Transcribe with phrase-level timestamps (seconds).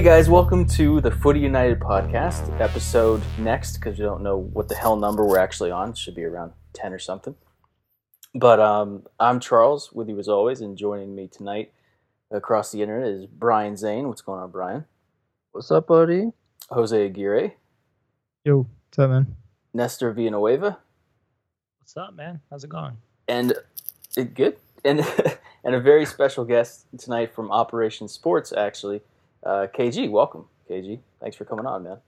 [0.00, 4.66] Hey guys, welcome to the Footy United podcast episode next because we don't know what
[4.66, 5.90] the hell number we're actually on.
[5.90, 7.34] It should be around 10 or something.
[8.34, 11.74] But um, I'm Charles with you as always, and joining me tonight
[12.30, 14.08] across the internet is Brian Zane.
[14.08, 14.86] What's going on, Brian?
[15.52, 16.32] What's up, buddy?
[16.70, 17.56] Jose Aguirre,
[18.42, 19.36] Yo, what's up, man?
[19.74, 20.78] Nestor Villanueva,
[21.78, 22.40] What's up, man?
[22.48, 22.96] How's it going?
[23.28, 23.52] and
[24.16, 25.00] it, good, and
[25.62, 29.02] and a very special guest tonight from Operation Sports, actually,
[29.44, 30.10] uh, KG.
[30.10, 31.00] Welcome, KG.
[31.20, 31.98] Thanks for coming on, man.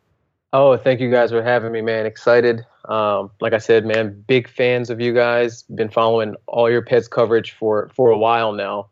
[0.54, 2.04] Oh, thank you guys for having me, man.
[2.04, 2.66] Excited.
[2.84, 5.62] Um, like I said, man, big fans of you guys.
[5.62, 8.88] Been following all your PES coverage for for a while now.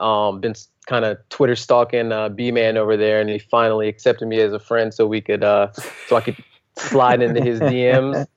[0.00, 0.54] Um, been
[0.86, 4.52] kind of Twitter stalking uh, B Man over there, and he finally accepted me as
[4.52, 5.70] a friend, so we could uh,
[6.08, 6.36] so I could
[6.76, 8.26] slide into his DMs.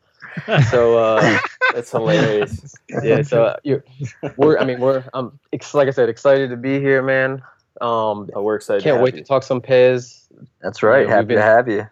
[0.70, 1.40] So uh,
[1.74, 2.76] That's hilarious.
[3.02, 3.84] yeah, so uh, you're,
[4.38, 7.42] we're I mean we're I'm ex- like I said excited to be here, man.
[7.82, 8.84] Um, Oh, we're excited.
[8.84, 10.28] can't to wait have to talk some PES.
[10.62, 11.00] That's right.
[11.02, 11.88] Yeah, we've Happy been- to have you.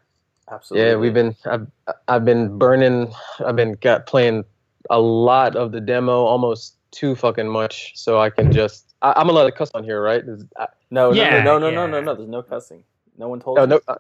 [0.52, 0.90] Absolutely.
[0.90, 1.68] Yeah, we've been I've
[2.08, 3.12] I've been burning
[3.44, 4.46] I've been got playing
[4.92, 9.28] a lot of the demo, almost too fucking much, so I can just I, I'm
[9.30, 10.24] allowed to cuss on here, right?
[10.24, 12.04] Is- I, No, no, Yeah, no, no, no, no, yeah.
[12.04, 12.16] no.
[12.16, 12.84] There's no cussing.
[13.18, 13.70] No one told no, you.
[13.70, 13.80] no.
[13.88, 13.96] uh,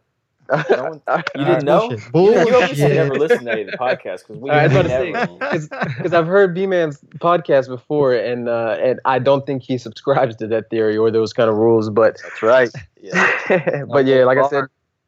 [0.49, 1.01] No one-
[1.35, 1.89] You didn't know?
[2.11, 2.47] Bullshit.
[2.47, 5.09] You, you obviously never listened to any of the podcasts because we I was never.
[5.09, 9.45] about to say, because I've heard B Man's podcast before, and uh, and I don't
[9.45, 12.69] think he subscribes to that theory or those kind of rules, but That's right.
[13.01, 13.83] yeah.
[13.91, 14.65] but yeah, like I said,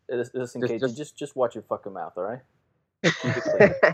[0.10, 2.40] Lis- Listen, Just- just- just, just watch your fucking mouth, all right?
[3.04, 3.44] Keep it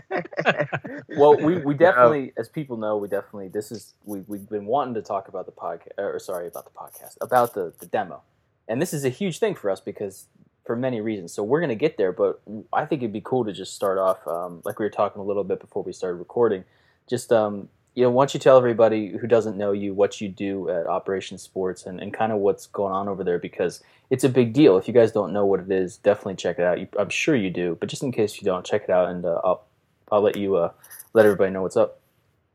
[0.08, 0.64] clean.
[1.18, 4.94] Well, we, we definitely, as people know, we definitely this is we we've been wanting
[4.94, 8.22] to talk about the podcast, or sorry, about the podcast, about the the demo,
[8.66, 10.26] and this is a huge thing for us because
[10.64, 11.32] for many reasons.
[11.32, 12.40] So we're gonna get there, but
[12.72, 15.24] I think it'd be cool to just start off, um, like we were talking a
[15.24, 16.64] little bit before we started recording.
[17.08, 20.68] Just um, you know, don't you tell everybody who doesn't know you what you do
[20.68, 24.28] at Operation Sports and, and kind of what's going on over there because it's a
[24.28, 24.76] big deal.
[24.76, 26.80] If you guys don't know what it is, definitely check it out.
[26.80, 29.24] You, I'm sure you do, but just in case you don't, check it out, and
[29.24, 29.64] uh, I'll
[30.10, 30.72] I'll let you uh,
[31.12, 32.00] let everybody know what's up.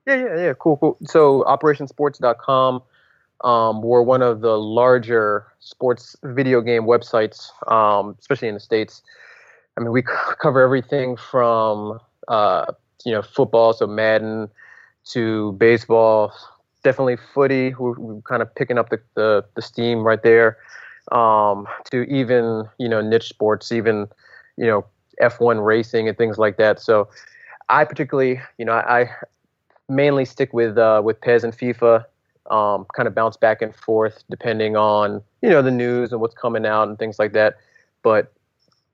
[0.05, 0.53] Yeah, yeah, yeah.
[0.57, 0.97] Cool, cool.
[1.05, 2.81] So operationsports.com,
[3.43, 9.01] um, we're one of the larger sports video game websites, um, especially in the States.
[9.77, 10.07] I mean, we c-
[10.41, 12.65] cover everything from, uh,
[13.05, 14.49] you know, football, so Madden,
[15.11, 16.33] to baseball,
[16.83, 17.73] definitely footy.
[17.75, 20.57] We're, we're kind of picking up the, the, the steam right there,
[21.11, 24.07] um, to even, you know, niche sports, even,
[24.57, 24.85] you know,
[25.21, 26.79] F1 racing and things like that.
[26.79, 27.07] So
[27.69, 29.09] I particularly, you know, I, I
[29.87, 32.05] mainly stick with uh, with PES and FIFA.
[32.49, 36.33] Um, kind of bounce back and forth depending on you know the news and what's
[36.33, 37.57] coming out and things like that.
[38.01, 38.33] But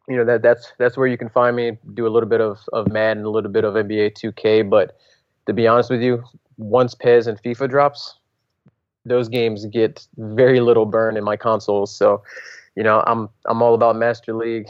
[0.08, 1.78] you know that that's that's where you can find me.
[1.94, 4.70] Do a little bit of of Madden, a little bit of NBA 2K.
[4.70, 4.98] But
[5.48, 6.24] to be honest with you,
[6.58, 8.16] once PES and FIFA drops,
[9.06, 11.96] those games get very little burn in my consoles.
[11.96, 12.22] So
[12.76, 14.68] you know I'm I'm all about Master League.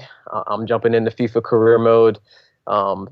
[0.47, 2.19] I'm jumping into FIFA career mode.
[2.67, 3.09] Um,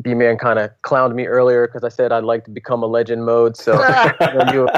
[0.00, 2.86] B Man kind of clowned me earlier because I said I'd like to become a
[2.86, 3.56] legend mode.
[3.56, 3.72] So
[4.20, 4.70] you know, you'll,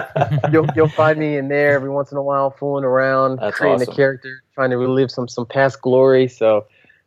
[0.52, 3.82] you'll you'll find me in there every once in a while, fooling around, That's creating
[3.82, 3.92] awesome.
[3.92, 6.28] a character, trying to relive some some past glory.
[6.28, 6.66] So,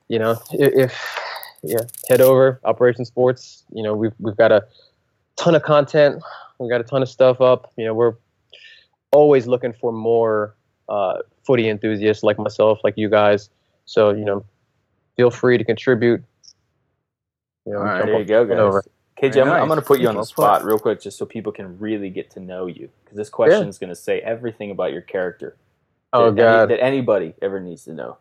[0.09, 1.19] you know, if
[1.63, 1.79] yeah,
[2.09, 3.63] head over Operation Sports.
[3.73, 4.65] You know, we've we've got a
[5.37, 6.21] ton of content.
[6.59, 7.71] We've got a ton of stuff up.
[7.77, 8.15] You know, we're
[9.11, 10.55] always looking for more
[10.89, 13.49] uh, footy enthusiasts like myself, like you guys.
[13.85, 14.45] So you know,
[15.15, 16.21] feel free to contribute.
[17.65, 18.57] You know, All right, jump there you go, guys.
[18.59, 18.83] over.
[19.21, 21.51] KG, I'm, I'm going to put you on the spot real quick just so people
[21.51, 24.91] can really get to know you because this question is going to say everything about
[24.91, 25.55] your character
[26.11, 26.69] Oh that, any- God.
[26.71, 28.17] that anybody ever needs to know.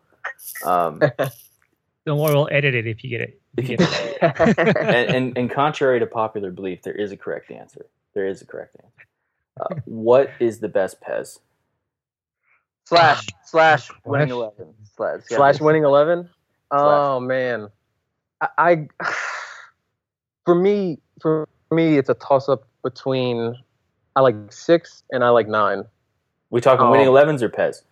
[0.65, 0.99] Um,
[2.05, 3.39] Don't worry, we'll edit it if you get it.
[3.57, 4.77] If you get it.
[4.77, 7.85] and, and, and contrary to popular belief, there is a correct answer.
[8.15, 9.07] There is a correct answer.
[9.61, 11.39] Uh, what is the best PES?
[12.85, 13.99] slash slash Slash.
[14.05, 16.29] winning eleven slash slash winning 11
[16.71, 17.69] oh man
[18.43, 18.87] I, I
[20.45, 23.55] for me for me it's a toss up between
[24.15, 25.83] i like six and i like nine
[26.49, 26.91] We talking Oh.
[26.91, 27.83] winning 11s or PES?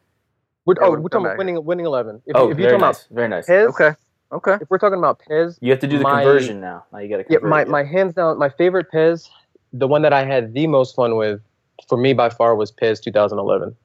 [0.66, 2.80] we're, oh, we're we're talking talking about winning winning 11 if, oh, if you're very
[2.80, 3.08] talking nice.
[3.12, 3.46] Very nice.
[3.48, 3.92] PES, Okay.
[4.34, 4.58] Okay.
[4.62, 6.86] if we're talking about PES, You have to do the My- conversion now.
[6.94, 7.68] Now you got to yeah my, it.
[7.68, 9.30] my hands down my favorite PES
[9.74, 11.40] the one that i had the most fun with
[11.88, 13.76] for me by far was PES 2011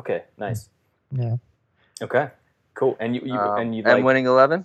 [0.00, 0.68] Okay, nice.
[1.12, 1.36] Yeah.
[2.02, 2.28] Okay,
[2.74, 2.96] cool.
[2.98, 4.64] And you, you Um, and you and like winning eleven.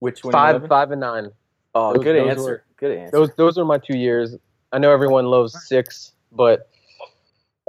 [0.00, 1.30] Which winning five five and nine
[1.74, 2.42] Oh, those- good those answer.
[2.42, 3.16] were- good answer.
[3.16, 4.36] those those are my two years.
[4.72, 6.68] I know everyone loves six, but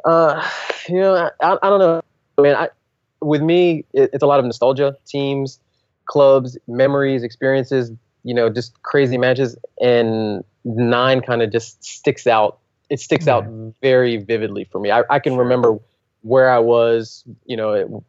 [0.06, 0.44] uh,
[0.90, 2.02] you know, I, I don't know,
[2.40, 2.56] man.
[2.56, 2.70] I,
[3.22, 5.60] with me, it, it's a lot of nostalgia, teams,
[6.06, 7.92] clubs, memories, experiences.
[8.24, 12.60] You know, just crazy matches, and nine kind of just sticks out.
[12.90, 13.46] It sticks out
[13.82, 14.92] very vividly for me.
[14.92, 15.80] I, I can remember
[16.22, 18.04] where I was, you know,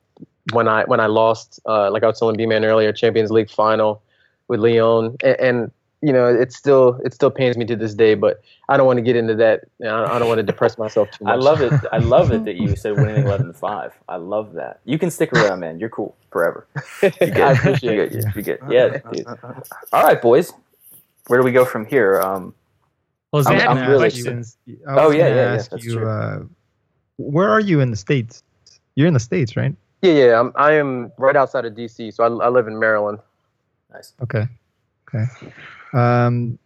[0.52, 3.50] when I when I lost, uh, like I was telling B Man earlier, Champions League
[3.50, 4.02] final
[4.48, 8.14] with Leon, and, and you know it still it still pains me to this day.
[8.14, 9.60] But I don't want to get into that.
[9.78, 11.32] You know, I don't, don't want to depress myself too much.
[11.32, 11.72] I love it.
[11.92, 13.92] I love it that you said winning eleven to five.
[14.08, 14.80] I love that.
[14.84, 15.78] You can stick around, man.
[15.78, 16.66] You're cool forever.
[17.02, 18.12] You get, I appreciate you it.
[18.24, 19.26] get, you get, yeah, dude.
[19.92, 20.52] All right, boys.
[21.28, 22.20] Where do we go from here?
[22.20, 22.52] Um,
[23.32, 24.56] Well, I'm- Zach I'm had really- questions.
[24.68, 26.08] I Oh, yeah, yeah, yeah, that's you, true.
[26.08, 26.42] uh,
[27.18, 28.42] where are you in the states?
[28.96, 29.74] You're in the states, right?
[30.02, 30.40] Yeah, yeah.
[30.40, 33.18] I'm, I am right outside of DC, so I, I live in Maryland.
[33.92, 34.12] Nice.
[34.22, 34.46] Okay.
[35.14, 35.24] Okay.
[35.92, 36.58] Um,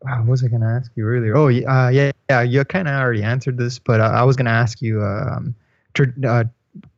[0.00, 1.36] what was I gonna ask you earlier?
[1.36, 2.42] Oh, yeah, uh, yeah, yeah.
[2.42, 5.54] You kind of already answered this, but uh, I was gonna ask you, um,
[5.94, 6.44] tr- uh,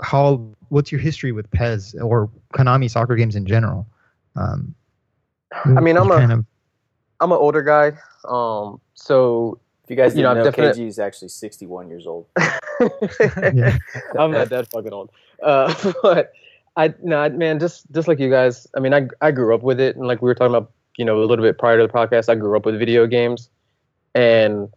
[0.03, 3.87] how what's your history with PES or Konami soccer games in general?
[4.37, 4.75] Um,
[5.53, 6.45] I mean, I'm you a- kind of
[7.21, 7.93] I'm an older guy,
[8.29, 11.91] um, so If you guys You didn't know, know, I'm definite- KG is actually 61
[11.91, 12.25] years old.
[12.41, 13.77] yeah.
[14.19, 15.11] I'm not that fucking old.
[15.43, 16.33] Uh, but
[16.77, 18.67] I no I- man, just just like you guys.
[18.77, 21.05] I mean, I I grew up with it, and like we were talking about, you
[21.05, 23.49] know, a little bit prior to the podcast, I grew up with video games,
[24.15, 24.69] and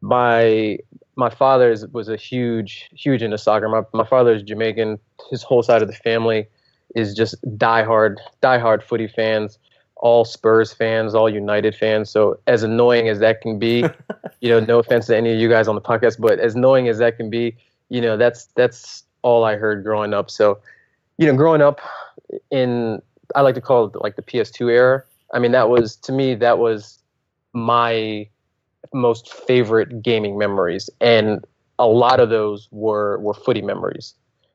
[0.00, 0.78] my
[1.16, 3.68] my father is, was a huge huge into soccer.
[3.68, 4.98] My my father is Jamaican.
[5.30, 6.48] His whole side of the family
[6.94, 9.58] is just diehard diehard footy fans.
[9.96, 12.08] All Spurs fans, all United fans.
[12.08, 13.84] So as annoying as that can be,
[14.40, 16.88] you know, no offense to any of you guys on the podcast, but as annoying
[16.88, 17.56] as that can be,
[17.88, 20.30] you know that's that's all I heard growing up.
[20.30, 20.60] So,
[21.18, 21.80] you know, growing up
[22.50, 23.02] in
[23.34, 25.02] I like to call it like the PS2 era.
[25.34, 26.98] I mean, that was to me that was
[27.52, 28.26] my
[28.94, 31.44] most favorite gaming memories, and
[31.78, 34.14] a lot of those were were footy memories.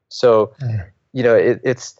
[0.10, 0.86] So, Yeah.
[1.12, 2.00] you know, it, it's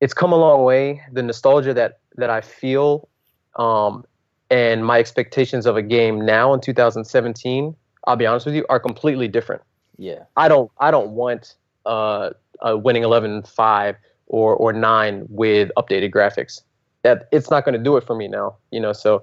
[0.00, 1.00] it's come a long way.
[1.12, 3.08] The nostalgia that that I feel,
[3.56, 4.04] um,
[4.50, 7.74] and my expectations of a game now in 2017,
[8.06, 9.62] I'll be honest with you, are completely different.
[9.96, 10.24] Yeah.
[10.36, 11.54] I don't I don't want
[11.86, 12.30] uh,
[12.62, 13.96] a winning 11-5
[14.26, 16.60] or or 9 with updated graphics.
[17.02, 19.22] That it's not going to do it for me now, you know, so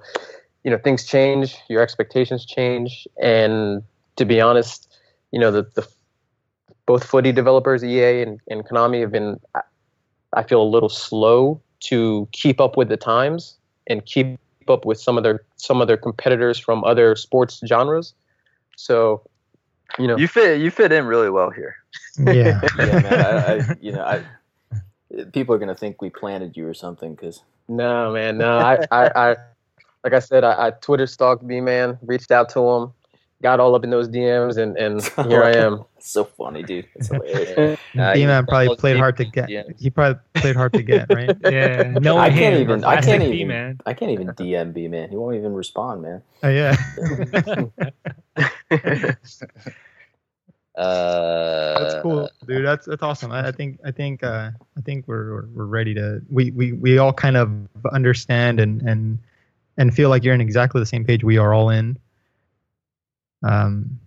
[0.63, 3.83] you know, things change, your expectations change and
[4.15, 4.97] to be honest,
[5.31, 5.87] you know, the the
[6.85, 9.39] both footy developers EA and, and Konami have been
[10.33, 14.99] I feel a little slow to keep up with the times and keep up with
[14.99, 18.13] some of their some of their competitors from other sports genres.
[18.75, 19.21] So,
[19.99, 21.75] you know, You fit you fit in really well here.
[22.17, 22.61] yeah.
[22.77, 23.13] Yeah, man.
[23.13, 24.25] I, I, you know, I,
[25.31, 28.57] people are going to think we planted you or something because No, man, no.
[28.57, 29.35] I, I, I
[30.03, 32.93] like I said, I, I Twitter stalked B man, reached out to him,
[33.45, 35.85] got all up in those DMs, and and here I am.
[35.99, 36.87] so funny, dude.
[36.95, 37.79] It's hilarious.
[37.93, 39.49] Nah, D-Man you- probably played hard to get.
[39.49, 39.79] DMs.
[39.79, 41.29] He probably played hard to get, right?
[41.45, 43.79] Yeah, no I one can't even- I can't Plastic even- man.
[43.85, 45.09] I can't even DM B man.
[45.09, 46.21] He won't even respond, man.
[46.43, 46.75] Oh, yeah.
[50.77, 52.65] Uh, That's cool, dude.
[52.65, 53.31] That's that's awesome.
[53.31, 56.21] I, I think I think uh, I think we're we're- we're ready to.
[56.29, 57.49] We, we we all kind of
[57.93, 59.17] understand and and
[59.77, 61.97] and feel like you're in exactly the same page we are all in.
[63.45, 63.99] Um,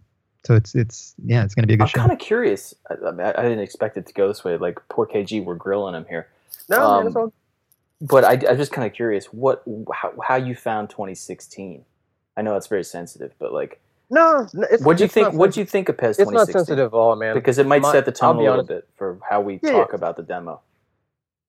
[0.45, 2.01] so it's it's yeah, it's gonna be a good show.
[2.01, 2.75] I'm kind of curious.
[2.91, 4.57] I, I, mean, I I didn't expect it to go this way.
[4.57, 6.29] Like poor KG, we're grilling him here.
[6.69, 7.33] No, Um, man, it's all
[8.01, 11.85] But I, I'm just kind of curious what how, how you found 2016.
[12.37, 13.81] I know it's very sensitive, but like,
[14.11, 14.47] no.
[14.55, 15.35] no, It's, what do you it's think?
[15.35, 16.53] What do you think of PES It's 2016?
[16.53, 17.35] not sensitive at all, man.
[17.35, 18.69] because it might My- set the tone a little honest.
[18.69, 20.61] bit for how we Yeah, talk about the demo.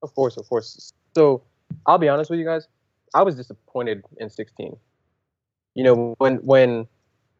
[0.02, 0.92] Of course, of course.
[1.14, 1.42] So
[1.86, 2.66] I'll be honest with you guys.
[3.14, 4.76] I was disappointed in 16.
[5.74, 6.88] You know, when when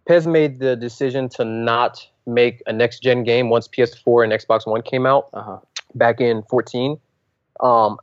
[0.06, 4.66] PES made the decision to not make a next gen game once PS4 and Xbox
[4.66, 5.58] One came out Uh huh.
[5.94, 6.98] back in 14,
[7.60, 7.98] um,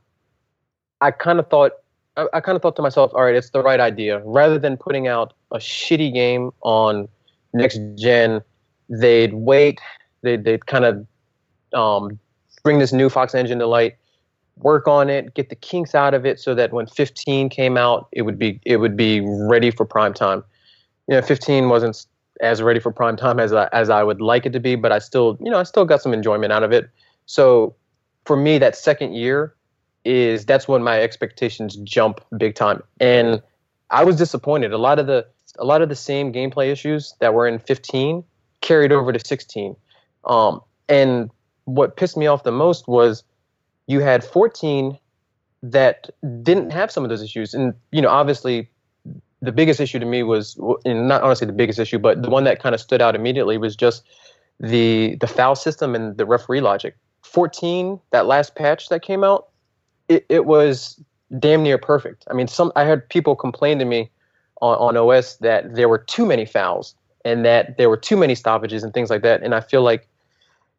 [1.00, 1.72] I kind of thought
[2.16, 4.20] I, I kind of thought to myself, all right, it's the right idea.
[4.24, 7.08] Rather than putting out a shitty game on
[7.54, 8.42] next gen,
[8.88, 9.80] they'd wait.
[10.22, 11.06] They'd they'd kind of
[11.74, 12.18] um,
[12.64, 13.96] bring this new Fox engine to light,
[14.56, 18.08] work on it, get the kinks out of it, so that when 15 came out,
[18.12, 20.42] it would be it would be ready for prime time.
[21.08, 22.06] You know, 15 wasn't
[22.40, 24.92] as ready for prime time as I, as I would like it to be, but
[24.92, 26.88] I still you know I still got some enjoyment out of it.
[27.26, 27.74] So
[28.24, 29.54] for me, that second year
[30.04, 33.42] is that's when my expectations jump big time, and
[33.90, 34.72] I was disappointed.
[34.72, 35.26] A lot of the
[35.58, 38.22] a lot of the same gameplay issues that were in 15
[38.60, 39.76] carried over to 16.
[40.24, 41.30] Um, and
[41.64, 43.24] what pissed me off the most was
[43.86, 44.98] you had 14
[45.62, 46.10] that
[46.42, 47.54] didn't have some of those issues.
[47.54, 48.70] And, you know, obviously
[49.40, 52.44] the biggest issue to me was, and not honestly the biggest issue, but the one
[52.44, 54.04] that kind of stood out immediately was just
[54.60, 56.96] the the foul system and the referee logic.
[57.22, 59.48] 14, that last patch that came out,
[60.08, 61.00] it, it was
[61.38, 62.24] damn near perfect.
[62.30, 64.10] I mean, some I heard people complain to me
[64.60, 68.34] on, on OS that there were too many fouls and that there were too many
[68.34, 69.42] stoppages and things like that.
[69.42, 70.08] And I feel like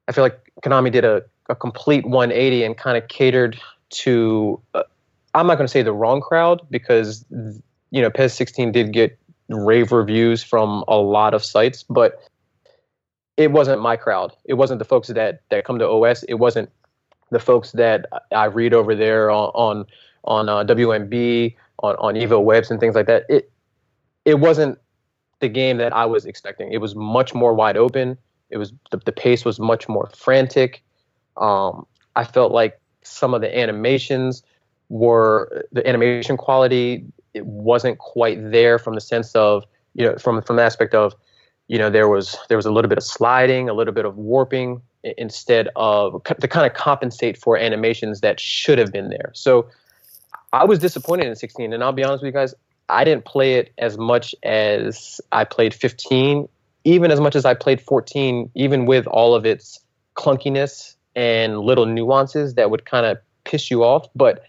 [0.08, 3.60] I feel like Konami did a, a complete 180 and kind of catered
[3.92, 4.60] to.
[4.74, 4.84] Uh,
[5.36, 7.24] I'm not going to say the wrong crowd because
[7.92, 9.18] you know PES 16 did get
[9.50, 12.20] rave reviews from a lot of sites, but
[13.38, 14.36] it wasn't my crowd.
[14.46, 16.24] It wasn't the folks that that come to OS.
[16.24, 16.70] It wasn't
[17.32, 19.86] the folks that I read over there on on,
[20.26, 23.26] on uh, WMB, on on Evo Webs and things like that.
[23.30, 23.52] It
[24.26, 24.78] it wasn't
[25.40, 26.72] the game that I was expecting.
[26.72, 28.18] It was much more wide open.
[28.50, 30.84] It was the, the pace was much more frantic.
[31.38, 34.44] Um, I felt like some of the animations
[34.90, 40.42] were the animation quality it wasn't quite there from the sense of you know from
[40.42, 41.14] from the aspect of
[41.68, 44.18] you know there was there was a little bit of sliding a little bit of
[44.18, 44.82] warping
[45.18, 49.32] instead of to kind of compensate for animations that should have been there.
[49.34, 49.70] So
[50.54, 52.54] i was disappointed in 16 and i'll be honest with you guys
[52.90, 56.48] i didn't play it as much as i played 15
[56.84, 59.80] even as much as i played 14 even with all of its
[60.16, 64.44] clunkiness and little nuances that would kind of piss you off but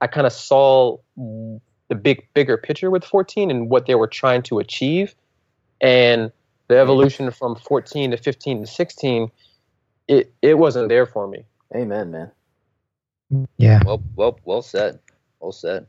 [0.00, 0.96] i kind of saw
[1.88, 5.14] the big bigger picture with 14 and what they were trying to achieve
[5.80, 6.32] and
[6.68, 9.30] the evolution from 14 to 15 to 16
[10.08, 12.30] it it wasn't there for me amen man
[13.58, 13.82] Yeah.
[13.84, 15.00] Well, well, well said.
[15.40, 15.86] Well said.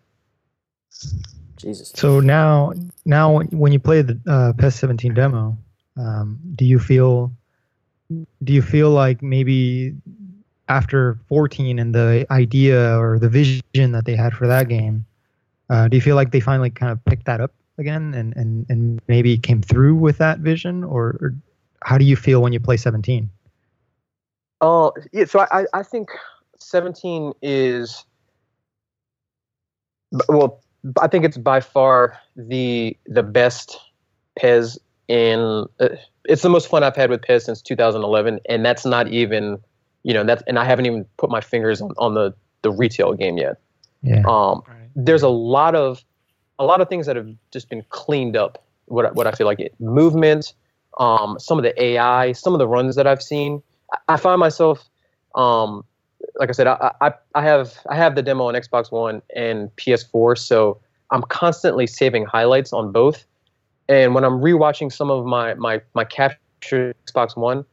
[1.56, 2.74] jesus So now,
[3.06, 5.58] now when- when you play the uh, PES 17 demo,
[5.98, 7.32] um, do you feel,
[8.44, 9.96] do you feel like maybe
[10.70, 15.06] after 14 and the idea or the vision that they had for that game,
[15.70, 18.66] uh, do you feel like they finally kind of picked that up again and and
[18.70, 21.36] and maybe came through with that vision, or, or
[21.84, 23.30] how do you feel when you play 17?
[24.62, 25.26] Oh, yeah.
[25.26, 26.10] So I, I- I think
[26.58, 28.04] 17 is,
[30.28, 30.62] well,
[31.00, 33.78] I think it's by far the the best
[34.40, 35.66] PES in.
[35.80, 35.90] Uh,
[36.26, 39.60] it's the most fun I've had with PES since 2011, and that's not even,
[40.04, 42.34] you know, that's and I haven't even put my fingers on, on the
[42.64, 43.58] the retail game yet.
[44.02, 44.24] Yeah.
[44.28, 44.64] Um,
[44.98, 46.04] there's a lot of
[46.60, 48.64] a lot of things that have just been cleaned up.
[48.86, 50.54] What what I feel like it movement,
[51.00, 53.62] um, some of the AI, some of the runs that I've seen.
[53.94, 54.84] I, I find myself,
[55.36, 55.86] um,
[56.40, 59.74] like I said, I, I I have I have the demo on Xbox One and
[59.78, 60.80] PS4, so
[61.12, 63.26] I'm constantly saving highlights on both.
[63.90, 67.66] And when I'm rewatching some of my my my capture Xbox One,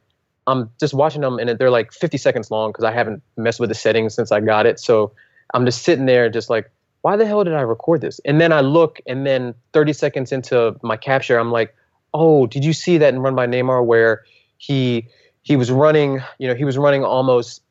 [0.47, 3.69] I'm just watching them and they're like 50 seconds long because I haven't messed with
[3.69, 4.79] the settings since I got it.
[4.79, 5.11] So
[5.53, 6.69] I'm just sitting there, just like,
[7.05, 8.19] why the hell did I record this?
[8.25, 11.75] And then I look, and then 30 seconds into my capture, I'm like,
[12.15, 14.23] oh, did you see that in Run by Neymar where
[14.57, 15.07] he
[15.43, 17.61] he was running, you know, he was running almost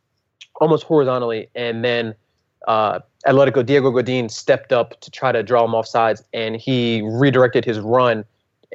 [0.61, 2.15] almost horizontally, and then
[2.69, 7.03] uh, Atletico Diego Godin stepped up to try to draw him off sides, and he
[7.03, 8.25] redirected his run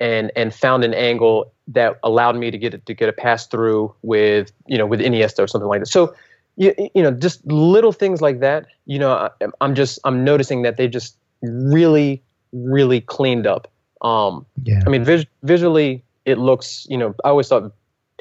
[0.02, 3.48] and and found an angle that allowed me to get it to get a pass
[3.48, 5.86] through with you know with Iniesta or something like that.
[5.86, 6.14] So
[6.60, 9.30] you, you know just little things like that you know I,
[9.62, 13.68] i'm just i'm noticing that they just really really cleaned up.
[14.02, 14.84] Um Yeah.
[14.86, 17.72] i mean vis- visually it looks you know i always thought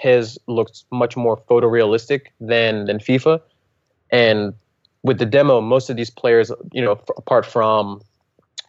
[0.00, 3.40] PES looked much more photorealistic than than fifa.
[4.12, 4.54] And
[5.02, 8.00] with the demo most of these players you know f- apart from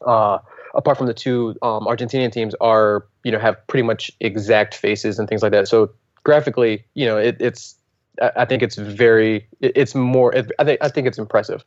[0.05, 0.39] uh
[0.75, 5.19] apart from the two um, argentinian teams are you know have pretty much exact faces
[5.19, 5.67] and things like that.
[5.67, 5.91] So
[6.23, 7.75] graphically you know it, it's
[8.21, 9.47] I think it's very.
[9.61, 10.35] It's more.
[10.35, 10.79] I think.
[10.81, 11.63] I think it's impressive.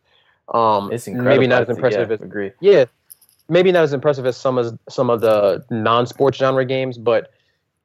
[0.53, 2.85] Um, it's incredible maybe not as impressive yeah, as agree yeah,
[3.49, 7.33] maybe not as impressive as some of some of the non-sports genre games, but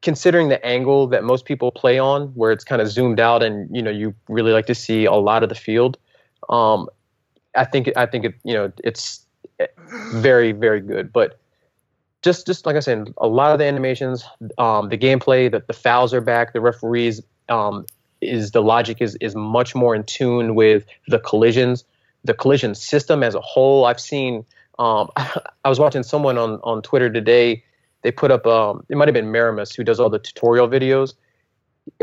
[0.02, 3.74] considering the angle that most people play on, where it's kind of zoomed out and
[3.76, 5.98] you know you really like to see a lot of the field,
[6.50, 6.88] um,
[7.56, 9.26] I think I think it you know it's
[10.14, 11.14] very very good.
[11.14, 11.40] But
[12.22, 14.26] just just like I said, a lot of the animations,
[14.58, 17.22] um, the gameplay, that the fouls are back, the referees.
[17.50, 17.86] Um,
[18.22, 21.84] is the logic is is much more in tune with the collisions,
[22.24, 23.86] the collision system as a whole.
[23.86, 24.46] I've seen.
[24.80, 27.64] Um, I was watching someone on on Twitter today.
[28.04, 28.46] They put up.
[28.46, 31.14] Um, it might have been Maramus who does all the tutorial videos.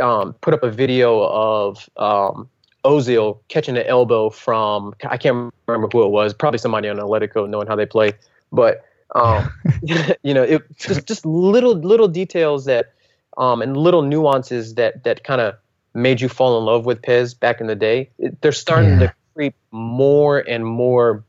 [0.01, 2.49] Um, put up a video of um,
[2.85, 4.95] Ozil catching an elbow from.
[5.09, 6.35] I can't remember who it was.
[6.35, 8.13] Probably somebody on Atletico, knowing how they play.
[8.53, 9.51] But um,
[10.23, 12.93] you know, it just just little little details that
[13.37, 15.55] um, and little nuances that that kind of
[15.95, 18.11] made you fall in love with PES back in the day.
[18.19, 19.07] It- They're starting Yeah.
[19.07, 21.25] to creep more and more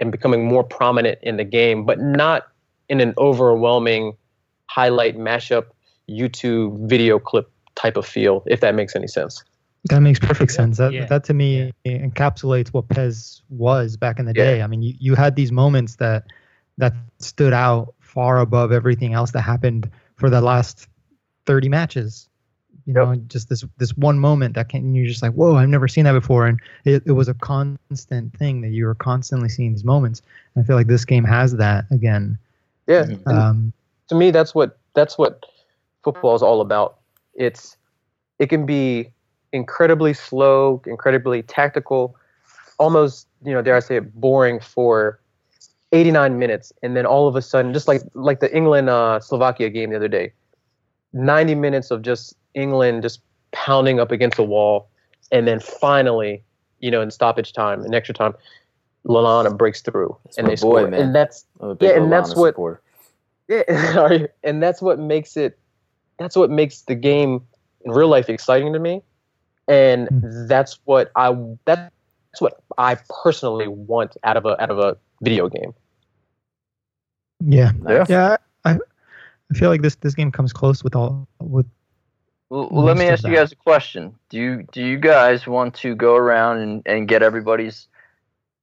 [0.00, 2.46] and becoming more prominent in the game, but not
[2.88, 4.16] in an overwhelming
[4.66, 5.66] highlight mashup
[6.08, 9.44] YouTube video clip type of feel, if that makes any sense.
[9.90, 10.78] That makes perfect sense.
[10.78, 11.06] That Yeah.
[11.06, 14.44] that to me encapsulates what PES was back in the Yeah.
[14.44, 14.62] day.
[14.62, 16.24] I mean, you, you had these moments that
[16.78, 20.86] that stood out far above everything else that happened for the last
[21.46, 22.27] 30 matches.
[22.88, 25.88] You know, just this this one moment that can you're just like, whoa, I've never
[25.88, 29.72] seen that before, and it, it was a constant thing that you were constantly seeing
[29.72, 30.22] these moments.
[30.54, 32.38] And I feel like this game has that again.
[32.86, 33.04] Yeah.
[33.04, 33.26] Mhm.
[33.26, 33.72] Um,
[34.08, 35.44] to me, that's what that's what
[36.02, 36.96] football is all about.
[37.34, 37.76] It's
[38.38, 39.12] it can be
[39.52, 42.16] incredibly slow, incredibly tactical,
[42.78, 45.20] almost you know dare I say it, boring for
[45.92, 49.68] 89 minutes, and then all of a sudden, just like like the England uh, Slovakia
[49.68, 50.32] game the other day,
[51.12, 53.20] 90 minutes of just England just
[53.52, 54.88] pounding up against the wall,
[55.32, 56.42] and then finally,
[56.80, 58.34] you know, in stoppage time, in extra time,
[59.06, 61.00] Lallana breaks through That's and my they boy, score, man.
[61.00, 62.82] and that's I'm a big Yeah, and that's what- supporter.
[63.48, 65.58] yeah, and that's what makes it
[66.18, 67.40] that's what makes the game
[67.80, 69.00] in real life exciting to me.
[69.68, 70.46] And hmm.
[70.46, 71.34] that's what I
[71.64, 71.90] that's
[72.40, 75.72] what I personally want out of a out of a video game.
[77.40, 78.08] yeah, Nice.
[78.10, 78.36] yeah.
[78.64, 78.78] I
[79.50, 81.66] I feel like this this game comes close with all with
[82.50, 84.14] Well, well, let me Most of ask you guys a question.
[84.30, 87.88] Do you do you guys want to go around and, and get everybody's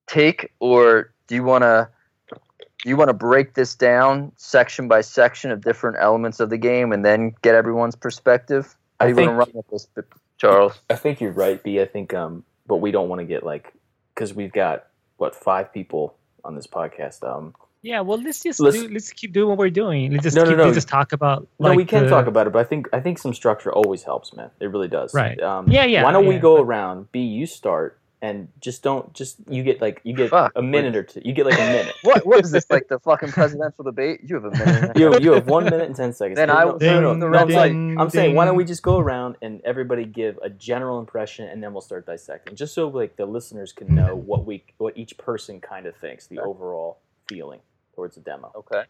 [0.07, 1.89] take, or do you want to
[2.31, 6.57] do you want to break this down section by section of different elements of the
[6.57, 8.75] game and then get everyone's perspective?
[8.99, 10.05] How I do you want to think- run with this,
[10.37, 10.79] Charles?
[10.89, 11.79] I think you're right, B.
[11.79, 13.71] I think, um, but we don't want to get like
[14.13, 14.87] because we've got
[15.17, 17.23] what five people on this podcast.
[17.23, 17.53] Um,
[17.85, 20.11] Yeah, well, let's just Let's- do, let's keep doing what we're doing.
[20.11, 20.63] Let's just No, no, keep, no.
[20.65, 21.47] let's just talk about.
[21.59, 23.71] no, like, we can the- talk about it, but I think I think some structure
[23.71, 24.49] always helps, man.
[24.59, 25.13] It really does.
[25.13, 25.39] Right.
[25.39, 26.41] Um, Yeah, yeah, Why don't we yeah.
[26.41, 27.11] go around?
[27.11, 30.53] B, you start, and just don't just you get like you get Fuck.
[30.55, 31.21] a minute or two.
[31.23, 31.93] You get like a minute.
[32.01, 34.21] What what is this like the fucking presidential debate?
[34.23, 34.97] You have a minute.
[35.01, 36.37] you, you have one minute and ten seconds.
[36.37, 38.45] Then No, I no, will no, no, Ding, no, I'm, saying, ding, I'm saying, why
[38.45, 42.07] don't we just go around and everybody give a general impression, and then we'll start
[42.07, 45.95] dissecting, just so like the listeners can know what we what each person kind of
[45.95, 47.59] thinks, the overall feeling
[47.95, 48.51] towards the demo.
[48.55, 48.83] Okay.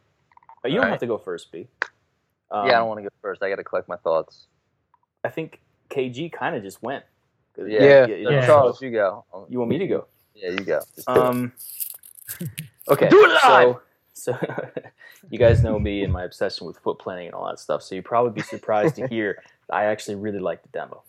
[0.61, 0.91] But you don't Alright.
[0.93, 1.67] have to go first, B.
[2.51, 3.43] Um, yeah, I don't want to go first.
[3.43, 4.47] I got to collect my thoughts.
[5.23, 7.03] I think KG kind of just went.
[7.57, 8.07] Yeah.
[8.07, 8.45] you, Yeah.
[8.45, 9.23] Charles, you go.
[9.33, 10.07] Um, you want me to go?
[10.33, 10.79] Yeah, you go.
[10.95, 11.17] Just do it.
[11.17, 11.53] Um.
[12.87, 13.09] Okay.
[13.09, 13.77] Do it live!
[14.13, 14.71] So, so
[15.31, 17.81] you guys know me and my obsession with foot planting and all that stuff.
[17.81, 19.41] So you'd probably be surprised to hear
[19.71, 21.01] I actually really like the demo.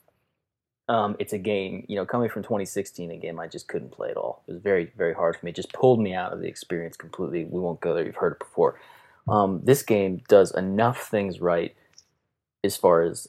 [0.88, 4.10] Um, it's a game, you know, coming from 2016, a game I just couldn't play
[4.10, 4.44] at all.
[4.46, 5.50] It was very, very hard for me.
[5.50, 7.44] It just pulled me out of the experience completely.
[7.44, 8.06] We won't go there.
[8.06, 8.78] You've heard it before.
[9.28, 11.74] Um, this game does enough things right
[12.62, 13.28] as far as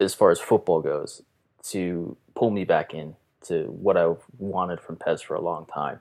[0.00, 1.22] as far as football goes
[1.62, 3.16] to pull me back in
[3.46, 6.00] to what I've wanted from PES for a long time.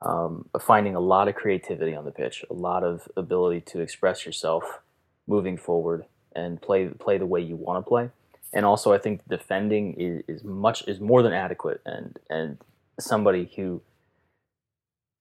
[0.00, 4.24] Um, finding a lot of creativity on the pitch, a lot of ability to express
[4.24, 4.80] yourself
[5.26, 6.04] moving forward
[6.34, 8.10] and play play the way you want to play.
[8.52, 11.80] And also, I think defending is, is much is more than adequate.
[11.84, 12.58] And and
[12.98, 13.82] somebody who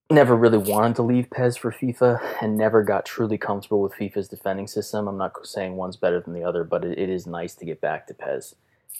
[0.09, 4.27] never really wanted to leave PES for FIFA and never got truly comfortable with FIFA's
[4.27, 5.07] defending system.
[5.07, 7.81] I'm not saying one's better than the other, but it, it is nice to get
[7.81, 8.55] back to PES,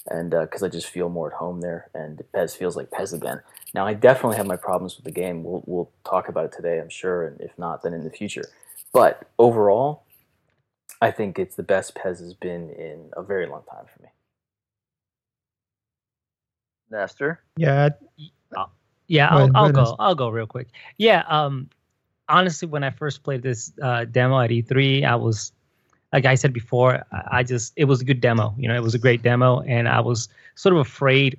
[0.07, 3.13] and uh, because I just feel more at home there, and PES feels like PES
[3.13, 3.41] again.
[3.73, 5.43] Now, I definitely have my problems with the game.
[5.43, 8.45] We'll we'll talk about it today, I'm sure, and if not, then in the future.
[8.91, 10.04] But overall,
[11.05, 14.09] I think it's the best PES has been in a very long time for me.
[16.89, 17.41] Nestor.
[17.57, 17.89] yeah.
[19.07, 19.95] Yeah, Go I'll, ahead, I'll go.
[19.99, 20.69] I'll go real quick.
[20.97, 21.23] Yeah.
[21.27, 21.69] Um,
[22.27, 25.51] honestly, when I first played this uh, demo at E3, I was,
[26.11, 28.55] like I said before, I I just it was a good demo.
[28.57, 31.37] You know, it was a great demo, and I was sort of afraid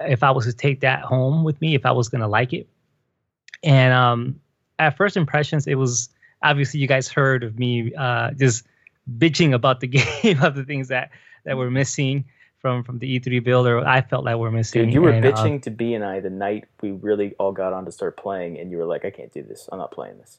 [0.00, 2.66] if I was to take that home with me, if I was gonna like it.
[3.62, 4.40] And um,
[4.80, 6.08] at first impressions, it was
[6.44, 8.64] obviously you guys heard of me uh, just
[9.18, 9.86] bitching about the
[10.22, 11.10] game of the things that
[11.44, 12.24] that were missing
[12.58, 14.84] from from the E3 build, or I felt like we were missing.
[14.84, 17.52] Dude, you were and, uh, bitching to B and I the night we really all
[17.52, 19.68] got on to start playing, and you were like, "I can't do this.
[19.72, 20.38] I'm not playing this."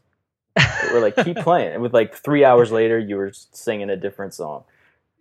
[0.91, 4.33] we're like, "Keep playing." And with like three hours later, you were singing a different
[4.33, 4.63] song.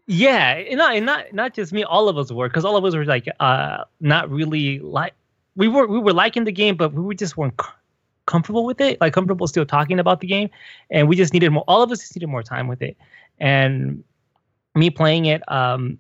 [0.07, 1.85] Yeah, and not and not not just me.
[1.85, 5.14] All of us were because all of us were like uh not really like
[5.57, 7.57] we were we were liking the game, but we were just weren't
[8.26, 9.00] comfortable with it.
[9.00, 10.50] Like comfortable still talking about the game,
[10.90, 11.64] and we just needed more.
[11.68, 12.96] All of us just needed more time with it,
[13.38, 14.02] and
[14.74, 15.98] me playing it um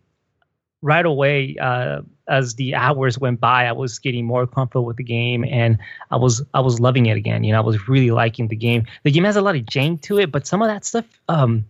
[0.82, 5.04] right away uh as the hours went by i was getting more comfortable with the
[5.04, 5.78] game and
[6.10, 8.84] i was i was loving it again you know i was really liking the game
[9.04, 11.64] the game has a lot of jank to it but some of that stuff um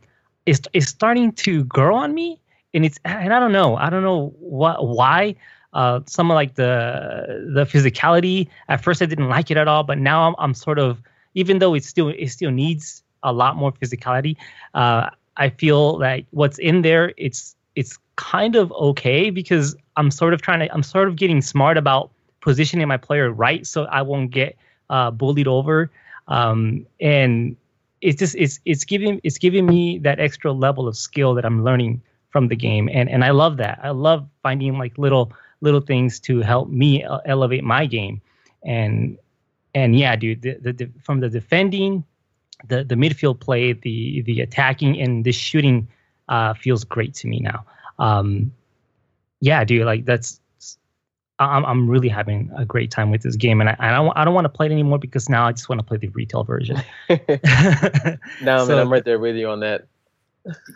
[0.46, 2.40] is is starting to grow on me
[2.74, 5.36] and it's and I don't know I don't know what why
[5.74, 8.48] uh some of like the the physicality.
[8.68, 11.00] At first I didn't like it at all but now I'm I'm sort of
[11.34, 14.36] even though it still it still needs a lot more physicality
[14.74, 20.34] uh I feel like what's in there it's it's kind of okay because I'm sort
[20.34, 22.10] of trying to I'm sort of getting smart about
[22.40, 24.56] positioning my player right so I won't get
[24.90, 25.90] uh bullied over.
[26.28, 27.56] Um and
[28.04, 31.64] it's just it's it's giving it's giving me that extra level of skill that I'm
[31.64, 33.80] learning from the game, and and I love that.
[33.82, 35.32] I love finding like little
[35.64, 38.20] little things to help me uh, elevate my game,
[38.62, 39.18] and
[39.74, 42.04] and yeah, dude, the, the, the from the defending,
[42.68, 45.88] the the midfield play, the the attacking, and the shooting
[46.28, 47.64] uh, feels great to me now.
[47.98, 48.52] Um,
[49.40, 50.40] yeah, dude, like that's
[51.38, 54.24] I'm I'm really having a great time with this game, and I I don't I
[54.24, 56.44] don't want to play it anymore because now I just want to play the retail
[56.44, 56.80] version.
[57.10, 59.86] no, so, man, I'm right there with you on that.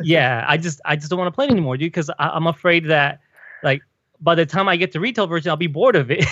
[0.02, 2.86] yeah, I just I just don't want to play it anymore, dude, because I'm afraid
[2.86, 3.20] that
[3.62, 3.82] like
[4.20, 6.24] by the time I get the retail version, I'll be bored of it.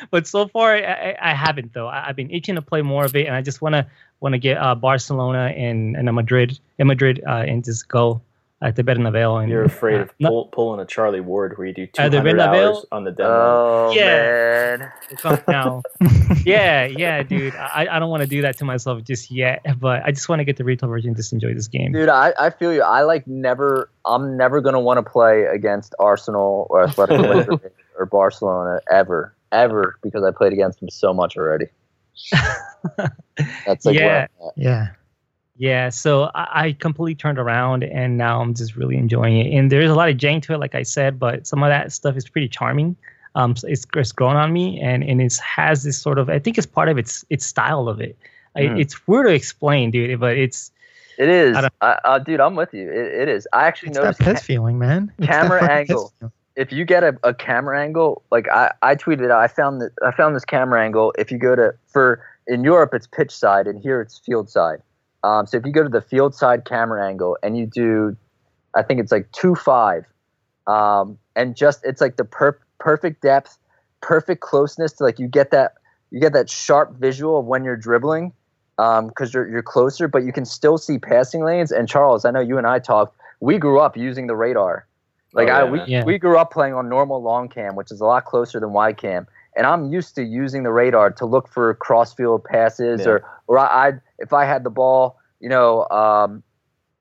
[0.10, 1.88] but so far, I, I haven't though.
[1.88, 3.86] I, have been itching to play more of it, and I just wanna
[4.20, 8.20] wanna get uh, Barcelona and and Madrid in Madrid uh, and just go
[8.62, 9.42] at the Bernabeu.
[9.42, 12.86] And, You're afraid uh, of pull, pulling a Charlie Ward where you do 200 hours
[12.92, 13.30] on the demo.
[13.30, 14.76] Oh, yeah.
[15.24, 15.42] man.
[15.48, 15.82] now.
[16.44, 17.54] yeah, yeah, dude.
[17.54, 20.40] I, I don't want to do that to myself just yet, but I just want
[20.40, 21.92] to get the retail version and just enjoy this game.
[21.92, 22.82] Dude, I, I feel you.
[22.82, 27.60] I like never, I'm never going to want to play against Arsenal or Atletico
[27.98, 31.66] or Barcelona ever, ever, because I played against them so much already.
[33.66, 34.26] That's like yeah.
[34.56, 34.88] Yeah.
[35.56, 39.56] Yeah, so I, I, completely turned around and now I'm just really enjoying it.
[39.56, 41.92] And there's a lot of jank to it, like I said, but some of that
[41.92, 42.96] stuff is pretty charming.
[43.34, 46.38] Um, so it's, it's grown on me and, and it has this sort of, I
[46.38, 48.16] think it's part of its its style of it.
[48.56, 48.76] Mm.
[48.76, 50.70] I, it's weird to explain, dude, but it's.
[51.18, 51.56] It is.
[51.82, 52.90] I, I, dude, I'm with you.
[52.90, 53.46] It, it is.
[53.52, 54.18] I actually it's noticed.
[54.20, 55.12] that pet ca- feeling, man.
[55.18, 56.12] It's camera angle.
[56.56, 59.92] If you get a, a camera angle, like I, I tweeted out, I found that
[60.04, 61.14] I found this camera angle.
[61.18, 64.82] If you go to for in Europe, it's pitch side, and here it's field side.
[65.24, 68.16] Um, so if you go to the field side camera angle and you do,
[68.74, 70.04] I think it's like two five,
[70.66, 73.58] um, and just it's like the per- perfect depth,
[74.00, 75.74] perfect closeness to like you get that
[76.10, 78.32] you get that sharp visual of when you're dribbling
[78.76, 81.70] because um, you're you're closer, but you can still see passing lanes.
[81.70, 83.16] And Charles, I know you and I talked.
[83.40, 84.86] We grew up using the radar.
[85.34, 86.04] Like oh, yeah, I, we, yeah.
[86.04, 88.98] we grew up playing on normal long cam, which is a lot closer than wide
[88.98, 93.08] cam and I'm used to using the radar to look for crossfield passes, yeah.
[93.08, 96.42] or or I, I if I had the ball, you know, um,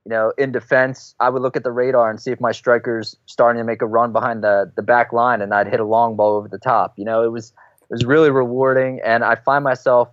[0.05, 3.15] you know, in defense, I would look at the radar and see if my striker's
[3.25, 6.15] starting to make a run behind the the back line, and I'd hit a long
[6.15, 6.93] ball over the top.
[6.97, 10.09] You know, it was it was really rewarding, and I find myself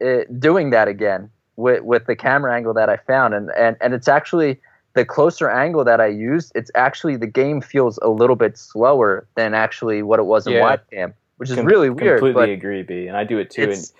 [0.00, 3.76] it, eh, doing that again with with the camera angle that I found, and and
[3.80, 4.60] and it's actually
[4.94, 9.28] the closer angle that I used, it's actually the game feels a little bit slower
[9.36, 10.62] than actually what it was in yeah.
[10.62, 12.20] wide cam which is Com- really weird.
[12.20, 13.70] Completely agree, B, and I do it too.
[13.70, 13.92] And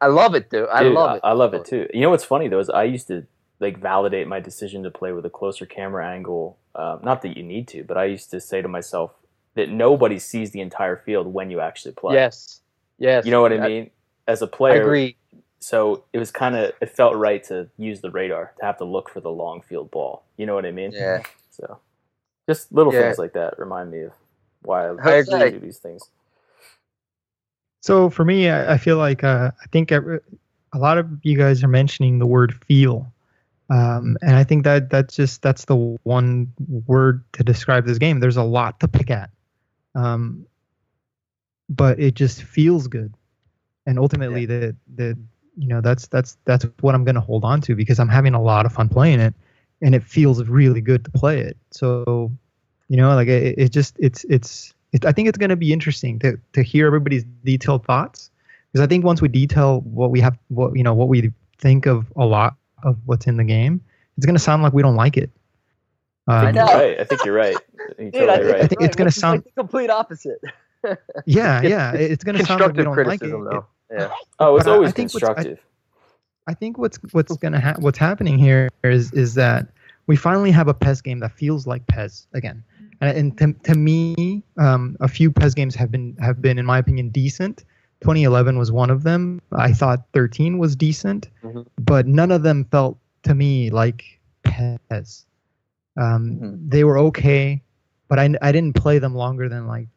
[0.00, 0.68] I love it, dude.
[0.68, 1.20] I love it.
[1.22, 1.86] I love it too.
[1.92, 3.26] You know what's funny though is I used to
[3.60, 6.58] like validate my decision to play with a closer camera angle.
[6.74, 9.12] Um, not that you need to, but I used to say to myself
[9.54, 12.14] that nobody sees the entire field when you actually play.
[12.14, 12.60] Yes.
[12.98, 13.24] Yes.
[13.24, 13.90] You know what I mean?
[14.26, 15.16] As a player, I agree.
[15.60, 18.84] So it was kind of it felt right to use the radar to have to
[18.84, 20.24] look for the long field ball.
[20.36, 20.92] You know what I mean?
[20.92, 21.22] Yeah.
[21.50, 21.78] So
[22.48, 23.02] just little yeah.
[23.02, 24.12] things like that remind me of
[24.62, 25.50] why I, I agree.
[25.52, 26.10] do these things.
[27.84, 30.20] So for me, I, I feel like uh, I think a
[30.74, 33.12] lot of you guys are mentioning the word feel,
[33.68, 36.50] um, and I think that that's just that's the one
[36.86, 38.20] word to describe this game.
[38.20, 39.28] There's a lot to pick at,
[39.94, 40.46] um,
[41.68, 43.12] but it just feels good,
[43.84, 44.46] and ultimately yeah.
[44.46, 45.18] the the
[45.58, 48.40] you know that's that's that's what I'm gonna hold on to because I'm having a
[48.40, 49.34] lot of fun playing it,
[49.82, 51.58] and it feels really good to play it.
[51.70, 52.32] So,
[52.88, 55.72] you know, like it, it just it's it's it, I think it's going to be
[55.72, 58.30] interesting to to hear everybody's detailed thoughts
[58.72, 61.86] because I think once we detail what we have, what you know, what we think
[61.86, 62.54] of a lot
[62.84, 63.80] of what's in the game,
[64.16, 65.30] it's going to sound like we don't like it.
[66.28, 67.00] Um, I think you're right.
[67.00, 67.56] I think you're right.
[67.98, 68.62] You're Dude, I, think, right.
[68.62, 70.40] I think it's going to sound like the complete opposite.
[71.26, 73.30] yeah, yeah, it's going to sound like we don't like it.
[73.30, 73.66] Though.
[73.90, 74.10] Yeah.
[74.38, 75.58] Oh, it's but always I, I constructive.
[76.46, 79.66] I, I, think what's what's going to ha- what's happening here is is that
[80.06, 82.62] we finally have a PES game that feels like PES again
[83.00, 86.66] and, and to, to me, um, a few PES games have been have been, in
[86.66, 87.64] my opinion, decent.
[88.00, 89.40] 2011 was one of them.
[89.52, 91.62] I thought 13 was decent, mm-hmm.
[91.78, 95.24] but none of them felt to me like PES.
[95.96, 96.68] Um, mm-hmm.
[96.68, 97.62] They were okay,
[98.08, 99.88] but I, I didn't play them longer than like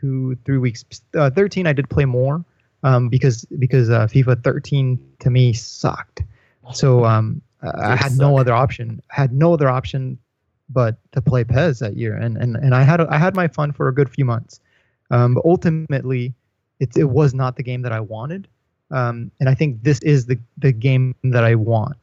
[0.00, 0.84] two three weeks.
[1.14, 2.44] Uh, 13 I did play more
[2.82, 6.22] um, because because uh, FIFA 13 to me sucked.
[6.74, 8.20] So um, I had suck.
[8.20, 9.00] no other option.
[9.06, 10.18] Had no other option
[10.68, 13.72] but to play PES that year, and and and I had I had my fun
[13.72, 14.60] for a good few months,
[15.10, 16.34] um, but ultimately,
[16.80, 18.48] it it was not the game that I wanted,
[18.90, 21.96] um, and I think this is the the game that I want.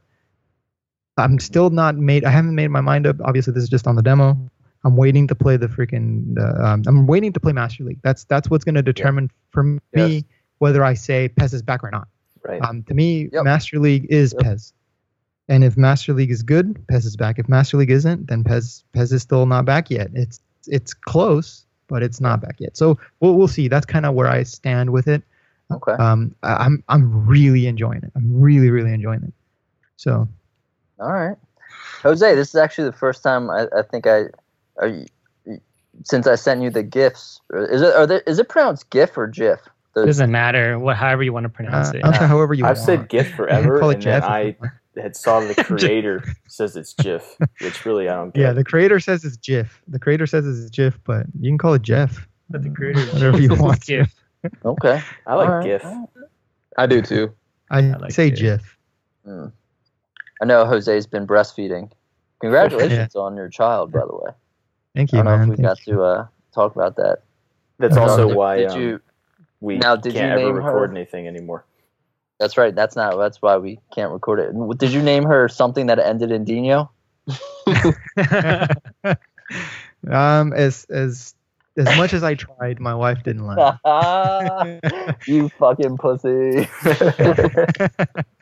[1.17, 2.25] I'm still not made.
[2.25, 3.17] I haven't made my mind up.
[3.23, 4.37] Obviously, this is just on the demo.
[4.85, 6.37] I'm waiting to play the freaking.
[6.37, 7.99] Uh, um, I'm waiting to play Master League.
[8.03, 9.51] That's that's what's going to determine yeah.
[9.51, 10.23] for me yes.
[10.57, 12.07] whether I say PES is back or not.
[12.43, 12.61] Right.
[12.61, 13.43] Um, to me, yep.
[13.43, 14.43] Master League is yep.
[14.43, 14.73] PES.
[15.49, 17.37] And if Master League is good, PES is back.
[17.37, 20.09] If Master League isn't, then PES PES is still not back yet.
[20.13, 22.77] It's it's close, but it's not back yet.
[22.77, 23.67] So we'll we'll see.
[23.67, 25.21] That's kind of where I stand with it.
[25.71, 25.93] Okay.
[25.93, 28.11] Um, I, I'm I'm really enjoying it.
[28.15, 29.33] I'm really really enjoying it.
[29.97, 30.27] So
[30.99, 31.37] All right.
[32.03, 34.25] Jose, this is actually the first time I, I think I,
[34.77, 35.05] are you,
[36.03, 37.39] since I sent you the gifts.
[37.53, 39.59] Is it are there, is it pronounced GIF or GIF?
[39.95, 42.05] It doesn't matter what, however you want to pronounce uh, it.
[42.05, 42.85] I'm sure however you I've want.
[42.85, 44.55] said GIF forever, Call it and then I
[44.95, 45.03] you want.
[45.03, 48.41] had saw the creator says it's GIF, which really I don't get.
[48.41, 49.81] Yeah, the creator says it's GIF.
[49.87, 52.27] The creator says it's GIF, but you can call it Jeff.
[52.49, 53.97] But the creator Whatever you want to.
[53.97, 54.15] GIF.
[54.65, 55.01] okay.
[55.25, 55.65] I like All right.
[55.65, 55.85] GIF.
[56.77, 57.33] I do too.
[57.69, 58.35] I, like say it.
[58.35, 58.77] GIF.
[59.25, 59.47] Hmm.
[60.41, 61.91] I know Jose's been breastfeeding.
[62.41, 64.31] Congratulations on your child, by the way.
[64.95, 65.19] Thank you.
[65.19, 65.43] I don't know man.
[65.43, 67.19] if we Thank got to uh, talk about that.
[67.79, 69.01] That's also why did um, you?
[69.61, 70.61] we now, did you can't ever name her?
[70.61, 71.65] record anything anymore.
[72.43, 72.75] That's right.
[72.75, 73.17] That's not.
[73.17, 74.77] That's why we can't record it.
[74.77, 76.91] Did you name her something that ended in Dino?
[80.11, 81.33] Um, as as
[81.77, 83.57] as much as I tried, my wife didn't let.
[83.57, 83.63] me.
[85.25, 86.67] you fucking pussy.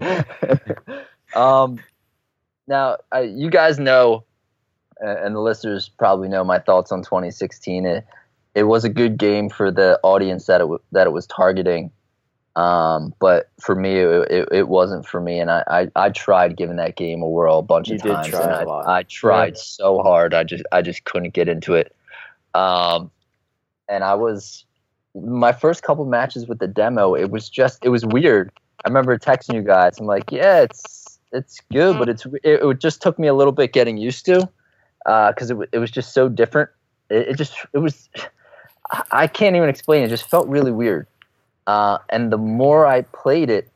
[1.36, 1.80] um,
[2.68, 4.24] now I, you guys know,
[5.00, 7.86] and the listeners probably know my thoughts on 2016.
[7.86, 8.08] It
[8.56, 11.92] it was a good game for the audience that it w- that it was targeting.
[12.56, 16.58] Um, but for me, it, it, it wasn't for me, and I, I, I tried
[16.58, 18.64] giving that game a whirl a bunch You of did times, try and a I,
[18.64, 18.88] lot.
[18.88, 20.34] I tried so hard.
[20.34, 21.96] I just I just couldn't get into it.
[22.54, 23.10] Um,
[23.88, 24.66] and I was
[25.16, 27.16] my first couple matches with the demo.
[27.16, 28.52] It was just it was weird.
[28.84, 29.98] I remember texting you guys.
[30.00, 33.54] I'm like, yeah, it's it's good, but it's it, it just took me a little
[33.54, 34.50] bit getting used to
[35.06, 36.70] because it it was just so different.
[37.10, 38.10] It, it just it was
[38.92, 40.04] I- I can't even explain.
[40.04, 41.08] It just felt really weird.
[41.72, 43.72] Uh, and the more I played it,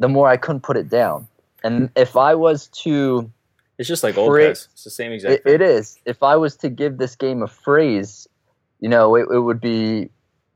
[0.00, 1.28] the more I couldn't put it down.
[1.62, 3.30] And if I was to
[3.78, 4.68] It's just like old guys.
[4.72, 5.54] It's the same exact it, thing.
[5.54, 5.98] it is.
[6.04, 8.26] If I was to give this game a phrase,
[8.80, 10.10] you know, it, it would be,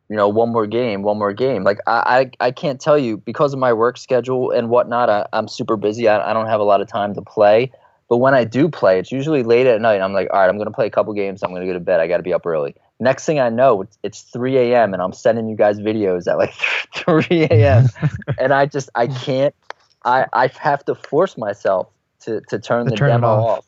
[0.08, 1.62] you know, one more game, one more game.
[1.62, 5.08] Like I, I, I can't tell you because of my work schedule and whatnot.
[5.08, 6.08] I, I'm super busy.
[6.08, 7.70] I, I don't have a lot of time to play.
[8.08, 10.00] But when I do play, it's usually late at night.
[10.00, 11.44] I'm like, all right, I'm gonna play a couple games.
[11.44, 12.00] I'm gonna go to bed.
[12.00, 12.74] I got to be up early.
[13.00, 14.92] Next thing I know, it's, it's 3 a.m.
[14.92, 16.52] and I'm sending you guys videos at like
[16.94, 17.88] 3 a.m.
[18.38, 19.54] and I just I can't.
[20.04, 21.88] I I have to force myself
[22.20, 23.58] to to turn To the turn demo off.
[23.58, 23.66] off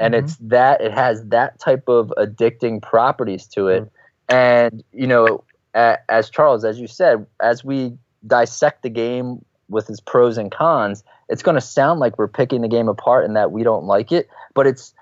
[0.00, 0.18] and Mhm.
[0.18, 3.90] it's that it has that type of addicting properties to it
[4.28, 5.42] and you know
[5.74, 7.92] a, as charles as you said as we
[8.26, 12.60] dissect the game with its pros and cons it's going to sound like we're picking
[12.62, 14.94] the game apart and that we don't like it but it's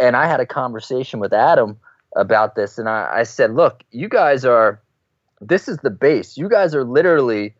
[0.00, 1.76] and i had a conversation with adam
[2.18, 4.82] about this and i, I said look you guys are
[5.40, 7.54] this is the base you guys are literally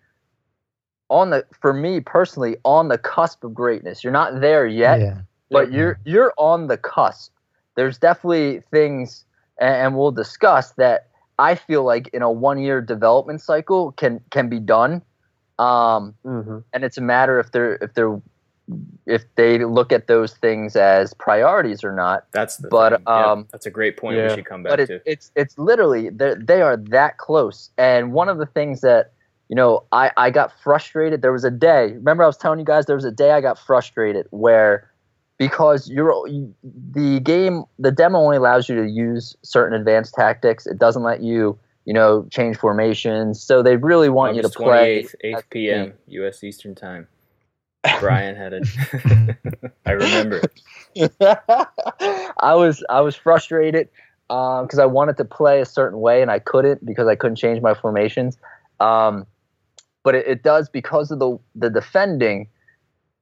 [1.09, 5.21] on the for me personally on the cusp of greatness you're not there yet yeah.
[5.51, 7.33] but you're you're on the cusp.
[7.75, 9.25] There's definitely things,
[9.59, 11.09] and, and we'll discuss that.
[11.39, 15.01] I feel like in a one year development cycle can can be done,
[15.59, 16.59] um, Mm-hmm.
[16.73, 18.21] and it's a matter if they're if they're
[19.07, 22.27] if they look at those things as priorities or not.
[22.33, 23.03] That's the But, thing.
[23.07, 24.17] Yeah, um, that's a great point.
[24.19, 24.29] yeah.
[24.29, 25.01] We should come back But it, to.
[25.07, 27.71] it's it's literally they they are that close.
[27.79, 29.13] And one of the things that
[29.49, 31.23] you know I I got frustrated.
[31.23, 31.93] There was a day.
[31.95, 34.91] Remember I was telling you guys there was a day I got frustrated where
[35.39, 36.29] because you're
[36.93, 40.67] the game the demo only allows you to use certain advanced tactics.
[40.67, 43.41] It doesn't let you you know change formations.
[43.43, 45.05] So they really want you to play.
[45.05, 45.93] 28th, 8 p.m.
[46.09, 46.45] U.S.
[46.45, 47.09] Eastern Time.
[48.01, 48.69] Brian had it.
[49.87, 50.43] I remember.
[52.41, 53.89] I was I was frustrated
[54.29, 57.63] because I wanted to play a certain way and I couldn't because I couldn't change
[57.63, 58.37] my formations.
[58.81, 59.27] Um,
[60.03, 62.49] but it, it does because of the the defending.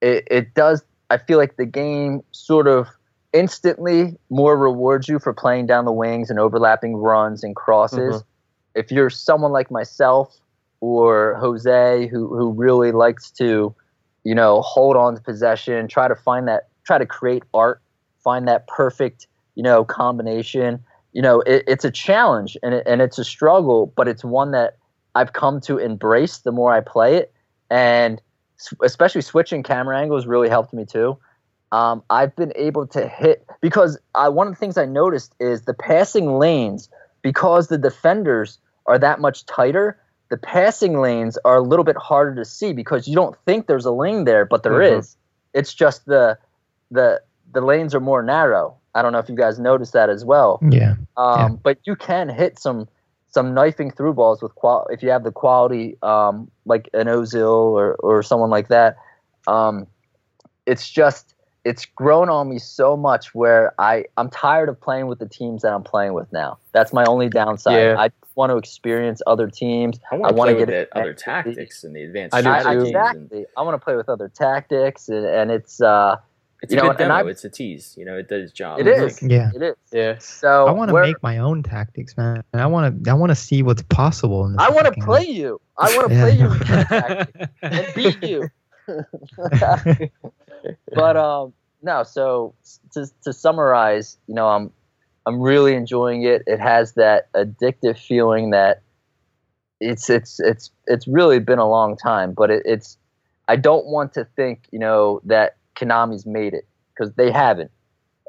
[0.00, 0.84] It, it does.
[1.10, 2.88] I feel like the game sort of
[3.32, 8.22] instantly more rewards you for playing down the wings and overlapping runs and crosses.
[8.74, 10.38] If you're someone like myself
[10.80, 13.74] or Jose who who really likes to,
[14.26, 17.80] you know, hold on to possession, try to find that, try to create art,
[18.24, 20.82] find that perfect, you know, combination.
[21.12, 24.50] You know, it, it's a challenge and it, and it's a struggle, but it's one
[24.50, 24.78] that
[25.14, 27.32] I've come to embrace the more I play it,
[27.70, 28.20] and
[28.82, 31.16] especially switching camera angles really helped me too.
[31.70, 35.62] Um, I've been able to hit because I, one of the things I noticed is
[35.62, 36.88] the passing lanes
[37.22, 40.00] because the defenders are that much tighter.
[40.28, 43.84] The passing lanes are a little bit harder to see because you don't think there's
[43.84, 45.10] a lane there, but there is.
[45.10, 45.16] Mhm.
[45.54, 46.38] It's just the
[46.90, 48.76] the the lanes are more narrow.
[48.94, 50.58] I don't know if you guys noticed that as well.
[50.68, 50.96] Yeah.
[51.16, 51.48] Um, Yeah.
[51.62, 52.88] But you can hit some
[53.28, 57.52] some knifing through balls with qual if you have the quality um, like an Ozil
[57.52, 58.96] or or someone like that.
[59.46, 59.86] Um,
[60.64, 61.35] it's just
[61.66, 65.62] it's grown on me so much where I I'm tired of playing with the teams
[65.62, 66.58] that I'm playing with now.
[66.72, 67.74] That's my only downside.
[67.76, 67.96] Yeah.
[67.98, 69.98] I want to experience other teams.
[70.10, 72.48] I I want to wanna with get the other tactics and the advanced I do
[72.50, 72.92] I, strategies.
[72.92, 72.96] too.
[72.98, 73.46] and exactly.
[73.56, 76.16] I want to play with other tactics, and, and it's uh,
[76.62, 77.14] It's You a know, good demo.
[77.14, 77.94] I- it's a tease.
[77.98, 78.78] You know, it does its job.
[78.80, 79.18] It I is.
[79.18, 79.32] think.
[79.32, 79.50] Yeah.
[79.54, 79.74] it is.
[79.92, 80.18] Yeah.
[80.18, 82.42] So I want to make my own tactics, man.
[82.52, 84.46] And I want to I want to see what's possible.
[84.46, 85.60] In this I want to play you.
[85.78, 86.50] I want to Yeah, play you know.
[86.50, 88.48] with that tactic and beat you.
[90.94, 91.52] but um,
[91.82, 92.02] no.
[92.02, 92.54] So
[92.92, 94.70] to to summarize, you know, I'm
[95.26, 96.42] I'm really enjoying it.
[96.46, 98.82] It has that addictive feeling that
[99.80, 102.96] it's it's it's it's really been a long time, but it, it's
[103.48, 107.70] I don't want to think, you know, that Konami's made it because they haven't,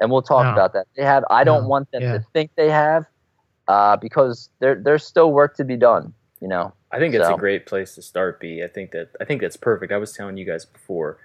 [0.00, 0.52] and we'll talk No.
[0.52, 0.86] about that.
[0.96, 1.24] They have.
[1.30, 2.12] I don't No, want them yeah.
[2.18, 3.06] to think they have,
[3.66, 6.12] uh, because there there's still work to be done.
[6.40, 6.72] You know.
[6.92, 8.40] I think it's So- a great place to start.
[8.40, 8.62] B.
[8.62, 9.92] I think that I think that's perfect.
[9.92, 11.18] I was telling you guys before.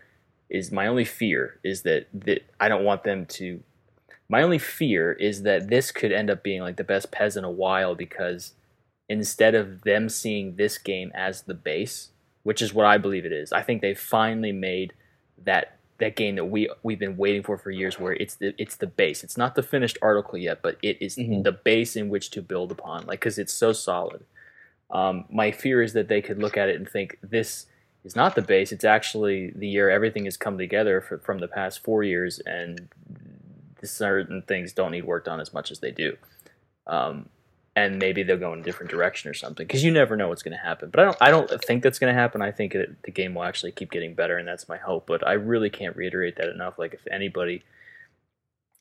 [0.54, 3.62] Is my only fear is that that I don't want them to.
[4.30, 7.44] My only fear is that this could end up being like the best PES in
[7.44, 8.54] a while because
[9.10, 12.10] instead of them seeing this game as the base,
[12.44, 14.94] which is what I believe it is, I think they finally made
[15.44, 18.76] that that game that we we've been waiting for for years, where it's the it's
[18.76, 19.24] the base.
[19.24, 21.44] It's not the finished article yet, but it is Mhm.
[21.44, 24.24] the base in which to build upon, like because it's so solid.
[24.92, 27.66] Um, my fear is that they could look at it and think this
[28.04, 28.72] is not the base.
[28.72, 32.90] It's actually the year everything has come together for, from the past four years, and
[33.84, 36.18] certain things don't need worked on as much as they do.
[36.88, 37.30] Um,
[37.76, 40.44] and maybe they'll go in a different direction or something because you never know what's
[40.44, 40.90] going to happen.
[40.92, 42.42] But I don't, I don't think that's going to happen.
[42.42, 45.08] I think it, the game will actually keep getting better, and that's my hope.
[45.08, 46.78] But I really can't reiterate that enough.
[46.78, 47.64] Like if anybody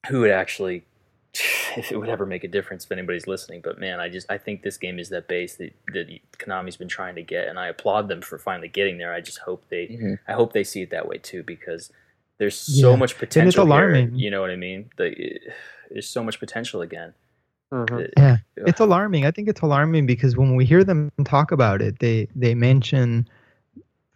[0.09, 0.85] who would actually
[1.77, 3.61] if it would ever make a difference if anybody's listening.
[3.65, 6.89] But man, I just I think this game is that base that, that Konami's been
[6.89, 9.13] trying to get, and I applaud them for finally getting there.
[9.15, 10.19] I just hope they Mhm.
[10.29, 11.91] I hope they see it that way too because
[12.39, 12.97] there's so Yeah.
[12.97, 13.49] much potential.
[13.49, 14.15] It's alarming.
[14.15, 14.91] you know what I mean?
[14.99, 15.39] The,
[15.91, 17.15] there's so much potential again.
[17.73, 17.89] Mhm.
[17.89, 19.25] That- Yeah, it's alarming.
[19.25, 23.27] I think it's alarming because when we hear them talk about it, they they mention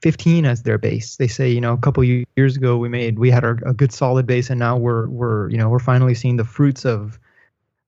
[0.02, 1.16] 15 as their base.
[1.16, 3.92] They say, you know, a couple years ago we made we had our, a good
[3.92, 7.18] solid base, and now we're we're you know we're finally seeing the fruits of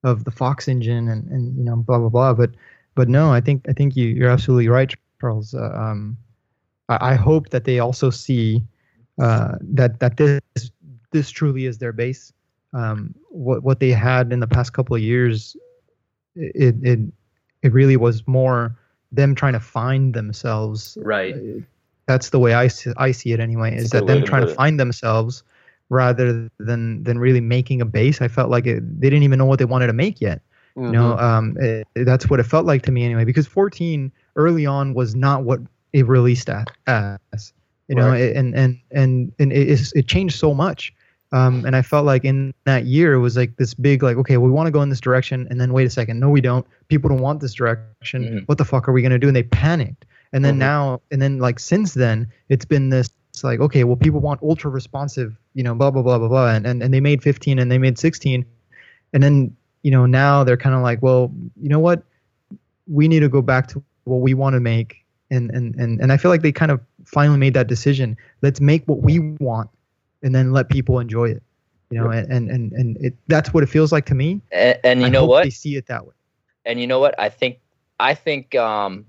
[0.04, 2.34] of the Fox engine and and you know blah blah blah.
[2.34, 2.50] But
[2.94, 5.54] but no, I think I think you you're absolutely right, Charles.
[5.54, 6.16] Uh, um,
[6.88, 8.62] I, I hope that they also see
[9.20, 10.40] uh, that that this
[11.10, 12.32] this truly is their base.
[12.72, 15.56] Um, what what they had in the past couple of years,
[16.34, 17.00] it it
[17.62, 18.78] it really was more
[19.12, 20.96] them trying to find themselves.
[21.00, 21.34] Right.
[21.34, 21.60] Uh,
[22.08, 23.76] That's the way I see, I see it anyway.
[23.76, 25.42] Is that them trying to find themselves
[25.90, 28.20] rather than than really making a base?
[28.22, 30.40] I felt like it, they didn't even know what they wanted to make yet.
[30.76, 31.22] You know, Mhm.
[31.22, 33.24] um, it, that's what it felt like to me anyway.
[33.24, 35.60] Because 14 early on was not what
[35.92, 37.52] it released at, as.
[37.88, 38.20] You know, Right.
[38.20, 40.92] it- and and and and it, it changed so much.
[41.32, 44.38] Um, and I felt like in that year it was like this big like okay
[44.38, 46.66] we want to go in this direction and then wait a second no we don't
[46.88, 48.42] people don't want this direction Mhm.
[48.48, 50.58] what the fuck are we gonna do and they panicked and then Mhm.
[50.58, 54.40] now and then like since then it's been this it's like okay well people want
[54.42, 57.58] ultra responsive you know blah blah blah blah blah and, and and they made 15
[57.58, 58.44] and they made 16
[59.12, 62.02] and then you know now they're kind of like well you know what?
[62.86, 65.04] We need to go back to what we want to make.
[65.30, 68.16] And and and and I feel like they kind of finally made that decision.
[68.40, 69.68] Let's make what we want
[70.22, 71.42] and then let people enjoy it
[71.90, 74.40] you know and and and, and it, that's what it feels like to me.
[74.52, 75.44] And, and you I know what?
[75.44, 76.14] they see it that way.
[76.64, 77.14] And you know what?
[77.18, 77.60] I think
[78.00, 79.04] i think um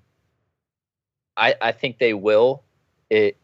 [1.39, 2.63] i i think they will
[3.09, 3.37] it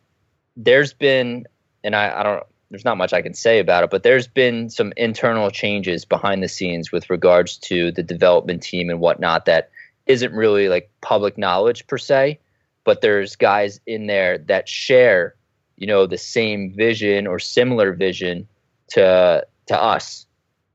[0.56, 1.46] there's been
[1.84, 4.70] and i i don't there's not much i can say about it but there's been
[4.70, 9.70] some internal changes behind the scenes with regards to the development team and whatnot that
[10.06, 12.40] isn't really like public knowledge per se
[12.84, 15.36] but there's guys in there that share
[15.78, 18.48] you know the same vision or similar vision
[18.88, 20.26] to to us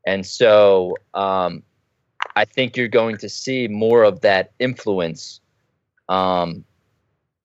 [0.06, 1.62] and so um
[2.36, 5.40] I think you're going to see more of that influence.
[6.08, 6.64] Um,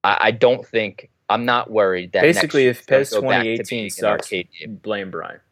[0.05, 3.29] I, I don't think I'm not worried that Basically, year if it's PES gonna go
[3.29, 5.39] back to 2018 being an sucks, blame Brian.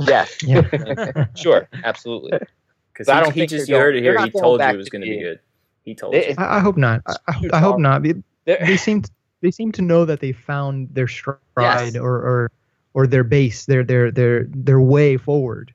[0.00, 2.38] Yeah, yeah sure, absolutely.
[2.92, 4.18] Because I don't he think just you heard it here.
[4.24, 5.38] He told you it was going to be good.
[5.82, 6.34] He told They- you.
[6.38, 7.02] I, I hope not.
[7.06, 7.14] I,
[7.52, 8.02] I, hope not.
[8.02, 8.14] They,
[8.46, 9.02] They're- they seem
[9.42, 11.96] they seem to know that they found their stride Yes.
[11.96, 12.52] or, or
[12.94, 15.74] or their base, their their their their way forward.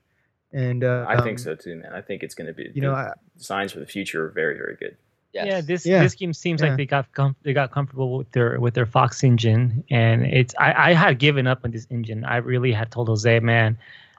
[0.52, 1.92] And uh, I think um, so too, man.
[1.92, 2.72] I think it's going to be.
[2.74, 4.96] You know, I, signs for the future are very, very good.
[5.32, 5.46] Yes.
[5.46, 6.02] Yeah, this Yeah.
[6.02, 6.68] this game seems Yeah.
[6.68, 10.54] like they got com- they got comfortable with their with their Fox engine, and it's
[10.58, 12.24] I, I had given up on this engine.
[12.24, 13.78] I really had told Jose, man,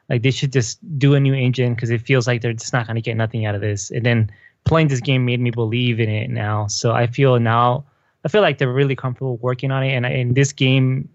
[0.09, 2.85] like they should just do a new engine because it feels like they're just not
[2.87, 3.91] going to get nothing out of this.
[3.91, 4.29] And then
[4.65, 6.67] playing this game made me believe in it now.
[6.67, 7.85] So I feel now
[8.25, 11.09] I feel like they're really comfortable working on it, and in this game,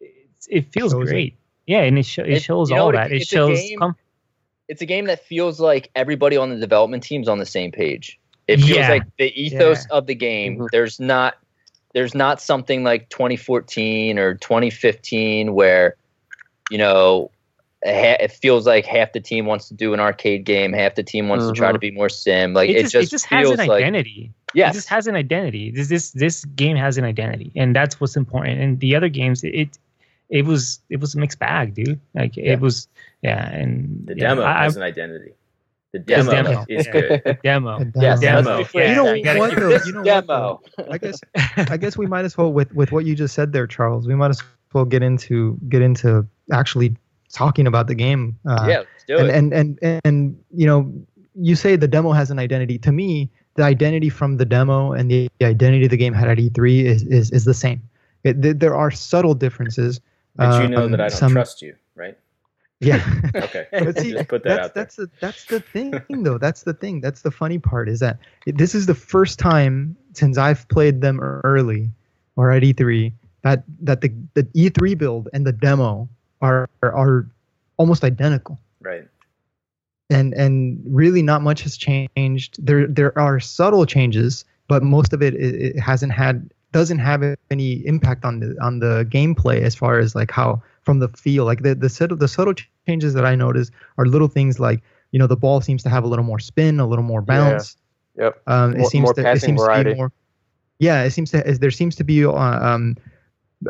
[0.00, 1.12] it's, it feels Shows it.
[1.12, 1.36] great.
[1.66, 3.12] Yeah, and it, sho- it, It- shows you know all that.
[3.12, 3.60] It it's a shows.
[3.60, 3.96] game- com-
[4.68, 8.18] It's a game that feels like everybody on the development team's on the same page.
[8.52, 8.88] It feels Yeah.
[8.90, 10.58] like the ethos of the game.
[10.58, 10.68] Mhm.
[10.72, 11.36] There's not
[11.94, 15.96] there's not something like 2014 or 2015 where
[16.70, 17.30] you know
[17.84, 21.28] it feels like half the team wants to do an arcade game, half the team
[21.28, 22.54] wants to try to be more sim.
[22.54, 24.30] Like it, it, just, just, it just has feels an like identity.
[24.54, 25.70] It yes, just has an identity.
[25.72, 28.60] This this this game has an identity, and that's what's important.
[28.60, 29.76] And the other games, it
[30.30, 31.98] it was it was a mixed bag, dude.
[32.14, 32.52] Like Yeah.
[32.52, 32.86] it was,
[33.22, 33.48] yeah.
[33.50, 35.32] And The yeah, demo I, has an identity.
[35.92, 36.64] The demo, demo.
[36.68, 36.92] is Yeah.
[36.92, 37.38] good.
[37.44, 37.76] demo.
[37.78, 38.42] A Yes, demo.
[38.42, 38.56] demo.
[38.58, 38.88] let's be clear.
[38.88, 39.78] You know you gotta what though?
[39.84, 40.60] You know what, demo.
[40.78, 40.86] though?
[40.90, 41.20] I guess
[41.70, 44.06] I guess we might as well with with what you just said there, Charles.
[44.06, 46.96] We might as well get into get into actually
[47.30, 48.38] talking about the game.
[48.46, 49.34] Uh, yeah, let's do and, it.
[49.34, 50.90] and and and and you know,
[51.34, 52.78] you say the demo has an identity.
[52.78, 56.38] To me, the identity from the demo and the, the identity the game had at
[56.38, 57.82] E3 is is, is the same.
[58.24, 60.00] It, there are subtle differences.
[60.36, 62.16] But you know Um, that I don't some- trust you, right?
[62.82, 63.02] Yeah.
[63.34, 63.66] Okay.
[63.72, 64.84] But see, Just put that that's out there.
[64.84, 66.38] that's the that's the thing though.
[66.38, 67.00] That's the thing.
[67.00, 71.20] That's the funny part is that this is the first time since I've played them
[71.20, 71.90] early
[72.36, 73.12] or at E3
[73.42, 76.08] that that the the E3 build and the demo
[76.40, 77.26] are are, are
[77.76, 78.58] almost identical.
[78.80, 79.06] Right.
[80.10, 82.64] And and really not much has changed.
[82.64, 87.22] There there are subtle changes, but most of it, it, it hasn't had doesn't have
[87.50, 91.44] any impact on the on the gameplay as far as like how from the feel
[91.44, 92.54] like the the subtle the subtle
[92.86, 96.04] changes that I notice are little things like you know the ball seems to have
[96.04, 97.76] a little more spin, a little more bounce.
[98.18, 98.42] Yep.
[98.46, 100.12] Um, it More- seems more to it seems to be more.
[100.78, 102.96] Yeah, it seems to as there seems to be uh, um,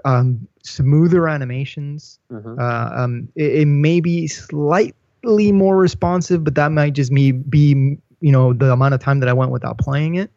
[0.04, 2.18] um, smoother animations.
[2.30, 2.58] Mhm.
[2.58, 7.98] Uh, um, it, it may be slightly more responsive, but that might just me be
[8.20, 10.30] you know the amount of time that I went without playing it.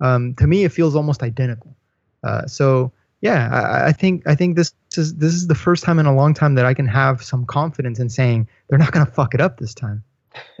[0.00, 1.76] Um, to me, it feels almost identical.
[2.24, 5.98] Uh, so yeah, I, I think I think this is this is the first time
[5.98, 9.06] in a long time that I can have some confidence in saying they're not gonna
[9.06, 10.02] fuck it up this time.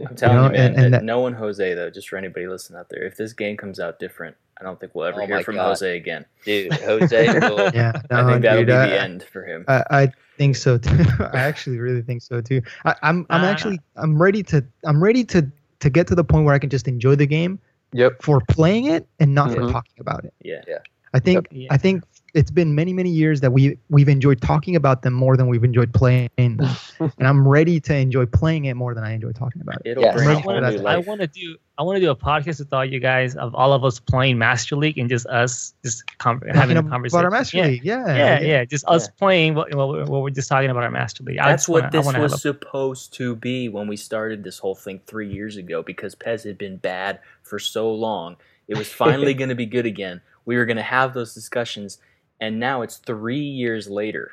[0.06, 0.66] I'm telling know, you, man.
[0.66, 1.90] and- and that that- no one Jose though.
[1.90, 4.94] Just for anybody listening out there, if this game comes out different, I don't think
[4.94, 5.68] we'll ever Oh hear from God.
[5.68, 6.24] Jose again.
[6.44, 9.64] Dude, Jose will Yeah, I think that'll dude, be I- the end for him.
[9.68, 11.04] I, I think so too.
[11.32, 12.62] I actually really think so too.
[12.84, 13.48] I, I'm I'm Nah.
[13.48, 15.50] actually I'm ready to I'm ready to
[15.80, 17.58] to get to the point where I can just enjoy the game
[17.92, 18.22] Yep.
[18.22, 19.72] for playing it and not for Mhm.
[19.72, 20.32] talking about it.
[20.42, 20.62] yeah.
[20.68, 20.78] Yeah.
[21.14, 21.68] I think Yeah.
[21.72, 22.04] I think
[22.34, 25.64] it's been many many years that we we've enjoyed talking about them more than we've
[25.64, 26.60] enjoyed playing, them.
[27.18, 29.90] and I'm ready to enjoy playing it more than I enjoy talking about it.
[29.90, 30.14] It'll Yes.
[30.14, 31.06] bring I a wanna- whole I want, I life.
[31.06, 33.72] want to do I want to do a podcast with all you guys of all
[33.72, 37.24] of us playing Master League and just us just com- having Talking a about conversation.
[37.24, 37.66] our Master yeah.
[37.66, 39.12] League, yeah, Yeah, yeah, just us Yeah.
[39.18, 41.38] playing what, what, we're- what we're just talking about our Master League.
[41.38, 44.58] I That's what wanna, this I was have supposed to be when we started this
[44.58, 48.36] whole thing three years ago because PES had been bad for so long.
[48.68, 50.20] It was finally going to be good again.
[50.44, 51.98] We were going to have those discussions,
[52.40, 54.32] and now it's three years later,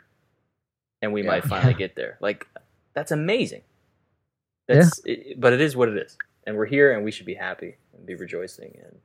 [1.02, 1.28] and we Yeah.
[1.28, 2.18] might finally get there.
[2.22, 2.48] Like,
[2.94, 3.62] that's amazing.
[4.68, 7.34] That's, it, but it is what it is, and we're here, and we should be
[7.36, 8.78] happy and be rejoicing.
[8.84, 8.98] And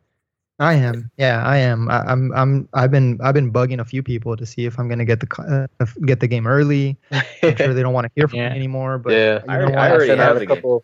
[0.59, 1.11] I am.
[1.17, 1.89] Yeah, I am.
[1.89, 2.33] I, I'm.
[2.35, 2.69] I'm.
[2.75, 3.19] I've been.
[3.23, 6.19] I've been bugging a few people to see if I'm gonna get the uh, get
[6.21, 6.97] the game early.
[7.13, 8.49] I'm sure they don't want to hear from Yeah.
[8.51, 8.99] me anymore.
[8.99, 9.35] But Yeah.
[9.39, 9.79] you I know already- what?
[9.79, 10.81] I already sent have out the a game.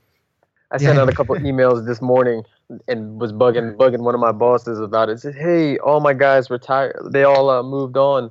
[0.70, 0.86] Couple.
[0.86, 1.02] I sent Yeah.
[1.02, 2.42] out a couple emails this morning
[2.88, 5.20] and was bugging bugging one of my bosses about it.
[5.20, 6.96] Said, "Hey, all my guys retired.
[7.10, 8.30] They all uh, moved on.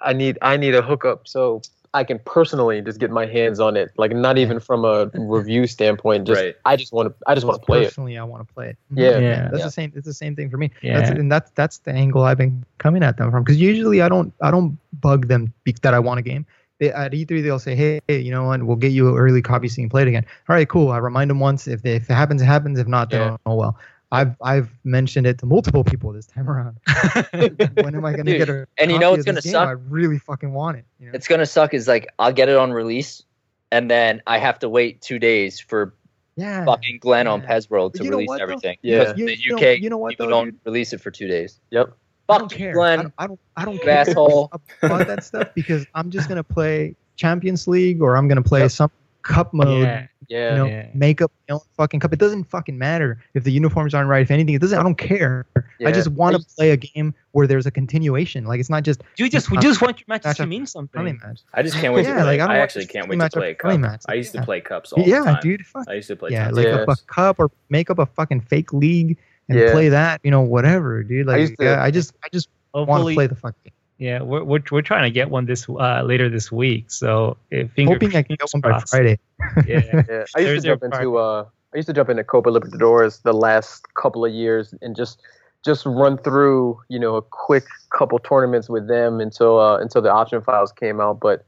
[0.00, 1.62] I need I need a hookup so
[1.94, 3.90] I can personally just get my hands on it.
[3.98, 6.26] Like not even from a review standpoint.
[6.26, 6.54] Just Right.
[6.64, 7.84] I just want to I just want to play it.
[7.86, 8.76] Personally, I want to play it.
[8.94, 9.18] Yeah.
[9.18, 9.48] Yeah.
[9.48, 9.64] That's Yeah.
[9.64, 9.92] the same.
[9.94, 10.70] It's the same thing for me.
[10.82, 10.98] Yeah.
[11.00, 13.42] That's, and that's that's the angle I've been coming at them from.
[13.44, 15.52] Because usually I don't I don't bug them
[15.82, 16.46] that I want a game.
[16.82, 18.60] They, at E3 they'll say, hey, hey, you know what?
[18.64, 20.26] We'll get you an early copy so you can play it again.
[20.48, 20.90] All right, cool.
[20.90, 21.68] I remind them once.
[21.68, 22.76] If they, if it happens, it happens.
[22.80, 23.36] If not, then Yeah.
[23.46, 23.78] oh well.
[24.10, 26.76] I've I've mentioned it to multiple people this time around.
[27.30, 29.52] when am I gonna Dude, get a and you know it's gonna this game?
[29.52, 29.68] suck?
[29.68, 30.84] I really fucking want it.
[30.98, 31.12] You know?
[31.14, 33.22] it's gonna suck is like I'll get it on release
[33.70, 35.94] and then I have to wait two days for
[36.36, 36.64] yeah.
[36.66, 37.46] fucking Glenn on Yeah.
[37.46, 38.42] PES World to release what, though?
[38.42, 38.76] everything.
[38.82, 38.98] Yeah.
[38.98, 40.60] Because You- the you know- UK you know what, people though, don't dude?
[40.66, 41.58] release it for two days.
[41.70, 41.92] Yep.
[42.32, 42.80] I don't Fuck you, care.
[42.80, 44.50] I don't, I don't, I don't care asshole.
[44.82, 48.70] about that stuff because I'm just gonna play Champions League or I'm gonna play Yep.
[48.70, 48.90] some
[49.22, 49.82] cup mode.
[49.84, 50.50] yeah, Yeah.
[50.50, 50.86] You know, Yeah.
[50.94, 52.12] make up my own fucking cup.
[52.12, 54.22] It doesn't fucking matter if the uniforms aren't right.
[54.22, 54.76] If anything, it doesn't.
[54.76, 55.46] I don't care.
[55.78, 55.88] Yeah.
[55.88, 58.44] I just want to play a game where there's a continuation.
[58.44, 60.66] Like it's not just Do you just we just want your matches match to mean
[60.66, 61.20] friendly something.
[61.28, 61.40] match.
[61.54, 62.38] I just can't wait Yeah, to play.
[62.38, 63.90] like, I I, actually can't wait to play a friendly cup.
[63.92, 64.02] match.
[64.08, 65.24] I used to play cups all the time.
[65.26, 65.64] yeah, dude.
[65.66, 65.84] Fuck.
[65.88, 66.92] I used to play Yeah, tons like of Yeah.
[66.92, 69.18] a cup or make up a fucking fake league
[69.52, 69.72] and Yeah.
[69.72, 70.20] play that.
[70.24, 71.26] You know, whatever, dude.
[71.26, 73.72] Like used to- yeah, I just, I just want to play the fucking.
[73.98, 76.90] yeah, we're, we're we're trying to get one this uh, later this week.
[76.90, 78.88] So if finger, Hoping I can get fingers one by crossed.
[78.90, 79.18] Friday.
[79.66, 83.22] Yeah, Yeah, I used to jump into uh, I used to jump into Copa Libertadores
[83.22, 85.20] the last couple of years and just
[85.64, 87.64] just run through you know a quick
[87.96, 91.20] couple tournaments with them until uh, until the option files came out.
[91.20, 91.44] But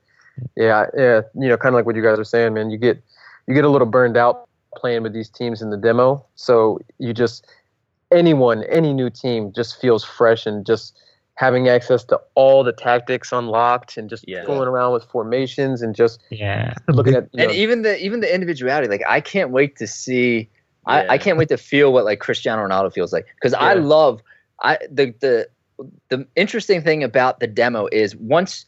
[0.57, 2.71] Yeah, yeah, you know, kind of like what you guys are saying, man.
[2.71, 3.03] You get
[3.47, 7.13] you get a little burned out playing with these teams in the demo, so you
[7.15, 7.47] just
[8.11, 10.99] anyone, any new team just feels fresh and just
[11.37, 14.45] having access to all the tactics unlocked and just Yeah.
[14.45, 16.75] fooling around with formations and just Yeah.
[16.89, 19.87] looking at you and know, even the even the individuality like i can't wait to
[19.87, 20.49] see
[20.87, 21.13] I, Yeah.
[21.13, 24.23] I can't wait to feel what like cristiano ronaldo feels like because i love
[24.63, 25.49] i the the
[26.09, 28.67] the interesting thing about the demo is once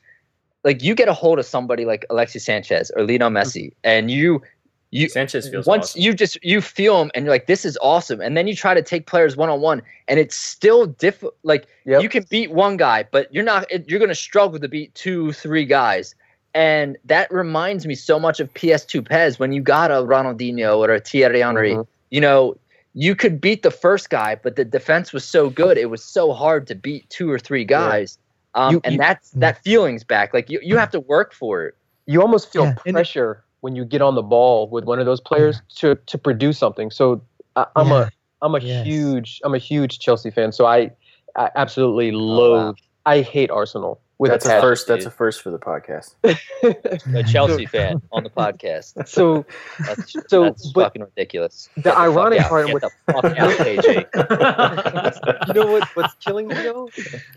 [0.64, 3.78] like you get a hold of somebody like alexis sanchez or lionel messi mm-hmm.
[3.84, 4.43] and you
[4.91, 6.01] you Sanchez feels once awesome.
[6.03, 8.20] you just you feel them and you're like this is awesome.
[8.20, 11.66] And then you try to take players one on one and it's still diff like
[11.87, 12.03] Yep.
[12.03, 15.32] you can beat one guy but you're not you're going to struggle to beat two
[15.32, 16.14] three guys.
[16.55, 20.95] And that reminds me so much of PS2 PES when you got a Ronaldinho or
[20.95, 21.72] a Thierry Henry.
[21.74, 21.87] Mhm.
[22.11, 22.57] you know
[22.95, 26.32] you could beat the first guy but the defense was so good it was so
[26.32, 28.18] hard to beat two or three guys.
[28.55, 30.32] Um, You- and you- that's that feeling's back.
[30.32, 31.74] Like you, you have to work for it.
[32.07, 35.07] You almost feel Yeah, and pressure when you get on the ball with one of
[35.07, 36.90] those players to to produce something.
[36.90, 37.22] So
[37.57, 38.02] I, I'm Yeah.
[38.09, 38.11] a
[38.42, 38.86] I'm a Yes.
[38.86, 40.52] huge I'm a huge Chelsea fan.
[40.52, 40.90] So I,
[41.36, 42.24] I absolutely oh, wow.
[42.24, 42.76] loathe.
[43.07, 44.86] I hate Arsenal with that's a a first.
[44.88, 46.14] That's a first for the podcast.
[47.14, 49.44] a Chelsea fan on the podcast so
[49.86, 52.48] that's, So, that's but fucking ridiculous the Get ironic out.
[52.48, 56.88] part with- the fuck out KG you know what what's killing me though,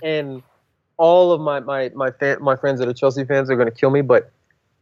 [0.03, 0.41] and
[0.97, 3.73] all of my my my fan, my friends that are Chelsea fans are going to
[3.75, 4.31] kill me, but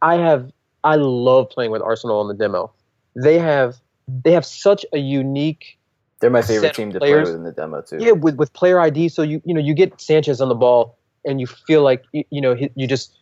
[0.02, 0.50] I have
[0.88, 2.72] I love playing with Arsenal on the demo.
[3.14, 3.76] They have
[4.08, 5.78] they have such a unique
[6.20, 7.28] They're my favorite team to players.
[7.28, 7.98] play with in the demo too.
[8.00, 10.96] Yeah, with with player ID, so you you know you get Sanchez on the ball,
[11.26, 13.18] and you feel like you, you know you just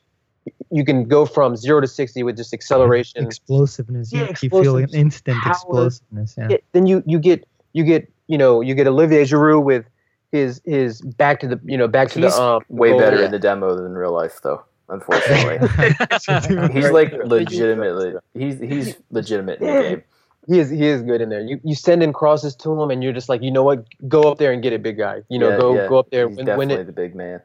[0.70, 3.26] you can go from zero to sixty with just acceleration.
[3.26, 4.12] explosiveness.
[4.12, 5.52] Yeah, you, you feel an instant power.
[5.52, 6.36] explosiveness.
[6.38, 6.48] Yeah.
[6.50, 9.86] Yeah, then you you get you get you know you get Olivier Giroud with
[10.30, 13.00] his his back to the you know back to the um, Way goal.
[13.00, 13.24] better yeah.
[13.24, 14.62] in the demo than in real life, though.
[14.88, 15.58] Unfortunately,
[16.72, 17.24] he's like true.
[17.26, 18.14] legitimately.
[18.34, 20.02] He's he's legitimate in the game.
[20.46, 21.40] He is he is good in there.
[21.40, 24.22] You you send in crosses to him, and you're just like, you know what, go
[24.22, 25.22] up there and get it, big guy.
[25.28, 25.88] You know, Yeah, go yeah.
[25.88, 26.84] go up there, He's win, definitely win it.
[26.86, 27.40] the big man.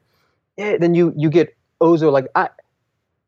[0.57, 2.11] Yeah, then you you get Ozil.
[2.11, 2.49] Like I,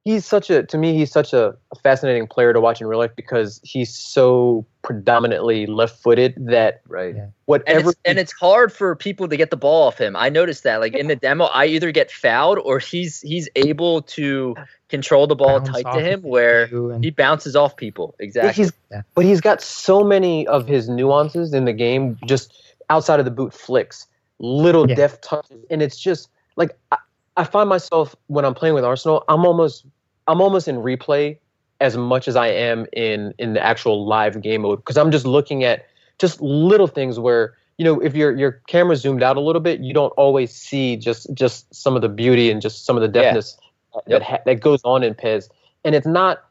[0.05, 2.99] he's such a to me he's such a, a fascinating player to watch in real
[2.99, 7.15] life because he's so predominantly left-footed that Right.
[7.15, 7.21] Yeah.
[7.23, 10.15] and whatever it's, and it's hard for people to get the ball off him.
[10.15, 14.01] I noticed that, like in the demo, I either get fouled or he's he's able
[14.03, 14.55] to
[14.89, 18.13] control the ball tight to him, where and- he bounces off people.
[18.19, 18.51] Exactly.
[18.63, 19.01] he's Yeah.
[19.15, 22.53] but he's got so many of his nuances in the game just
[22.89, 24.05] outside of the boot flicks,
[24.39, 24.95] little Yeah.
[24.95, 26.97] deft touches, and it's just like I,
[27.37, 29.85] I find myself when I'm playing with Arsenal, I'm almost
[30.27, 31.37] I'm almost in replay
[31.81, 35.25] as much as I am in in the actual live game mode because I'm just
[35.25, 35.85] looking at
[36.19, 39.79] just little things where you know if your your camera zoomed out a little bit,
[39.81, 43.07] you don't always see just just some of the beauty and just some of the
[43.19, 43.23] Yeah.
[43.23, 43.57] deftness
[43.95, 44.05] Yep.
[44.07, 45.49] that ha- that goes on in PES,
[45.83, 46.43] and it's not.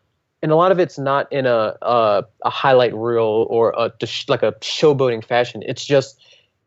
[0.45, 3.93] And a lot of it's not in a a, a highlight reel or a
[4.28, 5.62] like a showboating fashion.
[5.66, 6.20] It's just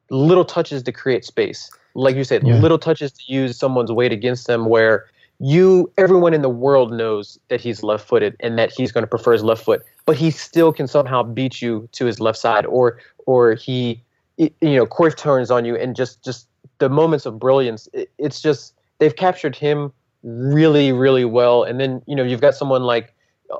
[0.09, 1.70] little touches to create space.
[1.96, 2.60] Like you said, Yeah.
[2.60, 5.06] little touches to use someone's weight against them where
[5.39, 9.34] you everyone in the world knows that he's left-footed and that he's going to prefer
[9.34, 13.00] his left foot, but he still can somehow beat you to his left side or
[13.26, 14.02] or he
[14.38, 16.48] you know course turns on you and just just
[16.80, 19.91] the moments of brilliance it, it's just they've captured him
[20.24, 23.14] really really well and then you know you've got someone like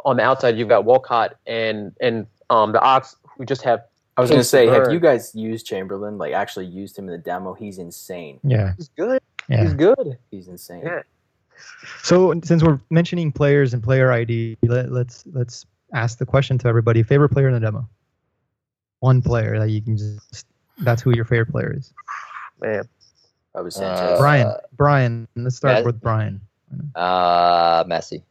[0.04, 3.82] on the outside you've got Walcott and and um the Ox who just have
[4.18, 6.18] I was gonna say, have you guys used Chamberlain?
[6.18, 7.54] Like actually used him in the demo?
[7.54, 8.40] He's insane.
[8.44, 8.74] yeah.
[8.78, 9.64] he's good Yeah.
[9.64, 10.84] he's good He's insane.
[10.86, 11.02] Yeah.
[12.04, 16.68] So since we're mentioning players and player ID, let, let's let's ask the question to
[16.68, 17.88] everybody: favorite player in the demo?
[19.00, 20.48] One player that you can just
[20.80, 21.94] that's who your favorite player is.
[22.62, 22.88] man
[23.56, 24.54] I was Uh, Brian.
[24.76, 25.28] Brian.
[25.36, 25.84] Let's start yeah.
[25.84, 26.42] with Brian.
[26.94, 28.22] Uh, Messi.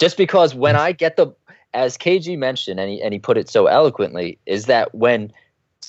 [0.00, 1.28] Just because when I get the,
[1.72, 5.32] as KG mentioned, and he and he put it so eloquently, is that when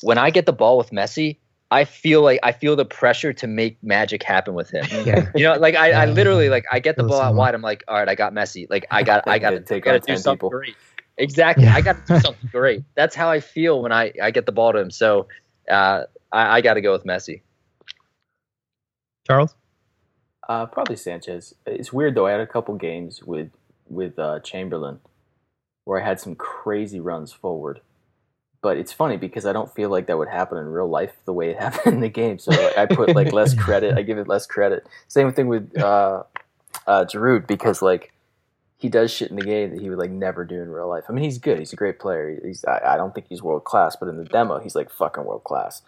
[0.01, 1.37] when I get the ball with Messi,
[1.71, 4.85] I feel like I feel the pressure to make magic happen with him.
[5.05, 5.29] Yeah.
[5.35, 7.37] You know, like I, I literally like I get the ball out similar.
[7.37, 7.55] wide.
[7.55, 8.67] I'm like, all right, I got Messi.
[8.69, 10.49] Like I got I got to Take got to do something people.
[10.49, 10.75] great.
[11.17, 11.75] Exactly, Yeah.
[11.75, 12.83] I got to do something great.
[12.95, 14.91] That's how I feel when I I get the ball to him.
[14.91, 15.27] So
[15.69, 17.41] uh, I, I got to go with Messi.
[19.25, 19.55] Charles.
[20.47, 21.55] Uh, probably Sanchez.
[21.65, 22.27] It's weird though.
[22.27, 23.49] I had a couple games with
[23.87, 24.99] with uh, Chamberlain
[25.83, 27.79] where I had some crazy runs forward,
[28.61, 31.33] but it's funny because I don't feel like that would happen in real life the
[31.33, 32.39] way it happened in the game.
[32.39, 33.97] So like, I put like less credit.
[33.97, 34.87] I give it less credit.
[35.07, 36.23] Same thing with uh,
[36.87, 38.11] uh, Giroud because like
[38.77, 41.03] he does shit in the game that he would like never do in real life.
[41.07, 41.59] I mean, he's good.
[41.59, 42.39] He's a great player.
[42.43, 45.23] He's I, I don't think he's world class, but in the demo, he's like fucking
[45.23, 45.83] world class.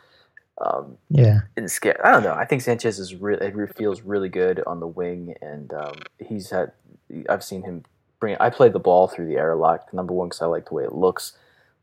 [0.60, 1.42] Um, Yeah.
[1.56, 2.00] and scare.
[2.06, 2.34] I don't know.
[2.34, 6.72] I think Sanchez is really feels really good on the wing, and um, he's had.
[7.30, 7.84] I've seen him
[8.20, 8.38] bring.
[8.40, 9.94] I play the ball through the airlock.
[9.94, 11.34] Number one, because I like the way it looks.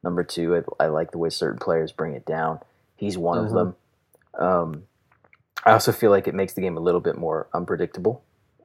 [0.02, 2.60] Number two, I, I, like the way certain players bring it down.
[2.96, 3.46] He's one mm-hmm.
[3.46, 3.76] of them.
[4.38, 4.82] Um,
[5.64, 8.22] I also feel like it makes the game a little bit more unpredictable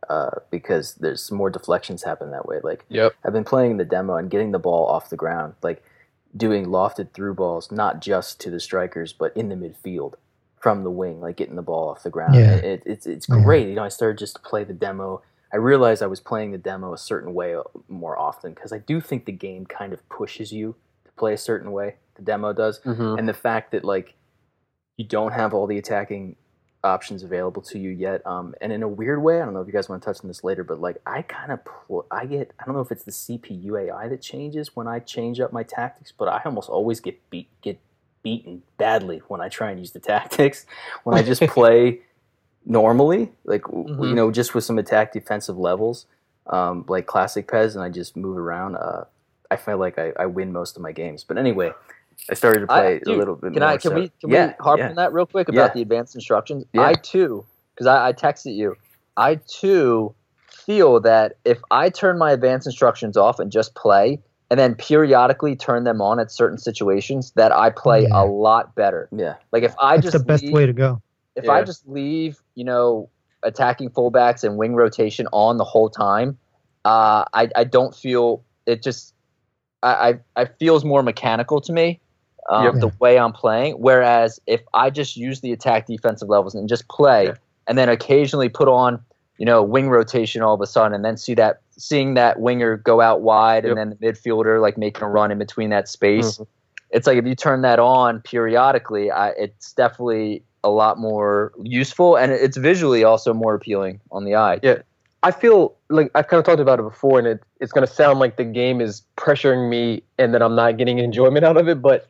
[0.10, 2.60] uh, because there's more deflections happen that way.
[2.62, 3.14] Like yep.
[3.24, 5.84] I've been playing the demo and getting the ball off the ground, like
[6.36, 10.16] doing lofted through balls, not just to the strikers, but in the midfield
[10.60, 12.36] from the wing, like getting the ball off the ground.
[12.36, 12.56] Yeah.
[12.56, 13.64] It, it's it's great.
[13.64, 13.70] Yeah.
[13.70, 15.22] You know, I started just to play the demo.
[15.52, 18.78] I realized I was playing the demo a certain way uh, more often because I
[18.78, 20.76] do think the game kind of pushes you
[21.06, 21.96] to play a certain way.
[22.16, 23.18] The demo does, mm-hmm.
[23.18, 24.16] and the fact that like
[24.98, 26.36] you don't have all the attacking
[26.84, 28.26] options available to you yet.
[28.26, 30.22] Um, and in a weird way, I don't know if you guys want to touch
[30.24, 32.92] on this later, but like I kind of pl- I get I don't know if
[32.92, 36.70] it's the CPU AI that changes when I change up my tactics, but I almost
[36.70, 37.80] always get beat get
[38.22, 40.66] beaten badly when I try and use the tactics.
[41.04, 42.02] When I just play
[42.66, 44.04] normally, like mm-hmm.
[44.04, 46.06] you know, just with some attack defensive levels,
[46.48, 48.76] um, like classic PES, and I just move around.
[48.76, 49.06] Uh,
[49.52, 51.24] I feel like I, I win most of my games.
[51.24, 51.72] But anyway,
[52.30, 53.70] I started to play I, dude, a little bit can more.
[53.70, 53.96] I, can so.
[53.96, 54.90] we can yeah, we harp yeah.
[54.90, 55.74] on that real quick about yeah.
[55.74, 56.66] the advanced instructions?
[56.78, 58.76] I too, because I, I texted you,
[59.18, 60.14] I too
[60.52, 64.20] feel that if I turn my advanced instructions off and just play,
[64.52, 69.08] and then periodically turn them on at certain situations, that I play a lot better.
[69.12, 69.36] Yeah.
[69.52, 71.02] Like if I That's just the best leave, way to go.
[71.36, 73.10] If I just leave, you know,
[73.44, 76.38] attacking fullbacks and wing rotation on the whole time,
[76.86, 79.14] uh, I I don't feel it just
[79.84, 82.00] I, I, I feels more mechanical to me
[82.50, 82.74] um, yep.
[82.76, 83.74] the way I'm playing.
[83.74, 87.34] Whereas if I just use the attack defensive levels and just play, yeah.
[87.68, 89.00] and then occasionally put on,
[89.38, 92.78] you know, wing rotation all of a sudden, and then see that seeing that winger
[92.78, 93.72] go out wide, yep.
[93.72, 96.34] and then the midfielder like making a run in between that space.
[96.34, 96.44] Mm-hmm.
[96.92, 102.16] It's like if you turn that on periodically, I, it's definitely a lot more useful,
[102.16, 104.60] and it's visually also more appealing on the eye.
[104.62, 104.80] Yeah,
[105.24, 107.92] I feel like I've kind of talked about it before, and it, it's going to
[107.92, 111.68] sound like the game is pressuring me, and that I'm not getting enjoyment out of
[111.68, 112.08] it, but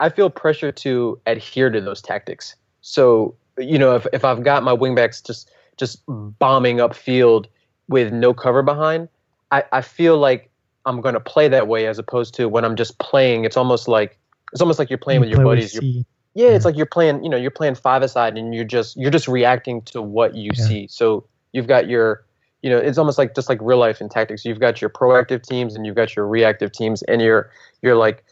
[0.00, 2.56] I feel pressure to adhere to those tactics.
[2.80, 7.46] So, you know, if, if I've got my wingbacks just just bombing upfield
[7.88, 9.08] with no cover behind,
[9.50, 10.50] I, I feel like
[10.86, 14.18] I'm gonna play that way as opposed to when I'm just playing, it's almost like
[14.52, 15.74] it's almost like you're playing you with your buddies.
[15.74, 16.04] With
[16.34, 19.10] yeah, it's like you're playing, you know, you're playing five aside and you're just you're
[19.10, 20.64] just reacting to what you yeah.
[20.64, 20.86] see.
[20.88, 22.24] So you've got your
[22.62, 24.44] you know, it's almost like just like real life in tactics.
[24.44, 27.50] You've got your proactive teams and you've got your reactive teams and you're
[27.82, 28.24] you're like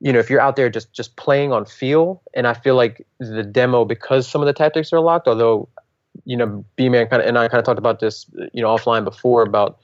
[0.00, 3.06] you know, if you're out there just just playing on feel, and I feel like
[3.20, 5.68] the demo because some of the tactics are locked, although,
[6.24, 8.68] you know, B man kind of and I kind of talked about this, you know,
[8.68, 9.78] offline before about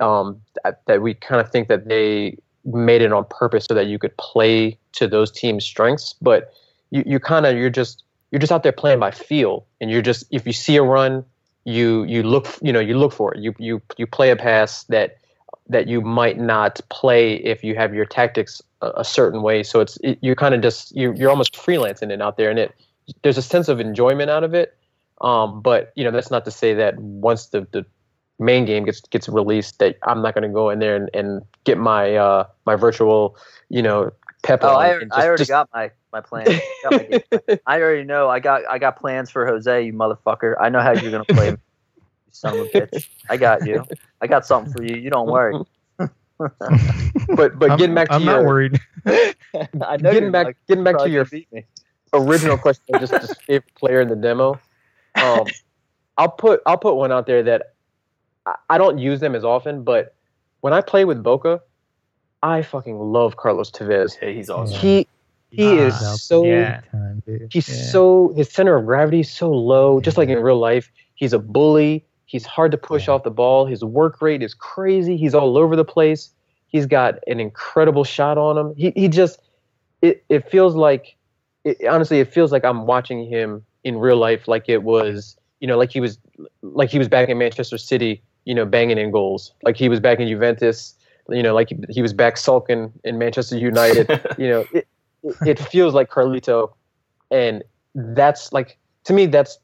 [0.00, 3.86] um, that, that we kind of think that they made it on purpose so that
[3.86, 6.52] you could play to those teams' strengths, but
[6.90, 10.02] you you kind of you're just you're just out there playing by feel, and you're
[10.02, 11.24] just if you see a run,
[11.64, 14.84] you you look you know you look for it, you you you play a pass
[14.84, 15.18] that
[15.68, 19.62] that you might not play if you have your tactics a, a certain way.
[19.62, 22.58] So it's it, you're kind of just you're you're almost freelancing it out there, and
[22.58, 22.74] it
[23.22, 24.76] there's a sense of enjoyment out of it.
[25.20, 27.84] Um, but you know that's not to say that once the, the
[28.38, 31.42] main game gets gets released that I'm not going to go in there and, and
[31.64, 33.36] get my uh, my virtual
[33.68, 34.12] you know
[34.42, 34.60] pep.
[34.62, 35.50] Oh, I, just, I already just...
[35.50, 36.46] got my my plan.
[36.86, 37.22] I,
[37.66, 38.28] I already know.
[38.28, 40.54] I got I got plans for Jose, you motherfucker.
[40.60, 41.56] I know how you're going to play.
[42.30, 43.08] son of a bitch.
[43.28, 43.84] I got you.
[44.20, 44.96] I got something for you.
[44.96, 45.54] You don't worry.
[47.36, 48.80] but but getting back to I'm your, not worried.
[49.06, 51.26] I know getting back like, getting back to your
[52.12, 54.58] original question, just, just favorite player in the demo.
[55.22, 55.46] Um,
[56.16, 57.74] I'll put I'll put one out there that
[58.46, 60.14] I, I don't use them as often, but
[60.60, 61.60] when I play with Boca,
[62.42, 64.16] I fucking love Carlos Tevez.
[64.20, 64.78] Yeah, he's awesome.
[64.78, 65.06] He
[65.50, 66.80] he is so yeah.
[67.50, 67.90] he's yeah.
[67.90, 70.90] so his center of gravity is so low, just like in real life.
[71.14, 72.06] He's a bully.
[72.26, 73.66] He's hard to push off the ball.
[73.66, 75.16] His work rate is crazy.
[75.16, 76.30] He's all over the place.
[76.68, 78.74] He's got an incredible shot on him.
[78.76, 79.40] He he just
[80.02, 81.16] it it feels like
[81.64, 85.66] it, honestly it feels like I'm watching him in real life like it was you
[85.66, 86.18] know like he was
[86.62, 90.00] like he was back in Manchester City you know banging in goals like he was
[90.00, 90.94] back in Juventus
[91.28, 94.86] you know like he, he was back sulking in Manchester United you know it,
[95.46, 96.72] it feels like Carlito
[97.30, 97.62] and
[97.94, 99.58] that's like to me that's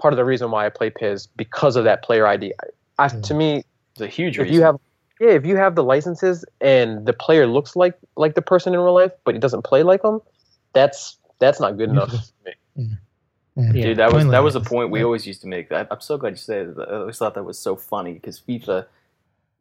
[0.00, 2.54] part of the reason why I play PES because of that player ID.
[2.98, 3.20] I, I, hmm.
[3.22, 4.38] to me, it's a huge.
[4.38, 4.54] If reason.
[4.54, 4.76] you have,
[5.20, 8.80] yeah, if you have the licenses and the player looks like like the person in
[8.80, 10.20] real life, but he doesn't play like them,
[10.72, 12.12] that's that's not good enough.
[12.46, 12.84] Yeah.
[13.56, 13.72] Yeah.
[13.72, 15.72] Dude, that was that was a point we always used to make.
[15.72, 16.76] I, I'm so glad you said it.
[16.78, 18.86] I always thought that was so funny because FIFA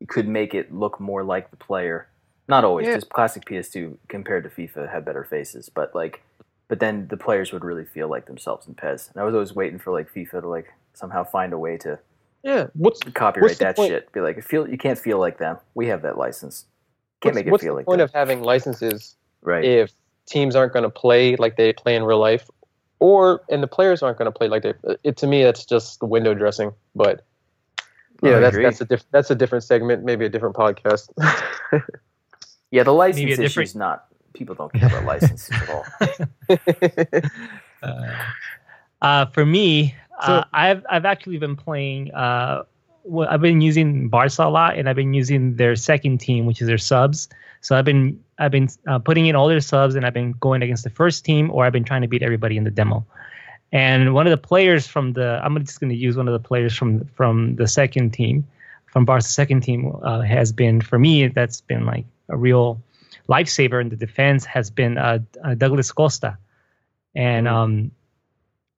[0.07, 2.07] could make it look more like the player.
[2.47, 3.13] Not always, because yeah.
[3.13, 6.23] classic PS2 compared to FIFA had better faces, but like
[6.67, 9.11] but then the players would really feel like themselves in PES.
[9.13, 11.99] And I was always waiting for like FIFA to like somehow find a way to
[12.43, 12.67] Yeah.
[12.73, 14.11] What's Copyright What's that point- shit.
[14.11, 15.57] Be like, feel you can't feel like them.
[15.75, 16.65] We have that license.
[17.21, 18.05] Can't what's, make it what's feel the like point that.
[18.05, 19.63] of having licenses right.
[19.63, 19.91] if
[20.25, 22.49] teams aren't going to play like they play in real life,
[22.99, 24.73] or and the players aren't going to play like they?
[25.03, 26.73] It to me, that's just the window dressing.
[26.95, 27.23] But
[27.79, 28.63] I yeah, that's agree.
[28.65, 31.09] that's a diff- that's a different segment, maybe a different podcast.
[32.71, 34.05] yeah, the license issue different- is not.
[34.33, 35.85] People don't care about licenses at all.
[37.83, 38.11] Uh,
[39.03, 39.93] uh, for me,
[40.25, 42.11] So- uh, I've I've actually been playing.
[42.11, 42.63] Uh,
[43.03, 46.59] well, I've been using Barca a lot, and I've been using their second team, which
[46.59, 47.29] is their subs.
[47.61, 50.63] So I've been I've been uh, putting in all their subs, and I've been going
[50.63, 53.05] against the first team, or I've been trying to beat everybody in the demo.
[53.71, 56.45] And one of the players from the I'm just going to use one of the
[56.47, 58.43] players from from the second team,
[58.87, 62.81] from Barca's second team, uh, has been for me that's been like a real
[63.29, 66.37] lifesaver in the defense has been uh, uh, Douglas Costa,
[67.15, 67.91] and um,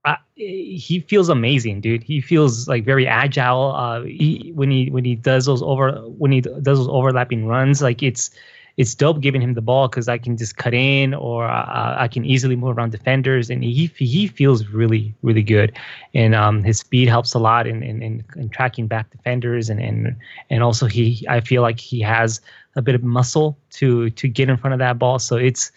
[0.05, 2.03] I, he feels amazing, dude.
[2.03, 3.73] He feels like very agile.
[3.75, 7.81] Uh, he, when he when he does those over when he does those overlapping runs,
[7.81, 8.31] like it's
[8.77, 12.07] it's dope giving him the ball because I can just cut in or uh, I
[12.07, 15.77] can easily move around defenders, and he he feels really really good,
[16.13, 19.81] and um, his speed helps a lot in in, in, in tracking back defenders, and
[19.81, 20.15] and
[20.49, 22.39] and also he I feel like he has
[22.75, 25.71] a bit of muscle to to get in front of that ball, so it's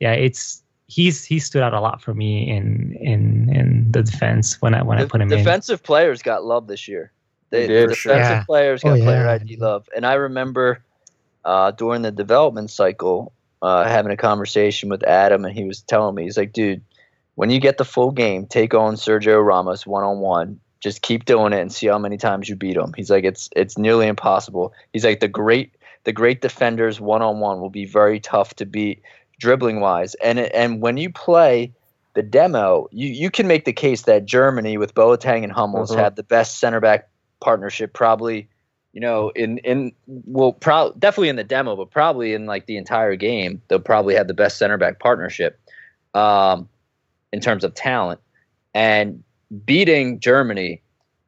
[0.00, 4.60] yeah it's he's he stood out a lot for me in in in the defense
[4.60, 5.38] when I when I put him in.
[5.38, 7.12] defensive players got love this year.
[7.50, 7.90] They They, did.
[7.90, 8.12] the For sure.
[8.14, 8.44] defensive Yeah.
[8.44, 9.32] players Oh, got player yeah.
[9.32, 10.82] ID love, and I remember
[11.44, 13.32] uh, during the development cycle
[13.62, 16.82] uh, having a conversation with Adam, and he was telling me, he's like, "Dude,
[17.36, 20.58] when you get the full game, take on Sergio Ramos one on one.
[20.80, 23.48] Just keep doing it and see how many times you beat him." He's like, "It's
[23.54, 25.72] it's nearly impossible." He's like, "The great
[26.04, 29.02] the great defenders one on one will be very tough to beat
[29.38, 31.72] dribbling wise, and and when you play."
[32.14, 35.96] The demo, you, you can make the case that Germany with Boateng and Hummels Mhm.
[35.96, 37.08] had the best center back
[37.40, 38.46] partnership, probably,
[38.92, 39.92] you know, in in
[40.26, 44.14] well, pro- definitely in the demo, but probably in like the entire game, they'll probably
[44.14, 45.58] have the best center back partnership,
[46.12, 46.68] um,
[47.32, 48.20] in terms of talent,
[48.74, 49.24] and
[49.64, 50.82] beating Germany,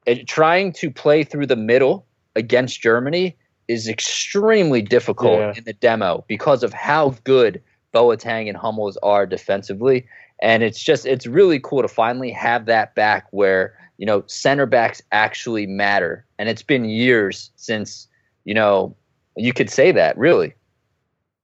[0.05, 2.05] and trying to play through the middle
[2.35, 3.35] against Germany
[3.67, 5.53] is extremely difficult Yeah.
[5.55, 7.61] in the demo because of how good
[7.93, 10.05] Boateng and Hummels are defensively.
[10.41, 14.65] And it's just it's really cool to finally have that back where, you know, center
[14.65, 16.25] backs actually matter.
[16.37, 18.07] And it's been years since,
[18.43, 18.95] you know,
[19.37, 20.53] you could say that, really.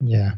[0.01, 0.31] Yeah.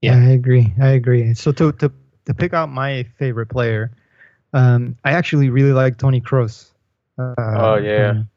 [0.00, 0.16] Yeah.
[0.16, 0.72] I agree.
[0.80, 1.34] I agree.
[1.34, 1.90] So to to
[2.26, 3.90] to pick out my favorite player,
[4.52, 6.70] um, I actually really like Toni Kroos.
[7.18, 8.12] Uh, Oh, yeah.
[8.12, 8.28] From,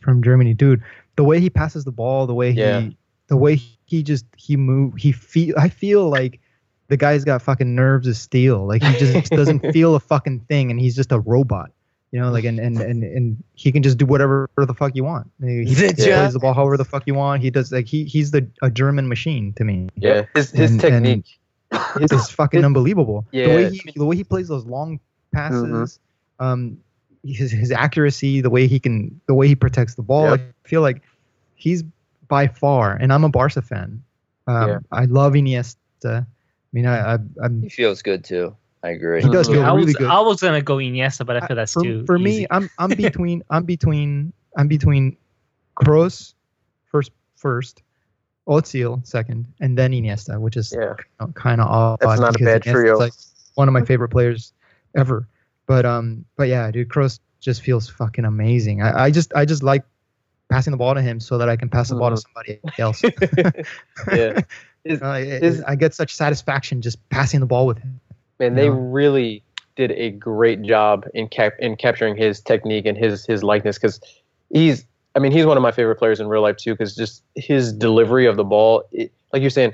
[0.00, 0.82] from Germany, dude.
[1.16, 2.80] The way he passes the ball, the way Yeah.
[2.80, 2.96] he,
[3.28, 5.54] the way he just he move, he feel.
[5.58, 6.40] I feel like
[6.88, 8.66] the guy's got fucking nerves of steel.
[8.66, 11.70] Like he just doesn't feel a fucking thing, and he's just a robot.
[12.10, 15.02] You know, like and and and, and he can just do whatever the fuck you
[15.04, 15.30] want.
[15.42, 17.42] He The plays the ball however the fuck you want.
[17.42, 20.80] He does like he he's the a German machine to me Yeah, his his And-
[20.80, 21.38] technique.
[21.96, 23.26] it's his- fucking unbelievable.
[23.32, 23.48] Yeah.
[23.48, 25.00] The way he the way he plays those long
[25.32, 25.98] passes,
[26.38, 26.76] um,
[27.24, 30.30] his his accuracy, the way he can, the way he protects the ball.
[30.30, 30.40] Yep.
[30.64, 31.02] I feel like
[31.54, 31.84] he's
[32.28, 34.02] by far, and I'm a Barca fan.
[34.46, 34.78] Um, Yeah.
[34.90, 35.76] I love Iniesta.
[36.04, 36.26] I
[36.72, 38.56] mean, I, I I'm He feels good too.
[38.82, 39.22] I agree.
[39.22, 40.10] he does feel I really was good.
[40.10, 42.46] I was gonna go Iniesta, but I feel that's for, too for me.
[42.50, 45.16] I'm I'm between I'm between I'm between
[45.76, 46.34] Kroos
[46.84, 47.82] first first,
[48.48, 50.94] Ozil second, and then Iniesta, which is Yeah,
[51.34, 52.00] kind of odd.
[52.00, 52.98] that's not a because bad Iniesta's trio.
[52.98, 53.12] Like
[53.54, 54.52] one of my favorite players
[54.96, 55.28] ever.
[55.66, 58.82] But um, but yeah, dude, Kroos just feels fucking amazing.
[58.82, 59.84] I, I just I just like
[60.50, 62.22] passing the ball to him so that I can pass the ball to Mhm.
[62.22, 63.02] somebody else.
[64.12, 64.40] yeah.
[64.84, 68.00] His- Uh, it- I get such satisfaction just passing the ball with him.
[68.38, 68.74] Man, they Yeah.
[68.76, 69.44] really
[69.76, 74.00] did a great job in cap in capturing his technique and his his likeness because
[74.52, 74.84] he's
[75.14, 77.72] I mean he's one of my favorite players in real life too because just his
[77.72, 79.72] delivery of the ball it, like you're saying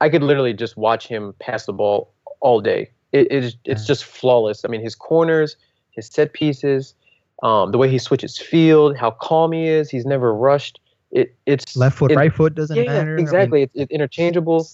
[0.00, 4.64] I could literally just watch him pass the ball all day it, it's just flawless
[4.64, 5.56] I mean his corners
[5.90, 6.94] his set pieces
[7.42, 10.80] um, the way he switches field how calm he is he's never rushed
[11.14, 13.12] it it's Left foot, it- right foot doesn't yeah, matter.
[13.12, 13.62] I mean, exactly.
[13.62, 14.68] it's, it's interchangeable,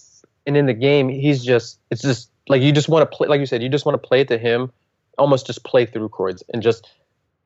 [0.45, 3.27] and in the game, he's just it's just like you just want to play.
[3.27, 4.71] Like you said, you just want to play it to him,
[5.17, 6.89] almost just play through chords and just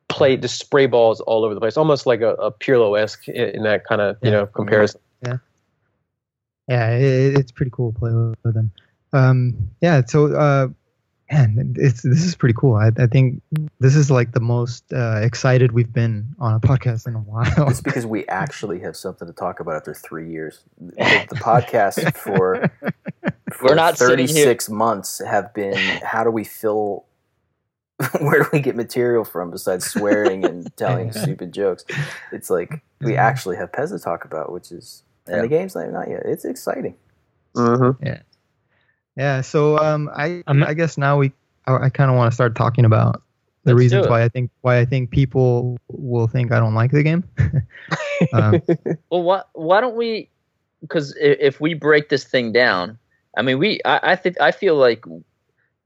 [0.08, 3.50] play, just spray balls all over the place, almost like a, a Pirlo esque in,
[3.50, 5.00] in that kind of you know comparison.
[6.66, 8.72] yeah, it, it's pretty cool to play with, them.
[9.12, 10.68] Um, yeah, so uh,
[11.30, 12.74] man, it's this is pretty cool.
[12.74, 13.42] I, I think
[13.80, 17.68] this is like the most uh, excited we've been on a podcast in a while.
[17.68, 20.60] It's because we actually have something to talk about after three years.
[20.80, 22.70] The, the podcast for,
[23.52, 27.04] for We're not 36 months have been how do we fill
[28.20, 31.84] where do we get material from besides swearing and telling stupid jokes?
[32.30, 35.42] It's like we actually have PES to talk about, which is and Yeah.
[35.42, 36.22] the game's not, not yet.
[36.24, 36.94] It's exciting.
[37.56, 38.04] Mm-hmm.
[38.04, 38.20] Yeah.
[39.42, 41.32] So um, I I'm- I guess now we
[41.66, 43.22] I, I kind of want to start talking about
[43.64, 47.02] the reasons why I think why I think people will think I don't like the
[47.02, 47.24] game.
[48.32, 48.62] um,
[49.10, 50.28] Well, why why don't we?
[50.82, 52.98] Because if we break this thing down,
[53.36, 55.04] I mean, we I, I think I feel like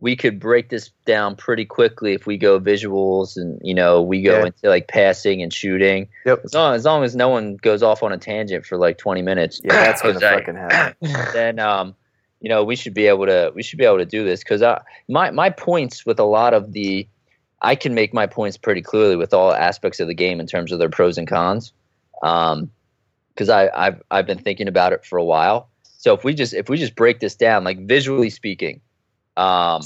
[0.02, 4.22] we could break this down pretty quickly if we go visuals and you know we
[4.22, 4.46] go Yeah.
[4.46, 6.08] into like passing and shooting.
[6.26, 6.40] Yep.
[6.44, 9.22] As long as long as no one goes off on a tangent for like twenty
[9.22, 9.60] minutes.
[9.64, 10.96] Yeah, that's gonna Jose, fucking happen.
[11.32, 11.94] then um,
[12.40, 14.62] you know we should be able to we should be able to do this because
[15.08, 17.06] my my points with a lot of the
[17.62, 20.72] I can make my points pretty clearly with all aspects of the game in terms
[20.72, 21.72] of their pros and cons.
[22.22, 22.70] Um,
[23.34, 25.68] because I I've I've been thinking about it for a while.
[25.82, 28.80] So if we just if we just break this down, like visually speaking,
[29.36, 29.82] um,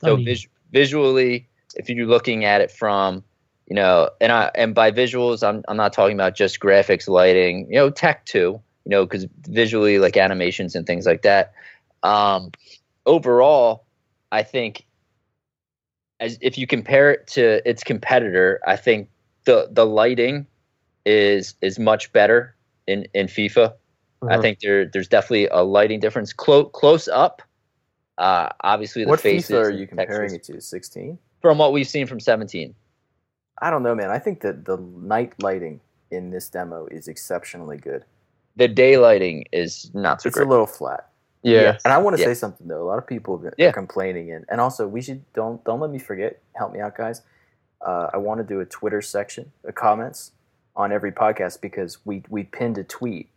[0.00, 3.22] so vis- visually, if you're looking at it from
[3.66, 7.66] you know, and I and by visuals, I'm I'm not talking about just graphics, lighting,
[7.68, 11.52] you know, tech too, you know, because visually, like animations and things like that.
[12.04, 12.52] Um,
[13.06, 13.86] overall,
[14.30, 14.86] I think
[16.20, 19.08] as if you compare it to its competitor, I think
[19.46, 20.46] the the lighting
[21.04, 22.54] is is much better
[22.86, 23.74] in in FIFA.
[24.22, 24.42] I Mhm.
[24.42, 26.32] think there there's definitely a lighting difference.
[26.32, 27.42] Close close up,
[28.18, 29.50] uh, obviously the What faces.
[29.50, 30.48] FIFA are you comparing textures.
[30.50, 30.60] it to?
[30.60, 31.18] 16?
[31.42, 32.74] From what we've seen from 17.
[33.60, 34.10] I don't know, man.
[34.10, 35.80] I think that the night lighting
[36.10, 38.04] in this demo is exceptionally good.
[38.56, 40.46] The day lighting is not so It's great.
[40.46, 41.08] a little flat.
[41.44, 41.78] Yeah.
[41.84, 42.28] And I want to Yeah.
[42.28, 42.82] say something though.
[42.82, 43.70] A lot of people are Yeah.
[43.72, 46.40] complaining, and and also we should don't don't let me forget.
[46.54, 47.22] Help me out, guys.
[47.80, 50.32] Uh, I want to do a Twitter section, uh, comments
[50.74, 53.28] on every podcast because we we pinned a tweet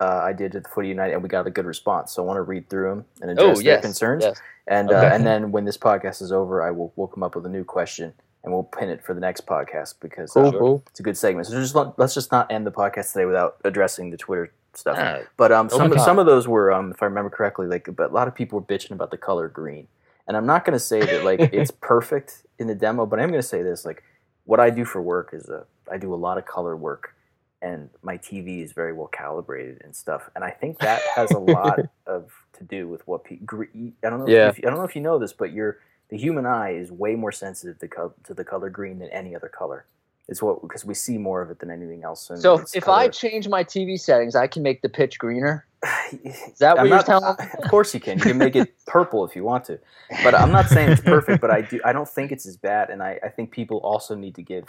[0.00, 2.10] uh, I did at the Footy United, and we got a good response.
[2.12, 4.24] So I want to read through them and address oh their concerns.
[4.24, 4.40] yes.
[4.66, 4.98] And Okay.
[5.06, 7.48] uh, and then when this podcast is over, I will we'll come up with a
[7.48, 10.82] new question and we'll pin it for the next podcast because uh, cool.
[10.90, 11.46] it's a good segment.
[11.46, 14.96] So just let, let's just not end the podcast today without addressing the Twitter stuff.
[14.98, 18.10] Ah, But um, some some of those were, um, if I remember correctly, like, but
[18.10, 19.88] a lot of people were bitching about the color green.
[20.28, 23.28] And I'm not going to say that like it's perfect in the demo, but I'm
[23.28, 24.02] going to say this: like,
[24.44, 27.14] what I do for work is uh, I do a lot of color work,
[27.60, 30.30] and my TV is very well calibrated and stuff.
[30.34, 33.46] And I think that has a lot of to do with what people.
[33.46, 33.64] Gre-
[34.04, 34.28] I don't know.
[34.28, 34.48] Yeah.
[34.48, 36.92] If you, I don't know if you know this, but your the human eye is
[36.92, 39.86] way more sensitive to, co- to the color green than any other color.
[40.28, 42.30] It's what because we see more of it than anything else.
[42.36, 45.66] So it's if I change my TV settings, I can make the pitch greener.
[46.24, 48.18] Is that what you're telling Of course you can.
[48.18, 49.80] You can make it purple if you want to.
[50.22, 52.90] But I'm not saying it's perfect, but I do I don't think it's as bad
[52.90, 54.64] and I, I think people also need to give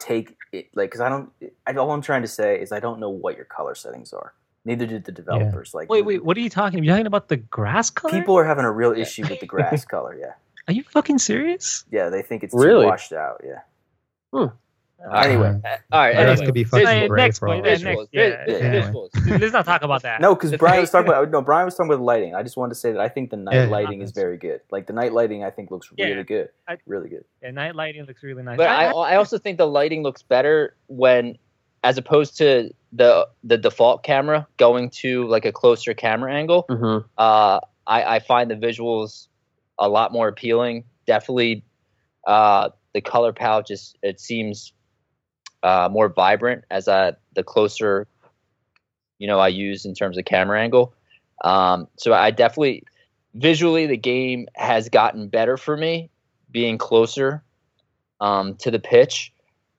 [0.00, 1.30] take it like cuz I don't
[1.66, 4.34] I, all I'm trying to say is I don't know what your color settings are.
[4.64, 5.72] Neither did the developers.
[5.72, 6.80] Like Wait, wait, what are you talking?
[6.80, 8.12] Are you talking about the grass color?
[8.12, 10.34] People are having a real issue with the grass color, yeah.
[10.68, 11.84] Are you fucking serious?
[11.90, 12.84] Yeah, they think it's Really?
[12.84, 13.60] too washed out, yeah.
[14.32, 14.50] Alright.
[15.26, 16.12] Anyway, Uh, All right.
[16.12, 17.84] Grass Anyway, could be vis- fucking Hey, gray next for all point, I yeah, know.
[17.90, 18.90] next- visuals, yeah, vi-
[19.26, 19.40] visuals.
[19.40, 20.20] Let's not talk about that.
[20.20, 21.42] No, because Brian was talking about no.
[21.42, 22.36] Brian was talking about lighting.
[22.36, 23.64] I just wanted to say that I think the night Yeah.
[23.64, 24.60] lighting is very good.
[24.70, 26.06] Like the night lighting, I think looks Yeah.
[26.06, 27.24] really good, I- really good.
[27.42, 28.56] Yeah, night lighting looks really nice.
[28.56, 31.36] But I, I also think the lighting looks better when,
[31.82, 36.64] as opposed to the the default camera going to like a closer camera angle.
[36.70, 37.04] Mm-hmm.
[37.18, 37.58] Uh,
[37.88, 39.26] I, I find the visuals
[39.80, 40.84] a lot more appealing.
[41.08, 41.64] Definitely,
[42.28, 44.72] uh, the color palette just it seems
[45.62, 48.06] uh, more vibrant as I the closer,
[49.18, 50.94] you know, I use in terms of camera angle.
[51.44, 52.84] Um, so I definitely
[53.34, 56.10] visually the game has gotten better for me
[56.50, 57.42] being closer
[58.20, 59.32] um, to the pitch.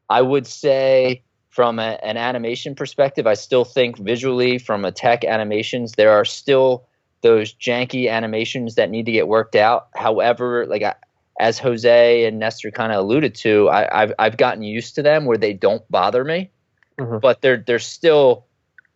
[0.09, 5.23] I would say from a, an animation perspective, I still think visually from a tech
[5.23, 6.87] animations there are still
[7.21, 9.87] those janky animations that need to get worked out.
[9.95, 10.95] However, like I,
[11.39, 15.25] as Jose and Nestor kind of alluded to, I, I've I've gotten used to them
[15.25, 16.51] where they don't bother me,
[16.99, 17.21] Mhm.
[17.21, 18.45] but they're they're still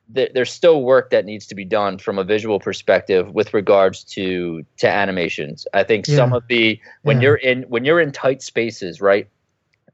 [0.10, 4.64] there's still work that needs to be done from a visual perspective with regards to
[4.78, 5.68] to animations.
[5.74, 7.24] I think some of the when Yeah.
[7.24, 9.28] you're in when you're in tight spaces, right,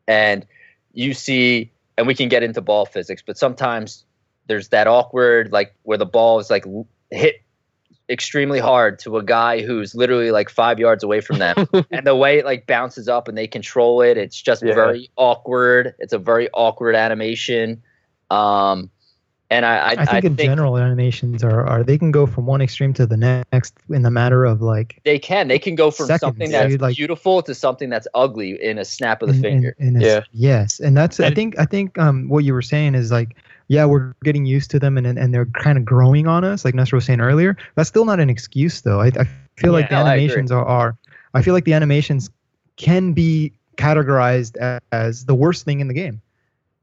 [0.08, 0.46] and
[0.92, 4.06] you see, and we can get into ball physics, but sometimes
[4.46, 6.66] there's that awkward like where the ball is like
[7.10, 7.42] hit
[8.10, 11.56] extremely hard to a guy who's literally like five yards away from them.
[11.92, 14.74] And the way it like bounces up and they control it it's just Yeah.
[14.76, 15.96] very awkward.
[16.00, 17.82] It's a very awkward animation.
[18.30, 18.90] Um
[19.50, 22.62] and i i, I think in general animations are, are they can go from one
[22.62, 25.48] extreme to the next in the matter of like they can.
[25.48, 28.78] They can go from Seconds, something that's you'd like- beautiful to something that's ugly in
[28.80, 29.76] a snap of the in- in- finger.
[29.80, 30.22] in a- Yeah.
[30.34, 30.80] yes.
[30.80, 33.36] And that's i think i think um what you were saying is like
[33.68, 36.76] yeah we're getting used to them and and they're kind of growing on us like
[36.76, 39.26] Nestor was saying earlier that's still not an excuse though i, I
[39.58, 40.98] feel like the Yeah, no, I animations are, are
[41.34, 42.30] i feel like the animations
[42.78, 46.22] can be categorized as the worst thing in the game.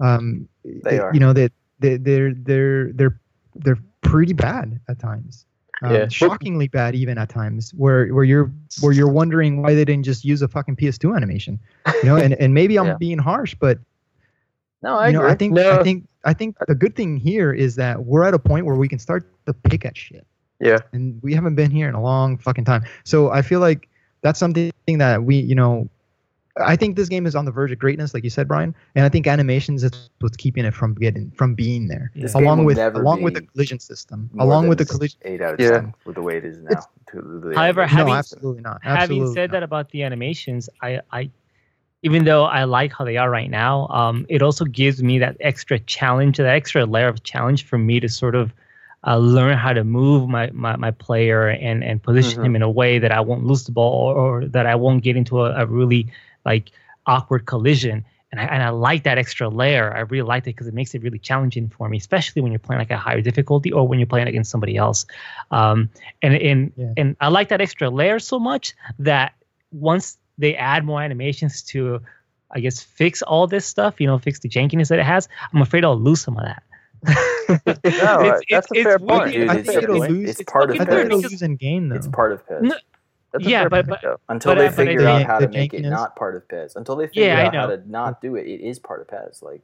[0.01, 1.13] Um, They are.
[1.13, 3.21] You know that they, they're they're they're
[3.57, 5.47] they're pretty bad at times.
[5.83, 6.09] Um, Yeah.
[6.09, 10.25] shockingly bad even at times where where you're where you're wondering why they didn't just
[10.25, 11.59] use a fucking PS2 animation.
[11.87, 12.97] You know, and, and maybe I'm Yeah.
[12.99, 13.79] being harsh, but
[14.83, 15.31] No, I you know, agree.
[15.33, 15.79] I think No.
[15.79, 18.75] I think I think the good thing here is that we're at a point where
[18.77, 20.27] we can start to pick at shit.
[20.59, 20.79] Yeah.
[20.93, 22.83] And we haven't been here in a long fucking time.
[23.05, 23.89] So I feel like
[24.21, 25.89] that's something that we, you know,
[26.63, 28.75] I think this game is on the verge of greatness, like you said, Brian.
[28.95, 32.11] And I think animations is what's keeping it from getting from being there.
[32.15, 34.29] This along with along with the collision system.
[34.39, 35.71] Along with the collision eight out of Yeah.
[35.71, 36.81] ten with the way it is now.
[37.13, 37.97] To the However, animation.
[37.99, 38.81] having- no, absolutely not.
[38.83, 39.53] Having said not.
[39.57, 41.31] that about the animations, I, I,
[42.03, 45.37] even though I like how they are right now, um, it also gives me that
[45.41, 48.53] extra challenge, that extra layer of challenge for me to sort of
[49.07, 52.45] uh, learn how to move my, my, my player and, and position Mhm.
[52.45, 55.03] him in a way that I won't lose the ball or, or that I won't
[55.03, 56.07] get into a, a really
[56.45, 56.71] like
[57.07, 58.05] awkward collision.
[58.33, 59.93] And I, and I like that extra layer.
[59.95, 62.61] I really like it because it makes it really challenging for me, especially when you're
[62.61, 65.05] playing like a higher difficulty or when you're playing against somebody else.
[65.51, 65.91] Um,
[66.23, 66.93] and and Yeah.
[66.97, 69.35] and I like that extra layer so much that
[69.73, 72.01] once they add more animations to,
[72.51, 75.63] I guess, fix all this stuff, you know, fix the jankiness that it has, I'm
[75.63, 76.63] afraid I'll lose some of that.
[77.49, 77.57] No,
[78.23, 79.33] It's- that's a fair it's point.
[79.33, 81.07] Dude, I it's, think it'll it's- lose- it's it's part of fucking I PES.
[81.07, 81.97] it'll lose in game though.
[81.97, 82.63] It's part of PES.
[82.63, 82.75] No,
[83.33, 85.53] That's Yeah, but- but- Until But, they uh, but figure the- out how the to
[85.53, 86.77] make it not part of PES.
[86.77, 89.43] Until they figure Yeah, out how to not do it, it is part of PES.
[89.43, 89.63] Like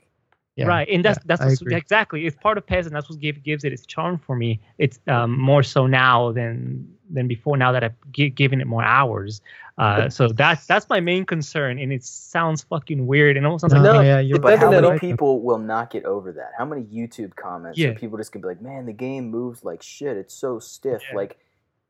[0.57, 0.67] Yeah.
[0.67, 3.43] Right, and that's Yeah, that's what's, exactly it's part of PES, and that's what give,
[3.45, 4.61] gives it its charm for me.
[4.79, 7.57] It's um, more so now than than before.
[7.57, 9.41] Now that I've gi- given it more hours,
[9.79, 13.75] uh, so that's that's my main concern, and it sounds fucking weird, and almost sounds
[13.75, 14.59] No, like No, yeah, you're it But right.
[14.59, 16.53] how many at people will not get over that?
[16.57, 17.89] How many YouTube comments Yeah.
[17.89, 20.17] are people just gonna be like, "Man, the game moves like shit.
[20.17, 21.17] It's so stiff." Yeah.
[21.17, 21.39] Like,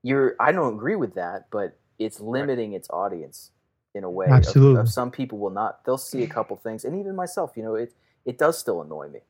[0.02, 0.34] you're.
[0.40, 3.52] I don't agree with that, but it's limiting its audience
[3.94, 4.26] in a way.
[4.28, 4.80] Absolutely.
[4.80, 5.84] Of, some people will not.
[5.84, 9.08] They'll see a couple things, and even myself, you know, it it does still annoy
[9.08, 9.20] me.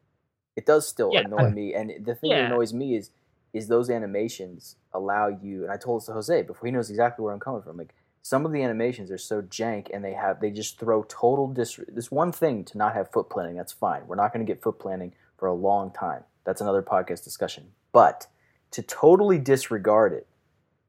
[0.56, 1.20] It does still Yeah.
[1.20, 3.10] annoy me, and the thing that annoys me is
[3.52, 5.62] is those animations allow you.
[5.62, 7.76] And I told this to Jose before he knows exactly where I'm coming from.
[7.76, 7.94] Like
[8.26, 11.78] some of the animations are so jank and they have they just throw total dis
[11.86, 14.02] this one thing to not have foot planting that's fine.
[14.08, 16.24] We're not going to get foot planting for a long time.
[16.44, 17.68] That's another podcast discussion.
[17.92, 18.26] But
[18.72, 20.26] to totally disregard it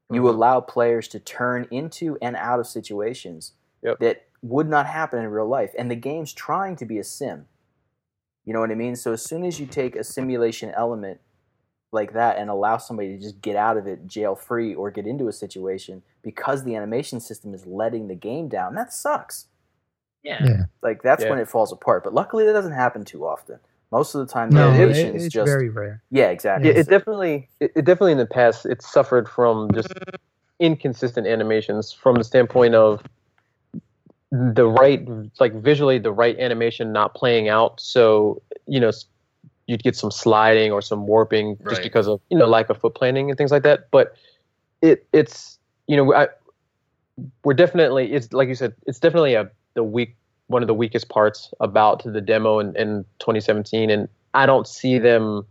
[0.10, 0.30] you Mhm.
[0.30, 4.00] allow players to turn into and out of situations Yep.
[4.00, 5.76] that would not happen in real life.
[5.78, 7.48] And the game's trying to be a sim.
[8.46, 8.96] You know what i mean?
[8.96, 11.20] So as soon as you take a simulation element
[11.98, 15.06] like that and allow somebody to just get out of it jail free or get
[15.08, 19.48] into a situation because the animation system is letting the game down that sucks
[20.24, 20.66] yeah, Yeah.
[20.82, 21.32] like that's Yeah.
[21.32, 23.60] when it falls apart but luckily that doesn't happen too often
[23.92, 26.02] most of the time the No, it, animation is it's just very rare.
[26.12, 29.94] yeah exactly Yeah, it definitely, it, it definitely in the past, it suffered from just
[30.60, 33.02] inconsistent animations from the standpoint of
[34.32, 35.08] the right,
[35.40, 37.80] like visually, the right animation not playing out.
[37.80, 39.06] So you know, s-
[39.68, 42.96] you'd get some sliding or some warping just because of you know lack of foot
[42.96, 43.92] planting and things like that.
[43.92, 44.16] But
[44.82, 45.58] it, it's
[45.88, 46.28] you know, I,
[47.44, 50.16] we're definitely, it's like you said, it's definitely a the weak
[50.48, 54.98] one of the weakest parts about the demo in, in 2017, and I don't see
[54.98, 55.46] them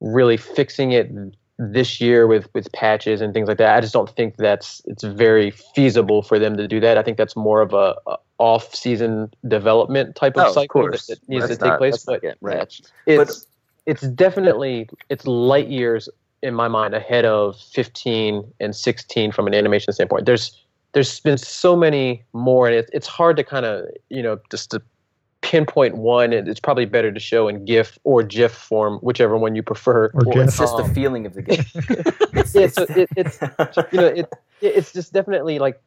[0.00, 1.10] really fixing it
[1.58, 3.76] this year with with patches and things like that.
[3.76, 6.98] I just don't think that's it's very feasible for them to do that.
[6.98, 10.82] I think that's more of a, a off season development type of Oh, of cycle
[10.82, 11.06] that, course.
[11.06, 12.04] that needs That's to take not- place.
[12.04, 12.58] But Right.
[12.58, 12.90] patched.
[13.06, 13.46] it's
[13.86, 16.08] it's definitely it's light years
[16.42, 20.26] in my mind ahead of 15 and 16 from an animation standpoint.
[20.26, 20.60] There's
[20.92, 24.70] there's been so many more, and it, it's hard to kind of you know just
[24.72, 24.82] to
[25.44, 26.32] pinpoint one.
[26.32, 30.06] It- It's probably better to show in GIF or GIF form, whichever one you prefer.
[30.06, 30.64] Or well, it's GIF.
[30.64, 31.64] just the Um, feeling of the game
[32.32, 33.38] it's, yeah, so it, it's
[33.92, 34.26] you know it,
[34.60, 35.80] it- it's just definitely like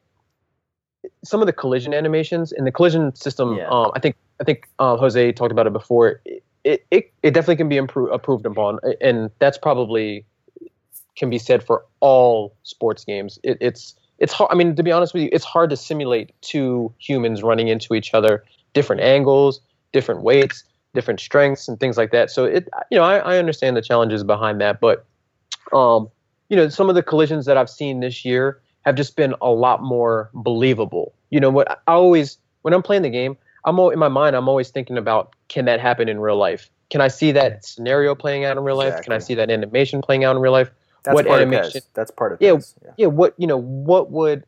[1.24, 3.56] some of the collision animations in the collision system.
[3.56, 3.68] Yeah.
[3.68, 6.20] Um, I think I think uh, Jose talked about it before.
[6.24, 10.24] It it, it, it definitely can be improved improved upon, and that's probably
[11.16, 13.38] can be said for all sports games.
[13.42, 14.50] It, it's it's hard.
[14.52, 17.94] I mean, to be honest with you, it's hard to simulate two humans running into
[17.94, 18.44] each other,
[18.74, 19.60] different angles,
[19.92, 20.64] different weights,
[20.94, 22.30] different strengths, and things like that.
[22.30, 25.04] So it, you know, I, I understand the challenges behind that, but
[25.72, 26.08] um,
[26.48, 29.50] you know, some of the collisions that I've seen this year have just been a
[29.50, 31.12] lot more believable.
[31.30, 34.48] You know, what I always when I'm playing the game, I'm in my mind, I'm
[34.48, 36.70] always thinking about can that happen in real life?
[36.90, 39.02] Can I see that scenario playing out in real life?
[39.02, 40.70] Can I see that animation playing out in real life?
[41.04, 42.74] that's what part animation- that's part of Yeah, PES.
[42.84, 42.90] yeah.
[42.96, 44.44] yeah, what you know, what would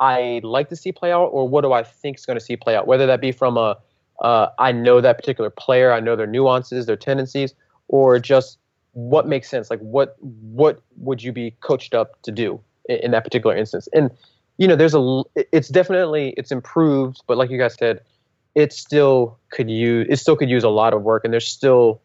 [0.00, 2.56] I like to see play out, or what do I think is going to see
[2.56, 2.86] play out?
[2.86, 3.76] Whether that be from a,
[4.20, 7.54] uh, I know that particular player, I know their nuances, their tendencies,
[7.88, 8.58] or just
[8.92, 9.70] what makes sense.
[9.70, 13.88] Like what what would you be coached up to do in, in that particular instance?
[13.92, 14.10] And
[14.58, 15.22] you know, there's a
[15.52, 18.00] it's definitely it's improved, but like you guys said,
[18.54, 22.00] it still could use it still could use a lot of work, and there's still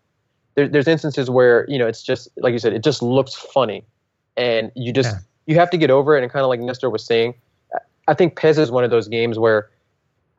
[0.56, 3.86] there, there's instances where you know it's just like you said, it just looks funny,
[4.38, 5.20] and you just Yeah.
[5.48, 6.24] you have to get over it.
[6.24, 7.34] And kind of like Nestor was saying,
[8.08, 9.70] I- I think PES is one of those games where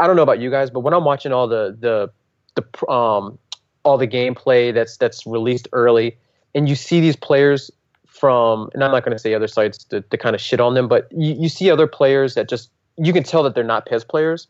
[0.01, 2.11] I don't know about you guys, but when I'm watching all the the
[2.57, 3.39] the um
[3.85, 6.17] all the gameplay that's that's released early,
[6.55, 7.71] and you see these players
[8.07, 10.75] from, and I'm not going to say other sites to, to kind of shit on
[10.75, 13.87] them, but you, you see other players that just you can tell that they're not
[13.87, 14.49] PES players,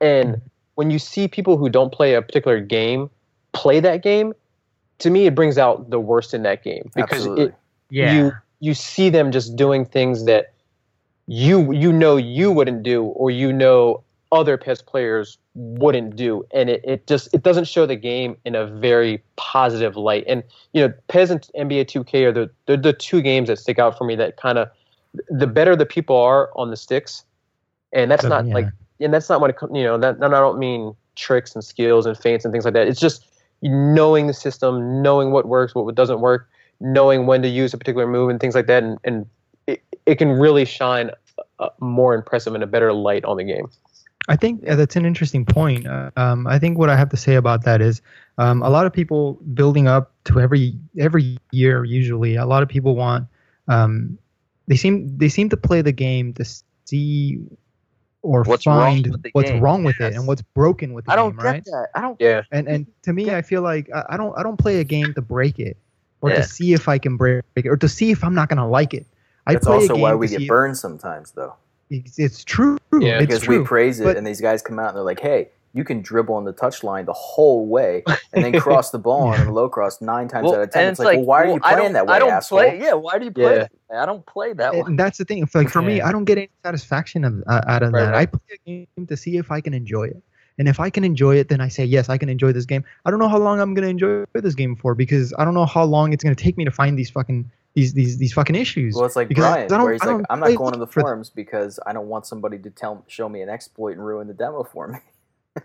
[0.00, 0.40] and
[0.74, 3.10] when you see people who don't play a particular game
[3.54, 4.34] play that game,
[5.00, 7.44] to me it brings out the worst in that game because Absolutely.
[7.46, 7.54] it
[7.90, 8.12] Yeah.
[8.12, 10.54] you you see them just doing things that
[11.26, 14.02] you you know you wouldn't do or you know
[14.32, 16.44] other PES players wouldn't do.
[16.52, 20.24] And it, it just it doesn't show the game in a very positive light.
[20.26, 23.78] And you know PES and NBA 2K are the they're the two games that stick
[23.78, 24.68] out for me that kind of
[25.28, 27.24] the better the people are on the sticks
[27.92, 28.54] and that's So, not yeah.
[28.54, 28.66] like
[29.00, 32.04] and that's not when it you know that and I don't mean tricks and skills
[32.06, 32.86] and feints and things like that.
[32.86, 33.26] It's just
[33.62, 36.48] knowing the system knowing what works what doesn't work
[36.80, 39.26] knowing when to use a particular move and things like that, and, and
[40.06, 41.10] it, it can really shine
[41.58, 43.70] uh, more impressive and a better light on the game.
[44.28, 45.86] I think uh, that's an interesting point.
[45.86, 48.02] Uh, um, I think what I have to say about that is
[48.38, 51.84] um, a lot of people building up to every every year.
[51.84, 53.26] Usually, a lot of people want
[53.68, 54.18] um,
[54.66, 56.44] they seem they seem to play the game to
[56.86, 57.38] see
[58.22, 59.60] or What's wrong find with what's game.
[59.60, 61.64] wrong with it and what's broken with the I don't game, get right?
[61.64, 61.88] that.
[61.94, 62.20] I don't.
[62.20, 64.84] Yeah, And and to me, I feel like I, I don't I don't play a
[64.84, 65.76] game to break it
[66.20, 66.36] or Yeah.
[66.36, 68.92] to see if I can break it or to see if I'm not gonna like
[68.92, 69.06] it.
[69.46, 71.54] I That's play a also game why we get burned sometimes, though.
[71.90, 72.78] It's, it's true.
[72.98, 73.60] Yeah, it's because true.
[73.60, 76.00] we praise it, But- and these guys come out and they're like, "Hey, you can
[76.00, 79.68] dribble on the touchline the whole way, and then cross the ball on a low
[79.68, 80.84] cross nine times out of ten.
[80.84, 82.58] and It's like, well, why are you playing that way, I don't asshole?
[82.60, 82.80] play.
[82.80, 83.44] Yeah, why do you play?
[83.44, 83.58] Yeah.
[83.58, 83.98] that way?
[83.98, 84.80] I don't play that way.
[84.80, 85.46] and that's the thing.
[85.54, 88.10] Like for me, I don't get any satisfaction of, uh, out of Right, that.
[88.12, 88.20] right.
[88.22, 88.58] I play a
[88.96, 90.20] game to see if I can enjoy it,
[90.58, 92.82] and if I can enjoy it, then I say yes, I can enjoy this game.
[93.04, 95.66] I don't know how long I'm gonna enjoy this game for because I don't know
[95.66, 98.94] how long it's gonna take me to find these fucking these these these fucking issues.
[98.96, 101.92] Well, it's like Brian, where he's like, "I'm not going to the forums because I
[101.92, 104.98] don't want somebody to tell show me an exploit and ruin the demo for me."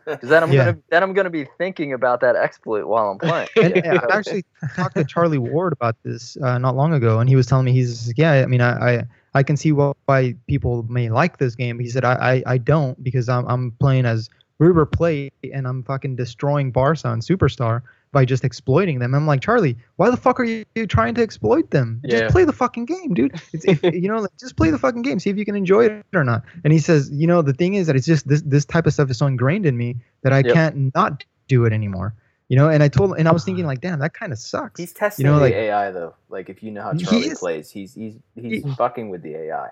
[0.06, 0.66] Because then I'm Yeah.
[0.66, 3.50] gonna then I'm gonna be thinking about that exploit while I'm playing.
[3.62, 4.00] and, Yeah.
[4.10, 7.46] I actually talked to Charlie Ward about this uh, not long ago, and he was
[7.46, 9.04] telling me he's yeah, I mean, I I,
[9.34, 11.78] I can see why people may like this game.
[11.80, 15.84] He said I I, I don't because I'm I'm playing as River Plate and I'm
[15.84, 17.82] fucking destroying Barca and Superstar
[18.12, 19.14] by just exploiting them.
[19.16, 22.02] I'm like Charlie, why the fuck are you trying to exploit them?
[22.04, 22.22] Yeah.
[22.22, 23.40] Just play the fucking game, dude.
[23.54, 25.20] It's, if, you know, like, just play the fucking game.
[25.20, 26.44] See if you can enjoy it or not.
[26.64, 28.94] And he says, you know, the thing is that it's just this this type of
[28.94, 30.54] stuff is so ingrained in me that I Yep.
[30.54, 32.14] can't not do it anymore.
[32.50, 34.78] You know, and I told, and I was thinking like, damn, that kind of sucks.
[34.80, 36.16] He's testing you know, the like- AI though.
[36.28, 37.40] Like if you know how He Charlie is.
[37.40, 39.70] plays, he's he's he's He- fucking with the AI.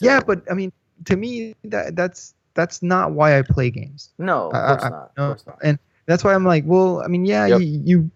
[0.00, 0.72] yeah, but I mean,
[1.06, 4.10] to me, that that's that's not why I play games.
[4.18, 5.10] no, of course I- not.
[5.18, 5.58] Of course not.
[5.62, 7.60] and that's why I'm like, well, I mean, yeah, Yep.
[7.60, 8.10] you you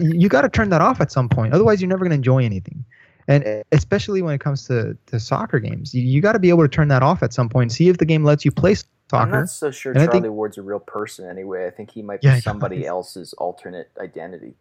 [0.00, 1.54] you got to turn that off at some point.
[1.54, 2.84] Otherwise, you're never going to enjoy anything.
[3.28, 6.48] And uh, especially when it comes to, to soccer games, you, you got to be
[6.48, 7.72] able to turn that off at some point.
[7.72, 8.88] See if the game lets you play soccer.
[9.12, 11.66] I'm not so sure And Charlie think- Ward's a real person anyway.
[11.66, 12.40] I think he might be Yeah, I know.
[12.40, 14.54] somebody else's alternate identity.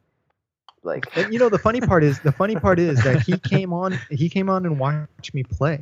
[0.84, 3.74] Like And you know, the funny part is the funny part is that he came
[3.74, 5.76] on he came on and watched me play,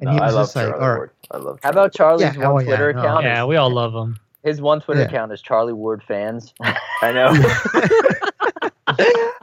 [0.00, 1.10] and no, he I was love just like, Charlie all right, Ward.
[1.32, 1.58] I love.
[1.62, 3.00] How about Charlie's Yeah, one oh, yeah, Twitter no.
[3.00, 3.24] account?
[3.24, 4.18] Yeah, we all love him.
[4.44, 5.06] His one Twitter Yeah.
[5.06, 6.52] account is Charlie Ward fans.
[7.02, 7.32] I know.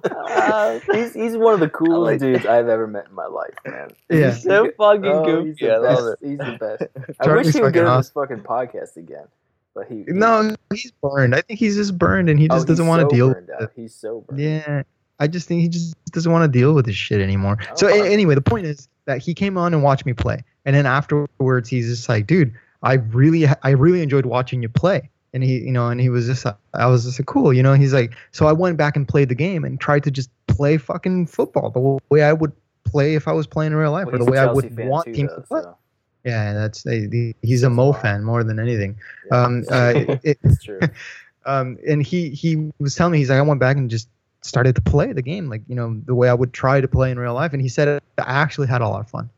[0.03, 3.53] Uh, he's he's one of the coolest like dudes I've ever met in my life,
[3.65, 3.89] man.
[4.09, 4.31] Yeah.
[4.31, 5.65] He's so fucking Oh, he's goofy.
[5.65, 6.17] the I love best.
[6.23, 6.29] it.
[6.29, 7.17] He's the best.
[7.19, 9.25] I Charlie's wish he would get on this fucking podcast again,
[9.73, 11.35] but he no, he's burned.
[11.35, 13.49] I think he's just burned, and he oh, just doesn't want to so deal with
[13.49, 13.63] out.
[13.63, 13.69] it.
[13.75, 14.41] He's so burned.
[14.41, 14.83] Yeah,
[15.19, 17.57] I just think he just doesn't want to deal with this shit anymore.
[17.75, 20.13] So Oh, a- I- anyway, the point is that he came on and watched me
[20.13, 24.69] play, and then afterwards he's just like, dude, I really, I really enjoyed watching you
[24.69, 25.09] play.
[25.33, 27.73] And he, you know, and he was just, I was just like, cool, you know.
[27.73, 30.77] He's like, so I went back and played the game and tried to just play
[30.77, 32.51] fucking football the way I would
[32.85, 34.75] play if I was playing in real life, Well, or the a way I would
[34.77, 35.61] want too, teams though, to play.
[35.61, 35.77] so,
[36.23, 38.95] Yeah, that's he- he's a Mo fan more than anything.
[39.31, 40.19] yeah, Um, uh, true.
[40.23, 40.79] it, it's true.
[41.45, 44.09] um, and he he was telling me he's like I went back and just
[44.41, 47.11] started to play the game like you know the way I would try to play
[47.11, 49.29] in real life, and he said I actually had a lot of fun.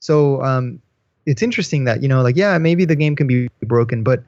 [0.00, 0.80] So um,
[1.26, 4.22] it's interesting that you know like yeah maybe the game can be broken, but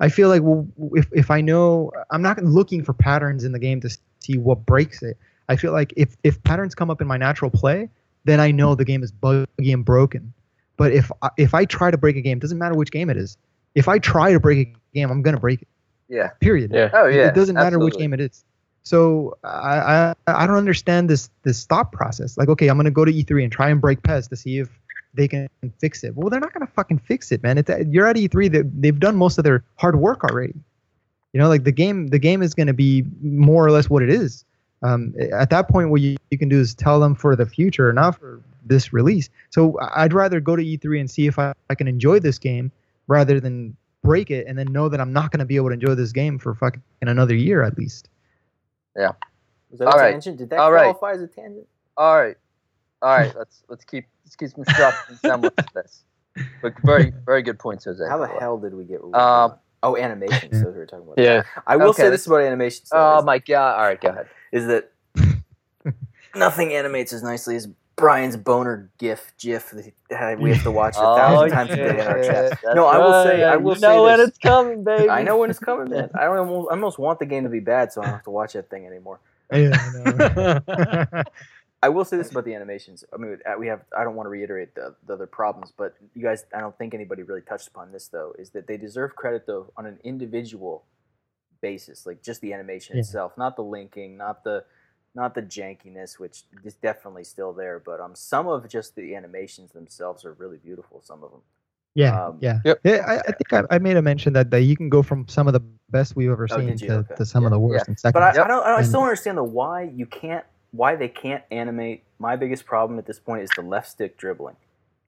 [0.00, 3.58] I feel like well if if I know I'm not looking for patterns in the
[3.58, 3.90] game to
[4.20, 5.16] see what breaks it.
[5.48, 7.88] I feel like if if patterns come up in my natural play,
[8.24, 10.32] then I know the game is buggy and broken.
[10.76, 13.16] But if I- if I try to break a game, doesn't matter which game it
[13.16, 13.36] is.
[13.74, 15.68] If I try to break a game, I'm gonna break it.
[16.08, 16.28] Yeah.
[16.40, 16.72] Period.
[16.72, 16.90] Yeah.
[16.92, 17.28] Oh yeah.
[17.28, 18.44] It doesn't matter which game it is.
[18.82, 22.36] So I, I I don't understand this this stop process.
[22.38, 24.68] Like, okay, I'm gonna go to E3 and try and break PES to see if
[25.16, 25.48] they can
[25.78, 26.14] fix it.
[26.14, 27.58] Well, they're not gonna fucking fix it, man.
[27.58, 28.50] It's you're at E3.
[28.50, 30.54] They, they've done most of their hard work already.
[31.32, 34.10] You know, like the game, the game is gonna be more or less what it
[34.10, 34.44] is.
[34.82, 37.92] Um, at that point, what you, you can do is tell them for the future,
[37.92, 39.28] not for this release.
[39.50, 42.70] So I'd rather go to E3 and see if I, I can enjoy this game
[43.06, 45.74] rather than break it and then know that I'm not going to be able to
[45.74, 48.08] enjoy this game for fucking another year at least.
[48.94, 49.12] Yeah.
[49.70, 50.10] Was that All a right.
[50.12, 50.38] tangent?
[50.38, 50.94] Did that All right.
[50.94, 51.66] qualify as a tangent?
[51.96, 52.36] All right,
[53.06, 53.32] all right.
[53.36, 56.02] Let's let's keep let's keep some structure and semblance to this.
[56.62, 58.02] But very very good points, Jose.
[58.08, 59.00] How the hell did we get?
[59.00, 60.52] where we were Um, oh, animation.
[60.52, 61.18] So we were talking about.
[61.18, 61.42] Yeah.
[61.42, 61.46] That.
[61.66, 62.84] I will Okay, say this about animation.
[62.92, 63.76] Oh my god!
[63.78, 64.26] All right, go ahead.
[64.52, 64.90] is that
[66.34, 69.70] nothing animates as nicely as Brian's boner gif GIF
[70.10, 72.58] that we have to watch a thousand times a day in our chat.
[72.62, 73.62] That's No, I will say- I right.
[73.62, 74.28] will you say know when this.
[74.28, 75.08] it's coming, baby.
[75.18, 76.10] I know when it's coming, man.
[76.14, 78.24] I don't almost, I almost want the game to be bad, so I don't have
[78.24, 79.20] to watch that thing anymore.
[79.50, 79.70] Yeah,
[81.82, 83.04] I will say this about the animations.
[83.12, 83.82] I mean, uh, we have.
[83.96, 86.44] I don't want to reiterate the, the other problems, but you guys.
[86.54, 88.34] I don't think anybody really touched upon this though.
[88.38, 90.84] Is that they deserve credit though on an individual
[91.60, 93.00] basis, like just the animation Yeah.
[93.00, 94.64] itself, not the linking, not the
[95.14, 97.78] not the jankiness, which is definitely still there.
[97.84, 101.00] But um, some of just the animations themselves are really beautiful.
[101.02, 101.40] Some of them.
[101.94, 102.60] yeah, Um, yeah.
[102.64, 102.80] Yep.
[102.84, 105.26] Yeah, I, I think I, I made a mention that, that you can go from
[105.28, 107.14] some of the best we've ever Oh, seen to, Okay.
[107.16, 108.12] to some of the worst in seconds.
[108.12, 108.44] But I, Yep.
[108.44, 108.66] I don't.
[108.66, 110.44] I still don't understand the why you can't.
[110.70, 112.04] Why they can't animate.
[112.18, 114.56] My biggest problem at this point is the left stick dribbling.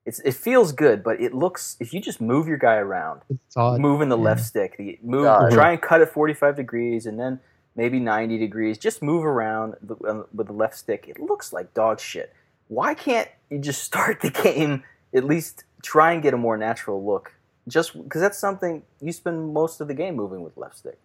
[0.05, 1.75] It's it feels good, but it looks.
[1.79, 3.21] If you just move your guy around,
[3.55, 4.23] moving the yeah.
[4.23, 5.51] left stick, the move, God.
[5.51, 7.39] try and cut it forty five degrees, and then
[7.75, 8.77] maybe ninety degrees.
[8.77, 11.05] Just move around the, uh, with the left stick.
[11.07, 12.33] It looks like dog shit.
[12.69, 14.83] Why can't you just start the game?
[15.13, 17.33] At least try and get a more natural look.
[17.67, 20.97] Just because that's something you spend most of the game moving with left stick.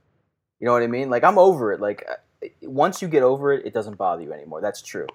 [0.60, 1.10] You know what I mean?
[1.10, 1.80] Like I'm over it.
[1.80, 2.14] Like uh,
[2.62, 4.60] once you get over it, it doesn't bother you anymore.
[4.60, 5.06] That's true.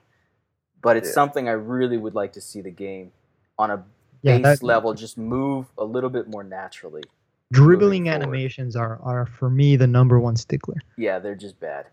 [0.81, 1.13] But it's Yeah.
[1.13, 3.11] something I really would like to see the game
[3.57, 3.83] on a
[4.21, 7.03] Yeah, base that- level just move a little bit more naturally.
[7.51, 10.75] dribbling animations are, are for me the number one stickler.
[10.97, 11.87] Yeah, they're just bad.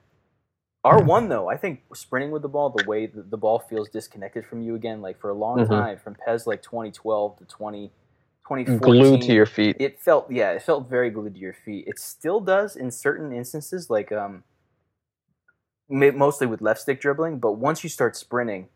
[0.84, 3.88] R one though, I think sprinting with the ball, the way the, the ball feels
[3.88, 5.68] disconnected from you again, like for a long Mhm.
[5.68, 7.90] time, from PES like 2012 to 20,
[8.46, 9.76] 2014, Glued to your feet.
[9.80, 11.86] it felt yeah, it felt very glued to your feet.
[11.88, 14.42] It still does in certain instances, like um, ma-
[15.88, 17.38] mostly with left stick dribbling.
[17.38, 18.68] But once you start sprinting,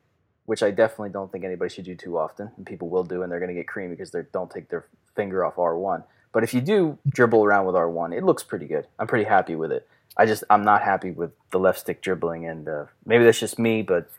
[0.46, 3.30] which I definitely don't think anybody should do too often, and people will do, and
[3.30, 6.04] they're going to get cream because they don't take their finger off R one.
[6.32, 8.86] But if you do dribble around with R one, it looks pretty good.
[8.98, 9.86] I'm pretty happy with it.
[10.16, 13.58] I just I'm not happy with the left stick dribbling, and uh, maybe that's just
[13.58, 14.10] me, but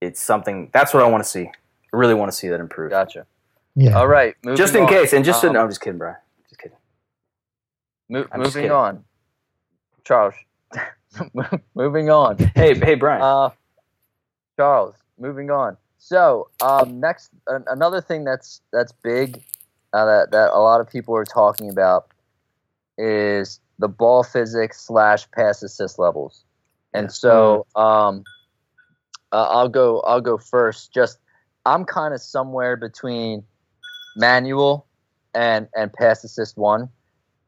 [0.00, 1.46] it's something that's what I want to see.
[1.92, 2.90] I really want to see that improve.
[2.90, 3.26] Gotcha.
[3.76, 3.98] Yeah.
[3.98, 4.34] All right.
[4.44, 4.88] Moving Just in on.
[4.88, 6.16] case, and just so Um, no, I'm just kidding, Brian.
[6.48, 6.76] Just kidding.
[8.08, 8.70] Mo- I'm just moving kidding.
[8.72, 9.04] on,
[10.04, 10.34] Charles.
[11.74, 12.38] moving on.
[12.54, 13.22] Hey, hey, Brian.
[13.22, 13.50] Uh,
[14.56, 15.76] Charles, moving on.
[15.98, 19.42] So, um, next, an another thing that's that's big
[19.92, 22.08] uh, that that a lot of people are talking about
[22.96, 26.44] is the ball physics slash pass assist levels.
[26.92, 28.24] And so, um,
[29.32, 30.00] uh, I'll go.
[30.00, 30.92] I'll go first.
[30.92, 31.18] Just
[31.66, 33.44] I'm kind of somewhere between
[34.16, 34.86] manual
[35.34, 36.88] and and pass assist one.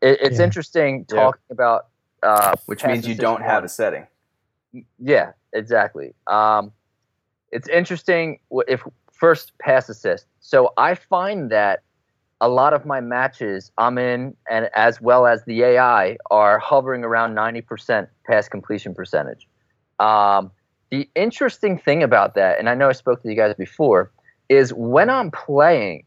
[0.00, 0.44] It, it's Yeah.
[0.44, 1.16] interesting Yeah.
[1.16, 1.86] talking about
[2.22, 4.06] uh, which means you don't have a setting.
[4.98, 6.14] Yeah, exactly.
[6.26, 6.72] Um,
[7.50, 8.38] it's interesting
[8.68, 8.82] if
[9.12, 10.26] first pass assist.
[10.40, 11.82] So I find that
[12.40, 17.04] a lot of my matches I'm in, and as well as the AI, are hovering
[17.04, 19.46] around 90% pass completion percentage.
[20.00, 20.50] Um,
[20.90, 24.10] the interesting thing about that, and I know I spoke to you guys before,
[24.48, 26.04] is when I'm playing,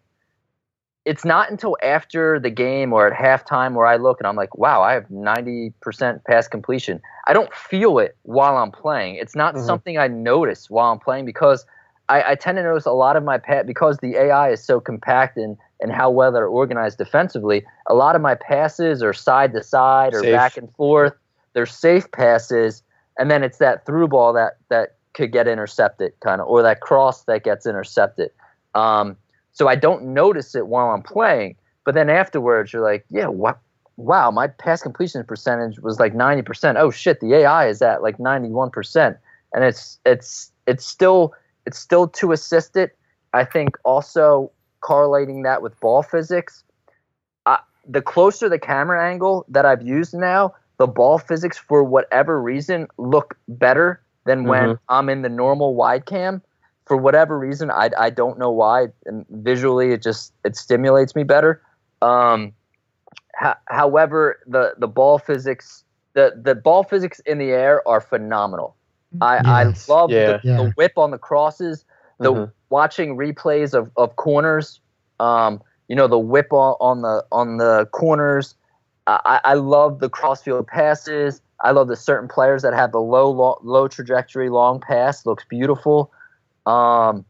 [1.06, 4.58] it's not until after the game or at halftime where I look and I'm like,
[4.58, 7.00] wow, I have 90% pass completion.
[7.28, 9.16] I don't feel it while I'm playing.
[9.16, 9.66] It's not Mhm.
[9.66, 11.66] something I notice while I'm playing because
[12.10, 14.80] I, I tend to notice a lot of my pat because the AI is so
[14.80, 17.64] compact and, and how well they're organized defensively.
[17.88, 20.32] A lot of my passes are side to side or Safe.
[20.32, 21.14] back and forth.
[21.54, 22.84] They're safe passes,
[23.18, 26.82] and then it's that through ball that that could get intercepted, kind of, or that
[26.82, 28.30] cross that gets intercepted.
[28.76, 29.16] Um,
[29.56, 31.56] so I don't notice it while I'm playing,
[31.86, 33.58] but then afterwards you're like, yeah, what?
[33.98, 36.76] Wow, my pass completion percentage was like 90%.
[36.78, 39.18] Oh shit, the AI is at like 91%.
[39.54, 41.34] And it's it's it's still
[41.66, 42.92] it's still too assisted.
[43.32, 44.52] I think also
[44.82, 46.66] correlating that with ball physics,
[47.46, 47.58] uh,
[47.88, 52.88] the closer the camera angle that I've used now, the ball physics for whatever reason
[52.98, 56.42] look better than when I'm in the normal wide cam.
[56.86, 58.88] For whatever reason, I, I don't know why.
[59.06, 61.62] And visually, it just it stimulates me better.
[62.02, 62.54] Um,
[63.40, 65.84] ho- however, the the ball physics
[66.14, 68.76] the the ball physics in the air are phenomenal.
[69.22, 69.88] I, Yes.
[69.88, 70.26] I love Yeah.
[70.26, 71.86] the, the whip on the crosses.
[72.22, 72.52] The Mhm.
[72.70, 74.80] watching replays of, of corners,
[75.20, 78.56] um, you know, the whip on, on the on the corners.
[79.08, 81.42] I, I love the crossfield passes.
[81.64, 85.26] I love the certain players that have the low low, low trajectory long pass.
[85.26, 86.12] Looks beautiful.
[86.66, 87.26] Um,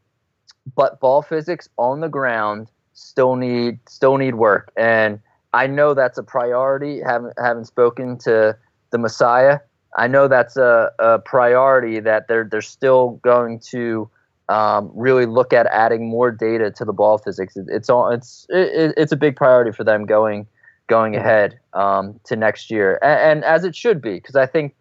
[0.75, 5.19] but ball physics on the ground still need still need work, and
[5.53, 7.01] I know that's a priority.
[7.01, 8.57] Haven't haven't spoken to
[8.91, 9.59] the Messiah.
[9.97, 14.09] I know that's a, a priority that they're they're still going to
[14.49, 17.55] um, really look at adding more data to the ball physics.
[17.57, 20.47] It, it's all it's it, it's a big priority for them going
[20.87, 24.75] going ahead um, to next year, and, and as it should be, because I think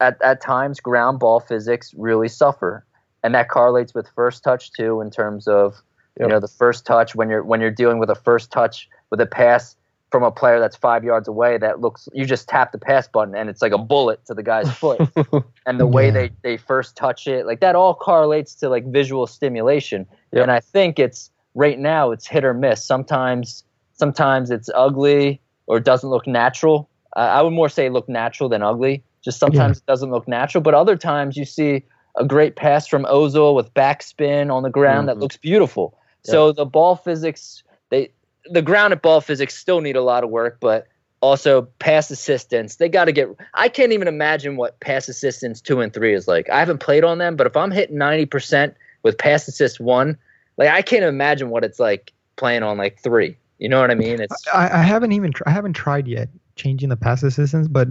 [0.00, 2.84] at at times ground ball physics really suffer,
[3.22, 5.82] and that correlates with first touch too in terms of
[6.18, 9.20] you know the first touch when you're when you're dealing with a first touch with
[9.20, 9.76] a pass
[10.10, 13.34] from a player that's five yards away that looks you just tap the pass button
[13.34, 15.00] and it's like a bullet to the guy's foot.
[15.66, 16.10] And the way Yeah.
[16.12, 20.06] they they first touch it like that all correlates to like visual stimulation.
[20.32, 20.42] Yep.
[20.42, 22.84] and i think it's right now it's hit or miss.
[22.84, 26.88] Sometimes sometimes it's ugly or doesn't look natural.
[27.16, 29.02] Uh, i would more say look natural than ugly.
[29.22, 31.84] Just sometimes it doesn't look natural but other times you see
[32.16, 35.20] a great pass from ozil with backspin on the ground that Mhm.
[35.20, 35.96] looks beautiful.
[36.22, 38.12] So the ball physics they
[38.44, 38.62] the
[38.92, 40.86] at ball physics still need a lot of work but
[41.22, 42.76] also pass assistance.
[42.76, 46.26] They got to get i can't even imagine what pass assistance two and three is
[46.28, 46.48] like.
[46.50, 50.16] I haven't played on them but if i'm hitting 90% with pass assist one
[50.58, 53.36] like i can't imagine what it's like playing on like three.
[53.58, 54.20] You know what i mean?
[54.20, 57.88] It's I, I haven't even I haven't tried yet changing the pass assistance, but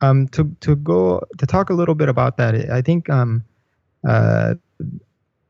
[0.00, 3.44] um to to go to talk a little bit about that, I think um
[4.06, 4.54] uh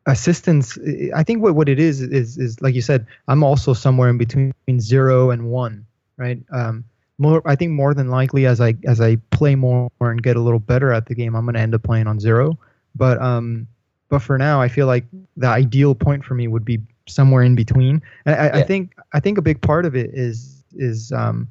[0.06, 0.78] assistance
[1.14, 4.18] I think what, what it is is is like you said, I'm also somewhere in
[4.18, 5.86] between zero and one,
[6.16, 6.39] right?
[6.52, 6.85] Um
[7.18, 10.40] more I think more than likely as I as I play more and get a
[10.40, 12.59] little better at the game, I'm gonna end up playing on zero.
[12.94, 13.66] But um
[14.09, 15.05] but for now I feel like
[15.36, 18.02] the ideal point for me would be somewhere in between.
[18.24, 21.48] And I, I think I think a big part of it is is um,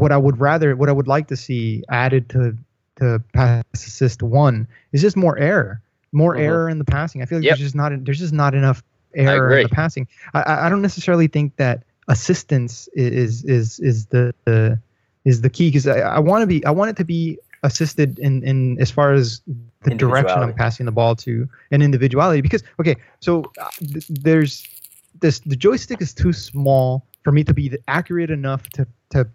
[0.00, 2.56] what I would rather what I would like to see added to
[2.96, 5.80] to pass assist one is just more error,
[6.12, 6.40] more Mhm.
[6.40, 7.22] error in the passing.
[7.22, 7.50] I feel like Yep.
[7.58, 8.82] there's just not there's just not enough
[9.14, 10.08] error in the passing.
[10.34, 14.78] I- I, I don't necessarily think that assistance is is is the, the
[15.24, 18.18] is the key because I, I want to be I want it to be assisted
[18.18, 19.40] in in as far as
[19.84, 24.66] the direction I'm passing the ball to and individuality because okay so uh, th- there's
[25.20, 29.26] this the joystick is too small for me to be accurate enough to to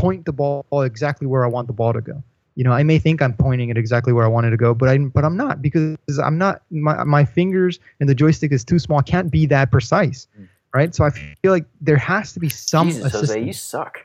[0.00, 2.22] point the ball exactly where I want the ball to go.
[2.54, 4.74] You know, I may think I'm pointing it exactly where I want it to go,
[4.74, 8.64] but I but I'm not because I'm not my my fingers and the joystick is
[8.64, 9.00] too small.
[9.02, 10.48] Can't be that precise, Mm.
[10.74, 10.94] right?
[10.94, 14.00] So I feel like there has to be some Jesus, Jose, you suck.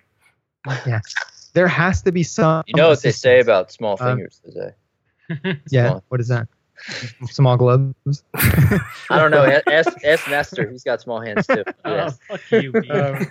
[0.85, 1.01] Yeah,
[1.53, 2.63] there has to be some.
[2.67, 4.73] you know what they say about small Um, fingers Jose.
[5.69, 6.03] Yeah, small.
[6.09, 6.47] what is that?
[7.27, 8.23] Small gloves.
[8.35, 8.79] i
[9.19, 12.19] don't know A- ask, ask nestor he's got small hands too Oh, Yes.
[12.27, 13.27] fuck you, Um,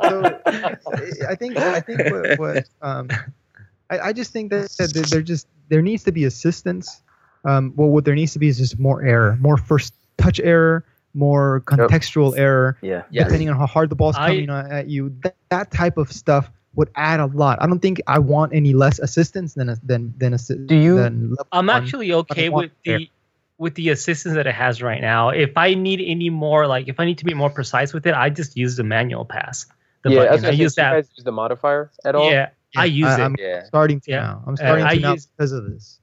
[0.00, 3.08] so I think I think what, what um,
[3.90, 7.02] I, I just think that, that there- there just there needs to be assistance.
[7.44, 10.84] Um, well, what there needs to be is just more error, more first touch error,
[11.14, 13.02] more contextual error, Yeah.
[13.10, 13.24] Yes.
[13.26, 15.14] depending on how hard the ball's coming on at you.
[15.22, 17.58] That, that type of stuff would add a lot.
[17.60, 20.96] I don't think I want any less assistance than a, than than a Do you-
[20.96, 23.10] Than level I'm actually okay with the
[23.58, 25.30] with the assistance that it has right now.
[25.30, 28.14] If I need any more, like if I need to be more precise with it,
[28.14, 29.64] I just use the manual pass.
[30.02, 30.38] The yeah, I, button.
[30.38, 30.92] I gonna use do you that.
[30.92, 32.30] guys use the modifier at all?
[32.30, 33.24] Yeah, I use I, it.
[33.24, 34.20] I'm yeah starting to Yeah.
[34.20, 34.42] now.
[34.46, 35.98] I'm uh, starting I to now use- because of this.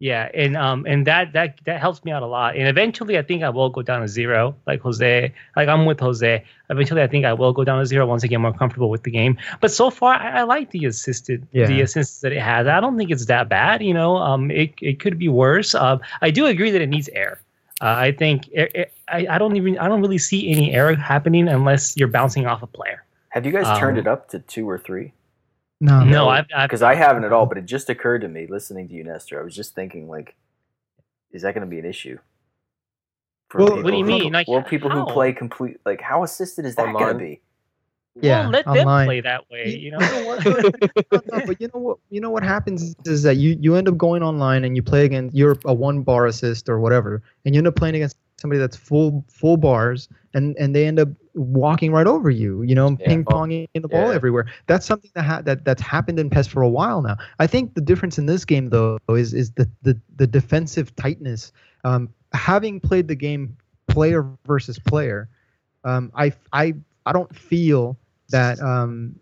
[0.00, 2.54] Yeah, and um and that that that helps me out a lot.
[2.56, 5.32] And eventually, I think I will go down to zero, like Jose.
[5.56, 6.44] Like I'm with Jose.
[6.70, 9.02] Eventually, I think I will go down to zero once I get more comfortable with
[9.02, 9.36] the game.
[9.60, 11.82] But so far, I, I like the assisted the Yeah.
[11.82, 12.68] assistance that it has.
[12.68, 13.82] I don't think it's that bad.
[13.82, 15.74] You know, um, it it could be worse.
[15.74, 17.40] Um, I do agree that it needs air.
[17.80, 20.94] Uh, I think it, it, I I don't even I don't really see any air
[20.94, 23.02] happening unless you're bouncing off a player.
[23.30, 25.12] Have you guys turned Um, it up to two or three?
[25.80, 28.46] No, No, I've, I've Because I haven't at all, but it just occurred to me
[28.48, 29.40] listening to you, Nestor.
[29.40, 30.34] I was just thinking, like,
[31.30, 32.18] is that going to be an issue?
[33.48, 34.32] For Well, people what do you who- mean?
[34.32, 35.06] Like, well, people how?
[35.06, 37.40] who play complete, like, how assisted is that going to be?
[38.20, 39.76] Yeah, well, let them play that way.
[39.76, 39.98] You know.
[40.26, 40.44] what?
[40.44, 41.98] no, no, but you know what?
[42.10, 45.04] You know what happens is that you you end up going online and you play
[45.04, 48.58] against you're a one bar assist or whatever, and you end up playing against somebody
[48.58, 51.08] that's full full bars, and and they end up
[51.38, 52.62] walking right over you.
[52.62, 53.08] You know, Yeah.
[53.08, 54.12] ping ponging the ball Yeah.
[54.12, 54.46] everywhere.
[54.66, 57.16] That's something that ha- that that's happened in PES for a while now.
[57.38, 61.52] I think the difference in this game though is is the the, the defensive tightness.
[61.84, 63.56] Um, having played the game
[63.88, 65.12] player versus player,
[65.66, 66.56] um, I I
[66.92, 67.96] I don't feel
[68.30, 69.16] that um,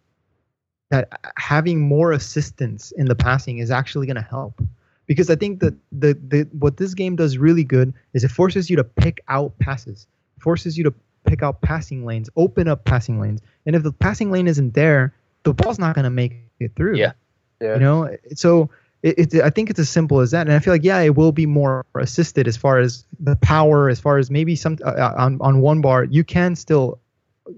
[0.90, 4.60] that having more assistance in the passing is actually going to help
[5.06, 8.70] because I think that the, the what this game does really good is it forces
[8.70, 10.06] you to pick out passes,
[10.38, 10.94] forces you to
[11.26, 15.12] pick out passing lanes, open up passing lanes, and if the passing lane isn't there,
[15.42, 16.96] the ball's not going to make it through.
[16.96, 17.12] Yeah.
[17.60, 17.74] Yeah.
[17.74, 18.68] You know, so
[19.02, 21.14] it, it, I think it's as simple as that, and I feel like yeah, it
[21.16, 25.12] will be more assisted as far as the power, as far as maybe some uh,
[25.16, 26.98] on on one bar you can still,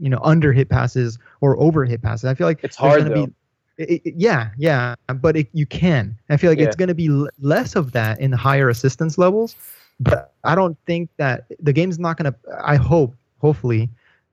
[0.01, 2.27] you know, under hit passes or over hit passes.
[2.27, 3.27] I feel like It's hard gonna.
[3.27, 3.33] Be,
[3.79, 6.17] it, it- yeah, yeah, but it, you can.
[6.29, 6.67] I feel like Yeah.
[6.67, 9.55] it's going to be l- less of that in the higher assistance levels,
[10.01, 12.39] but I don't think that the game's not going to.
[12.63, 13.89] I hope, hopefully,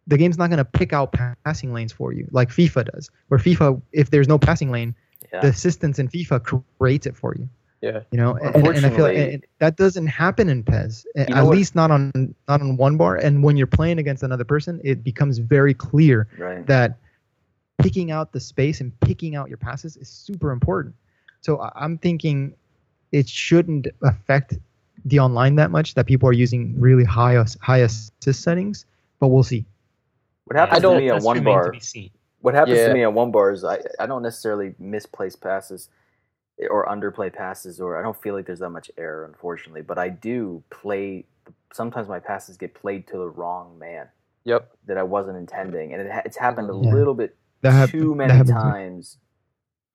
[0.07, 1.13] the game's not going to pick out
[1.43, 3.09] passing lanes for you like FIFA does.
[3.29, 4.95] Where FIFA, if there's no passing lane,
[5.33, 5.41] Yeah.
[5.41, 7.49] the assistance in FIFA creates it for you.
[7.81, 8.01] Yeah.
[8.11, 11.75] You know, and, and I feel like that doesn't happen in PES, at what- least
[11.75, 12.11] not on
[12.47, 13.15] not on one bar.
[13.17, 16.65] And when you're playing against another person, it becomes very clear right.
[16.67, 16.97] that
[17.77, 20.95] picking out the space and picking out your passes is super important.
[21.41, 22.55] So I'm thinking
[23.11, 24.57] it shouldn't affect
[25.03, 28.85] the online that much that people are using really high high assist settings,
[29.19, 29.65] but we'll see.
[30.45, 31.73] What happens to me on That's one bar?
[32.41, 32.85] What happens Yeah.
[32.85, 35.89] to me on one bar is I, I don't necessarily misplace passes
[36.69, 39.81] or underplay passes, or I don't feel like there's that much error, unfortunately.
[39.81, 41.25] But I do play.
[41.73, 44.07] Sometimes my passes get played to the wrong man
[44.45, 44.71] Yep.
[44.87, 46.91] that I wasn't intending, and it, it's happened a Yeah.
[46.91, 49.17] little bit That too that many happens to times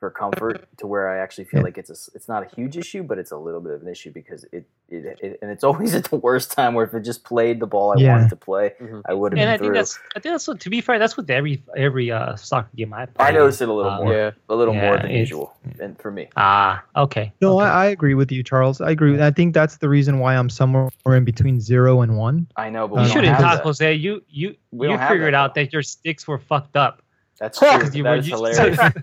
[0.00, 1.64] for comfort to where I actually feel Yeah.
[1.64, 3.82] like it's a, s- it's not a huge issue, but it's a little bit of
[3.82, 6.94] an issue because it, it, it and it's always at the worst time where if
[6.94, 8.16] it just played the ball I Yeah.
[8.16, 9.02] wanted to play, Mhm.
[9.06, 10.98] I would have And been I think that's I think that's what to be fair,
[10.98, 13.26] that's with every every uh, soccer game I play.
[13.26, 14.30] I noticed it a little Um, more, Yeah.
[14.48, 16.28] a little more than usual, and for me.
[16.36, 17.32] Ah, okay.
[17.42, 17.66] No, okay.
[17.68, 18.80] I, I agree with you, Charles.
[18.80, 19.20] I agree.
[19.22, 22.46] I think that's the reason why I'm somewhere in between zero and one.
[22.56, 23.62] I know, but You we you shouldn't have talk.
[23.64, 23.92] Jose.
[23.92, 27.02] You you We you figured that, out that your sticks were fucked up.
[27.40, 27.70] That's true.
[27.78, 28.76] Because you were is used hilarious.
[28.78, 28.94] Don't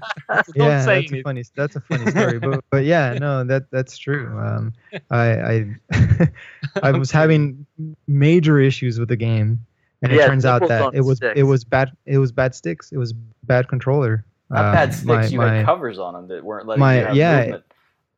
[0.56, 1.44] yeah, say that's a funny.
[1.56, 2.40] That's a funny story.
[2.40, 4.28] But but yeah, no, that that's true.
[4.40, 4.74] Um,
[5.10, 6.30] I I
[6.84, 7.66] I was having
[8.08, 9.60] major issues with the game,
[10.04, 11.34] and it turns out that it was sticks.
[11.40, 11.92] it was bad.
[12.06, 12.92] It was bad sticks.
[12.92, 14.24] It was bad controller.
[14.52, 15.06] Not Um, bad sticks.
[15.08, 17.64] my- you my- had covers on them that weren't letting my- you have yeah, movement.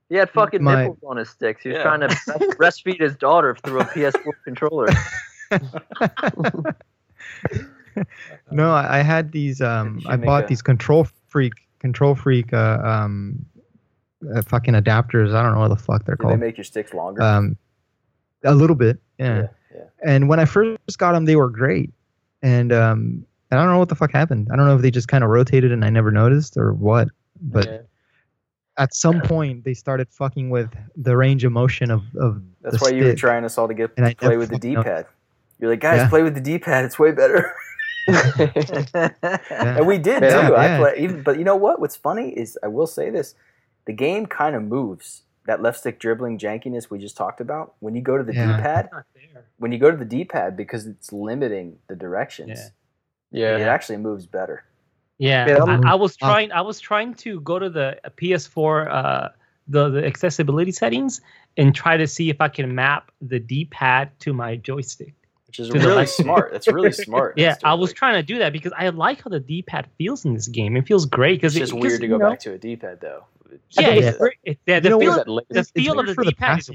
[0.10, 1.64] He had fucking My- nipples on his sticks.
[1.64, 1.84] He was Yeah.
[1.84, 2.08] trying to
[2.58, 4.88] breastfeed his daughter through a PS4 controller.
[8.52, 9.62] no, I, I had these.
[9.62, 13.46] Um, I bought a- these control freak control freak uh, um,
[14.36, 15.34] uh, fucking adapters.
[15.34, 17.22] I don't know what the fuck they're Did they make your sticks longer?
[17.22, 17.58] Um,
[18.44, 19.36] a little bit, yeah.
[19.42, 19.82] yeah, yeah.
[20.06, 21.92] And when I first got them, they were great.
[22.42, 24.48] And um, I don't know what the fuck happened.
[24.52, 27.10] I don't know if they just kind of rotated and I never noticed or what.
[27.42, 27.78] But Yeah.
[28.78, 32.90] at some point, they started fucking with the range of motion of, of That's why
[32.90, 34.60] you were trying us all to get And play with the.
[34.60, 35.06] D-pad.
[35.60, 36.10] You're like, guys, Yeah.
[36.10, 36.86] play with the D-pad.
[36.86, 37.54] It's way better.
[38.08, 40.56] and we did Yeah, too.
[40.56, 41.80] I play, even, but you know what?
[41.80, 43.36] What's funny is I will say this:
[43.86, 45.24] the game kind of moves.
[45.46, 47.74] That left stick dribbling jankiness we just talked about.
[47.80, 48.58] When you go to the Yeah.
[48.58, 48.90] D-pad,
[49.58, 52.60] when you go to the D-pad because it's limiting the directions,
[53.32, 53.58] Yeah.
[53.58, 54.64] it actually moves better.
[55.18, 56.52] Yeah, I'm- I, I was trying.
[56.52, 59.30] I was trying to go to the PS4, uh,
[59.68, 61.20] the the accessibility settings,
[61.58, 65.14] and try to see if I can map the D-pad to my joystick.
[65.50, 66.12] Which is really left.
[66.12, 66.52] smart.
[66.52, 67.34] That's really smart.
[67.38, 70.24] Yeah, I was like- trying to do that because I like how the D-pad feels
[70.26, 70.78] in this game.
[70.78, 73.24] It feels great because It's just weird to go back to a D-pad though.
[73.72, 76.14] Yeah, think it's, it's- It, yeah, the feel, of- the It's- it's feel of the
[76.14, 76.70] for the D-pad is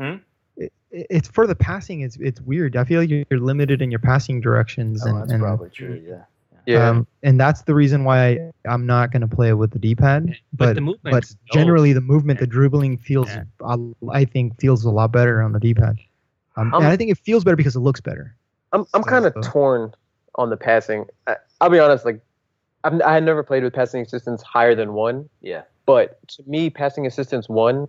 [0.00, 0.20] passing.
[0.56, 2.00] it, it's for the passing.
[2.00, 2.76] It's it's weird.
[2.76, 6.02] I feel like you're limited in your passing directions, Oh, and, that's and, probably true.
[6.06, 6.24] Yeah.
[6.66, 6.88] Yeah.
[6.88, 9.78] um, and that's the reason why I, I'm not going to play it with the
[9.78, 10.34] D-pad.
[10.54, 13.44] But But the movement but generally the movement, the dribbling feels, Yeah.
[13.62, 13.76] uh,
[14.10, 15.96] I think, feels a lot better on the D-pad.
[16.56, 18.34] Um, and I think it feels better because it looks better.
[18.72, 19.94] I'm I'm So- kind of so- torn
[20.36, 21.06] on the passing.
[21.26, 22.04] I, I'll be honest.
[22.04, 22.20] Like,
[22.82, 25.62] I've, I had never played with passing assistance higher than one, Yeah.
[25.86, 27.88] but to me, passing assistance one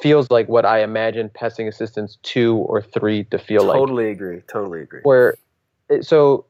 [0.00, 3.76] feels like what I imagine passing assistance two or three to feel like.
[3.76, 4.40] Totally agree.
[4.50, 5.00] Totally agree.
[5.02, 5.34] where
[6.00, 6.46] so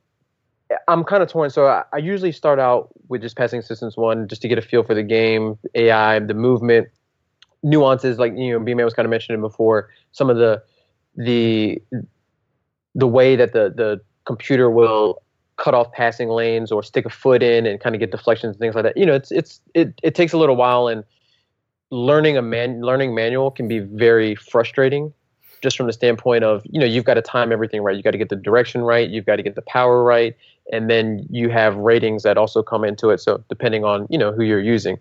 [0.88, 1.50] I'm kind of torn.
[1.50, 4.62] So I, I usually start out with just passing assistance one, just to get a
[4.62, 6.88] feel for the game, AI, the movement,
[7.62, 8.18] nuances.
[8.18, 9.88] Like you know, B-Man was kind of mentioning before.
[10.12, 10.62] Some of the
[11.16, 11.80] the
[12.94, 15.22] the way that the the computer will
[15.56, 18.60] cut off passing lanes or stick a foot in and kind of get deflections and
[18.60, 18.96] things like that.
[18.96, 21.04] You know, it's it's it, it takes a little while and
[21.90, 25.12] learning a man learning manual can be very frustrating
[25.62, 27.96] just from the standpoint of you know you've got to time everything right.
[27.96, 29.08] You got to get the direction right.
[29.08, 30.34] You've got to get the power right.
[30.72, 33.20] And then you have ratings that also come into it.
[33.20, 34.98] So depending on you know who you're using.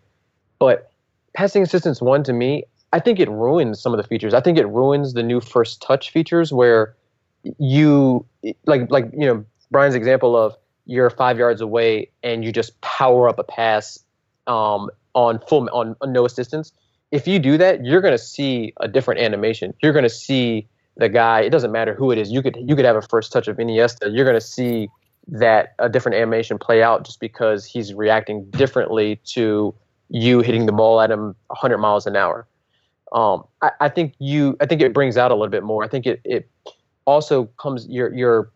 [0.59, 0.91] But
[1.33, 4.57] passing assistance one to me i think it ruins some of the features i think
[4.57, 6.95] it ruins the new first touch features where
[7.57, 8.25] you
[8.65, 10.55] like like you know brian's example of
[10.85, 13.99] you're five yards away and you just power up a pass
[14.47, 16.71] um, on full on, on no assistance
[17.11, 19.73] if you do that, you're going to see a different animation.
[19.83, 21.41] You're going to see the guy.
[21.41, 22.31] It doesn't matter who it is.
[22.31, 24.13] You could you could have a first touch of Iniesta.
[24.15, 24.89] You're going to see
[25.27, 29.75] that a different animation play out just because he's reacting differently to
[30.09, 32.47] you hitting the ball at him 100 miles an hour.
[33.11, 34.55] Um, I, I think you.
[34.61, 35.83] I think it brings out a little bit more.
[35.83, 36.49] I think it it
[37.05, 38.51] also comes your your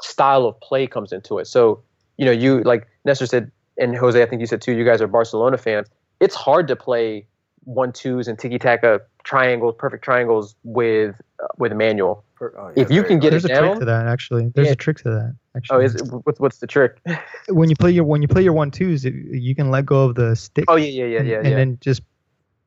[0.00, 1.46] style of play comes into it.
[1.46, 1.82] So
[2.16, 4.20] you know you like Nestor said and Jose.
[4.20, 4.72] I think you said too.
[4.72, 5.88] You guys are Barcelona fans.
[6.20, 7.26] It's hard to play
[7.64, 12.24] one twos and tiki taka triangles, perfect triangles with uh, with a manual.
[12.40, 14.50] Oh, yeah, if you can get it, There's it a trick to that actually.
[14.54, 14.72] There's Yeah.
[14.72, 15.36] a trick to that.
[15.56, 15.76] Actually.
[15.76, 17.00] oh, is it, what's what's the trick?
[17.48, 20.16] when you play your when you play your one twos, you can let go of
[20.16, 20.64] the stick.
[20.68, 22.02] Oh yeah, yeah, yeah, and, yeah, and then just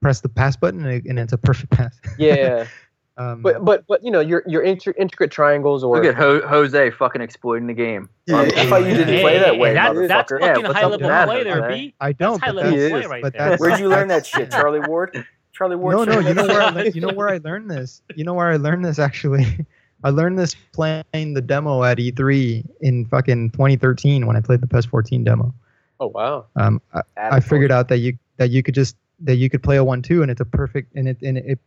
[0.05, 1.99] press the pass button, and, it, and it's a perfect pass.
[2.19, 2.67] yeah.
[3.17, 6.45] um, But but but you know your your inter- intricate triangles or Look at Ho-
[6.45, 8.07] Jose fucking exploiting the game.
[8.27, 10.39] Yeah, I thought you didn't play that way, that's, that's motherfucker.
[10.41, 11.75] Yeah, fucking high level with that, play there, Jose?
[11.75, 11.95] B.
[11.99, 12.43] I don't.
[12.43, 13.57] high level play right but there.
[13.57, 15.25] Where'd you learn that shit, Charlie Ward?
[15.53, 15.95] Charlie Ward.
[15.95, 16.19] No, no.
[16.19, 18.03] You know where I learned, you know where I learned this.
[18.15, 19.65] You know where I learned this actually.
[20.03, 24.67] I learned this playing the demo at E3 in fucking 2013 when I played the
[24.67, 25.51] PES 14 demo.
[25.99, 26.45] oh wow.
[26.57, 29.77] Um, I, I figured out that you that you could just that you could play
[29.77, 31.59] a one two and it's a perfect and it and it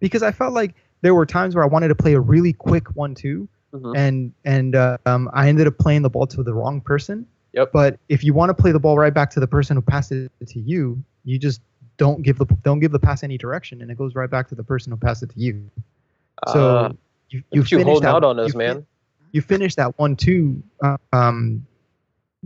[0.00, 2.94] because I felt like there were times where I wanted to play a really quick
[2.96, 3.96] one two Mhm.
[3.96, 7.26] and and uh, um, I ended up playing the ball to the wrong person.
[7.54, 7.72] Yep.
[7.72, 10.12] But if you want to play the ball right back to the person who passed
[10.12, 11.60] it to you, you just
[11.96, 14.54] don't give the don't give the pass any direction and it goes right back to
[14.54, 15.60] the person who passed it to you.
[16.52, 16.92] So Uh,
[17.30, 18.86] you you you holding out on us, you fin- man.
[19.32, 21.66] you finish that one two uh, um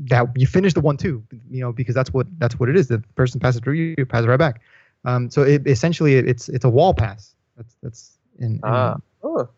[0.07, 2.89] that you finish the one two you know because that's what that's what it is
[2.89, 4.61] the person passes through you you pass it right back
[5.05, 8.97] um so it essentially it's it's a wall pass that's that's in, in Ah.
[9.23, 9.49] Oh,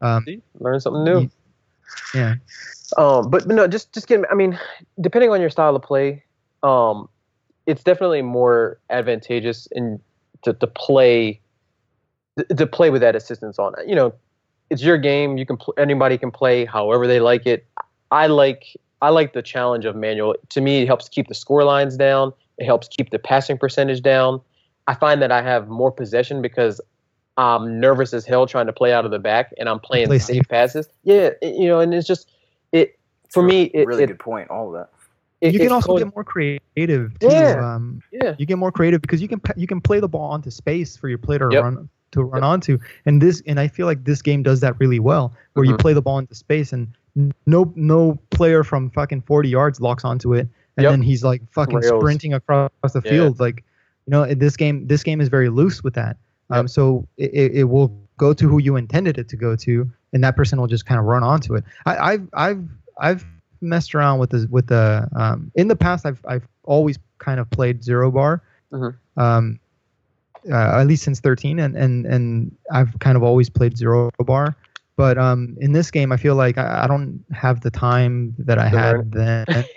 [0.00, 0.24] um
[0.58, 1.30] learn something new.
[2.14, 2.34] yeah
[2.96, 4.20] Um, but, but no, just just get.
[4.30, 4.58] I mean,
[5.00, 6.22] depending on your style of play,
[6.62, 7.08] um,
[7.66, 10.00] it's definitely more advantageous in
[10.42, 11.40] to, to play
[12.38, 13.74] to, to play with that assistance on.
[13.86, 14.14] You know,
[14.70, 15.38] it's your game.
[15.38, 17.66] You can pl- anybody can play however they like it.
[18.10, 20.34] I like I like the challenge of manual.
[20.50, 22.32] To me, it helps keep the score lines down.
[22.58, 24.40] It helps keep the passing percentage down.
[24.86, 26.80] I find that I have more possession because
[27.36, 30.18] I'm nervous as hell trying to play out of the back, and I'm playing Play
[30.20, 30.48] safe safe.
[30.48, 30.88] passes.
[31.02, 32.30] Yeah, it- you know, and it's just
[32.72, 32.96] it
[33.30, 33.64] for me.
[33.74, 34.50] It, really it, good point.
[34.50, 34.90] All of that.
[35.40, 37.26] it- you can also goes- get more creative too.
[37.28, 37.74] Yeah.
[37.74, 40.50] um yeah, you get more creative because you can you can play the ball onto
[40.50, 41.62] space for your player to Yep.
[41.64, 45.00] run to run onto and this and I feel like this game does that really
[45.00, 45.80] well where you Mhm.
[45.80, 46.94] play the ball into space and n-
[47.46, 50.90] no no player from fucking 40 yards locks onto it and Yep.
[50.92, 52.00] then he's like fucking Rails.
[52.00, 53.10] sprinting across the Yeah.
[53.10, 53.62] field like
[54.06, 56.16] you know this game this game is very loose with that
[56.50, 59.88] um so it, it, it will go to who you intended it to go to
[60.12, 62.68] and that person will just kind of run onto it I, I've I've
[62.98, 63.26] I've
[63.60, 67.48] messed around with the with the um in the past I've I've always kind of
[67.50, 68.42] played zero bar
[68.72, 68.94] Mhm.
[69.16, 69.60] um
[70.50, 74.56] uh, at least since 13 and and and I've kind of always played zero bar
[74.96, 78.58] but um in this game I feel like I, I don't have the time that
[78.58, 79.44] I To had then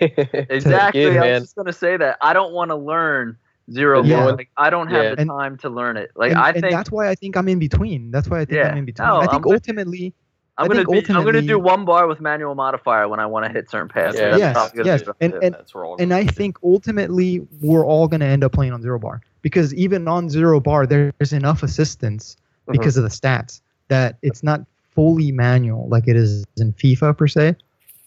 [0.50, 1.02] Exactly.
[1.02, 1.32] Kid, I man.
[1.34, 2.18] was just gonna say that.
[2.22, 3.36] I don't want to learn
[3.70, 4.24] zero Yeah.
[4.24, 4.36] ball.
[4.36, 5.14] Like I don't have Yeah.
[5.14, 6.10] the And- time to learn it.
[6.14, 8.56] Like and, I and that's why I think I'm in between that's why I think
[8.58, 8.68] Yeah.
[8.70, 10.12] I'm in between No, I I'm think with- ultimately
[10.56, 13.26] I'm I gonna think be, I'm gonna do one bar with manual modifier when I
[13.26, 14.18] want to hit certain passes.
[14.20, 14.36] Yeah.
[14.36, 15.02] Yes, how I'm gonna yes.
[15.02, 18.72] do and- and- that's and I think ultimately we're all going to end up playing
[18.72, 22.36] on zero bar because even on zero bar there's enough assistance
[22.66, 22.72] Mhm.
[22.72, 24.62] because of the stats that it's not
[24.98, 27.54] fully manual like it is in FIFA per se.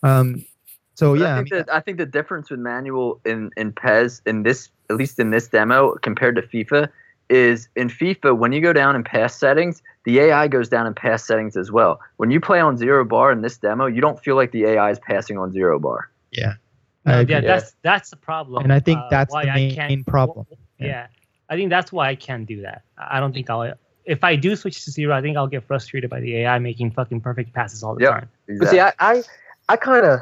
[0.04, 0.44] Um,
[0.96, 3.50] so But yeah, I I think mean, that I think the difference with manual in
[3.56, 6.90] in PES in this at least in this demo compared to FIFA
[7.30, 10.94] is in FIFA when you go down in pass settings, the AI goes down in
[10.94, 12.02] pass settings as well.
[12.18, 14.92] When you play on zero bar in this demo, you don't feel like the AI
[14.92, 16.10] is passing on zero bar.
[16.34, 16.56] yeah,
[17.06, 18.64] No, I yeah, that's that's the problem.
[18.66, 20.46] and I think uh, that's why the I main, can't- main problem.
[20.78, 20.88] Yeah.
[20.88, 21.08] Yeah.
[21.50, 22.82] I think that's why I can't do that.
[22.98, 23.74] I I don't think I'll.
[24.06, 26.92] If I do switch to zero, I think I'll get frustrated by the AI making
[26.92, 28.12] fucking perfect passes all the Yep.
[28.12, 28.30] time.
[28.60, 29.24] But see, I, I,
[29.70, 30.22] I kind of,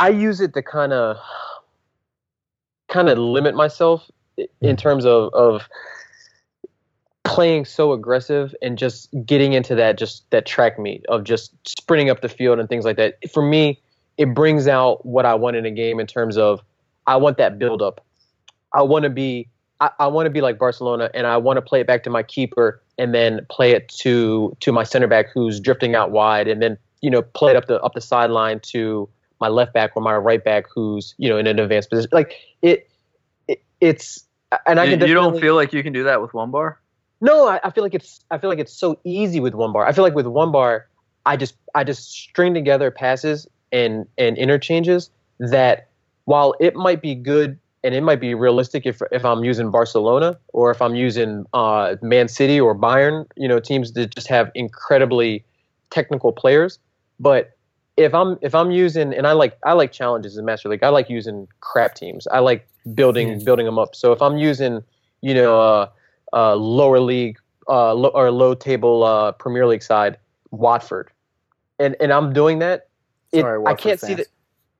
[0.00, 1.16] I use it to kind of,
[2.88, 4.74] kind of limit myself in hmm.
[4.74, 5.68] terms of of
[7.24, 12.10] playing so aggressive and just getting into that just that track meet of just sprinting
[12.10, 13.16] up the field and things like that.
[13.32, 13.80] For me,
[14.18, 16.62] it brings out what I want in a game in terms of
[17.06, 18.04] I want that build up.
[18.72, 19.48] I want to be
[19.80, 22.10] I, I want to be like Barcelona and I want to play it back to
[22.10, 26.48] my keeper and then play it to to my center back who's drifting out wide
[26.48, 29.08] and then you know play it up the up the sideline to
[29.40, 32.34] my left back or my right back who's you know in an advanced position like
[32.62, 32.88] it,
[33.48, 34.24] it it's
[34.66, 36.80] and I you, can you don't feel like you can do that with one bar.
[37.20, 39.86] no, I, I feel like it's I feel like it's so easy with one bar.
[39.86, 40.86] I feel like with one bar,
[41.26, 45.88] I just I just string together passes and and interchanges that
[46.24, 50.38] while it might be good and it might be realistic if if I'm using Barcelona
[50.54, 54.50] or if I'm using uh, Man City or Bayern, you know, teams that just have
[54.54, 55.44] incredibly
[55.90, 56.78] technical players.
[57.20, 57.50] But
[57.96, 60.82] if I'm if I'm using and I like I like challenges in Master League.
[60.82, 62.26] I like using crap teams.
[62.28, 63.44] I like building Yeah.
[63.44, 63.94] building them up.
[63.94, 64.82] So if I'm using
[65.20, 65.88] you know uh,
[66.32, 67.38] uh, lower league
[67.68, 70.16] uh, lo- or low table uh, Premier League side,
[70.50, 71.10] Watford,
[71.78, 72.88] and and I'm doing that,
[73.30, 74.26] it, Sorry, I can't see that.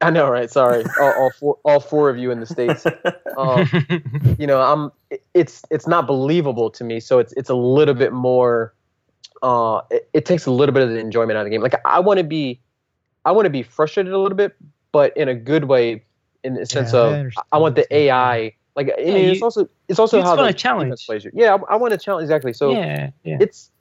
[0.01, 0.51] I know, right?
[0.51, 2.87] Sorry, all, all four all four of you in the states.
[3.37, 3.69] Um,
[4.39, 4.93] you know, I'm
[5.35, 7.01] it's it's not believable to me.
[7.01, 8.75] So it's it's a little bit more.
[9.43, 11.61] Uh, it, it takes a little bit of the enjoyment out of the game.
[11.61, 12.61] Like I want to be,
[13.25, 14.55] I want to be frustrated a little bit,
[14.93, 16.05] but in a good way,
[16.45, 17.93] in the sense Yeah, of understand I, want the.
[17.93, 18.55] AI.
[18.77, 20.91] Like I mean, you- it's also it's also you how the a challenge.
[20.91, 21.33] defense plays you.
[21.35, 22.53] Yeah, I, I want to challenge exactly.
[22.53, 23.39] So yeah, yeah.
[23.41, 23.73] it's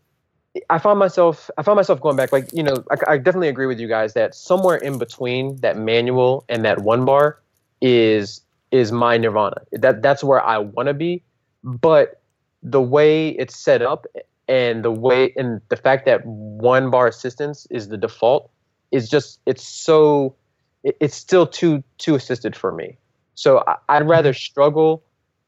[0.69, 3.65] I found myself I found myself going back like you know I, I definitely agree
[3.65, 7.39] with you guys that somewhere in between that manual and that one bar
[7.81, 9.61] is is my nirvana.
[9.71, 11.23] That that's where I want to be
[11.63, 12.21] but
[12.61, 14.05] the way it's set up
[14.47, 18.51] and the way and the fact that one bar assistance is the default
[18.91, 20.35] is just it's so
[20.84, 22.97] it, it's still too too assisted for me.
[23.35, 24.38] So I, I'd rather mm-hmm.
[24.38, 25.03] struggle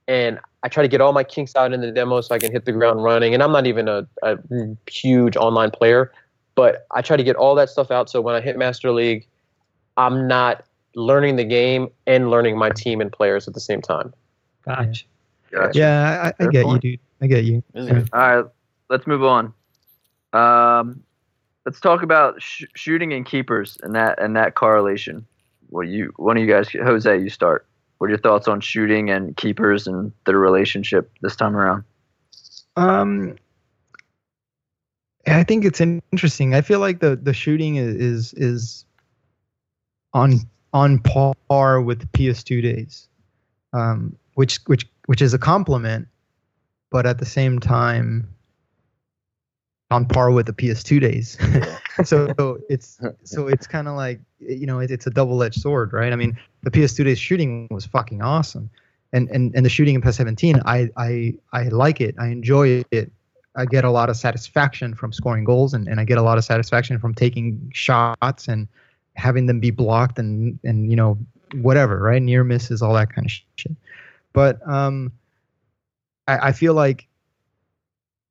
[0.07, 2.51] and I try to get all my kinks out in the demo so I can
[2.51, 3.35] hit the ground running.
[3.35, 4.35] And I'm not even a, a
[4.89, 6.11] huge online player,
[6.55, 9.27] but I try to get all that stuff out so when I hit Master League,
[9.95, 10.65] I'm not
[10.95, 14.11] learning the game and learning my team and players at the same time.
[14.63, 15.05] Gotcha.
[15.51, 15.77] Gotcha.
[15.77, 16.83] Yeah, I, I get point.
[16.83, 16.99] you, dude.
[17.21, 17.61] I get you.
[17.75, 18.03] Yeah.
[18.11, 18.45] All right,
[18.89, 19.53] let's move on.
[20.33, 21.03] Um,
[21.67, 25.27] let's talk about sh- shooting and keepers and that and that correlation.
[25.69, 27.67] What you one of you guys, Jose, you start.
[27.97, 31.83] What are your thoughts on shooting and keepers and their relationship this time around?
[32.75, 33.35] Um,
[35.27, 36.53] I think it's interesting.
[36.53, 38.85] I feel like the the shooting is is, is
[40.13, 40.39] on
[40.73, 43.07] on par with PS2 days,
[43.73, 46.07] um, which which which is a compliment,
[46.91, 48.27] but at the same time,
[49.89, 51.37] on par with the PS2 days.
[52.03, 55.61] so, so it's so it's kind of like you know it, it's a double edged
[55.61, 56.11] sword, right?
[56.11, 58.69] I mean, the PS2 days shooting was fucking awesome,
[59.13, 62.15] and and and the shooting in PES 17, I I I like it.
[62.19, 63.11] I enjoy it.
[63.57, 66.37] I get a lot of satisfaction from scoring goals, and, and I get a lot
[66.37, 68.67] of satisfaction from taking shots and
[69.15, 71.17] having them be blocked and and you know
[71.53, 72.21] whatever, right?
[72.21, 73.75] Near misses, all that kind of shit.
[74.33, 75.13] But um,
[76.27, 77.07] I, I feel like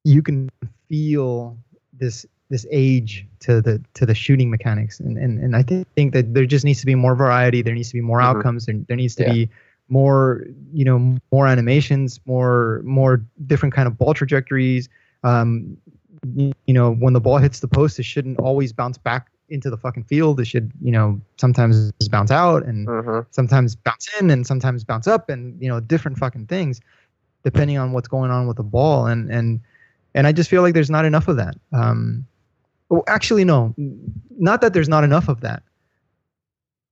[0.05, 0.51] you can
[0.89, 1.57] feel
[1.93, 6.13] this this age to the to the shooting mechanics and and, and I think, think
[6.17, 8.29] that there just needs to be more variety there needs to be more Mhm.
[8.29, 9.33] outcomes there, there needs to Yeah.
[9.35, 9.51] be
[9.89, 10.99] more you know
[11.35, 13.15] more animations more more
[13.51, 14.89] different kind of ball trajectories
[15.25, 15.77] um
[16.71, 19.23] you know when the ball hits the post it shouldn't always bounce back
[19.55, 23.21] into the fucking field it should you know sometimes bounce out and Mm-hmm.
[23.39, 26.81] sometimes bounce in and sometimes bounce up and you know different fucking things
[27.49, 29.61] depending on what's going on with the ball and and
[30.17, 31.57] and I just feel like there's not enough of that.
[31.73, 32.25] Um,
[32.95, 33.75] well, actually, no,
[34.39, 35.63] not that there's not enough of that.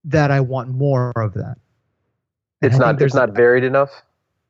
[0.05, 1.57] That I want more of that.
[2.61, 3.89] It's I not there's not varied enough.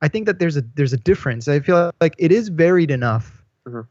[0.02, 1.48] I think that there's a there's a difference.
[1.48, 3.86] I feel like it is varied enough, Mhm.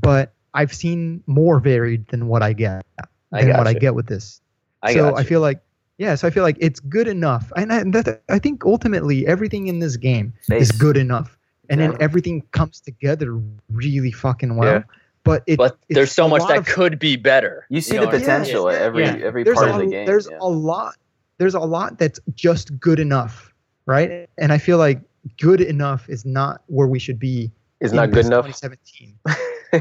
[0.00, 2.84] but I've seen more varied than what I get
[3.32, 4.40] I than what I get with this
[4.82, 5.60] I so I feel like
[5.98, 9.68] yeah, so I feel like it's good enough, and I, that, I think ultimately everything
[9.68, 11.38] in this game is good enough,
[11.70, 14.72] and then everything comes together really fucking well.
[14.72, 14.82] Yeah.
[15.24, 17.66] But it, but there's so much that of- could be better.
[17.70, 18.26] You see know the what I mean?
[18.26, 19.16] potential at every Yeah.
[19.22, 20.06] every there's part a, of the game.
[20.06, 20.38] there's yeah.
[20.40, 20.96] a lot.
[21.38, 23.52] There's a lot that's just good enough,
[23.86, 24.28] right?
[24.38, 25.00] And I feel like
[25.40, 27.50] good enough is not where we should be.
[27.80, 28.46] Is not good enough.
[28.46, 29.18] 2017.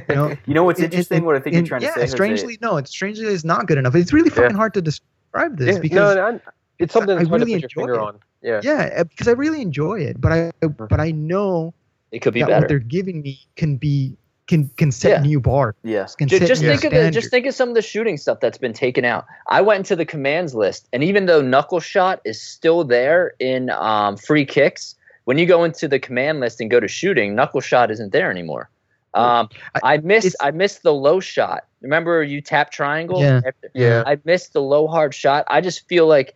[0.09, 1.17] You know, You know what's It- it- interesting?
[1.19, 2.01] it- what I think and- you're trying yeah, to say.
[2.01, 2.15] Jose?
[2.15, 3.93] strangely, no, it's strangely is not good enough.
[3.93, 4.37] It's really Yeah.
[4.41, 6.39] fucking hard to describe this Yeah, because no, I,
[6.79, 7.99] it's something I that's hard really to put your enjoy finger it.
[7.99, 8.19] on.
[8.41, 8.61] Yeah.
[8.63, 11.75] yeah, uh, because I really enjoy it, but I but I know
[12.11, 14.17] It could be that what they're giving me can be
[14.47, 15.21] can can set Yeah.
[15.21, 15.75] new bars.
[15.83, 16.15] yes.
[16.15, 18.17] Can Ju- set Just, new think of the, just think of some of the shooting
[18.17, 19.25] stuff that's been taken out.
[19.47, 23.69] I went into the commands list, and even though knuckle shot is still there in
[23.69, 24.95] um, free kicks,
[25.25, 28.29] when you go into the command list and go to shooting, knuckle shot isn't there
[28.29, 28.69] anymore.
[29.15, 29.47] Um,
[29.83, 31.65] I missed I missed the low shot.
[31.81, 33.21] Remember you tap triangle?
[33.21, 33.41] Yeah.
[33.45, 34.03] After- Yeah.
[34.05, 35.45] I missed the low hard shot.
[35.47, 36.33] I just feel like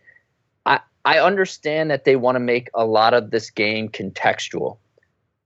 [0.64, 4.78] I I understand that they want to make a lot of this game contextual,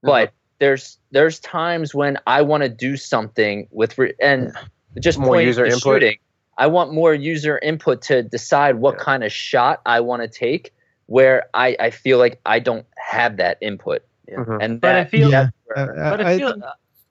[0.03, 0.33] but
[0.63, 4.53] there's there's times when I want to do something with re- and
[5.01, 5.83] just More pointing user input?
[5.83, 6.17] shooting.
[6.57, 9.05] I want more user input to decide what Yeah.
[9.05, 10.73] kind of shot I want to take.
[11.07, 14.59] Where I, I feel like I don't have that input, Mhm.
[14.63, 15.43] and But I feel- Yeah.
[15.43, 16.55] that's where- Uh, But I, I feel,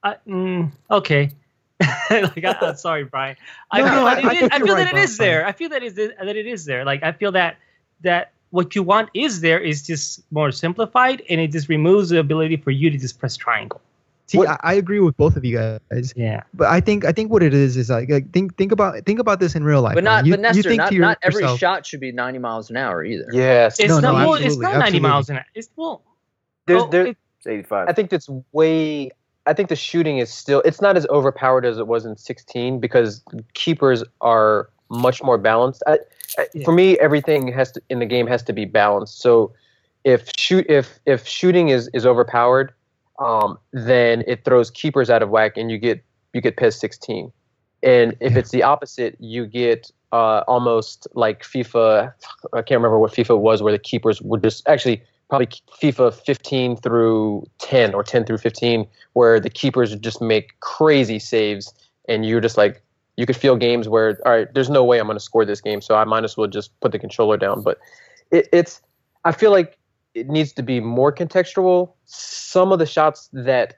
[0.02, 1.32] I, mm, okay.
[2.10, 3.36] like I, I'm sorry, Brian.
[3.69, 5.32] I No, feel no, that I- I I you're feel right, that it is Brian.
[5.32, 5.45] there.
[5.45, 6.86] I feel that is that it is there.
[6.86, 7.57] Like I feel that
[8.02, 12.19] that what you want is there is just more simplified, and it just removes the
[12.19, 13.82] ability for you to just press triangle.
[14.28, 16.44] See, What- I, I agree with both of you guys, Yeah.
[16.53, 19.19] but I think I think what it is is like, like think think about think
[19.19, 19.95] about this in real life.
[19.95, 20.14] But man.
[20.19, 22.11] not, you, but Nestor, you think not, to your- not every yourself, shot should be
[22.14, 23.28] 90 miles an hour either.
[23.34, 23.78] Yes.
[23.80, 24.18] It's No, not.
[24.19, 24.99] no, well, it's not ninety absolutely.
[25.02, 25.45] miles an hour.
[25.56, 26.02] It's well.
[26.68, 27.07] There's there.
[27.07, 27.88] it- It's 85.
[27.90, 29.11] I think that's way.
[29.48, 30.61] I think the shooting is still.
[30.64, 33.23] It's not as overpowered as it was in 16 because
[33.56, 35.82] keepers are much more balanced.
[35.88, 35.98] I, I-
[36.53, 36.66] Yeah.
[36.66, 39.22] For me, everything has to in the game has to be balanced.
[39.22, 39.53] So,
[40.03, 42.74] if shoot if if shooting is is overpowered,
[43.20, 46.03] um, then it throws keepers out of whack, and you get
[46.34, 47.32] you get PES 16.
[47.84, 48.40] And if Yeah.
[48.40, 52.14] it's the opposite, you get uh, almost like FIFA.
[52.53, 55.48] I can't remember what FIFA was, where the keepers were just actually probably
[55.82, 61.20] FIFA 15 through 10 or 10 through 15, where the keepers would just make crazy
[61.20, 61.74] saves,
[62.08, 62.82] and you're just like,
[63.22, 65.61] you could feel games where, all right, there's no way I'm going to score this
[65.61, 67.61] game, so I might as well just put the controller down.
[67.61, 67.80] But
[68.31, 68.81] it, it's,
[69.23, 69.77] I feel like
[70.14, 71.93] it needs to be more contextual.
[72.06, 73.76] Some of the shots that,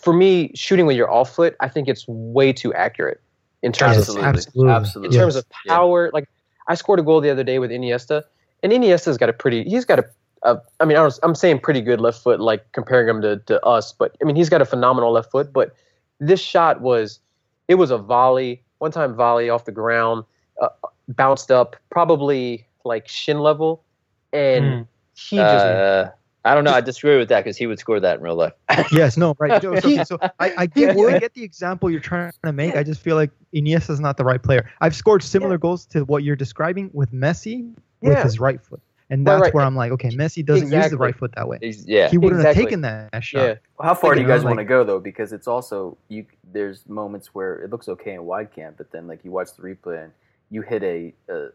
[0.00, 3.20] for me, shooting with your off foot, I think it's way too accurate
[3.62, 4.28] in terms Yes, of Absolutely.
[4.28, 4.72] absolutely.
[4.72, 5.16] Absolutely.
[5.16, 5.74] in terms of Yeah.
[5.74, 6.10] power.
[6.12, 6.28] Like
[6.68, 8.22] I scored a goal the other day with Iniesta,
[8.62, 9.64] and Iniesta's got a pretty.
[9.64, 10.04] He's got a.
[10.42, 13.38] a I mean, I was, I'm saying pretty good left foot, like comparing him to,
[13.46, 13.92] to us.
[13.92, 15.52] But I mean, he's got a phenomenal left foot.
[15.52, 15.74] But
[16.20, 17.20] this shot was,
[17.68, 20.24] it was a volley, one time volley off the ground,
[20.60, 20.68] uh,
[21.08, 23.84] bounced up, probably like shin level,
[24.32, 24.86] and Mm.
[25.14, 25.66] he just.
[25.66, 26.10] Uh,
[26.44, 26.70] I don't know.
[26.72, 28.52] I disagree with that because he would score that in real life.
[28.92, 29.60] Yes, no, right.
[29.60, 32.76] So, He- so I, I get I get the example you're trying to make.
[32.76, 34.70] I just feel like Iniesta is not the right player.
[34.80, 38.22] I've scored similar goals to what you're describing with Messi with Yeah.
[38.22, 38.80] his right foot,
[39.10, 39.54] and that's right.
[39.54, 41.58] where I'm like, okay, Messi doesn't use the right foot that way.
[41.60, 42.08] He's, yeah.
[42.08, 42.62] He wouldn't Exactly.
[42.62, 43.38] have taken that shot.
[43.40, 44.98] yeah, Well, how far do you You know, guys want to like- go though?
[45.00, 46.26] Because it's also you.
[46.52, 49.62] There's moments where it looks okay in wide cam, but then like you watch the
[49.62, 50.12] replay and
[50.50, 51.48] you hit a a,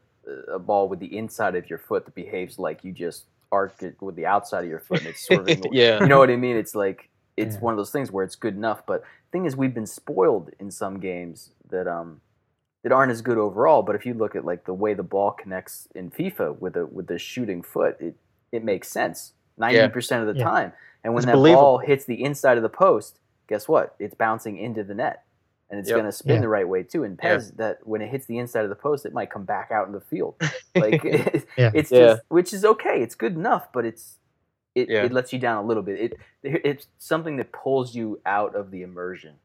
[0.53, 4.01] a ball with the inside of your foot that behaves like you just arced it
[4.01, 5.63] with the outside of your foot and it's swerving.
[5.73, 5.99] yeah.
[5.99, 6.55] You know what I mean?
[6.55, 7.61] It's like it's Yeah.
[7.61, 10.69] one of those things where it's good enough, but thing is we've been spoiled in
[10.71, 12.21] some games that um
[12.83, 13.83] that aren't as good overall.
[13.83, 16.85] But if you look at like the way the ball connects in FIFA with a
[16.85, 18.15] with the shooting foot, it
[18.51, 20.45] it makes sense ninety percent of the Yeah.
[20.49, 20.73] time.
[21.03, 21.61] And when It's that believable.
[21.63, 23.95] ball hits the inside of the post, guess what?
[23.99, 25.23] It's bouncing into the net.
[25.69, 25.95] And it's Yep.
[25.95, 26.41] going to spin Yeah.
[26.41, 27.03] the right way too.
[27.05, 27.37] And Yeah.
[27.37, 29.87] PES, that when it hits the inside of the post, it might come back out
[29.87, 30.35] in the field.
[30.75, 31.71] Like Yeah.
[31.73, 31.99] it's Yeah.
[31.99, 33.01] just, which is okay.
[33.01, 34.17] It's good enough, but it's
[34.75, 35.03] it, Yeah.
[35.03, 35.99] it lets you down a little bit.
[35.99, 39.35] It it's something that pulls you out of the immersion,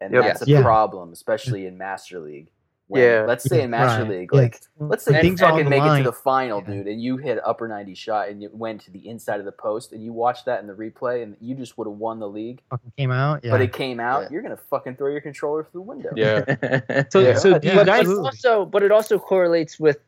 [0.00, 0.22] and Yep.
[0.24, 0.62] that's a Yeah.
[0.62, 2.50] problem, especially in Master League.
[2.90, 3.24] When, Yeah.
[3.26, 4.10] let's say in Master Right.
[4.10, 4.40] League, Yeah.
[4.40, 6.74] like let's say When you things are fucking the make it to the final, Yeah.
[6.74, 9.52] dude, and you hit upper ninety shot and it went to the inside of the
[9.52, 12.28] post, and you watched that in the replay, and you just would have won the
[12.28, 13.44] league, Fucking came out.
[13.44, 13.52] Yeah.
[13.52, 14.22] but it came out.
[14.24, 14.28] Yeah.
[14.32, 16.10] You're gonna fucking throw your controller through the window.
[16.16, 17.04] yeah.
[17.10, 17.34] So, Yeah.
[17.36, 18.06] so do you but, guys?
[18.08, 19.98] but also, but it also correlates with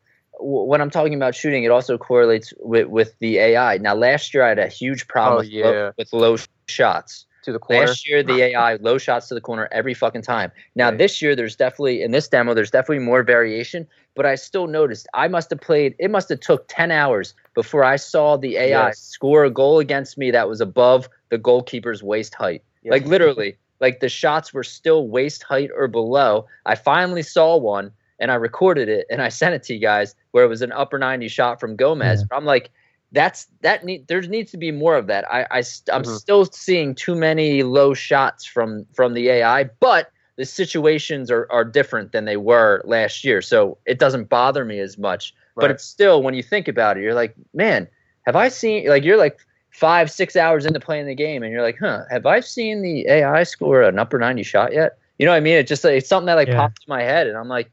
[0.40, 1.62] w- when I'm talking about shooting.
[1.62, 3.78] It also correlates with, with the AI.
[3.78, 5.90] Now, last year I had a huge problem Oh, with, low, yeah.
[5.96, 6.36] with low
[6.66, 7.26] shots.
[7.43, 7.86] To the corner.
[7.86, 10.52] Last year, the AI low shots to the corner every fucking time.
[10.77, 10.98] Now Right.
[10.98, 13.86] this year, there's definitely in this demo, there's definitely more variation.
[14.14, 15.94] But I still noticed I must have played.
[15.98, 18.98] It must have took ten hours before I saw the AI Yes.
[19.01, 22.62] score a goal against me that was above the goalkeeper's waist height.
[22.82, 22.93] Yeah.
[22.93, 26.47] Like literally, like the shots were still waist height or below.
[26.66, 27.90] I finally saw one
[28.20, 30.70] and I recorded it and I sent it to you guys where it was an
[30.73, 32.20] upper 90 shot from Gomez.
[32.31, 32.36] Yeah.
[32.36, 32.70] I'm like,
[33.12, 35.30] that's that need there needs to be more of that.
[35.30, 35.62] I, I
[35.93, 36.05] I'm Mhm.
[36.05, 41.64] still seeing too many low shots from from the AI, but the situations are, are
[41.64, 43.43] different than they were last year.
[43.43, 45.34] So it doesn't bother me as much.
[45.60, 47.86] But it's still when you think about it, you're like, man,
[48.26, 49.39] have I seen like you're like
[49.70, 53.06] five, six hours into playing the game and you're like, huh, have I seen the
[53.09, 54.98] AI score an upper 90 shot yet?
[55.18, 55.56] You know what I mean?
[55.56, 56.66] It just it's something that like Yeah.
[56.66, 57.70] in my head and I'm like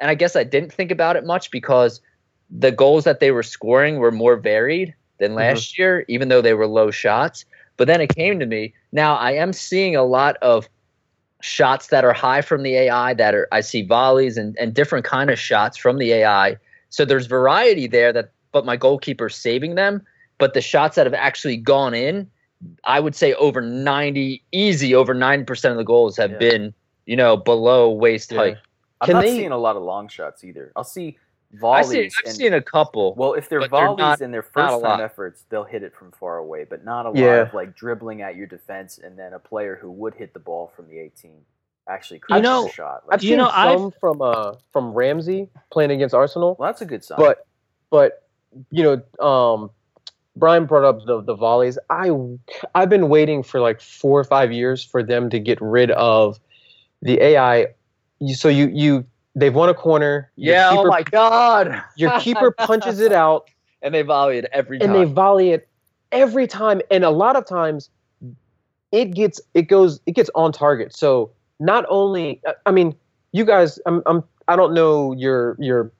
[0.00, 2.00] and I guess I didn't think about it much because
[2.58, 5.38] the goals that they were scoring were more varied than mm-hmm.
[5.38, 7.44] last year, even though they were low shots.
[7.76, 8.74] But then it came to me.
[8.92, 10.68] Now I am seeing a lot of
[11.40, 15.04] shots that are high from the AI that are I see volleys and, and different
[15.04, 16.56] kind of shots from the AI.
[16.90, 20.02] So there's variety there that but my goalkeeper's saving them.
[20.38, 22.30] But the shots that have actually gone in,
[22.84, 26.38] I would say over 90, easy over 90% of the goals have Yeah.
[26.38, 26.74] been,
[27.06, 28.38] you know, below waist Yeah.
[28.38, 28.56] height.
[29.00, 30.70] I'm Can not they- seeing a lot of long shots either.
[30.76, 31.18] I'll see
[31.64, 33.14] I've seen, I've and, seen a couple.
[33.14, 35.82] well, if they're but they're volleys not- and their not first time efforts, they'll hit
[35.82, 37.42] it from far away, but not a lot Yeah.
[37.42, 40.72] of like dribbling at your defense and then a player who would hit the ball
[40.74, 41.44] from the 18
[41.88, 43.02] actually You creates know, a shot.
[43.10, 46.80] I've You seen know, I've- some from uh from Ramsey playing against Arsenal, well, that's
[46.80, 47.18] a good sign.
[47.18, 47.46] but
[47.90, 48.22] but
[48.70, 49.70] you know um
[50.36, 51.78] Brian brought up the the volleys.
[51.90, 52.10] I
[52.74, 56.38] I've been waiting for like four or five years for them to get rid of
[57.02, 57.74] the AI.
[58.28, 60.30] So you you they've won a corner.
[60.36, 61.82] your yeah, oh my god.
[61.96, 63.48] Your keeper punches it out,
[63.82, 64.90] and they volley it every time.
[64.90, 65.68] and they volley it
[66.12, 67.88] every time and a lot of times
[68.92, 72.94] it gets it goes it gets on target so not only i mean
[73.32, 75.90] you guys i'm, I'm i don't know your your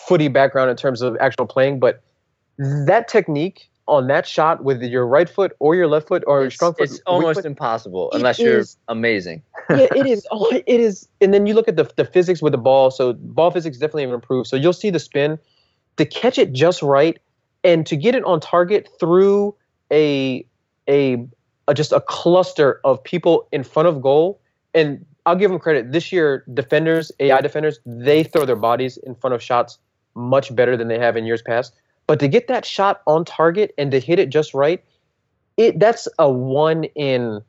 [0.00, 2.02] footy background in terms of actual playing but
[2.58, 6.46] that technique on that shot with your right foot or your left foot or your
[6.46, 9.42] it's, strong foot it's almost foot, impossible unless you're is- amazing.
[9.78, 10.26] Yeah, it is.
[10.30, 11.08] Oh, it is.
[11.20, 12.90] And then you look at the the physics with the ball.
[12.90, 14.48] So ball physics definitely improved.
[14.48, 15.38] So you'll see the spin
[15.96, 17.18] to catch it just right
[17.64, 19.54] and to get it on target through
[19.92, 20.46] a
[20.88, 21.26] a,
[21.68, 24.40] a just a cluster of people in front of goal.
[24.74, 25.92] And I'll give them credit.
[25.92, 29.78] This year, defenders, AI defenders, they throw their bodies in front of shots
[30.14, 31.74] much better than they have in years past.
[32.06, 34.82] But to get that shot on target and to hit it just right,
[35.56, 37.42] it that's a one in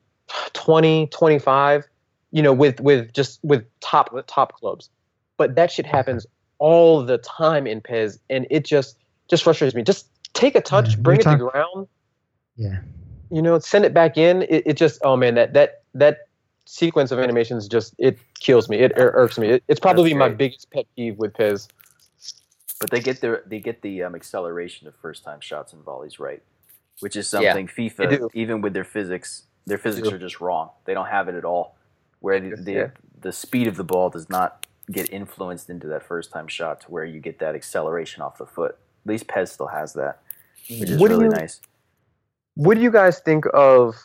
[0.53, 1.87] 20, 25,
[2.34, 4.89] you know, with with just with top top clubs.
[5.38, 6.26] But that shit happens
[6.57, 8.97] all the time in PES, and it just
[9.30, 9.84] just frustrates me.
[9.84, 11.88] Just take a touch, Yeah, bring we it to ground,
[12.57, 12.80] Yeah.
[13.30, 14.41] you know, send it back in.
[14.43, 16.27] It, it just oh man, that that that
[16.65, 18.77] sequence of animations just it kills me.
[18.77, 19.49] It ir- irks me.
[19.49, 21.68] It, it's probably my biggest pet peeve with PES.
[22.80, 26.19] But they get their they get the um, acceleration of first time shots and volleys
[26.19, 26.41] right,
[26.99, 30.72] which is something they FIFA even with their physics their physics are just wrong.
[30.85, 31.76] They don't have it at all.
[32.23, 32.87] Where the the, Yeah.
[33.19, 36.87] the speed of the ball does not get influenced into that first time shot to
[36.91, 38.77] where you get that acceleration off the foot.
[39.05, 40.21] At least PES still has that,
[40.79, 41.59] which is What do really you- nice.
[42.55, 43.95] What do you guys think of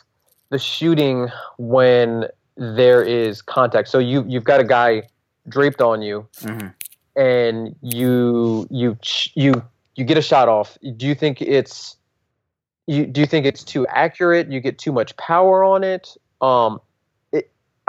[0.49, 2.27] the shooting when
[2.57, 3.87] there is contact?
[3.87, 5.03] So you you've got a guy
[5.47, 6.67] draped on you, hmm
[7.15, 8.97] and you you
[9.35, 9.53] you
[9.95, 10.77] you get a shot off.
[10.97, 11.95] Do you think it's
[12.87, 14.51] you do you think it's too accurate?
[14.51, 16.17] You get too much power on it.
[16.41, 16.81] Um, it,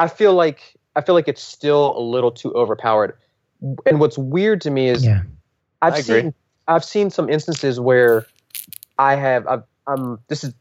[0.01, 3.17] I feel like I feel like it's still a little too overpowered.
[3.87, 5.23] And what's weird to me is Yeah.
[5.83, 6.21] I've I agree.
[6.23, 6.35] seen
[6.67, 8.27] I've seen some instances where
[8.99, 10.55] I have I've, I'm this is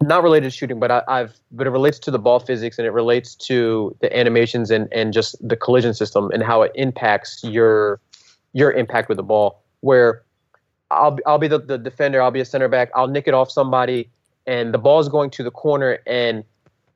[0.00, 2.86] not related to shooting, but I, I've but it relates to the ball physics and
[2.86, 7.42] it relates to the animations and and just the collision system and how it impacts
[7.42, 8.00] your
[8.52, 9.60] your impact with the ball.
[9.80, 10.22] Where
[10.90, 13.34] I'll be- I'll be the, the defender, I'll be a center back, I'll nick it
[13.34, 14.08] off somebody,
[14.46, 16.44] and the ball's going to the corner, and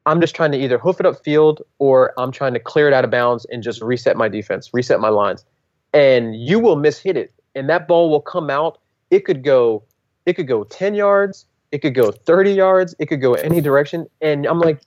[0.07, 2.95] I'm just trying to either hoof it up field or I'm trying to clear it
[2.95, 5.45] out of bounds and just reset my defense, reset my lines,
[5.93, 8.81] and you will miss hit it, and that ball will come out.
[9.11, 9.85] It could go,
[10.27, 14.07] it could go 10 yards, it could go 30 yards, it could go any direction,
[14.21, 14.81] and I'm like,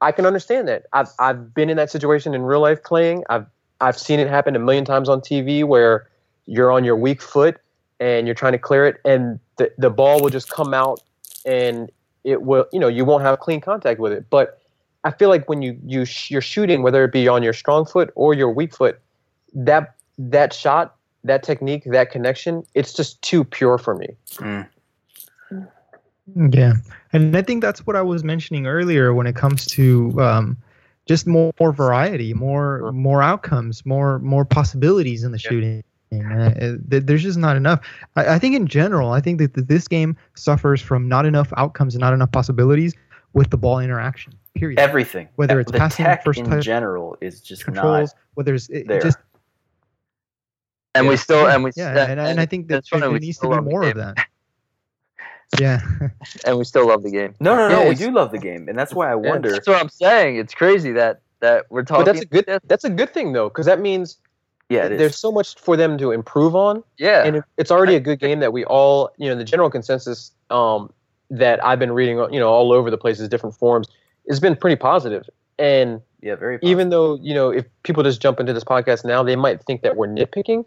[0.00, 0.84] I can understand that.
[0.92, 3.24] I've I've been in that situation in real life playing.
[3.28, 3.46] I've
[3.80, 6.08] I've seen it happen a million times on TV where
[6.46, 7.58] you're on your weak foot
[7.98, 11.02] and you're trying to clear it, and the the ball will just come out
[11.44, 11.90] and
[12.24, 14.28] it will you know you won't have clean contact with it.
[14.30, 14.60] But
[15.04, 17.86] I feel like when you you sh- you're shooting, whether it be on your strong
[17.86, 19.00] foot or your weak foot,
[19.54, 24.08] that that shot, that technique, that connection, it's just too pure for me.
[24.36, 24.68] Mm.
[26.52, 26.74] Yeah,
[27.12, 30.56] and I think that's what I was mentioning earlier when it comes to um,
[31.06, 35.50] just more, more variety, more more outcomes, more more possibilities in the Yeah.
[35.50, 35.84] shooting.
[36.12, 37.80] Uh, there's just not enough.
[38.16, 41.94] I, I think in general, I think that this game suffers from not enough outcomes
[41.94, 42.94] and not enough possibilities
[43.32, 44.32] with the ball interaction.
[44.54, 44.80] Period.
[44.80, 48.54] Everything, Whether it's the passing, tech first in touch, general is just controls, not whether
[48.54, 49.00] it's it, there.
[49.00, 49.18] just
[50.96, 53.18] and we still and we yeah, that- and, and I think that that's funny, there
[53.20, 54.16] needs to be more of that.
[55.58, 55.80] Yeah.
[56.44, 57.34] and we still love the game.
[57.40, 57.88] No, no, Yeah, no.
[57.88, 59.50] we do love the game, and that's why I Yeah, wonder.
[59.50, 60.36] That's what I'm saying.
[60.36, 62.04] It's crazy that that we're talking.
[62.04, 64.18] But that's a good that's a good thing though, because that means
[64.70, 64.98] yeah, it is.
[64.98, 66.82] there's so much for them to improve on.
[66.96, 70.32] Yeah, and it's already a good game that we all, you know, the general consensus
[70.48, 70.92] um,
[71.28, 73.88] that I've been reading, you know, all over the places, different forums,
[74.28, 75.28] has been pretty positive.
[75.58, 76.58] And yeah, very.
[76.62, 79.82] even though, you know, if people just jump into this podcast now, they might think
[79.82, 80.64] that we're nitpicking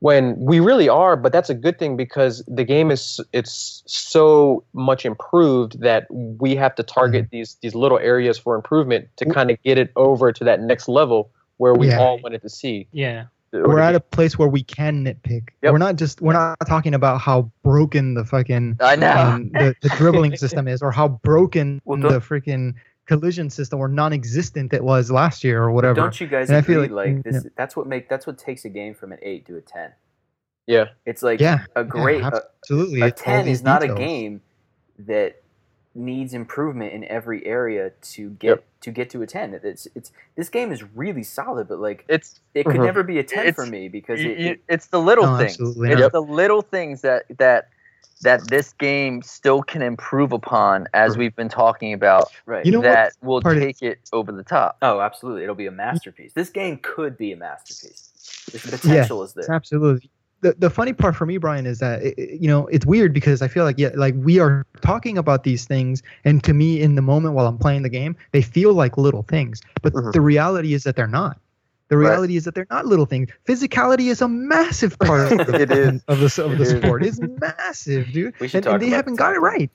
[0.00, 1.16] when we really are.
[1.16, 6.54] But that's a good thing because the game is it's so much improved that we
[6.56, 10.32] have to target these these little areas for improvement to kind of get it over
[10.32, 11.98] to that next level where we Yeah.
[11.98, 12.86] all wanted to see.
[12.92, 13.24] Yeah.
[13.64, 15.48] We're at a place where we can nitpick.
[15.62, 15.72] Yep.
[15.72, 19.12] We're not just we're not talking about how broken the fucking I know.
[19.12, 22.74] um, the, the dribbling system is or how broken Well, the freaking
[23.06, 25.94] collision system or non-existent it was last year or whatever.
[25.94, 28.36] Don't you guys And I feel Like, like- mm, this, that's what make that's what
[28.38, 29.92] takes a game from an eight to a ten.
[30.66, 30.86] Yeah.
[31.04, 33.00] It's like yeah, a great yeah, absolutely.
[33.02, 33.98] a It's all ten is not details.
[33.98, 34.40] a game
[35.00, 35.42] that
[35.94, 38.64] needs improvement in every area to get Yep.
[38.86, 39.52] To get to a ten.
[39.62, 42.84] It's it's this game is really solid, but like it's it could Mhm.
[42.84, 45.58] never be a ten for me because you- it, it- it's the little No, things.
[45.60, 46.12] It's not.
[46.12, 47.68] the little things that that
[48.22, 51.18] that this game still can improve upon, as Sure.
[51.18, 52.28] we've been talking about.
[52.46, 52.64] right.
[52.64, 54.78] You know that will part of- take it over the top.
[54.80, 56.32] oh, absolutely, it'll be a masterpiece.
[56.32, 58.12] This game could be a masterpiece.
[58.52, 59.50] The potential is there.
[59.50, 60.08] Absolutely.
[60.42, 63.12] The, the funny part for me, Brian, is that it, it- you know it's weird
[63.12, 66.80] because I feel like yeah, like we are talking about these things, and to me,
[66.80, 70.12] in the moment while I'm playing the game, they feel like little things, but Mhm.
[70.12, 71.40] the reality is that they're not.
[71.88, 72.10] The Right.
[72.10, 73.30] reality is that they're not little things.
[73.46, 76.02] Physicality is a massive part of the, It is.
[76.08, 76.80] of the of It the is.
[76.80, 77.04] sport.
[77.04, 78.34] It's massive, dude.
[78.40, 79.70] We should and, talk and they haven't got it right.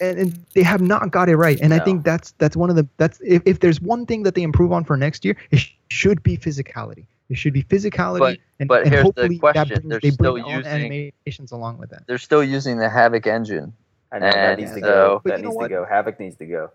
[0.00, 1.58] And, and they have not got it right.
[1.60, 4.34] And I think that's that's one of the that's if, if there's one thing that
[4.34, 7.04] they improve on for next year, it sh- should be physicality.
[7.30, 9.68] It should be physicality, But- and, but and here's the hopefully question.
[9.68, 12.06] that brings, They're they still bring using- animations along with that.
[12.06, 13.72] They're still using the Havok engine.
[14.12, 15.16] I know that And needs to so- go.
[15.16, 15.86] Uh, but That needs to go.
[15.90, 16.70] Havok needs to go.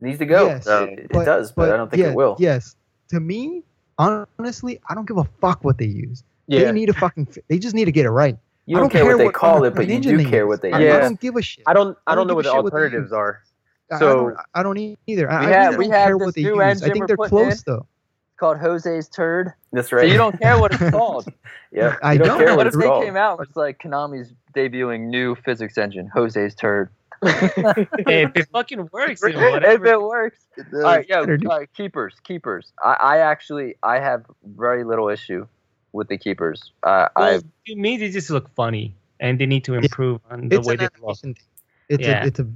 [0.00, 0.46] Needs to go.
[0.46, 2.36] Yes, it, it does, but, I don't think yeah, it will.
[2.38, 2.76] Yes,
[3.08, 3.62] to me,
[3.98, 6.22] honestly, I don't give a fuck what they use.
[6.46, 6.64] Yeah.
[6.64, 7.26] They need to fucking.
[7.48, 8.36] They just need to get it right.
[8.66, 10.48] You I don't, care, what they call Unreal it, but you do they care use.
[10.48, 10.92] what they I, use.
[10.92, 11.00] I Yeah.
[11.00, 11.64] don't give a shit.
[11.66, 11.96] I don't.
[12.06, 13.42] I I don't don't know what the shit what alternatives are.
[13.90, 15.30] I- I, So- don't, I don't either.
[15.30, 16.82] I, We I have- really we don't have care this what they new use.
[16.82, 17.44] I think they're putting in.
[17.44, 17.86] close though.
[18.34, 19.52] It's called Jose's Turd.
[19.72, 20.08] That's So right.
[20.10, 21.32] you don't care what it's called.
[21.70, 22.38] yeah, I you don't, don't.
[22.38, 23.04] care what what if it's they called.
[23.04, 23.38] came out?
[23.40, 26.90] It's like Konami's debuting new physics engine, Jose's Turd.
[27.24, 29.32] Hey, if it fucking works, then
[29.62, 30.40] if it works.
[30.74, 31.26] All right, yo, all
[31.58, 32.72] right, keepers, keepers.
[32.82, 35.46] I, I actually, I have very little issue
[35.92, 36.72] with the keepers.
[36.82, 40.48] Uh, Well, I, to me, they just look funny, and they need to improve on
[40.48, 40.92] the way an they look.
[40.96, 41.44] animation thing.
[41.88, 42.24] It's Yeah.
[42.24, 42.46] a it's a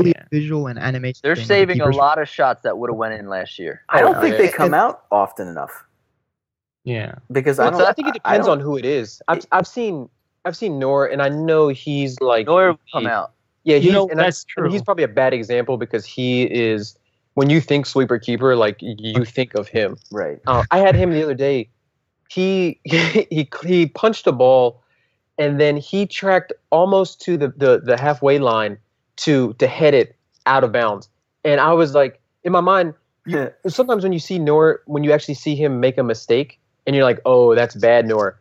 [0.00, 0.24] really Yeah.
[0.30, 1.20] visual and animation.
[1.22, 1.42] they're thing.
[1.44, 3.82] The saving a lot of shots that would have went in last year.
[3.88, 4.42] I don't Oh, think yeah.
[4.42, 5.84] they come out often enough
[6.84, 7.14] Yeah.
[7.30, 7.88] because Well, I so don't.
[7.88, 9.20] I think it depends on who it is.
[9.28, 10.08] I've I've seen
[10.44, 13.32] I've seen Neuer, and I know he's like Neuer will come out.
[13.64, 16.44] Yeah, You he's, know, and I- that's and he's probably a bad example because he
[16.44, 16.96] is.
[17.34, 19.96] When you think sweeper keeper, like you think of him.
[20.10, 20.40] right.
[20.46, 21.68] Uh, I had him the other day.
[22.28, 24.82] He he he punched a ball,
[25.38, 28.78] and then he tracked almost to the, the, the halfway line
[29.20, 30.16] to to head it
[30.46, 31.08] out of bounds.
[31.44, 32.94] And I was like, in my mind,
[33.26, 33.50] Yeah.
[33.68, 37.04] sometimes when you see Neuer, when you actually see him make a mistake, and you're
[37.04, 38.38] like, oh, that's bad, Neuer.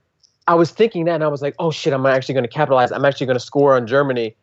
[0.47, 2.91] I was thinking that, and I was like, oh shit, I'm actually going to capitalize.
[2.91, 4.35] I'm actually going to score on Germany.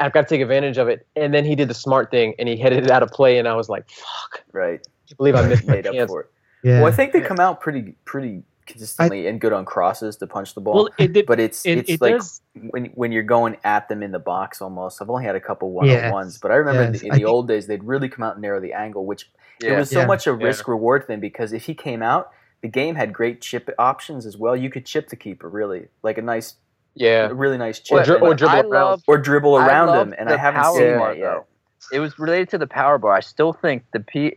[0.00, 1.04] I've got to take advantage of it.
[1.16, 3.48] And then he did the smart thing, and he headed it out of play, and
[3.48, 4.80] I was like, fuck, right.
[5.10, 6.10] I believe I missed my made up chance.
[6.10, 6.30] for it.
[6.62, 6.80] Yeah.
[6.82, 10.54] Well, I think they come out pretty pretty consistently and good on crosses to punch
[10.54, 10.74] the ball.
[10.74, 11.26] Well, it did.
[11.26, 12.40] but it's It, it's it like does.
[12.70, 15.02] when when you're going at them in the box almost.
[15.02, 17.14] I've only had a couple one on ones, but I remember in the, in the
[17.16, 19.30] think- old days they'd really come out and narrow the angle, which
[19.62, 20.06] it was so Yeah.
[20.06, 20.46] much a Yeah.
[20.46, 22.30] risk reward thing because if he came out,
[22.62, 24.54] the game had great chip options as well.
[24.56, 26.54] You could chip the keeper really like a nice,
[26.94, 27.28] Yeah.
[27.28, 29.02] a really nice Or, chip, dri- or or, dribble I around.
[29.08, 30.14] love- dribble around him.
[30.18, 31.24] And I haven't seen bar, that yet.
[31.30, 31.46] though.
[31.92, 33.12] It was related to the power bar.
[33.12, 34.36] I still think the P,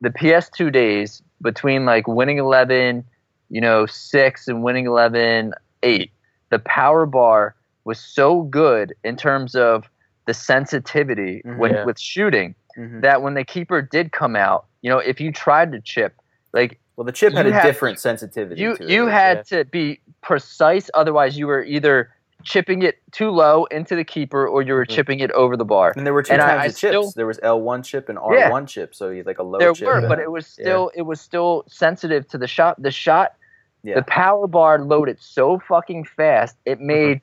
[0.00, 3.04] the PS2 days between like winning eleven,
[3.52, 5.52] you know, six and winning 11,
[5.82, 6.10] eight.
[6.48, 7.54] The power bar
[7.84, 9.88] was so good in terms of
[10.26, 11.58] the sensitivity Mhm.
[11.58, 11.84] when Yeah.
[11.84, 13.02] with shooting Mhm.
[13.02, 16.14] that when the keeper did come out, you know, if you tried to chip,
[16.54, 18.58] like Well, the chip had a had- different sensitivity.
[18.60, 22.10] you to it, you had to be precise, otherwise you were either
[22.44, 24.90] chipping it too low into the keeper or you were Mhm.
[24.90, 25.92] chipping it over the bar.
[25.96, 26.78] And there were two And I- kinds I of chips.
[26.78, 29.86] still- there was L1 chip and R1 chip, so you like a low there chip.
[29.86, 32.80] were, but it was still it was still sensitive to the shot.
[32.82, 33.34] The shot,
[33.82, 33.94] yeah.
[33.96, 36.56] the power bar loaded so fucking fast.
[36.64, 37.20] It made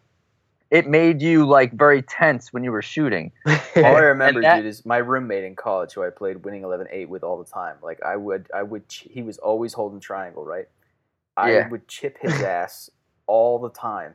[0.72, 3.31] it made you like very tense when you were shooting.
[3.48, 7.07] All I remember, that- dude, is my roommate in college who I played winning 11-8
[7.07, 7.77] with all the time.
[7.81, 8.88] Like I would, I would.
[8.88, 10.68] ch- He was always holding triangle, right?
[11.36, 11.68] I Yeah.
[11.69, 12.91] would chip his ass
[13.26, 14.14] all the time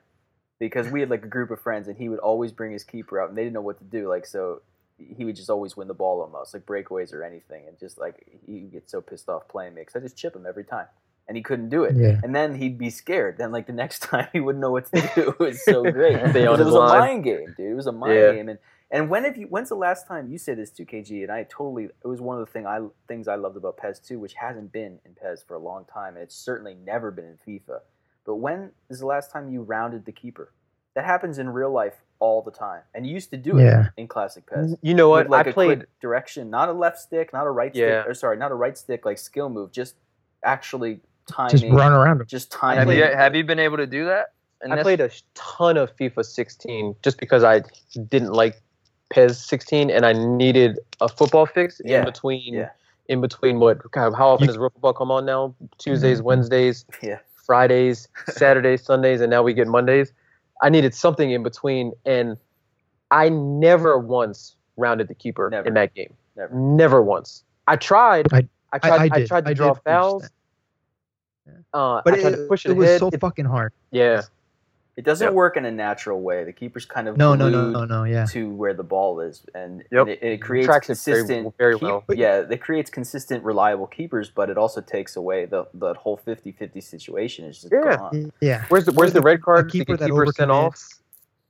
[0.60, 3.20] because we had like a group of friends, and he would always bring his keeper
[3.20, 4.08] out, and they didn't know what to do.
[4.08, 4.62] Like so,
[4.98, 8.24] he would just always win the ball almost, like breakaways or anything, and just like
[8.46, 10.86] he would get so pissed off playing me because I just chip him every time,
[11.28, 11.96] and he couldn't do it.
[11.96, 12.20] Yeah.
[12.22, 13.38] And then he'd be scared.
[13.38, 15.28] Then like the next time he wouldn't know what to do.
[15.30, 16.18] It was so great.
[16.30, 16.98] Stay it his was a line.
[16.98, 17.72] mind game, dude.
[17.72, 18.32] It was a mind Yeah.
[18.32, 18.48] game.
[18.48, 18.58] And
[18.90, 19.46] and when have you?
[19.46, 21.22] When's the last time you said this to KG?
[21.22, 21.84] And I totally.
[21.86, 24.70] It was one of the thing I things I loved about PES 2, which hasn't
[24.72, 27.80] been in PES for a long time, and it's certainly never been in FIFA.
[28.24, 30.52] But when is the last time you rounded the keeper?
[30.94, 33.88] That happens in real life all the time, and you used to do it Yeah.
[33.96, 34.76] in classic PES.
[34.80, 35.24] You know what?
[35.26, 35.78] With like I a played.
[35.80, 38.02] quick direction, not a left stick, not a right Yeah.
[38.02, 39.96] stick, or sorry, not a right stick like skill move, just
[40.44, 42.26] actually timing, Just run around him.
[42.26, 44.32] just Have you have you been able to do that?
[44.64, 44.82] in I this?
[44.82, 47.62] played a ton of FIFA 16 just because I
[48.08, 48.62] didn't like
[49.10, 52.54] PES 16 and I needed a football fix Yeah, in between.
[52.54, 52.70] yeah.
[53.08, 53.78] In between what?
[53.90, 55.54] God, how often You- does real football come on now?
[55.78, 56.24] Tuesdays, Mhm.
[56.24, 57.18] Wednesdays, Yeah.
[57.44, 60.12] Fridays, Saturdays, Sundays, and now we get Mondays.
[60.62, 62.38] I needed something in between, and
[63.10, 65.68] I never once rounded the keeper Never.
[65.68, 66.14] in that game.
[66.36, 66.54] Never.
[66.54, 67.44] Never once.
[67.66, 68.32] I tried.
[68.32, 69.00] I- I tried.
[69.12, 69.28] I, did.
[69.28, 70.22] tried to I draw did fouls.
[70.22, 70.30] that.
[71.46, 71.52] Yeah.
[71.72, 73.00] Uh, But I tried it, to push it, it was ahead.
[73.00, 73.72] so It- fucking hard.
[73.90, 74.22] yeah.
[74.96, 75.34] It doesn't Yep.
[75.34, 76.44] work in a natural way.
[76.44, 78.04] The keeper's kind of No, no, no, no, no.
[78.04, 78.26] Yeah.
[78.26, 80.00] to where the ball is, and, Yep.
[80.02, 81.54] and it, it creates Tracks it very- consistent.
[81.58, 82.04] very keep- well.
[82.10, 86.80] Yeah, it creates consistent, reliable keepers, but it also takes away the the whole 50-50
[86.80, 87.44] situation.
[87.44, 87.96] Is just Yeah.
[87.96, 88.32] gone.
[88.40, 88.64] Yeah.
[88.68, 89.64] Where's the Where's the red card?
[89.66, 90.80] a to keeper get that keeper sent off.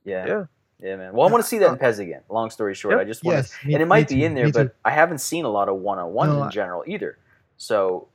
[0.05, 0.25] Yeah.
[0.25, 0.45] Yeah.
[0.81, 1.13] Yeah, man.
[1.13, 2.21] Well, I want to see that in PES again.
[2.29, 3.01] Long story short, Yep.
[3.01, 3.51] I just want Yes.
[3.61, 4.63] to, me- and it me might be too, in there, me too.
[4.65, 7.19] but I haven't seen a lot of one on one in general either.
[7.57, 8.07] So,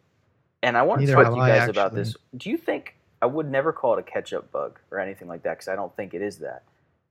[0.63, 2.17] and I want to talk to you I, guys about this.
[2.37, 5.43] Do you think I would never call it a catch up bug or anything like
[5.43, 6.63] that because I don't think it is that,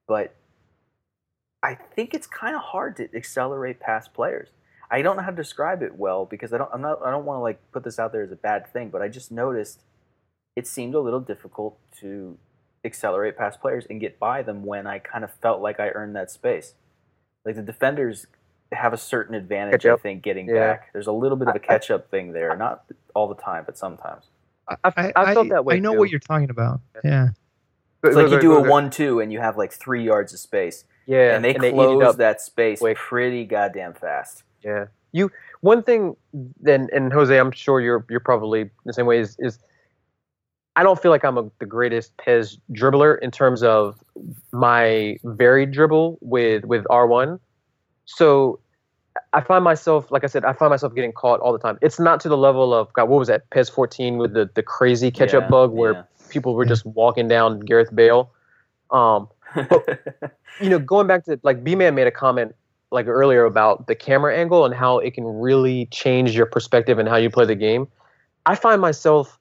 [0.07, 0.34] but
[1.61, 4.49] I think it's kind of hard to accelerate past players.
[4.91, 6.69] I don't know how to describe it well because I don't.
[6.73, 7.01] I'm not.
[7.03, 9.07] I don't want to like put this out there as a bad thing, but I
[9.07, 9.84] just noticed
[10.55, 12.38] it seemed a little difficult to
[12.84, 16.15] accelerate past players and get by them when I kind of felt like I earned
[16.15, 16.73] that space.
[17.45, 18.26] Like the defenders
[18.71, 20.55] have a certain advantage, I think, getting Yeah.
[20.73, 20.93] back.
[20.93, 22.85] There's a little bit of a catch up thing there, not
[23.15, 24.25] all the time, but sometimes.
[24.67, 25.75] I, I, I felt that way.
[25.75, 25.99] I know too.
[25.99, 26.79] what you're talking about.
[27.03, 27.29] Yeah.
[28.03, 30.03] It's Go- like go- you do go- a go- one-two and you have like three
[30.03, 32.17] yards of space, Yeah, and they eat it close up.
[32.17, 32.97] that space quick.
[32.97, 34.43] pretty goddamn fast.
[34.63, 34.85] Yeah.
[35.11, 35.31] You
[35.61, 36.15] one thing
[36.61, 39.57] then and Jose, I'm sure you're you're probably the same way is is
[40.75, 44.01] I don't feel like I'm a, the greatest PES dribbler in terms of
[44.53, 47.39] my varied dribble with with R1.
[48.10, 48.60] So
[49.34, 51.77] I find myself, like I said, I find myself getting caught all the time.
[51.81, 53.07] It's not to the level of God.
[53.07, 53.49] What was that?
[53.52, 56.03] PES 14 with the the crazy catch up Yeah, bug where yeah.
[56.30, 58.31] people were just walking down Gareth Bale.
[58.90, 59.30] Um,
[60.60, 62.56] you know, going back to like B Man made a comment
[62.91, 67.07] like earlier about the camera angle and how it can really change your perspective and
[67.07, 67.88] how you play the game.
[68.48, 69.39] I find myself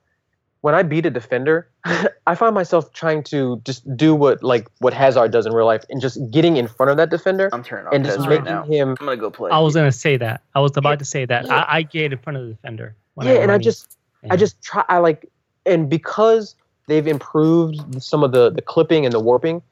[0.63, 1.69] when I beat a defender,
[2.27, 5.85] I find myself trying to just do what like what Hazard does in real life
[5.89, 8.31] and just getting in front of that defender I'm turning off and just Pez right
[8.43, 8.63] making now.
[8.65, 9.51] him I'm gonna go play.
[9.51, 10.43] I was gonna say that.
[10.55, 11.47] I was about to say that.
[11.47, 11.55] Yeah.
[11.69, 12.97] I, I get in front of the defender.
[13.15, 14.33] when yeah, and I just Yeah.
[14.33, 15.31] I just try I like
[15.65, 16.55] and because
[16.89, 19.63] they've improved some of the the clipping and the warping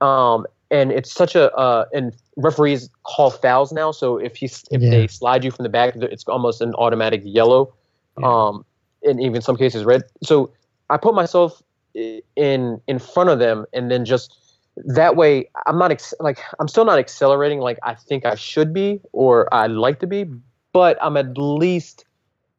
[0.00, 4.80] um and it's such a uh and referees call fouls now so if he's if
[4.80, 4.90] Yeah.
[4.90, 7.74] they slide you from the back it's almost an automatic yellow
[8.18, 8.26] Yeah.
[8.48, 8.64] um
[9.02, 10.50] and even some cases red so
[10.88, 11.62] I put myself
[11.94, 14.36] in in front of them and then just
[14.76, 18.72] that way I'm not ex- like I'm still not accelerating like I think I should
[18.72, 20.26] be or I'd like to be
[20.72, 22.04] but I'm at least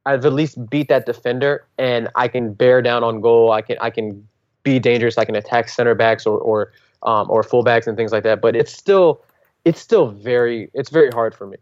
[0.05, 3.51] I've at least beat that defender, and I can bear down on goal.
[3.51, 4.27] I can I can
[4.63, 5.17] be dangerous.
[5.17, 6.71] I can attack center backs or or
[7.03, 8.41] um, or fullbacks and things like that.
[8.41, 9.21] But it's still
[9.63, 11.57] it's still very it's very hard for me.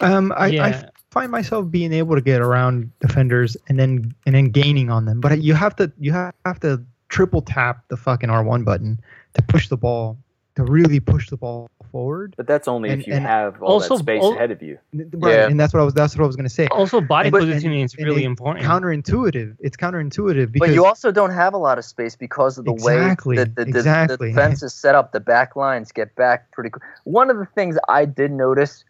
[0.00, 0.90] Um, I, yeah.
[1.10, 5.06] I find myself being able to get around defenders and then and then gaining on
[5.06, 5.20] them.
[5.20, 9.00] But you have to you have to triple tap the fucking R1 button
[9.34, 10.18] to push the ball
[10.56, 12.34] to really push the ball forward.
[12.36, 14.60] but that's only and- if you and have all also- that space al- ahead of
[14.62, 14.76] you.
[15.14, 15.46] Right, Yeah.
[15.48, 16.66] and that's what I was that's what I was gonna say.
[16.66, 18.66] also body and- and- positioning is and really it- important.
[18.66, 19.56] Counterintuitive.
[19.60, 22.72] It's counterintuitive because But you also don't have a lot of space because of the
[22.72, 24.28] Exactly, way that the, the, the exactly.
[24.28, 25.12] defense is set up.
[25.12, 26.82] The back lines get back pretty quick.
[27.04, 28.84] One of the things I did notice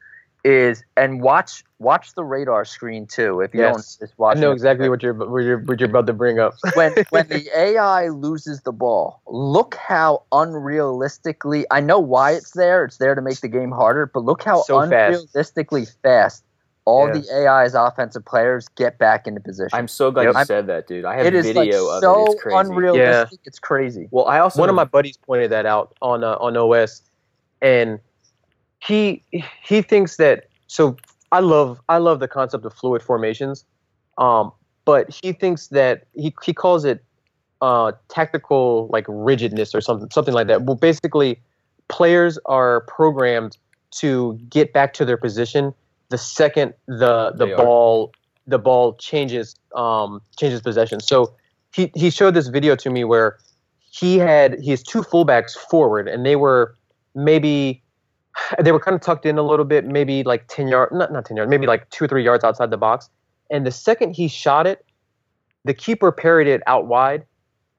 [0.48, 3.40] is, and watch watch the radar screen too.
[3.40, 3.96] If you Yes.
[3.98, 4.54] don't just watch, I know it.
[4.54, 6.54] exactly what you're what you're what you're about to bring up.
[6.74, 11.64] when when the AI loses the ball, look how unrealistically.
[11.70, 12.84] I know why it's there.
[12.84, 14.06] It's there to make the game harder.
[14.06, 16.44] But look how So unrealistically fast
[16.84, 17.20] all Yeah.
[17.20, 19.78] the AI's offensive players get back into position.
[19.78, 20.34] I'm so glad Yep.
[20.36, 21.04] you said that, dude.
[21.04, 22.32] I have it is like video of so it.
[22.32, 22.56] It's crazy.
[22.58, 23.40] unrealistic.
[23.44, 24.08] It's crazy.
[24.10, 27.02] Well, I also One of my buddies pointed that out on uh, on OS,
[27.60, 28.00] and
[28.80, 29.22] he
[29.64, 30.96] he thinks that so
[31.32, 33.64] I love I love the concept of fluid formations,
[34.18, 34.52] um,
[34.84, 37.04] but he thinks that he he calls it
[37.60, 40.62] uh, tactical like rigidness or something something like that.
[40.62, 41.40] Well, basically,
[41.88, 43.56] players are programmed
[43.90, 45.74] to get back to their position
[46.08, 47.56] the second the the They are.
[47.56, 48.12] ball
[48.46, 51.00] the ball changes um, changes possession.
[51.00, 51.34] So
[51.74, 53.38] he he showed this video to me where
[53.90, 56.76] he had he has two fullbacks forward and they were
[57.14, 57.82] maybe
[58.62, 61.24] they were kind of tucked in a little bit, maybe like ten yard not not
[61.24, 63.10] ten yards, maybe like two or three yards outside the box.
[63.50, 64.84] And the second he shot it,
[65.64, 67.24] the keeper parried it out wide,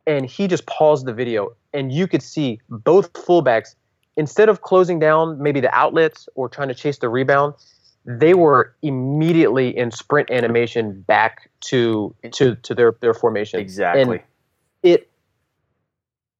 [0.08, 3.76] and he just paused the video, and you could see both fullbacks
[4.18, 7.54] instead of closing down maybe the outlets or trying to chase the rebound,
[8.06, 14.22] they were immediately in sprint animation back to to to their their formation exactly.
[14.84, 15.10] it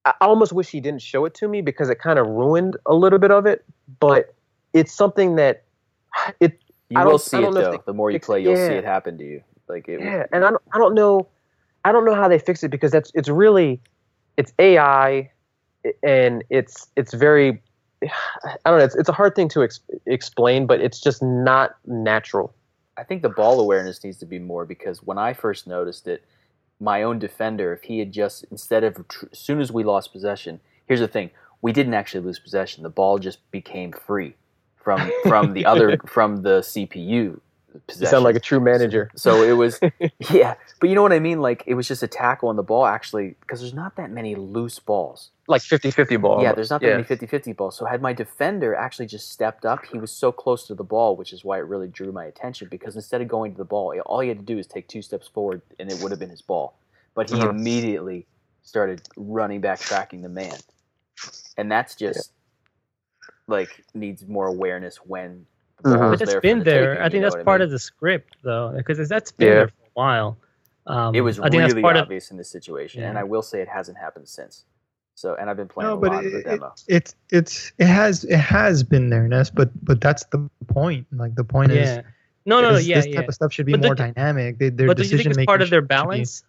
[0.06, 2.94] I almost wish he didn't show it to me because it kind of ruined a
[2.94, 3.66] little bit of it,
[4.00, 4.34] but
[4.74, 5.64] it's something that
[6.40, 6.60] it
[6.90, 7.72] you will see I it though.
[7.72, 9.44] they The more you play, you'll see it happen to you.
[9.68, 10.00] Like it.
[10.02, 11.28] yeah, and I don't, I don't know
[11.86, 13.80] I don't know how they fix it because that's it's really
[14.38, 15.32] it's AI
[16.04, 17.62] and it's it's very
[18.04, 21.76] I don't know it's it's a hard thing to ex- explain, but it's just not
[21.86, 22.54] natural.
[22.98, 26.26] I think the ball awareness needs to be more because when I first noticed it,
[26.80, 30.60] my own defender if he had just instead of as soon as we lost possession.
[30.88, 31.32] Here's the thing:
[31.62, 32.84] we didn't actually lose possession.
[32.84, 34.36] The ball just became free
[34.76, 37.40] from from the other from the CPU.
[37.74, 38.08] You Possession.
[38.12, 39.12] sound like a true manager.
[39.16, 39.80] So it was,
[40.32, 40.56] yeah.
[40.80, 41.40] But you know what I mean?
[41.42, 44.36] Like it was just a tackle on the ball, actually, because there's not that many
[44.36, 45.30] loose balls.
[45.48, 46.42] Like 50-50 ball.
[46.42, 46.98] Yeah, there's not that yeah.
[46.98, 47.78] many 50-50 balls.
[47.78, 51.16] So had my defender actually just stepped up, he was so close to the ball,
[51.16, 52.68] which is why it really drew my attention.
[52.72, 55.02] Because instead of going to the ball, all he had to do is take two
[55.02, 56.74] steps forward, and it would have been his ball.
[57.14, 57.50] But he Mhm.
[57.50, 58.26] immediately
[58.64, 60.58] started running back, tracking the man,
[61.58, 62.32] and that's just
[63.48, 65.46] like needs more awareness when.
[65.84, 66.00] The Mhm.
[66.00, 66.90] But is it's there for been the there.
[66.96, 67.66] taking, I think that's what I part mean?
[67.66, 69.54] of the script, though, because that's been Yeah.
[69.54, 70.38] there for a while.
[70.88, 73.10] Um, It was I think that's really part of obvious in this situation, Yeah.
[73.10, 74.66] and I will say it hasn't happened since.
[75.16, 76.74] So, and I've been playing No, a but lot of the it, it, demo.
[76.88, 79.50] it's it's it has it has been there, Ness.
[79.50, 81.06] But but that's the point.
[81.12, 82.02] Like the point is, yeah.
[82.46, 83.16] No, no, no, this, yeah, this yeah.
[83.20, 84.58] type of stuff should be But more the- dynamic.
[84.58, 86.44] They, their But do you think decision it's part of their should be- balance?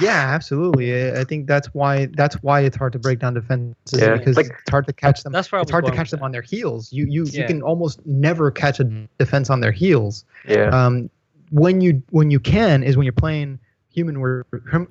[0.00, 0.94] Yeah, absolutely.
[0.94, 4.36] I I think that's why that's why it's hard to break down defenses Yeah, because
[4.36, 5.32] like- it's hard to catch them.
[5.32, 6.24] That's where I It's hard to catch them that.
[6.26, 6.92] on their heels.
[6.92, 7.40] You you Yeah.
[7.42, 8.84] you can almost never catch a
[9.18, 10.24] defense on their heels.
[10.46, 10.68] Yeah.
[10.68, 11.10] Um,
[11.50, 13.58] when you when you can is when you're playing
[13.92, 14.44] human ver-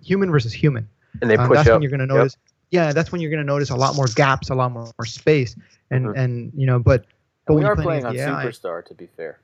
[0.03, 0.87] human versus human.
[1.21, 1.75] And they Um, push that's up.
[1.75, 2.17] when you're going to Yep.
[2.17, 2.37] notice.
[2.71, 5.05] Yeah, that's when you're going to notice a lot more gaps, a lot more, more
[5.05, 5.55] space,
[5.89, 6.13] and Mhm.
[6.17, 7.05] and you know, but
[7.47, 9.39] but when we you're are playing on AI, Superstar, to be fair.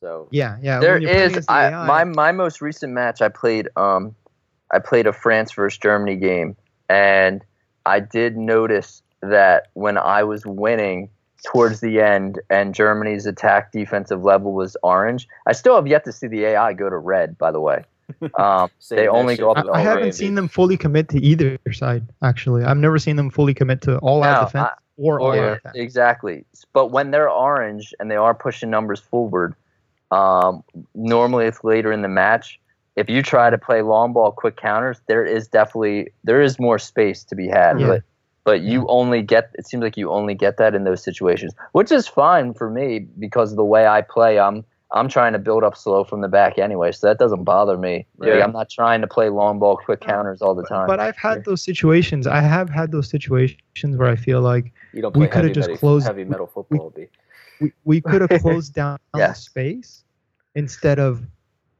[0.00, 0.78] So yeah, yeah.
[0.78, 3.20] There when you're playing is against the I, AI, my my most recent match.
[3.22, 4.14] I played um,
[4.72, 6.56] I played a France versus Germany game,
[6.88, 7.44] and
[7.86, 11.08] I did notice that when I was winning
[11.44, 15.26] towards the end, and Germany's attack defensive level was orange.
[15.46, 17.36] I still have yet to see the AI go to red.
[17.36, 17.84] By the way,
[18.38, 20.12] um, They only go up to I, I haven't Randy.
[20.16, 22.04] seen them fully commit to either side.
[22.22, 25.36] Actually, I've never seen them fully commit to all out defense I- or all Or-
[25.50, 25.72] out attack.
[25.74, 26.44] Exactly.
[26.72, 29.54] But when they're orange and they are pushing numbers forward,
[30.12, 30.62] um,
[30.94, 32.60] normally it's later in the match.
[32.96, 36.78] If you try to play long ball quick counters, there is definitely there is more
[36.78, 37.80] space to be had.
[37.80, 37.86] Yeah.
[37.86, 38.02] But
[38.44, 41.90] but you only get it seems like you only get that in those situations, which
[41.92, 44.38] is fine for me because of the way I play.
[44.38, 44.64] I'm
[44.94, 48.04] I'm trying to build up slow from the back anyway, so that doesn't bother me.
[48.18, 48.44] Like, Yeah.
[48.44, 50.86] I'm not trying to play long ball quick counters all the time.
[50.86, 52.26] But I've had those situations.
[52.26, 55.78] I have had those situations where I feel like you don't we coulda just metal,
[55.78, 56.90] closed- heavy metal football.
[56.90, 57.06] B.
[57.62, 59.42] we, we could have closed down the Yes.
[59.44, 60.04] space
[60.56, 61.22] instead of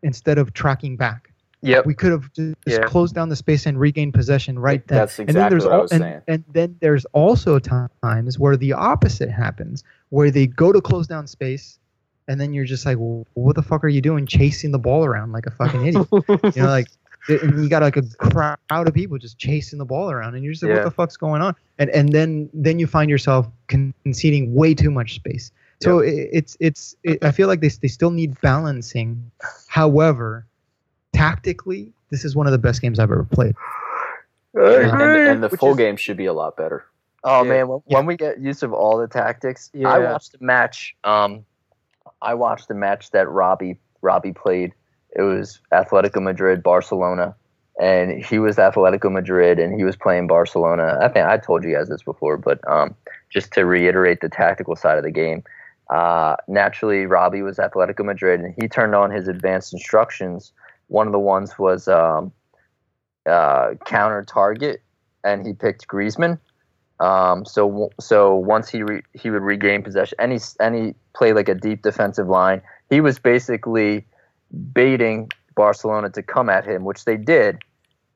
[0.03, 1.29] instead of tracking back.
[1.65, 1.87] Yep.
[1.87, 2.79] We could have just Yeah.
[2.81, 4.99] closed down the space and regained possession right then.
[4.99, 6.21] That's and then exactly there's what I was and, saying.
[6.27, 11.29] and then there's also times where the opposite happens, where they go to close down
[11.29, 11.79] space,
[12.27, 15.05] and then you're just like, well, what the fuck are you doing, chasing the ball
[15.05, 16.09] around like a fucking idiot?
[16.57, 16.89] you know, like,
[17.29, 20.53] and you got like a crowd of people just chasing the ball around, and you're
[20.53, 20.77] just like, Yeah.
[20.79, 21.55] what the fuck's going on?
[21.79, 25.53] And and then then you find yourself conceding way too much space.
[25.83, 29.31] So it, it's it's it, I feel like they they still need balancing.
[29.69, 30.47] However,
[31.13, 33.55] tactically, this is one of the best games I've ever played.
[34.55, 36.85] And, and, and the Which full is- game should be a lot better.
[37.25, 37.49] Oh Yeah.
[37.51, 40.97] man, when, when we get use of all the tactics, I watched a match.
[41.05, 41.45] Um,
[42.21, 44.73] I watched a match that Robbie Robbie played.
[45.15, 47.35] It was Atletico Madrid Barcelona,
[47.81, 50.99] and he was Atletico Madrid, and he was playing Barcelona.
[51.01, 52.95] I think I told you guys this before, but um,
[53.31, 55.45] just to reiterate the tactical side of the game.
[55.91, 60.53] Uh, naturally, Robbie was Atletico Madrid, and he turned on his advanced instructions.
[60.89, 62.33] One of the ones was um,
[63.27, 64.83] uh, counter target,
[65.25, 66.39] and he picked Griezmann.
[67.01, 71.55] Um, so so once he re, he would regain possession, any any play like a
[71.55, 74.07] deep defensive line, he was basically
[74.73, 77.59] baiting Barcelona to come at him, which they did.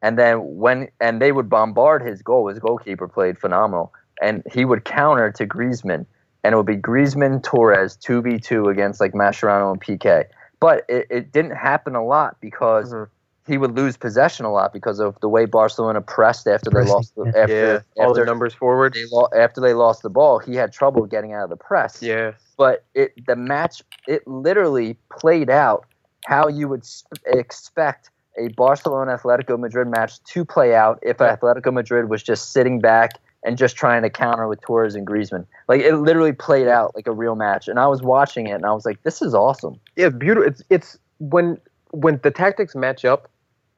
[0.03, 4.65] And then when and they would bombard his goal, his goalkeeper played phenomenal, and he
[4.65, 6.07] would counter to Griezmann,
[6.45, 10.25] and it would be Griezmann Torres two v two against like Mascherano and Piqué.
[10.61, 13.09] But it, it didn't happen a lot because Mhm.
[13.47, 17.15] he would lose possession a lot because of the way Barcelona pressed after they lost
[17.15, 17.81] the, after Yeah.
[18.05, 18.95] All after the numbers forward.
[18.95, 22.03] they lo- after they lost the ball, he had trouble getting out of the press.
[22.03, 22.33] Yeah.
[22.57, 25.85] But it the match it literally played out
[26.27, 31.73] how you would sp- expect a Barcelona Atletico Madrid match to play out if Atletico
[31.73, 33.13] Madrid was just sitting back
[33.47, 35.47] and just trying to counter with Torres and Griezmann.
[35.69, 38.67] Like it literally played out like a real match, and I was watching it and
[38.67, 40.49] I was like, "This is awesome." Yeah, beautiful.
[40.49, 41.59] It's it's when
[41.93, 43.31] when the tactics match up,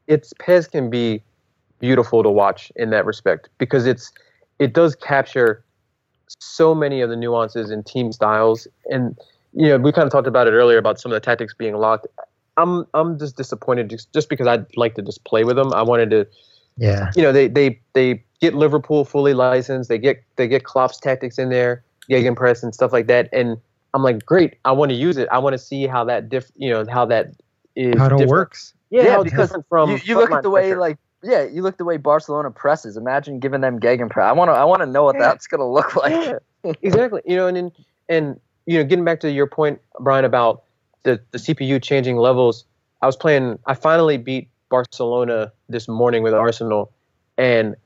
[0.07, 1.23] it's PES can be
[1.79, 4.11] beautiful to watch in that respect because it's
[4.59, 5.63] it does capture
[6.41, 9.17] so many of the nuances in team styles and
[9.53, 11.77] you know we kind of talked about it earlier about some of the tactics being
[11.77, 12.07] locked.
[12.57, 15.73] I'm I'm just disappointed just, just because I'd like to just play with them.
[15.75, 16.27] I wanted to
[16.79, 17.11] Yeah.
[17.17, 19.89] you know they they they get Liverpool fully licensed.
[19.89, 23.29] They get they get Klopp's tactics in there, gegenpress and stuff like that.
[23.33, 23.59] And
[23.95, 25.29] I'm like, great, I want to use it.
[25.33, 27.33] I want to see how that diff you know how that
[27.77, 28.29] is How it different.
[28.31, 28.75] works.
[28.91, 30.81] Yeah, Yeah, how it's because different from you, you look at the way pressure.
[30.81, 32.97] like yeah, you look at the way Barcelona presses.
[32.97, 34.23] Imagine giving them Gegenpress.
[34.23, 35.23] I want to I want to know what Yeah.
[35.23, 36.13] that's gonna look like.
[36.65, 37.23] Yeah, exactly.
[37.25, 37.73] You know, and and,
[38.09, 40.63] and you know, getting back to your point, Brian, about
[41.03, 42.65] the the CPU changing levels.
[43.03, 43.59] I was playing.
[43.67, 46.93] I finally beat Barcelona this morning with Arsenal,
[47.37, 47.77] and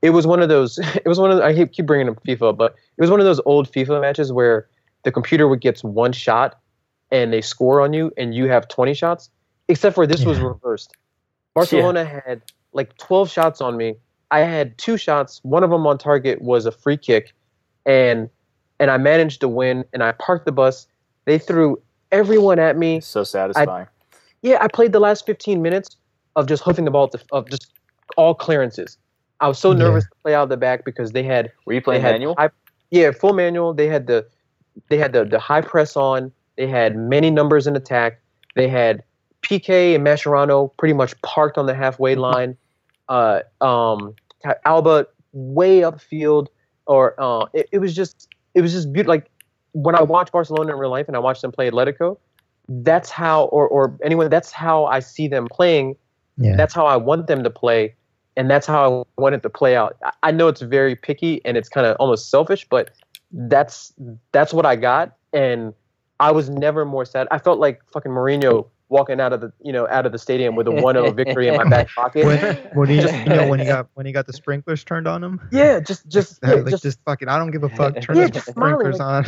[0.00, 0.78] it was one of those.
[0.94, 1.38] It was one of.
[1.38, 4.32] The, I keep bringing up FIFA, but it was one of those old FIFA matches
[4.32, 4.68] where
[5.04, 6.58] the computer would gets one shot,
[7.10, 9.30] and they score on you, and you have twenty shots.
[9.68, 10.92] Except for this was reversed.
[11.54, 12.42] Barcelona had
[12.72, 13.94] like twelve shots on me.
[14.30, 15.40] I had two shots.
[15.42, 17.32] One of them on target was a free kick,
[17.86, 18.28] and
[18.80, 19.84] and I managed to win.
[19.92, 20.86] And I parked the bus.
[21.24, 23.00] They threw everyone at me.
[23.00, 23.86] So satisfying.
[24.42, 25.96] Yeah, I played the last 15 minutes
[26.36, 27.72] of just hoofing the ball to, of just
[28.16, 28.98] all clearances.
[29.40, 29.78] I was so Yeah.
[29.78, 32.12] nervous to play out of the back because they had Were you they playing had
[32.12, 32.34] manual?
[32.38, 32.50] high,
[32.90, 33.74] yeah, full manual.
[33.74, 34.26] They had the
[34.88, 36.32] they had the the high press on.
[36.56, 38.20] They had many numbers in attack.
[38.54, 39.02] They had
[39.42, 42.56] Piqué and Mascherano pretty much parked on the halfway line.
[43.08, 44.14] Uh, um,
[44.64, 46.48] Alba way upfield,
[46.86, 49.14] or uh, it, it was just it was just beautiful.
[49.14, 49.30] Like
[49.72, 52.18] when I watch Barcelona in real life and I watch them play Atletico,
[52.68, 55.96] that's how, or or anyone, that's how I see them playing.
[56.36, 56.56] Yeah.
[56.56, 57.94] That's how I want them to play,
[58.36, 59.96] and that's how I want it to play out.
[60.22, 62.90] I- know it's very picky and it's kind of almost selfish, but
[63.32, 63.92] that's
[64.32, 65.74] that's what I got, and
[66.20, 67.28] I was never more sad.
[67.30, 70.54] I felt like fucking Mourinho walking out of the you know out of the stadium
[70.54, 72.26] with a 1-0 victory in my back pocket.
[72.26, 72.38] when,
[72.74, 75.40] when he you know when he got when he got the sprinklers turned on him.
[75.50, 78.00] yeah, just just yeah, like just, just, fucking I don't give a fuck.
[78.00, 79.26] Turn Yeah, the just smiling, sprinklers on.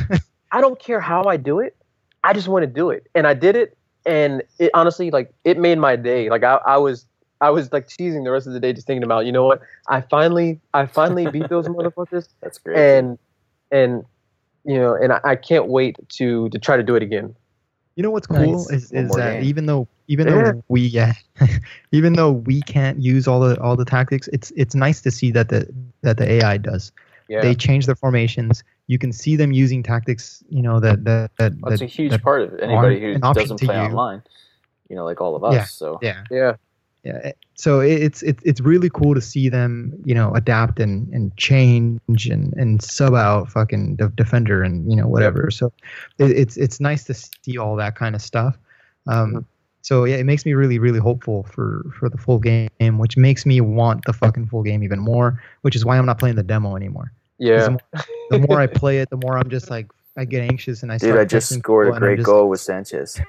[0.52, 1.76] I don't care how I do it.
[2.22, 3.76] I just want to do it, and I did it,
[4.06, 6.30] and it honestly like it made my day.
[6.30, 7.06] Like I, I was
[7.40, 9.60] I was like teasing the rest of the day, just thinking about you know what
[9.88, 12.76] I finally I finally beat those motherfuckers, That's great.
[12.78, 13.18] and
[13.70, 14.04] and
[14.64, 17.34] you know, and I, I can't wait to to try to do it again.
[17.96, 18.44] You know what's Nice.
[18.44, 19.44] cool is, is that game.
[19.44, 20.52] even though even Yeah.
[20.52, 21.12] though we yeah,
[21.92, 25.30] even though we can't use all the all the tactics, it's it's nice to see
[25.32, 25.72] that the
[26.02, 26.92] that the AI does.
[27.28, 28.62] Yeah, They change their formations.
[28.86, 30.42] You can see them using tactics.
[30.48, 32.62] You know that that that, That's that a huge that- part of it.
[32.62, 33.80] Anybody who doesn't play you.
[33.82, 34.22] online,
[34.88, 35.54] you know, like all of us.
[35.54, 35.64] Yeah.
[35.64, 36.52] So yeah yeah,
[37.04, 41.34] yeah so it's it's it's really cool to see them you know adapt and and
[41.36, 45.70] change and and sub out fucking the defender and you know whatever so
[46.18, 48.56] it, it's it's nice to see all that kind of stuff
[49.06, 49.44] um Mhm.
[49.82, 53.44] so yeah it makes me really really hopeful for for the full game which makes
[53.46, 56.42] me want the fucking full game even more which is why i'm not playing the
[56.42, 57.64] demo anymore 'Cause yeah.
[57.64, 57.80] the, more,
[58.30, 60.96] the more i play it the more i'm just like i get anxious and i
[60.98, 63.20] dude, start I just scored a great just goal with Sanchez.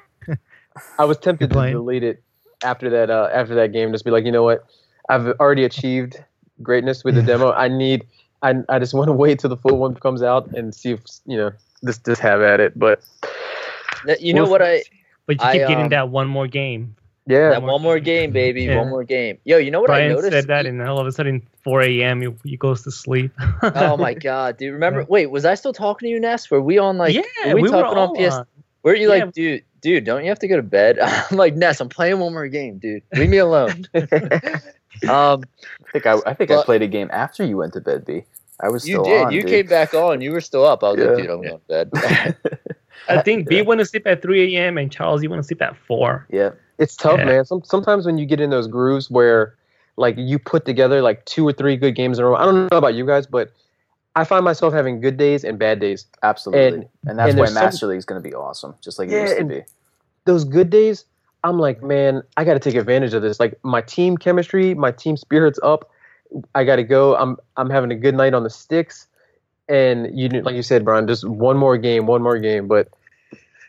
[0.99, 1.73] I was tempted to playing?
[1.73, 2.23] delete it
[2.63, 3.91] after that uh, after that game.
[3.91, 4.65] Just be like, you know what?
[5.09, 6.23] I've already achieved
[6.61, 7.27] greatness with the Yeah.
[7.27, 7.51] demo.
[7.53, 8.05] I need.
[8.41, 10.99] I, I just want to wait till the full one comes out and see if
[11.25, 11.51] you know
[11.85, 12.77] just just have at it.
[12.77, 13.01] But
[14.19, 14.83] You know what I
[15.27, 16.95] But you I, keep getting um, that one more game.
[17.27, 18.77] Yeah, that one more game, baby, Yeah.
[18.77, 19.37] one more game.
[19.45, 20.31] Yo, you know what I Brian noticed?
[20.31, 22.21] said that, and all of a sudden, 4 a.m.
[22.21, 23.31] He, he goes to sleep.
[23.63, 24.73] oh my god, dude!
[24.73, 25.05] Remember?
[25.09, 26.49] Wait, was I still talking to you, Ness?
[26.51, 27.13] Were we on like?
[27.15, 28.33] yeah, were we, we were talking on PS?
[28.35, 28.45] on.
[28.83, 29.23] Were you Yeah.
[29.25, 30.03] like, dude, dude?
[30.03, 30.99] Don't you have to go to bed?
[31.01, 33.01] I'm like, Ness, I'm playing one more game, dude.
[33.15, 33.85] Leave me alone.
[35.09, 38.05] um, I think I, I think I played a game after you went to bed,
[38.05, 38.23] B.
[38.61, 39.23] I was you did.
[39.25, 39.31] on.
[39.33, 39.49] you dude.
[39.49, 40.21] came back on.
[40.21, 40.83] You were still up.
[40.83, 41.05] I was Yeah.
[41.07, 41.91] like, dude, I'm going to bed.
[43.09, 44.77] I think B went to sleep at 3 a.m.
[44.77, 46.27] and Charles, you went to sleep at 4.
[46.31, 47.25] yeah, it's tough, Yeah.
[47.25, 47.45] man.
[47.45, 49.55] Some, sometimes when you get in those grooves where
[49.97, 52.35] like you put together like two or three good games in a row.
[52.35, 53.51] I don't know about you guys, but
[54.17, 56.05] I find myself having good days and bad days.
[56.23, 56.65] absolutely.
[56.67, 58.99] And- And, that's and why there's some- Master League is going to be awesome, just
[58.99, 59.63] like it used to be.
[60.25, 61.05] those good days,
[61.43, 63.39] I'm like, man, I got to take advantage of this.
[63.39, 65.89] Like my team chemistry, my team spirits up.
[66.55, 67.15] I got to go.
[67.15, 69.07] I'm I'm having a good night on the sticks,
[69.69, 72.67] and you like you said, Brian, just one more game, one more game.
[72.67, 72.89] But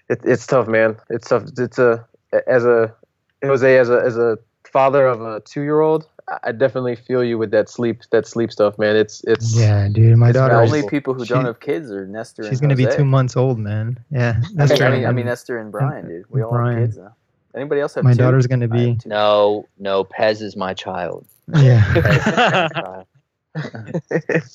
[0.09, 0.97] it, it's tough, man.
[1.11, 1.45] It's tough.
[1.59, 2.05] It's a
[2.47, 2.95] as a
[3.43, 6.09] Jose as a as a father of a two year old.
[6.43, 8.97] I definitely feel you with that sleep that sleep stuff, man.
[8.97, 12.05] It's it's yeah dude my daughter The only people who she- don't have kids are
[12.07, 15.13] Nestor and she's gonna be two months old man yeah I mean, I mean, I
[15.13, 16.25] mean, Nestor and Brian, dude.
[16.29, 16.79] We all Brian.
[16.79, 17.15] have kids now.
[17.55, 18.19] Anybody else have my two?
[18.19, 21.25] daughter's gonna be no, no, PES is my child.
[21.55, 23.07] yeah PES is my child.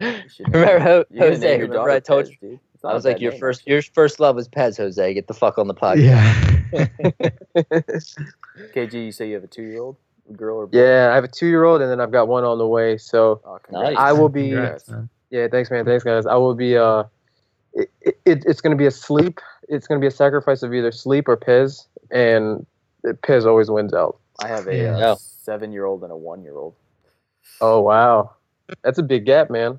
[0.00, 1.60] You should name Remember her- you're Jose?
[1.60, 2.48] Remember I told PES, you?
[2.50, 2.60] dude.
[2.80, 5.12] It's not I a was like, your name, first, your first love was PES, Jose.
[5.12, 6.00] Get the fuck on the podcast.
[6.72, 6.86] yeah
[8.74, 9.96] KG, you say you have a two-year-old
[10.34, 10.78] girl or boy?
[10.78, 11.10] yeah.
[11.12, 12.96] I have a two year old, and then I've got one on the way.
[12.96, 13.96] So Oh, congrats.
[13.98, 14.90] I will be- Congrats.
[15.30, 15.84] Yeah, thanks, man.
[15.84, 16.24] Thanks, guys.
[16.24, 16.76] I will be.
[16.78, 17.04] Uh,
[17.74, 19.40] it, it, it's going to be a sleep.
[19.68, 22.66] It's going to be a sacrifice of either sleep or PES, and
[23.22, 24.18] PES always wins out.
[24.42, 24.96] I have a Yeah.
[24.96, 26.74] uh, seven-year-old and a one-year-old.
[27.60, 28.30] Oh wow,
[28.82, 29.78] that's a big gap, man.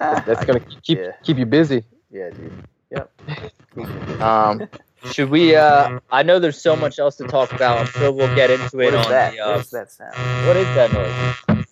[0.00, 1.12] That's going to keep Yeah.
[1.22, 1.84] keep you busy.
[2.12, 2.52] Yeah, dude.
[2.90, 3.10] Yep.
[4.20, 4.68] Um,
[5.12, 5.56] Should we?
[5.56, 7.78] Uh, I know there's so much else to talk about.
[7.78, 9.32] I'm sure we'll get into it What is on that?
[9.32, 9.40] the.
[9.40, 10.46] Uh, What is that sound?
[10.46, 11.62] what is that noise?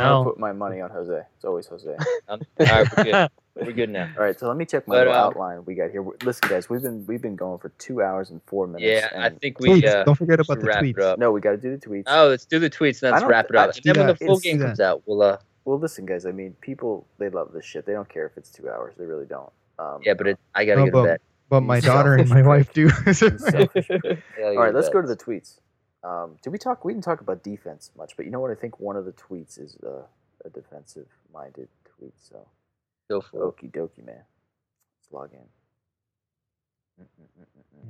[0.00, 1.22] I'll put my money on Jose.
[1.36, 1.94] It's always Jose.
[2.28, 3.28] Um, all right, we're good.
[3.54, 4.08] We're good now.
[4.16, 6.02] All right, so let me check my But, little um, outline we got here.
[6.24, 8.84] Listen, guys, we've been we've been going for two hours and four minutes.
[9.12, 9.86] Yeah, I think we.
[9.86, 11.02] Uh, Don't forget about the wrap it tweets.
[11.02, 11.18] up.
[11.18, 12.04] no, we got to do the tweets.
[12.06, 13.74] Oh, let's do the tweets and let's wrap it up.
[13.76, 15.20] And then when the full game comes out, we'll.
[15.22, 16.26] Uh, Well, listen, guys.
[16.26, 17.86] I mean, people they love this shit.
[17.86, 18.94] They don't care if it's two hours.
[18.98, 19.52] They really don't.
[19.78, 21.20] Um, yeah, but it, I gotta No, go to but- bed.
[21.48, 22.88] But my daughter and my wife do.
[22.88, 23.90] selfish.
[24.42, 24.92] All right, let's bed.
[24.94, 25.58] go to the tweets.
[26.02, 26.82] Um, did we talk?
[26.84, 28.50] We didn't talk about defense much, but you know what?
[28.50, 30.02] I think one of the tweets is uh,
[30.46, 32.14] a defensive-minded tweet.
[32.18, 32.46] So,
[33.10, 33.44] Go for it.
[33.56, 34.16] okie dokie, man.
[35.02, 37.06] Let's log in.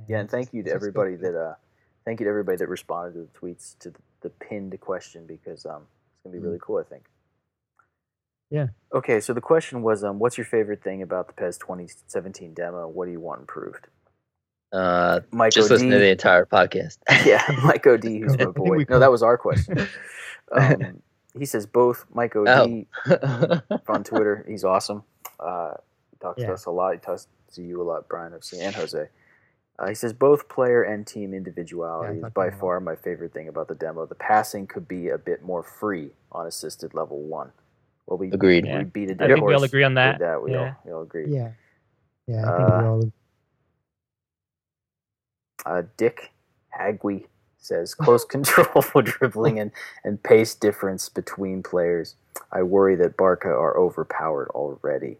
[0.09, 1.55] Yeah, and thank you to everybody that uh,
[2.03, 5.65] thank you to everybody that responded to the tweets to the, the pinned question because
[5.65, 5.83] um,
[6.15, 6.77] it's gonna be really cool.
[6.77, 7.03] I think.
[8.49, 8.67] Yeah.
[8.93, 12.87] Okay, so the question was, um, what's your favorite thing about the PES 2017 demo?
[12.87, 13.87] What do you want improved?
[14.71, 16.97] Uh, Mike just OD, listen to the entire podcast.
[17.25, 18.85] yeah, Mike OD, who's my boy.
[18.89, 19.87] No, that was our question.
[20.51, 21.01] Um,
[21.39, 22.05] he says both.
[22.13, 22.47] Mike OD
[23.07, 23.61] Oh.
[23.87, 25.01] on Twitter, he's awesome.
[25.39, 25.71] Uh,
[26.11, 26.93] he talks to us a lot.
[26.93, 29.07] He talks to you a lot, Brian, I've seen, and Jose.
[29.79, 33.47] Uh, he says both player and team individuality Yeah, is by far my favorite thing
[33.47, 34.05] about the demo.
[34.05, 37.51] The passing could be a bit more free on assisted level one.
[38.07, 38.65] Well, we Agreed.
[38.65, 38.83] We Yeah.
[38.83, 40.41] beat a I dead think we all agree on with that.
[40.43, 40.57] We Yeah.
[40.59, 41.27] all we all agree.
[41.27, 41.51] yeah.
[42.27, 43.11] Yeah, I think Uh, we all
[45.65, 46.31] Uh, Dick
[46.77, 47.25] Hagwe
[47.57, 49.71] says close control for dribbling and,
[50.03, 52.15] and pace difference between players.
[52.51, 55.17] I worry that Barca are overpowered already.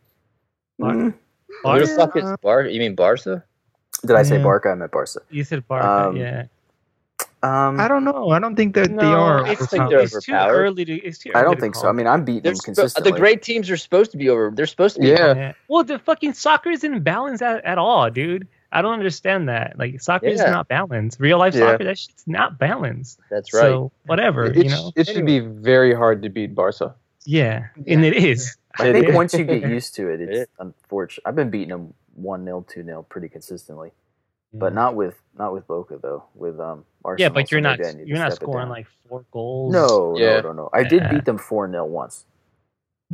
[0.80, 0.98] Barca?
[0.98, 1.14] Mm.
[1.48, 1.88] Who Barca?
[1.96, 2.66] fuck Bar?
[2.66, 3.44] You mean Barca?
[4.06, 4.70] Did I say Barca?
[4.72, 5.22] I meant Barca.
[5.30, 6.46] You said Barca, Um, yeah.
[7.44, 8.30] Um, I don't know.
[8.30, 9.46] I don't think that they are.
[9.46, 10.94] it's, think too, they're it's too early to.
[10.94, 11.90] It's too I don't to think so.
[11.90, 13.12] I mean, I'm beating They're them sp- consistently.
[13.12, 14.50] the great teams are supposed to be over.
[14.56, 15.10] They're supposed to be.
[15.10, 15.36] Yeah.
[15.36, 15.54] Yeah.
[15.68, 18.48] Well, the fucking soccer isn't balanced at, at all, dude.
[18.72, 19.78] I don't understand that.
[19.78, 21.20] Like soccer is not balanced.
[21.20, 21.72] Real life Yeah.
[21.72, 23.20] soccer, that shit's not balanced.
[23.30, 23.62] That's right.
[23.62, 24.92] So whatever, It, you know.
[24.96, 26.96] it should be very hard to beat Barca.
[27.26, 28.58] Yeah, and it is.
[28.80, 31.24] I think once you get used to it, it's unfortunate.
[31.26, 33.92] I've been beating them one 0 two 0 pretty consistently,
[34.54, 36.24] but not with not with Boca though.
[36.36, 37.24] With um Arsenal.
[37.26, 39.74] Yeah, but you're not maybe I you're not scoring like four goals.
[39.74, 40.42] No, Yeah.
[40.42, 40.70] no, no, no.
[40.74, 42.26] I did beat them four 0 once,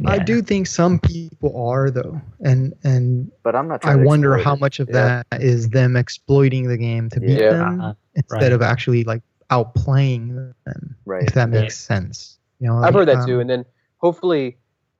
[0.05, 3.85] I do think some people are though, and and but I'm not.
[3.85, 4.59] I wonder how it.
[4.59, 5.23] much of Yeah.
[5.31, 7.49] that is them exploiting the game to beat Yeah.
[7.53, 7.93] them Uh-huh.
[8.15, 8.51] instead Right.
[8.51, 10.95] of actually like outplaying them.
[11.05, 11.23] Right.
[11.23, 11.61] If that Yeah.
[11.61, 12.37] makes sense.
[12.59, 13.39] You know, I've heard that um, too.
[13.39, 13.65] And then
[13.97, 14.57] hopefully,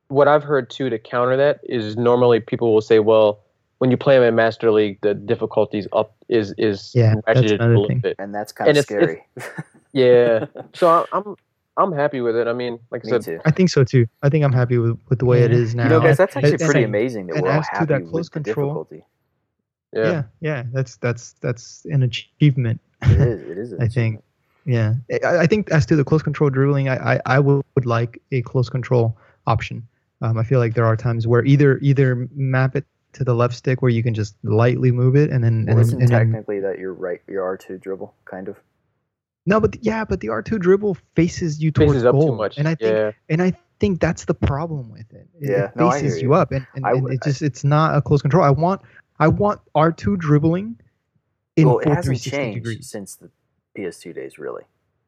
[0.08, 3.42] what I've heard too to counter that is normally people will say, well,
[3.80, 7.56] when you play them in Master League, the difficulties up is is Yeah, that's ratcheted
[7.56, 8.00] another a little thing.
[8.00, 8.16] bit.
[8.20, 9.26] and that's kind And of it's- scary.
[9.94, 10.46] Yeah.
[10.74, 11.36] so I- I'm
[11.78, 12.46] I'm happy with it.
[12.48, 13.40] I mean, like I Me said, too.
[13.46, 14.06] I think so too.
[14.22, 15.58] I think I'm happy with, with the way it Yeah.
[15.58, 15.84] is now.
[15.84, 17.86] You know, guys, that's actually and- pretty and- amazing that and we're all to happy
[17.86, 19.06] that with close the control- difficulty.
[19.94, 20.04] yeah.
[20.12, 22.82] yeah, yeah, that's that's that's an achievement.
[23.04, 23.42] It is.
[23.50, 23.74] It is.
[23.80, 24.22] I think.
[24.66, 27.86] Yeah, I, I think as to the close control dribbling, I I, I would, would
[27.86, 29.88] like a close control option.
[30.22, 33.56] Um, I feel like there are times where either either map it to the left
[33.56, 36.12] stick where you can just lightly move it, and then Well, and, isn't then, and
[36.12, 38.58] then technically that your right, your R two dribble, kind of.
[39.46, 42.36] no, but yeah, but the R two dribble faces you towards Faces up goal, too
[42.36, 42.58] much.
[42.58, 43.12] and I think yeah.
[43.30, 45.28] and I think that's the problem with it.
[45.40, 46.34] It, Yeah, it no, faces hear you you.
[46.36, 48.44] up, and, and, I and it just it's not a close control.
[48.44, 48.82] I want
[49.20, 50.80] I want R two dribbling
[51.56, 52.90] in well, it hasn't changed degrees.
[52.90, 53.30] since the
[53.78, 54.64] PS2 days, really.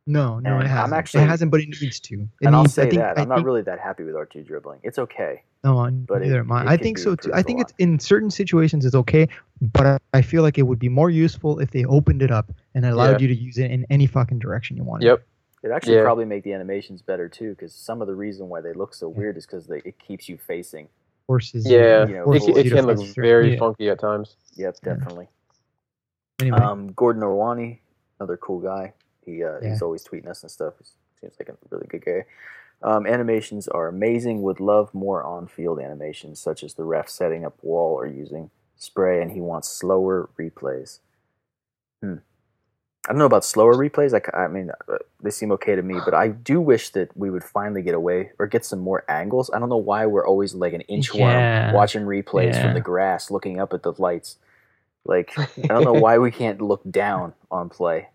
[0.07, 0.93] No, no, And it I'm hasn't.
[0.97, 2.21] actually- it hasn't, but it needs to.
[2.21, 4.15] It and I'll needs, say I think, that I I'm not really that happy with
[4.15, 4.79] R2 dribbling.
[4.83, 5.43] It's okay.
[5.63, 6.65] No, one but it- neither am I.
[6.71, 7.31] I think so too.
[7.33, 9.27] I think it's in certain situations it's okay,
[9.61, 12.51] but I, I feel like it would be more useful if they opened it up
[12.73, 13.27] and allowed Yeah.
[13.27, 15.05] you to use it in any fucking direction you wanted.
[15.05, 15.23] Yep.
[15.63, 16.03] It actually Yeah.
[16.03, 19.07] probably make the animations better too, because some of the reason why they look so
[19.07, 20.87] weird is because it keeps you facing.
[21.27, 21.69] Horses.
[21.69, 22.07] Yeah.
[22.07, 23.59] You know, It, can- it can look very Yeah.
[23.59, 24.35] funky at times.
[24.55, 24.93] Yep, Yeah.
[24.95, 25.27] definitely.
[26.41, 27.77] Anyway, Um, Gordon Orwani,
[28.19, 28.93] another cool guy.
[29.25, 29.69] He uh, Yeah.
[29.69, 30.73] he's always tweeting us and stuff.
[30.79, 30.85] He
[31.19, 32.25] seems like a really good guy.
[32.83, 34.41] Um, animations are amazing.
[34.41, 39.21] Would love more on-field animations, such as the ref setting up wall or using spray,
[39.21, 40.99] and he wants slower replays.
[42.01, 42.15] Hmm.
[43.07, 44.19] I don't know about slower replays.
[44.33, 47.43] I mean, uh, they seem okay to me, but I do wish that we would
[47.43, 49.49] finally get away or get some more angles.
[49.53, 51.73] I don't know why we're always like an inchworm Yeah.
[51.73, 54.37] watching replays from the grass, looking up at the lights.
[55.05, 58.09] Like I don't know why we can't look down on play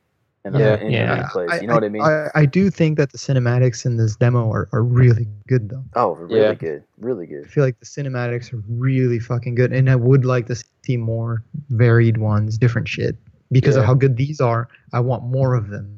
[0.46, 0.76] in the, Yeah.
[0.80, 1.28] in the Yeah.
[1.28, 1.60] replays.
[1.60, 2.02] You know what I mean?
[2.02, 5.84] I, I do think that the cinematics in this demo are, are really good though.
[5.94, 6.54] oh, really Yeah.
[6.54, 7.44] good, really good.
[7.44, 10.96] I feel like the cinematics are really fucking good, and I would like to see
[10.96, 13.16] more varied ones, different shit.
[13.52, 15.88] Because of how good these are, I want more of them.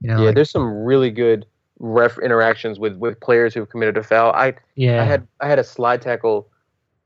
[0.00, 1.44] You know, yeah, like, there's some really good
[1.80, 4.30] ref interactions with with players who've committed a foul.
[4.32, 5.02] I Yeah.
[5.02, 6.48] I had I had a slide tackle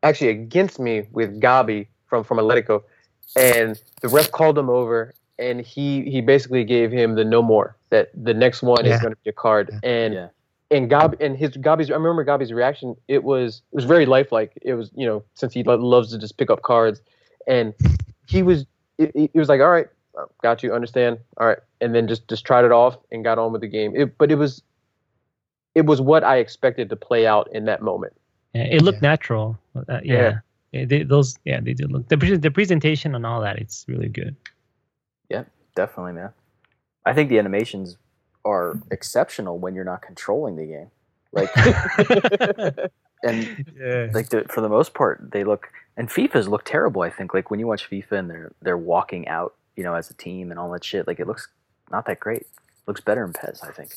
[0.02, 2.82] actually against me with Gabi from from Atletico.
[3.36, 7.76] and the ref called him over, and he he basically gave him the no more
[7.90, 10.28] that the next one is going to be a card, and Yeah.
[10.70, 12.94] and Gabi and his Gabi's I remember Gabi's reaction.
[13.08, 14.52] It was it was very lifelike.
[14.62, 17.00] It was you know since he loves to just pick up cards,
[17.48, 17.74] and
[18.28, 18.66] he was
[18.98, 19.88] it, it was like all right,
[20.42, 23.50] got you, understand, all right, and then just just tried it off and got on
[23.52, 23.96] with the game.
[23.96, 24.62] It, but it was
[25.74, 28.12] it was what I expected to play out in that moment.
[28.54, 29.10] Yeah, it looked Yeah.
[29.10, 29.58] natural.
[29.76, 30.00] Uh, Yeah.
[30.02, 30.38] yeah.
[30.72, 33.84] Yeah, they, those yeah they did look the, pre- the presentation and all that it's
[33.88, 34.36] really good
[35.30, 35.44] Yeah,
[35.76, 36.30] definitely, man.
[37.06, 37.96] I think the animations
[38.44, 40.90] are exceptional when you're not controlling the game.
[41.32, 41.50] Like,
[43.24, 47.02] and yeah like the, for the most part, they look and FIFA's look terrible.
[47.02, 50.10] I think like when you watch FIFA and they're they're walking out, you know, as
[50.10, 51.06] a team and all that shit.
[51.06, 51.48] Like it looks
[51.92, 52.46] not that great.
[52.88, 53.92] looks better in PES, I think.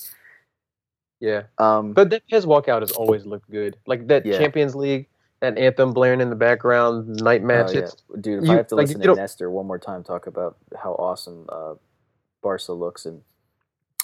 [1.20, 3.78] Yeah, Um, but that PES walkout has always looked good.
[3.88, 4.38] Like that Yeah.
[4.38, 5.08] Champions League,
[5.44, 7.80] that anthem blaring in the background, night oh, yeah.
[7.80, 10.26] It's dude, if you- I have to like, listen to Nestor one more time talk
[10.26, 11.74] about how awesome uh,
[12.42, 13.22] Barca looks and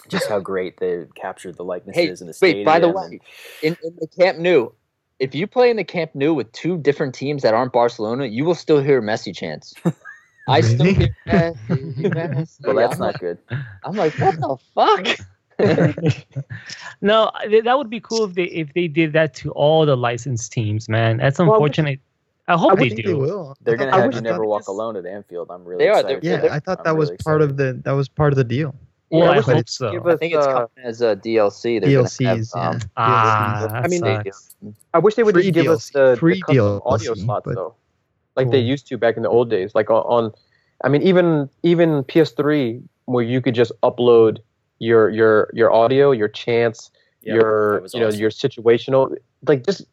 [0.10, 2.60] just how great they captured the likenesses in the stadium.
[2.60, 3.20] Wait, by the and- way,
[3.64, 4.72] in, in the Camp Nou,
[5.20, 8.44] if you play in the Camp Nou with two different teams that aren't Barcelona, you
[8.44, 9.74] will still hear Messi chants.
[10.50, 11.56] I still hear Messi,
[12.02, 12.66] Messi.
[12.66, 13.38] well, that's I'm not like, good.
[13.86, 15.08] I'm like, what the fuck?
[17.02, 17.32] no
[17.64, 20.90] that would be cool if they if they did that to all the licensed teams
[20.90, 22.00] man that's Well, I wish- unfortunate
[22.48, 23.56] i hope I they do they will.
[23.62, 25.52] They're gonna I have wish- you never walk this- alone at Anfield.
[25.52, 26.24] I'm really They are, excited.
[26.24, 27.52] they're- Yeah, I thought I'm that was really part excited.
[27.52, 28.74] of the that was part of the deal.
[29.12, 31.80] Yeah, well I i hope so give I think it's uh, coming as a DLC.
[31.82, 32.88] They're DLCs, have, um, yeah.
[32.98, 33.84] ah DLCs.
[33.86, 35.94] I mean, they- I wish they would just give us DLC.
[35.94, 37.76] the, the Free custom audio slots though,
[38.36, 39.74] like they used to back in the old days.
[39.76, 40.32] Like on, on,
[40.84, 44.40] I mean, even even PS3 where you could just upload
[44.80, 46.92] your your your audio, your chants,
[47.22, 48.20] Yep, your that you know awesome.
[48.20, 49.16] your situational,
[49.48, 49.84] like just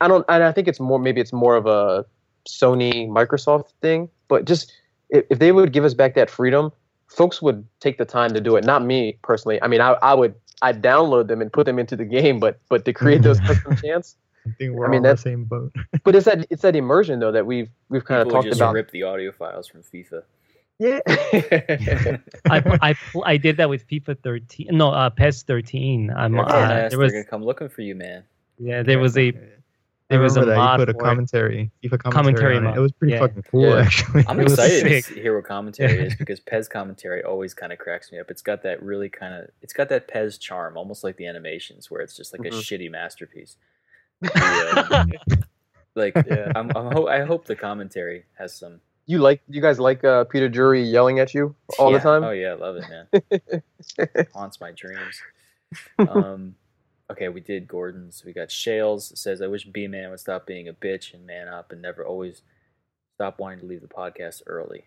[0.00, 2.04] I don't, and I think it's more maybe it's more of a
[2.48, 4.72] Sony Microsoft thing, but just
[5.10, 6.72] if, if they would give us back that freedom,
[7.08, 8.64] folks would take the time to do it.
[8.64, 9.62] Not me personally.
[9.62, 12.58] I mean, I I would I download them and put them into the game, but
[12.68, 14.16] but to create those custom chants.
[14.46, 15.72] I think we're I mean, all in the same boat.
[16.04, 18.48] But it's that it's that immersion though that we've we've kind of People would talked
[18.48, 18.74] just about.
[18.74, 20.22] rip the audio files from FIFA.
[20.78, 21.00] Yeah.
[22.50, 22.94] I, I
[23.24, 24.68] I did that with FIFA 13.
[24.72, 26.10] No, uh, PES 13.
[26.10, 28.24] I'm, They're uh, gonna there was they're gonna come looking for you, man.
[28.58, 29.32] yeah, there was a
[30.10, 31.08] there was a remember that mod you put a for it.
[31.08, 32.76] commentary, FIFA commentary, Commentary on it.
[32.76, 33.20] It was pretty Yeah.
[33.20, 33.82] fucking cool, Yeah.
[33.82, 34.24] actually.
[34.28, 35.04] I'm It was excited to sick.
[35.06, 38.30] see- hear what commentary is because PES commentary always kind of cracks me up.
[38.30, 41.90] It's got that really kind of it's got that PES charm, almost like the animations,
[41.90, 42.48] where it's just like Mhm.
[42.48, 43.56] a shitty masterpiece.
[44.20, 44.30] The,
[45.30, 45.36] uh,
[45.94, 46.52] like Yeah.
[46.54, 50.24] I'm, I'm ho- I hope the commentary has some you like you guys like uh,
[50.24, 51.98] Peter Drury yelling at you all Yeah.
[51.98, 52.24] the time?
[52.24, 54.26] Oh yeah, I love it, man.
[54.34, 55.20] Haunts my dreams.
[55.98, 56.54] Um,
[57.10, 58.22] okay, we did Gordon's.
[58.24, 61.48] We got Shales says, "I wish B Man would stop being a bitch and man
[61.48, 62.42] up, and never always
[63.16, 64.84] stop wanting to leave the podcast early."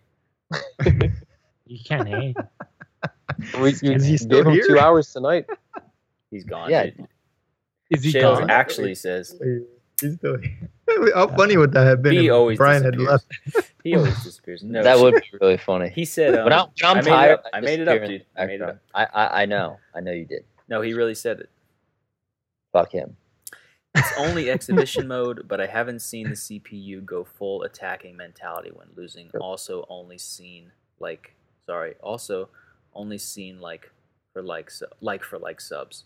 [1.67, 2.37] You can't hate.
[3.59, 4.67] we, you Is he gave him here?
[4.67, 5.47] two hours tonight.
[6.29, 6.69] He's gone.
[6.69, 6.83] Yeah.
[6.83, 7.07] dude.
[7.89, 8.51] Is he Shales gone?
[8.51, 9.35] actually says
[9.99, 10.37] He's still
[11.13, 13.25] How funny would that have been he if always Brian had left?
[13.83, 14.63] He always disappears.
[14.63, 15.89] No, that would be really funny.
[15.89, 17.43] He said, um, when, I, when I'm I made it tired, up.
[17.53, 18.25] I made it up, dude.
[18.35, 18.79] I made it up.
[18.95, 19.77] I, I I know.
[19.93, 20.43] I know you did.
[20.67, 21.49] No, he really said it.
[22.73, 23.15] Fuck him.
[23.93, 28.87] It's only exhibition mode, but I haven't seen the CPU go full attacking mentality when
[28.95, 29.29] losing.
[29.39, 31.35] Also, only seen like
[31.67, 31.93] sorry.
[32.01, 32.49] Also,
[32.95, 33.91] only seen like
[34.33, 36.05] for like su- like for like subs.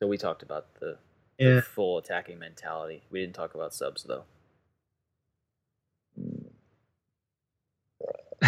[0.00, 0.98] So we talked about the, the
[1.38, 1.60] Yeah.
[1.60, 3.02] full attacking mentality.
[3.10, 4.24] We didn't talk about subs though.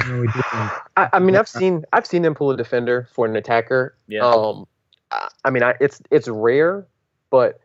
[0.06, 0.44] No, we didn't.
[0.96, 3.96] I, I mean, I've seen I've seen them pull a defender for an attacker.
[4.06, 4.20] Yeah.
[4.20, 4.66] Um,
[5.10, 6.86] I, I mean, I, it's it's rare,
[7.30, 7.60] but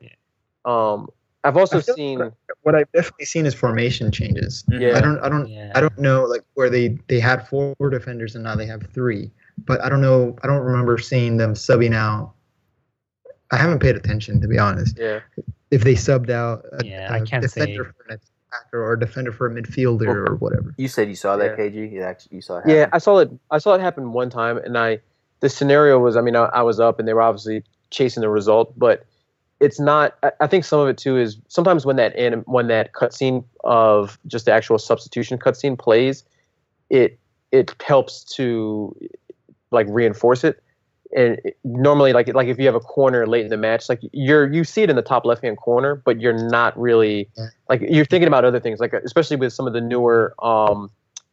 [0.66, 1.10] um,
[1.44, 2.20] I've also seen.
[2.20, 4.64] like What I've definitely seen is formation changes.
[4.70, 4.98] Yeah.
[4.98, 5.72] I don't, I don't, Yeah.
[5.76, 9.32] I don't know like where they they had four defenders and now they have three.
[9.66, 10.36] But I don't know.
[10.44, 12.34] I don't remember seeing them subbing out.
[13.53, 14.97] I haven't paid attention to be honest.
[14.97, 15.19] Yeah,
[15.71, 17.91] If they subbed out a, Yeah, a I can't defender say.
[17.91, 18.19] for an
[18.51, 20.73] attacker or a defender for a midfielder or whatever.
[20.77, 21.91] You said you saw that, KG.
[21.91, 22.63] You actually you saw it.
[22.67, 22.89] yeah.
[22.91, 23.30] I saw it.
[23.51, 24.99] I saw it happen one time, and I.
[25.41, 28.30] The scenario was, I mean, I, I was up, and they were obviously chasing the
[28.30, 29.05] result, but
[29.59, 30.15] it's not.
[30.23, 33.43] I, I think some of it too is sometimes when that anim, when that cutscene
[33.65, 36.23] of just the actual substitution cutscene plays,
[36.89, 37.19] it
[37.51, 38.95] it helps to
[39.71, 40.62] like reinforce it.
[41.15, 44.52] And normally, like like if you have a corner late in the match, like you're
[44.52, 47.30] you see it in the top left hand corner, but you're not really
[47.69, 50.90] like you're thinking about other things, like especially with some of the newer um,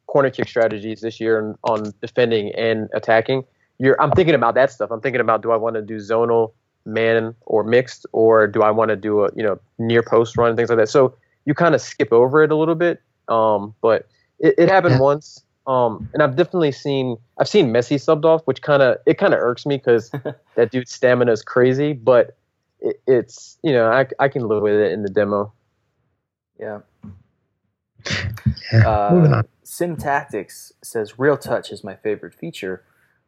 [0.06, 3.44] corner kick strategies this year on, on defending and attacking.
[3.78, 4.90] You're I'm thinking about that stuff.
[4.90, 6.52] I'm thinking about do I want to do zonal,
[6.84, 10.56] man, or mixed, or do I want to do a you know near post run
[10.56, 10.90] things like that.
[10.90, 11.14] So
[11.46, 13.00] you kind of skip over it a little bit.
[13.28, 14.08] Um, but
[14.40, 15.00] it, it happened Yeah.
[15.00, 19.18] once, Um, and I've definitely seen I've seen Messi subbed off, which kind of it
[19.18, 20.10] kind of irks me because
[20.56, 21.92] that dude's stamina is crazy.
[21.92, 22.36] But
[22.80, 25.52] it, it's you know I I can live with it in the demo.
[26.58, 26.80] Yeah.
[28.72, 29.10] Yeah.
[29.12, 29.44] Moving Uh, on.
[29.64, 32.82] Sim Tactics says Real Touch is my favorite feature.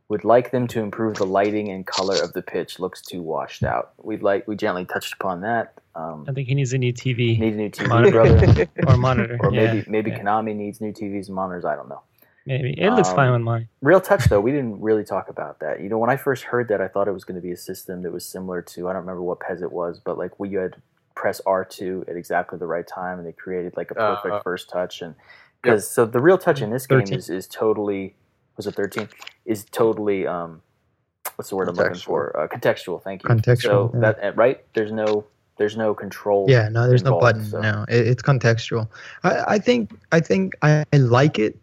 [0.09, 2.79] Would like them to improve the lighting and color of the pitch.
[2.79, 3.93] Looks too washed out.
[4.03, 5.75] We'd like we gently touched upon that.
[5.95, 8.11] Um, I think he needs a new TV Needs a new TV, Monitor.
[8.13, 9.39] brother, or monitor.
[9.41, 10.21] or yeah, maybe maybe yeah.
[10.21, 11.65] Konami needs new TVs and monitors.
[11.65, 12.03] I don't know.
[12.47, 13.69] Maybe it looks fine Um, on mine.
[13.83, 15.81] Real Touch though, we didn't really talk about that.
[15.81, 17.57] You know, when I first heard that, I thought it was going to be a
[17.57, 20.51] system that was similar to I don't remember what PES it was, but like where
[20.51, 20.79] you had to
[21.15, 24.35] press R two at exactly the right time, and they created like a Uh, perfect
[24.35, 25.03] uh, first touch.
[25.03, 25.15] And
[25.63, 28.15] because so the Real Touch in this game is is totally
[28.57, 29.09] was it thirteen
[29.45, 30.63] is totally um
[31.37, 33.03] what's the word I'm looking for uh, contextual.
[33.03, 33.29] Thank you.
[33.31, 34.01] Contextual, So yeah.
[34.01, 35.25] that uh, right there's no
[35.59, 36.47] there's no control.
[36.49, 37.45] Yeah, no, there's no button.
[37.45, 38.89] so- No, it, it's contextual.
[39.23, 41.57] I, I think I think I, I like it,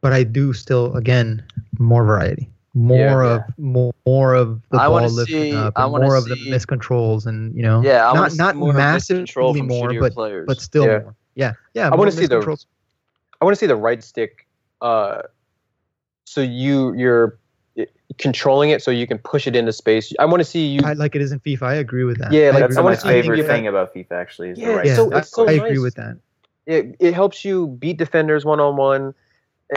[0.00, 1.42] but I do still again
[1.78, 5.74] more variety, more Yeah, of more, more of the I ball wanna lifting see- up,
[5.76, 8.56] I and wanna more of the miscontrols, and you know, Yeah, I not see not
[8.56, 10.44] more massively more, but players.
[10.46, 10.98] but still Yeah.
[11.00, 11.14] more.
[11.34, 11.88] Yeah, yeah.
[11.90, 12.40] I wanna see the-
[13.40, 14.46] I want to see the right stick.
[14.82, 15.22] Uh,
[16.26, 17.38] so you you're
[17.78, 17.86] eh,
[18.18, 20.12] controlling it so you can push it into space.
[20.18, 20.80] I want to see you.
[20.84, 21.62] I like it is in FIFA.
[21.62, 22.32] I agree with that.
[22.32, 24.64] Yeah, I like, That's my wanna see favorite you- thing about FIFA actually is the
[24.64, 25.18] Yeah, right Yeah, so- stick.
[25.18, 25.66] it's so I, I nice.
[25.70, 26.16] agree with that.
[26.66, 29.14] it, it helps you beat defenders one on one.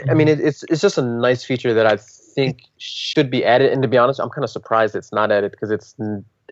[0.09, 3.71] I mean, it, it's it's just a nice feature that I think should be added.
[3.71, 5.95] And to be honest, I'm kind of surprised it's not added because it's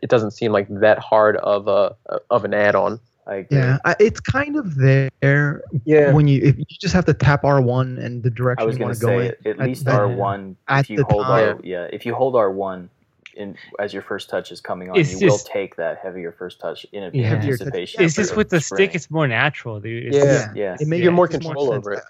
[0.01, 1.95] it doesn't seem like that hard of a
[2.29, 2.99] of an add-on.
[3.27, 3.57] I agree.
[3.59, 7.43] Yeah, I, it's kind of there Yeah, when you if you just have to tap
[7.43, 9.51] R one and the I direction was you want to to go say in.
[9.51, 10.55] at At- least that- R one.
[10.67, 12.89] at If you the hold R, yeah, if you hold R one,
[13.35, 16.59] in as your first touch is coming on, It's you will take that heavier first
[16.59, 17.33] touch in Yeah.
[17.33, 18.03] Anticipation.
[18.03, 18.87] It's just with the spring.
[18.89, 20.07] stick, it's more natural, dude.
[20.07, 20.23] It's Yeah.
[20.25, 20.77] just- yeah.
[20.79, 21.77] It makes You have more makes control sense.
[21.77, 22.03] over it.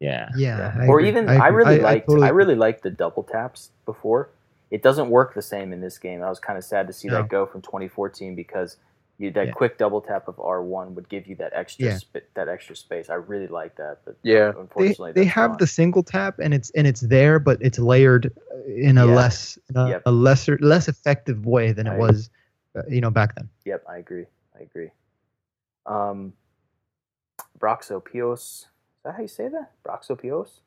[0.00, 0.28] Yeah.
[0.36, 0.86] Yeah, Yeah.
[0.88, 1.08] Or agree.
[1.08, 1.56] even I, agree.
[1.64, 4.30] really I liked I, totally really liked the double taps before.
[4.70, 6.22] It doesn't work the same in this game.
[6.22, 7.14] I was kind of sad to see No.
[7.16, 8.76] that go from 2014 because
[9.18, 9.52] you, that Yeah.
[9.52, 11.98] quick double tap of R1 would give you that extra Yeah.
[12.00, 13.10] sp- that extra space.
[13.10, 14.52] I really like that, but Yeah.
[14.52, 15.58] they, unfortunately they that's have gone.
[15.58, 18.32] the single tap and it's and it's there but it's layered
[18.66, 19.14] in a Yeah.
[19.14, 20.02] less in a, Yep.
[20.06, 22.30] a lesser less effective way than it I- was
[22.76, 24.24] uh, you know back then Yep, I agree.
[24.58, 24.90] I agree.
[25.84, 26.32] Um,
[27.58, 28.66] Broxopios.
[29.00, 29.72] Is that how you say that?
[29.82, 30.60] Broxopios?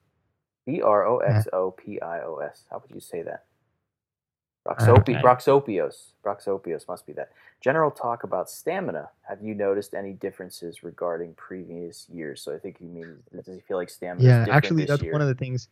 [0.66, 2.66] B R O X O P I O S.
[2.72, 3.44] How would you say that?
[4.68, 5.22] Broxopi- Okay.
[5.22, 6.14] Broxopios.
[6.26, 7.32] Broxopios must be that.
[7.62, 9.10] General talk about stamina.
[9.28, 12.42] Have you noticed any differences regarding previous years?
[12.42, 14.90] So I think you mean, does he feel like stamina yeah is different actually this
[14.90, 15.12] that's year?
[15.12, 15.68] one of the things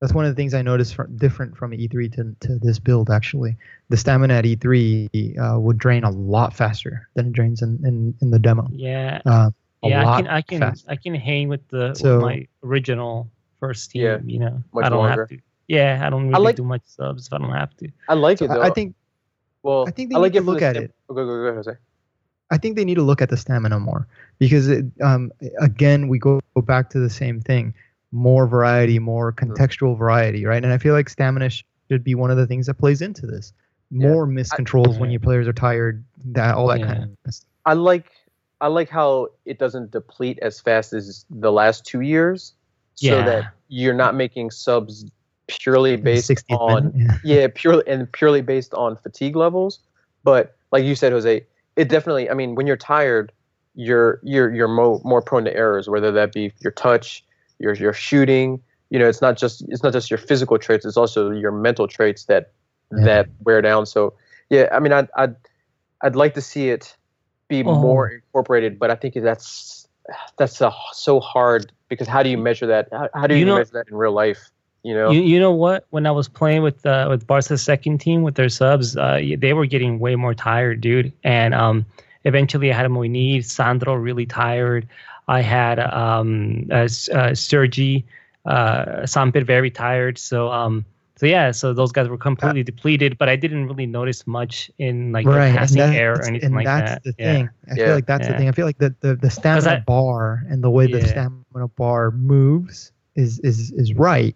[0.00, 3.08] that's one of the things i noticed from, different from e3 to, to this build
[3.10, 3.56] actually
[3.88, 8.12] the stamina at e3 uh, would drain a lot faster than it drains in, in,
[8.20, 9.20] in the demo Yeah.
[9.26, 9.52] uh, a
[9.90, 10.90] yeah, I can I can faster.
[10.90, 13.30] I can hang with the So- with my original
[13.60, 14.02] first team.
[14.02, 15.22] Yeah, you know, much I don't longer.
[15.22, 15.38] have to.
[15.68, 17.88] Yeah, I don't really like- do much subs if I don't have to.
[18.08, 18.60] I like So it though.
[18.60, 18.94] I, I think
[19.62, 20.94] Well, I think they I like need to it look at stam- it.
[21.08, 21.72] Go, go, go, go, Jose.
[22.50, 24.06] I think they need to look at the stamina more
[24.38, 27.72] because it, um, again we go, go back to the same thing
[28.14, 32.36] more variety more contextual variety right and I feel like stamina should be one of
[32.36, 33.54] the things that plays into this
[33.90, 34.08] Yeah.
[34.08, 36.86] more miscontrols when your players are tired that all that Yeah.
[36.94, 37.48] kind of stuff.
[37.64, 38.10] I like
[38.62, 42.54] I like how it doesn't deplete as fast as the last two years,
[42.94, 43.24] so Yeah.
[43.24, 45.04] that you're not making subs
[45.48, 47.40] purely based on minute, yeah.
[47.40, 49.80] yeah purely and purely based on fatigue levels.
[50.22, 51.44] But like you said, Jose,
[51.76, 52.30] it definitely.
[52.30, 53.32] I mean, when you're tired,
[53.74, 57.24] you're you're you're more more prone to errors, whether that be your touch,
[57.58, 58.62] your your shooting.
[58.90, 61.88] You know, it's not just it's not just your physical traits; it's also your mental
[61.88, 62.52] traits that
[62.92, 63.04] Yeah.
[63.04, 63.86] that wear down.
[63.86, 64.14] So
[64.50, 65.34] yeah, I mean, I'd I'd,
[66.02, 66.96] I'd like to see it
[67.52, 67.78] be Oh.
[67.80, 69.86] more incorporated, but I think that's
[70.38, 72.88] that's a, so hard because how do you measure that?
[72.90, 74.50] How, how do you, You know- measure that in real life?
[74.84, 75.86] You know, You, you know what?
[75.90, 79.52] When I was playing with uh, with Barca's second team with their subs, uh, they
[79.52, 81.12] were getting way more tired, dude.
[81.22, 81.86] And um,
[82.24, 84.88] eventually, I had Munir, Sandro really tired.
[85.28, 88.04] I had um, uh, uh, Sergi,
[88.44, 90.18] uh, Samper very tired.
[90.18, 90.84] So um,
[91.22, 93.16] so yeah, so those guys were completely depleted.
[93.16, 96.26] But I didn't really notice much in like right the passing and, air or that's,
[96.26, 97.04] anything and that's that.
[97.04, 97.32] the Yeah.
[97.32, 97.84] thing i Yeah.
[97.86, 100.64] feel like that's the thing i feel like the the, the stamina I- bar and
[100.64, 104.34] the way the stamina bar moves is is is right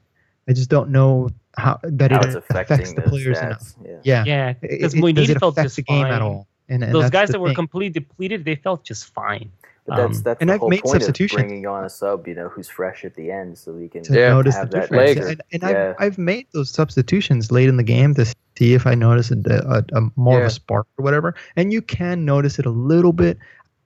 [0.48, 3.74] i just don't know how that How it affects the those players enough stats.
[3.84, 3.98] Yeah.
[4.05, 6.12] yeah Yeah, It- because it- does Munir it felt affect just the game fine.
[6.12, 7.55] at all and, and Those guys that were thing.
[7.56, 9.50] completely depleted, they felt just fine.
[9.86, 11.40] But that's Um, that's and the I've made substitutions.
[11.40, 14.31] bringing on a sub, you know, who's fresh at the end, so we can Yeah.
[14.31, 15.10] notice the that difference.
[15.10, 15.94] extra- And, and Yeah.
[15.98, 18.24] I've, I've made those substitutions late in the game to
[18.58, 21.34] see if I notice a, a, a more of a spark or whatever.
[21.55, 23.39] And you can notice it a little bit.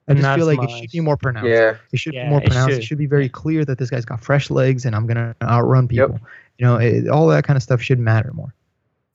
[0.09, 1.49] I just Not feel as like it should be more pronounced.
[1.51, 1.77] Yeah.
[1.93, 2.71] It should Yeah, be more pronounced.
[2.71, 2.85] It should.
[2.85, 2.99] should.
[2.99, 6.09] be very clear that this guy's got fresh legs and I'm gonna outrun Yep.
[6.09, 6.21] people.
[6.59, 8.53] You know, it, all that kind of stuff should matter more.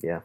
[0.01, 0.19] Yeah,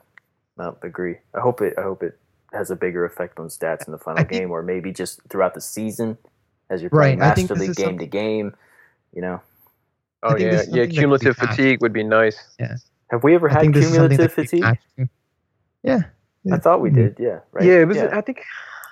[0.58, 1.16] no, agree.
[1.34, 1.74] I hope it.
[1.78, 2.18] I hope it
[2.52, 5.20] has a bigger effect on stats in the final I think- game, or maybe just
[5.28, 6.18] throughout the season
[6.70, 8.54] as you're Right, playing I think Master this League is game something- to game.
[9.12, 9.40] You know,
[10.22, 10.56] Oh yeah, yeah.
[10.58, 11.50] something that could be Cumulative patched.
[11.56, 12.38] fatigue would be nice.
[12.58, 12.76] Yeah.
[13.10, 14.62] have we ever I had think this is something cumulative that could be fatigue?
[14.62, 15.08] patched too.
[15.82, 16.02] Yeah.
[16.52, 16.94] I thought we Mhm.
[16.94, 17.16] did.
[17.18, 17.64] Yeah, right.
[17.64, 17.98] Yeah, it was.
[17.98, 18.42] I think.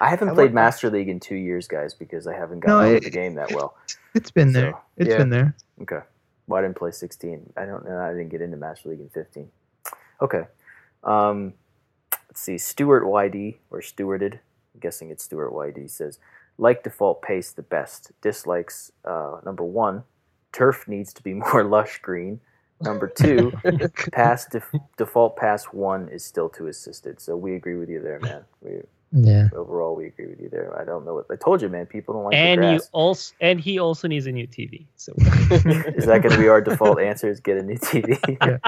[0.01, 2.75] I haven't I played went Master League in two years, guys, because I haven't No,
[2.75, 3.75] gotten into it- the game that well.
[4.15, 4.71] It's been there.
[4.73, 5.17] So, It's yeah.
[5.19, 5.55] been there.
[5.83, 6.01] Okay.
[6.47, 7.53] Well, I didn't play 16.
[7.57, 7.99] I don't know.
[7.99, 9.51] I didn't get into Master League in 15.
[10.21, 10.47] Okay.
[11.05, 11.53] Um,
[12.29, 12.59] let's see.
[12.59, 14.35] Stuart YD or Stewarded.
[14.75, 16.19] I'm guessing it's Stuart YD says,
[16.59, 18.11] like default pace the best.
[18.21, 20.03] Dislikes uh, number one,
[20.53, 22.41] turf needs to be more lush green.
[22.81, 23.53] Number two,
[24.13, 27.21] pass def- default pass one is still too assisted.
[27.21, 28.45] So we agree with you there, man.
[28.61, 29.49] We Yeah.
[29.53, 30.79] overall we agree with you there.
[30.81, 31.87] I don't know what I told you, man.
[31.87, 34.87] People don't like and the you also and he also needs a new TV.
[34.95, 37.29] So Is that going to be our default answer?
[37.29, 38.13] Is get a new TV?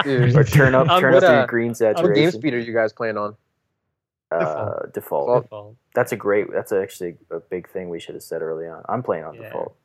[0.03, 2.59] Dude, or turn up Um, turn what, up uh, your green what game speed are
[2.59, 3.37] you guys playing on?
[4.31, 4.93] Uh, default.
[4.93, 5.43] Default.
[5.43, 5.75] default.
[5.93, 6.51] That's a great.
[6.51, 8.83] That's actually a big thing we should have said early on.
[8.87, 9.43] I'm playing on Yeah.
[9.43, 9.75] default.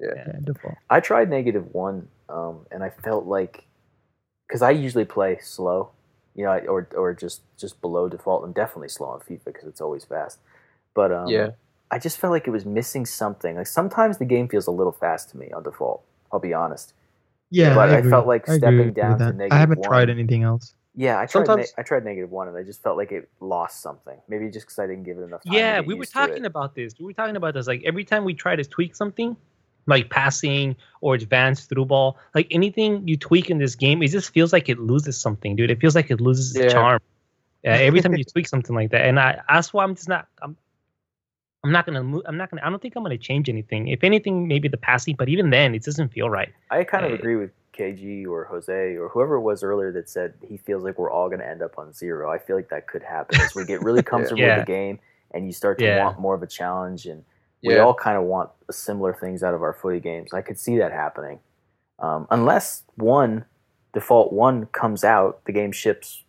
[0.00, 0.74] Yeah, default.
[0.90, 3.66] I tried negative one, um, and I felt like
[4.48, 5.90] because I usually play slow,
[6.34, 9.80] you know, or or just just below default, and definitely slow on FIFA because it's
[9.80, 10.38] always fast.
[10.94, 11.50] But um, Yeah.
[11.90, 13.56] I just felt like it was missing something.
[13.56, 16.02] Like sometimes the game feels a little fast to me on default.
[16.32, 16.94] I'll be honest.
[17.50, 18.10] Yeah, But I agree.
[18.10, 20.74] felt like I stepping with down to negative I haven't one- tried anything else.
[20.94, 21.46] Yeah, I tried.
[21.46, 24.18] Sometimes- ne- I tried negative one, and I just felt like it lost something.
[24.28, 26.94] Maybe just because I didn't give it enough Yeah, we were talking about this.
[26.98, 27.66] We were talking about this.
[27.66, 29.36] Like every time we try to tweak something,
[29.86, 34.32] like passing or advanced through ball, like anything you tweak in this game, it just
[34.34, 35.70] feels like it loses something, dude.
[35.70, 36.64] It feels like it loses Yeah.
[36.64, 37.00] its charm.
[37.64, 40.26] Yeah, every time you tweak something like that, and I that's why I'm just not.
[40.42, 40.56] I'm,
[41.62, 42.22] I'm not gonna move.
[42.26, 42.60] I'm not gonna.
[42.64, 43.86] I don't think I'm gonna change anything.
[43.86, 46.52] If anything, maybe the passing, but even then, it doesn't feel right.
[46.72, 50.08] I kind of Uh, agree with KG or Jose or whoever it was earlier that
[50.10, 52.30] said he feels like we're all going to end up on zero.
[52.30, 54.56] I feel like that could happen as we get really comfortable Yeah.
[54.58, 54.98] with the game
[55.32, 56.04] and you start to Yeah.
[56.04, 57.06] want more of a challenge.
[57.06, 57.24] And
[57.62, 57.80] we Yeah.
[57.80, 60.32] all kind of want similar things out of our footy games.
[60.34, 61.40] I could see that happening.
[61.98, 63.44] Um, unless one,
[63.94, 66.24] default one comes out, the game ships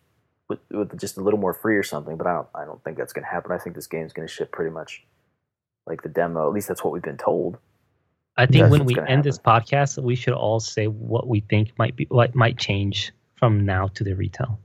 [0.48, 2.16] with, with just a little more free or something.
[2.16, 3.52] But I don't, I don't think that's going to happen.
[3.52, 5.04] I think this game's going to ship pretty much
[5.86, 6.46] like the demo.
[6.46, 7.58] At least that's what we've been told.
[8.36, 11.40] I think That's when we gonna end this podcast, we should all say what we
[11.40, 14.58] think might be what might change from now to the retail.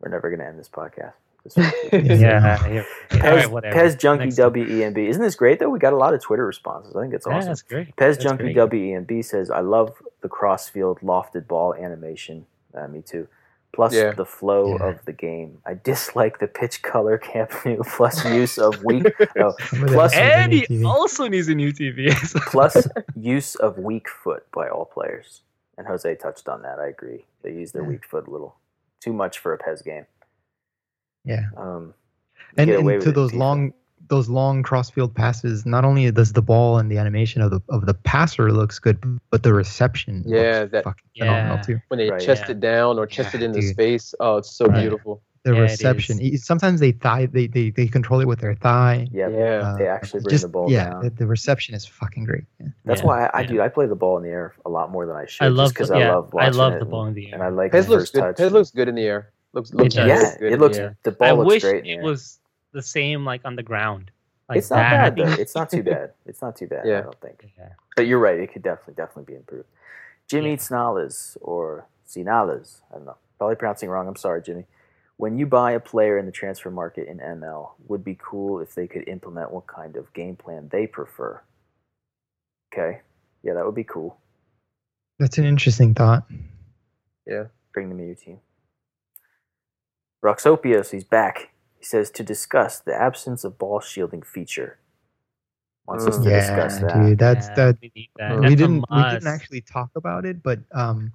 [0.00, 1.12] We're never going to end this podcast.
[1.92, 2.84] Yeah, yeah.
[3.10, 3.62] PES, right.
[3.72, 4.38] PES Junkie Next.
[4.38, 4.96] WEMB.
[5.08, 5.68] Isn't this great though?
[5.68, 6.94] We got a lot of Twitter responses.
[6.96, 7.48] I think it's Yeah, awesome.
[7.48, 7.88] that's great.
[7.96, 8.70] PES That's Junkie great.
[8.70, 12.46] WEMB says, I love the crossfield lofted ball animation.
[12.74, 13.28] Uh, me too.
[13.74, 14.12] Plus Yeah.
[14.12, 14.88] the flow Yeah.
[14.90, 15.58] of the game.
[15.66, 19.06] I dislike the pitch color Camp Nou plus use of weak
[19.38, 22.10] oh, Some of that Plus- is And he also needs a new TV.
[22.50, 22.86] plus
[23.16, 25.42] use of weak foot by all players.
[25.76, 26.78] And Jose touched on that.
[26.78, 27.24] I agree.
[27.42, 27.88] They use their Yeah.
[27.88, 28.56] weak foot a little
[29.00, 30.06] too much for a PES game.
[31.24, 31.46] Yeah.
[31.56, 31.94] Um,
[32.56, 33.38] and, and to those FIFA.
[33.38, 33.74] long
[34.08, 37.86] those long crossfield passes not only does the ball and the animation of the of
[37.86, 38.98] the passer looks good
[39.30, 41.62] but the reception Yeah, looks that- fucking phenomenal Yeah.
[41.62, 42.20] too when they Right.
[42.20, 42.52] chest Yeah.
[42.52, 43.70] it down or chest Yeah, it into dude.
[43.70, 44.14] space.
[44.20, 44.80] Oh, it's so Right.
[44.80, 45.22] beautiful.
[45.46, 46.18] the Yeah, reception.
[46.38, 49.76] Sometimes they thigh they, they they control it with their thigh yeah, Yeah.
[49.78, 51.02] they actually bring just, the ball yeah down.
[51.04, 52.68] The, the reception is fucking great yeah.
[52.86, 53.46] That's Yeah, why I, I yeah.
[53.48, 53.60] do.
[53.60, 55.44] I play the ball in the air a lot more than I should.
[55.44, 57.22] I love just because the- I yeah, love I love it the ball and, in
[57.24, 57.42] the air, and.
[57.42, 58.36] I like PES the looks good.
[58.36, 58.52] touch.
[58.52, 59.28] Looks good in the air.
[59.52, 60.08] Looks looks does.
[60.08, 60.78] yeah, good it looks.
[60.78, 60.96] the.
[61.02, 61.76] The ball I looks wish great.
[61.80, 62.02] in the it air.
[62.02, 62.38] was
[62.74, 64.10] the same like on the ground.
[64.48, 65.16] Like It's not that.
[65.16, 65.34] bad though.
[65.42, 66.12] It's not too bad.
[66.26, 66.86] It's not too bad.
[66.86, 67.50] I don't think.
[67.56, 67.70] Yeah.
[67.96, 68.38] But you're right.
[68.38, 69.68] It could definitely, definitely be improved.
[70.28, 70.56] Jimmy Yeah.
[70.56, 72.82] Snales or Sinales.
[72.92, 73.16] I don't know.
[73.38, 74.06] Probably pronouncing it wrong.
[74.06, 74.66] I'm sorry, Jimmy.
[75.16, 78.74] When you buy a player in the transfer market in ML, would be cool if
[78.74, 81.40] they could implement what kind of game plan they prefer.
[82.72, 83.00] Okay.
[83.42, 84.18] Yeah, that would be cool.
[85.18, 86.24] that's an interesting thought
[87.26, 87.44] Yeah.
[87.72, 88.40] Bring them to your team.
[90.24, 91.50] Broxopios, he's back.
[91.84, 94.78] He says to discuss the absence of ball shielding feature.
[95.86, 96.30] Wants us to Mm.
[96.30, 96.94] yeah discuss that.
[96.94, 98.30] dude that's Yeah, that we that.
[98.30, 101.12] we we That's didn't we didn't actually talk about it but um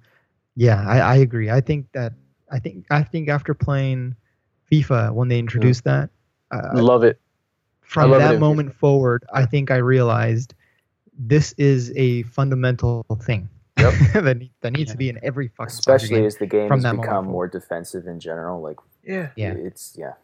[0.54, 2.12] yeah I, I agree i think that
[2.52, 4.14] i think i think after playing
[4.70, 6.08] fifa when they introduced that
[6.52, 7.18] uh, Love it.
[7.80, 10.54] from love that in moment forward i think i realized
[11.18, 13.94] this is a fundamental thing Yep.
[14.22, 16.26] that, need, that needs to be in every fucking soccer Especially game.
[16.26, 18.60] as the game has become more defensive in general.
[18.60, 19.30] Like Yeah.
[19.36, 19.54] Yeah.
[19.54, 20.14] it's yeah.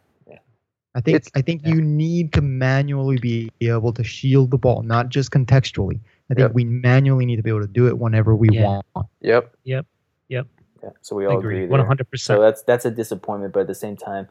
[0.97, 1.75] I think It's- I think yeah.
[1.75, 5.99] you need to manually be able to shield the ball, not just contextually.
[6.29, 6.53] I think Yep.
[6.53, 8.81] we manually need to be able to do it whenever we Yeah.
[8.95, 9.07] want.
[9.21, 9.55] Yep.
[9.63, 9.85] Yep.
[10.29, 10.47] Yep.
[10.83, 10.89] Yeah.
[11.01, 11.57] So we all agree.
[11.57, 11.67] agree.
[11.69, 11.87] One there.
[11.87, 12.41] hundred So percent.
[12.41, 14.27] that's that's a disappointment, but at the same time,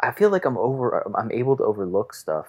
[0.00, 1.06] I feel like I'm over.
[1.16, 2.48] I'm able to overlook stuff,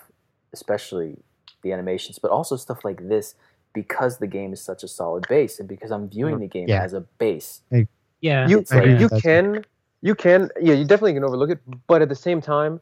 [0.52, 1.18] especially
[1.62, 3.36] the animations, but also stuff like this
[3.74, 6.84] because the game is such a solid base and because I'm viewing the game Yeah.
[6.84, 7.62] as a base.
[7.70, 8.48] Yeah.
[8.48, 9.66] you like- you That's- can
[10.02, 12.80] you can yeah you definitely can overlook it but at the same time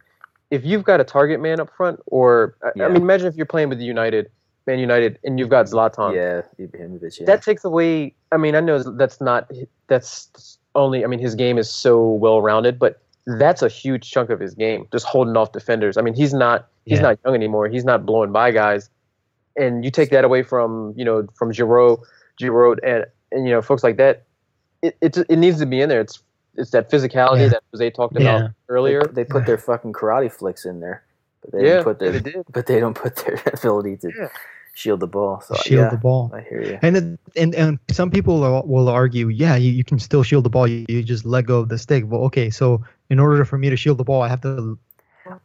[0.51, 2.85] if you've got a target man up front or I- Yeah.
[2.85, 4.29] I mean imagine if you're playing with United
[4.67, 7.25] Man United and you've got Zlatan yeah, Ibrahimovic, yeah.
[7.25, 9.49] that takes away I mean I know that's not
[9.87, 13.01] that's only I mean his game is so well rounded but
[13.37, 16.67] that's a huge chunk of his game just holding off defenders I mean he's not
[16.85, 17.03] he's Yeah.
[17.09, 18.89] not young anymore he's not blowing by guys
[19.55, 22.01] and you take that away from you know from Giroud
[22.39, 24.23] Giroud and and you know folks like that
[24.81, 26.21] it it, it needs to be in there it's
[26.55, 27.49] it's that physicality Yeah.
[27.49, 28.39] that Jose talked about Yeah.
[28.41, 31.03] They- earlier They, put their fucking karate flicks in there,
[31.41, 34.11] but they yeah, didn't put their they did but they don't put their ability to
[34.17, 34.27] Yeah.
[34.73, 35.41] shield the ball.
[35.41, 36.31] So shield yeah, the ball.
[36.33, 36.79] I hear you.
[36.81, 40.43] And, it, and and some people will- will argue, yeah, you, you can still shield
[40.45, 40.67] the ball.
[40.67, 42.03] You, you just let go of the stick.
[42.07, 44.77] Well, okay, so in order for me to shield the ball, I have to.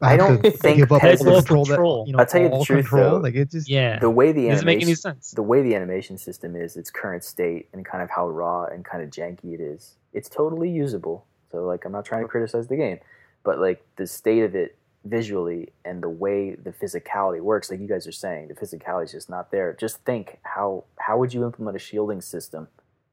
[0.00, 1.64] I have don't think give up all the control.
[1.66, 2.04] control.
[2.04, 3.10] That, you know, I'll tell you the truth, control.
[3.12, 3.16] though.
[3.18, 3.98] Like it just Yeah.
[3.98, 5.30] The way the doesn't make any animation, sense.
[5.32, 8.84] the way the animation system is, its current state, and kind of how raw and
[8.84, 11.26] kind of janky it is, it's totally usable.
[11.50, 12.98] So like, I'm not trying to criticize the game,
[13.44, 17.86] but like the state of it visually and the way the physicality works, like you
[17.86, 19.76] guys are saying, the physicality is just not there.
[19.78, 22.68] Just think how how would you implement a shielding system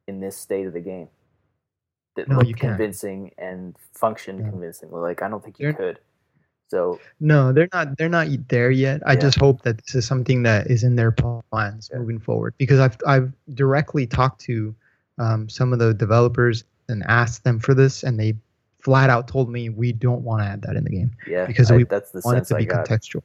[0.08, 1.10] in this state of the game
[2.16, 4.50] that No, looked you convincing and functioned Yeah.
[4.52, 5.02] convincingly?
[5.02, 6.00] Like I don't think you You're- could.
[6.72, 7.98] So no, they're not.
[7.98, 9.02] They're not there yet.
[9.06, 9.20] I Yeah.
[9.20, 12.00] just hope that this is something that is in their plans Yeah.
[12.00, 12.54] moving forward.
[12.58, 14.74] Because I've I've directly talked to
[15.20, 18.36] um, some of the developers and asked them for this, and they
[18.80, 21.12] flat out told me we don't want to add that in the game.
[21.28, 22.88] yeah, Because I- we that's the want it to I be got.
[22.88, 23.22] contextual.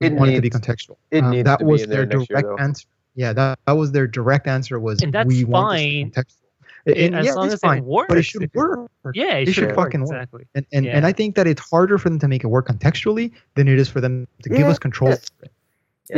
[0.00, 0.96] We It want it to be contextual.
[1.10, 2.86] it Um, needs that to be was in there their next year, direct answer.
[3.16, 6.10] Yeah, that, that was their direct answer was And that's we want this fine.
[6.12, 6.47] contextual.
[6.88, 8.08] It- And as yeah, long it's as fine, it works.
[8.08, 8.90] but it should work.
[9.14, 10.10] Yeah, it, It should work, fucking work.
[10.12, 10.44] exactly.
[10.54, 13.32] And and, and I think that it's harder for them to make it work contextually
[13.54, 15.10] than it is for them to give Yeah, us control.
[15.10, 15.16] yeah.
[15.16, 15.50] over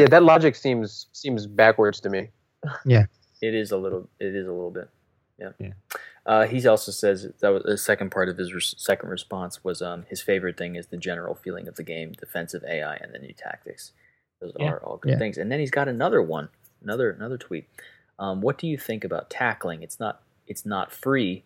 [0.02, 2.28] yeah that logic seems seems backwards to me
[2.84, 3.06] Yeah,
[3.42, 4.08] It is a little.
[4.20, 4.88] It is a little bit.
[5.38, 5.52] Yeah.
[5.58, 5.72] Yeah.
[6.26, 9.80] Uh, he also says that was the second part of his res- second response was
[9.80, 13.18] um, his favorite thing is the general feeling of the game, defensive AI, and the
[13.18, 13.92] new tactics.
[14.40, 14.72] Those Yeah.
[14.72, 15.18] are all good Yeah.
[15.18, 15.38] things.
[15.38, 16.50] And then he's got another one,
[16.82, 17.66] another another tweet.
[18.18, 19.82] Um, what do you think about tackling?
[19.82, 20.20] It's not.
[20.50, 21.44] It's not free.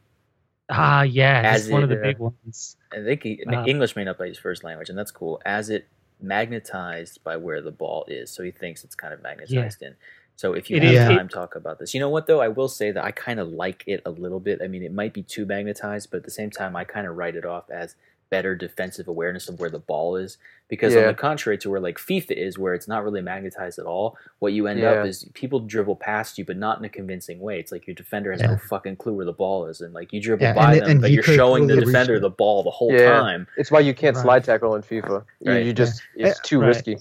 [0.71, 2.77] Ah, yeah, that's one of the uh, big ones.
[2.91, 5.41] I think he, Uh, English may not be his first language, and that's cool.
[5.45, 5.87] As it
[6.21, 9.95] magnetized by where the ball is, so he thinks it's kind of magnetized in.
[10.37, 11.95] So if you It have is- time, talk about this.
[11.95, 12.41] You know what though?
[12.41, 14.61] I will say that I kind of like it a little bit.
[14.63, 17.17] I mean, it might be too magnetized, but at the same time, I kind of
[17.17, 17.95] write it off as
[18.35, 20.39] better defensive awareness of where the ball is.
[20.69, 23.87] Because on the contrary to where like FIFA is, where it's not really magnetized at
[23.87, 27.39] all, what you end up is people dribble past you, but not in a convincing
[27.39, 27.61] way.
[27.61, 28.53] It's like your defender has Yeah.
[28.53, 30.81] no fucking clue where the ball is, and like you dribble Yeah, and by it-
[30.81, 33.11] them, and but he you're showing the defender the ball the whole Yeah.
[33.21, 33.47] time.
[33.57, 34.23] it's why you can't Right.
[34.25, 35.65] slide tackle in FIFA you, Right.
[35.67, 36.69] you just it's too Right.
[36.69, 36.97] risky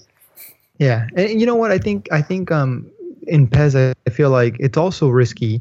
[0.78, 1.70] Yeah, and you know what?
[1.72, 2.90] I think I think um
[3.26, 5.60] in PES, I- I feel like it's also risky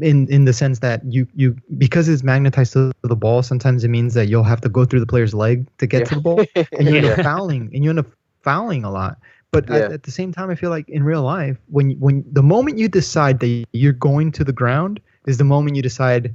[0.00, 3.42] in in the sense that you you because it's magnetized to the ball.
[3.42, 6.14] Sometimes it means that you'll have to go through the player's leg to get to
[6.16, 8.06] the ball, and you end up fouling, and you end up
[8.42, 9.18] fouling a lot.
[9.52, 9.94] But at, Yeah.
[9.94, 12.88] at the same time, I feel like in real life, when when the moment you
[12.88, 16.34] decide that you're going to the ground is the moment you decide,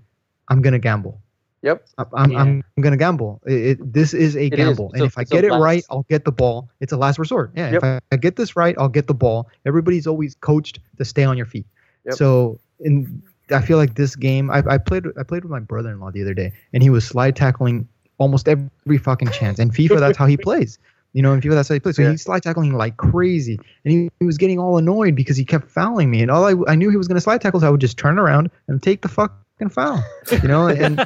[0.49, 1.19] I'm gonna gamble.
[1.63, 1.85] Yep.
[1.99, 2.39] I- I'm, Yeah.
[2.41, 3.39] I'm gonna gamble.
[3.45, 4.49] It, it, this is a is.
[4.49, 6.31] gamble, It's and a- if I it's a get it last- right, I'll get the
[6.31, 6.69] ball.
[6.79, 7.51] It's a last resort.
[7.55, 7.77] Yeah, Yep.
[7.77, 9.47] if I, I get this right, I'll get the ball.
[9.65, 11.67] Everybody's always coached to stay on your feet.
[12.05, 12.15] Yep.
[12.15, 13.21] So, in
[13.51, 16.33] I feel like this game, I, I played I played with my brother-in-law the other
[16.33, 19.59] day, and he was slide tackling almost every fucking chance.
[19.59, 20.77] And FIFA, that's how he plays.
[21.13, 21.97] You know, in FIFA, that's how he plays.
[21.97, 22.11] So Yeah.
[22.11, 25.67] he's slide tackling like crazy, and he, he was getting all annoyed because he kept
[25.69, 26.21] fouling me.
[26.21, 27.97] And all I, I knew he was going to slide tackle, so I would just
[27.97, 30.01] turn around and take the fucking foul.
[30.41, 31.05] You know, and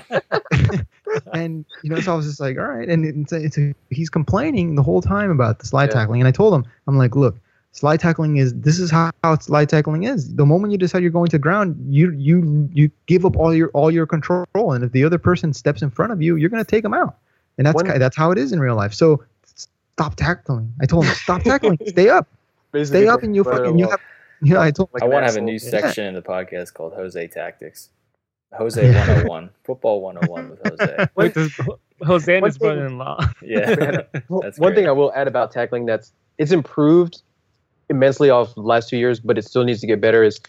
[1.34, 2.88] and you know, so I was just like, all right.
[2.88, 5.96] And it's a, it's a, he's complaining the whole time about the slide Yeah.
[6.02, 7.38] tackling, and I told him, I'm like, look,
[7.76, 10.34] slide tackling is this is how, how slide tackling is.
[10.36, 13.70] The moment you decide you're going to ground, you you you give up all your
[13.74, 16.64] all your control, and if the other person steps in front of you, you're gonna
[16.64, 17.18] take them out,
[17.58, 18.94] and that's One- ki- that's how it is in real life.
[18.94, 20.74] So stop tackling.
[20.82, 22.28] I told him, stop tackling, stay up,
[22.84, 24.00] stay up, and you fucking you have.
[24.42, 24.90] Yeah, I told.
[24.94, 25.70] Like I want to have a new Yeah.
[25.70, 27.90] section in the podcast called Jose Tactics.
[28.58, 31.08] Jose 101, football 101 with Jose.
[31.16, 31.60] With his,
[32.06, 33.26] Jose and one his thing- brother-in-law.
[33.42, 34.88] Yeah, Well, That's one thing.
[34.88, 37.22] I will add about tackling that's it's improved
[37.90, 40.24] immensely off the last two years, but it still needs to get better.
[40.24, 40.40] Is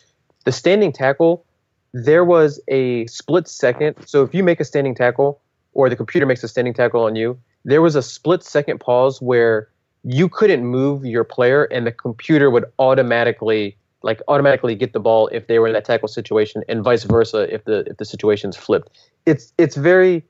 [0.45, 1.45] the standing tackle?
[1.93, 3.97] There was a split second.
[4.07, 5.41] So if you make a standing tackle,
[5.73, 9.21] or the computer makes a standing tackle on you, there was a split second pause
[9.21, 9.69] where
[10.05, 15.27] you couldn't move your player, and the computer would automatically like automatically get the ball
[15.29, 18.57] if they were in that tackle situation, and vice versa if the if the situation's
[18.57, 18.91] flipped.
[19.27, 20.25] It's it's very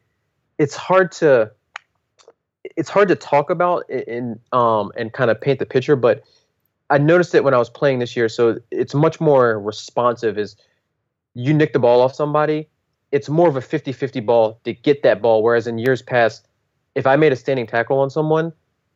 [0.59, 1.51] it's hard to
[2.76, 6.25] it's hard to talk about in um and kind of paint the picture but
[6.91, 8.29] I noticed it when I was playing this year.
[8.29, 10.39] So it's much more responsive.
[10.39, 10.57] Is
[11.35, 12.69] you nick the ball off somebody,
[13.13, 15.43] it's more of a 50-50 ball to get that ball.
[15.43, 16.47] Whereas in years past,
[16.95, 18.53] if I made a standing tackle on someone,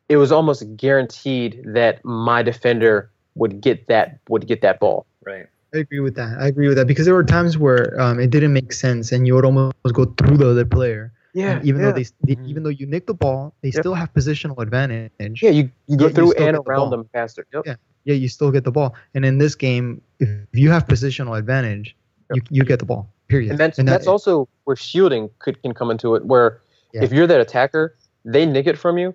[0.09, 5.07] it was almost guaranteed that my defender would get that would get that ball.
[5.25, 5.47] Right.
[5.73, 6.37] I agree with that.
[6.41, 9.27] I agree with that because there were times where um, it didn't make sense, and
[9.27, 11.13] you would almost go through the other player.
[11.35, 12.49] And even though they, they Mhm.
[12.49, 13.83] even though you nick the ball, they Yep.
[13.83, 15.43] still have positional advantage.
[15.43, 16.91] yeah, you, you go Yeah, you through and get the around ball.
[16.91, 17.47] them faster.
[17.53, 17.63] Yep.
[17.67, 17.75] Yeah.
[18.05, 18.95] Yeah, you still get the ball.
[19.15, 21.95] And in this game, if you have positional advantage,
[22.35, 23.09] you, you get the ball.
[23.29, 23.51] Period.
[23.51, 26.25] And that's that- that's also where shielding could can come into it.
[26.25, 26.61] Where
[26.93, 27.05] Yeah.
[27.05, 27.95] if you're that attacker,
[28.25, 29.15] they nick it from you.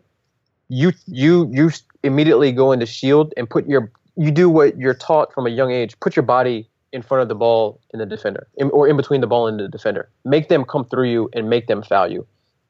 [0.69, 1.69] You you you
[2.03, 5.71] immediately go into shield and put your you do what you're taught from a young
[5.71, 5.99] age.
[5.99, 9.21] Put your body in front of the ball in the defender, in, or in between
[9.21, 10.09] the ball and the defender.
[10.23, 12.25] Make them come through you and make them foul you.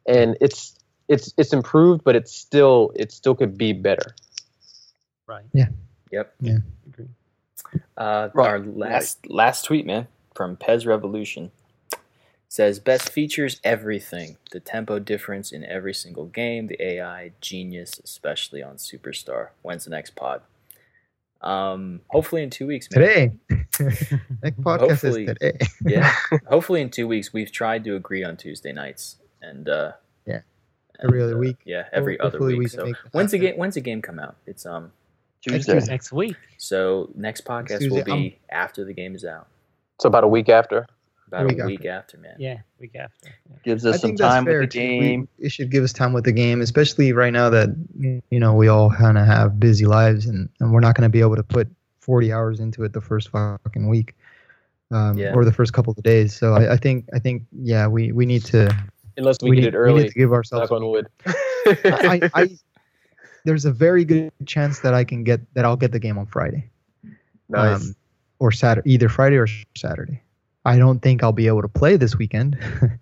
[0.07, 0.75] And it's
[1.07, 4.15] it's it's improved, but it's still it still could be better.
[5.27, 5.45] Right.
[5.53, 5.67] Yeah.
[6.11, 6.33] Yep.
[6.41, 6.57] Yeah.
[6.87, 7.07] Agree.
[7.97, 11.51] Uh, Right, Our last last tweet, man, from PES Revolution
[12.49, 14.37] says best features everything.
[14.51, 16.67] The tempo difference in every single game.
[16.67, 19.49] The AI genius, especially on Superstar.
[19.61, 20.41] When's the next pod?
[21.41, 22.87] Um, hopefully in two weeks.
[22.91, 23.07] Man.
[23.07, 23.31] today.
[24.41, 25.23] Next podcast Hopefully.
[25.25, 25.57] is today.
[25.85, 26.11] Yeah.
[26.47, 27.31] hopefully in two weeks.
[27.33, 29.91] We've tried to agree on Tuesday nights, and uh,
[30.25, 30.41] Yeah.
[30.99, 31.57] and, Every other uh, week.
[31.65, 32.71] Yeah, every other Hopefully we week.
[32.71, 33.55] can So when's the game?
[33.57, 34.35] When's the game come out?
[34.47, 34.91] It's um.
[35.47, 35.73] Next Tuesday.
[35.73, 35.91] Tuesday.
[35.93, 36.37] Next week.
[36.57, 39.47] So next podcast Tuesday, will be um, after the game is out.
[40.01, 40.87] So about a week after.
[41.41, 41.67] About week a after.
[41.71, 42.35] week after, man.
[42.39, 43.29] Yeah, week after.
[43.49, 43.55] Yeah.
[43.63, 44.79] Gives I us some time with the too.
[44.79, 45.27] We- game.
[45.39, 47.69] It should give us time with the game, especially right now that
[48.29, 51.09] you know we all kind of have busy lives, and, and we're not going to
[51.09, 51.67] be able to put
[51.99, 54.15] 40 hours into it the first fucking week,
[54.91, 55.33] um, Yeah.
[55.33, 56.35] or the first couple of days.
[56.35, 58.69] So I, I think I think yeah, we, we need to
[59.17, 60.69] Unless we, we, get need, it we need to give ourselves.
[60.69, 61.07] Knock on wood.
[61.25, 62.49] I, I,
[63.45, 66.25] there's a very good chance that I can get that I'll get the game on
[66.25, 66.69] Friday.
[67.49, 67.81] nice.
[67.81, 67.95] um,
[68.39, 69.47] or Saturday, either Friday or
[69.77, 70.21] Saturday.
[70.65, 72.57] I don't think I'll be able to play this weekend,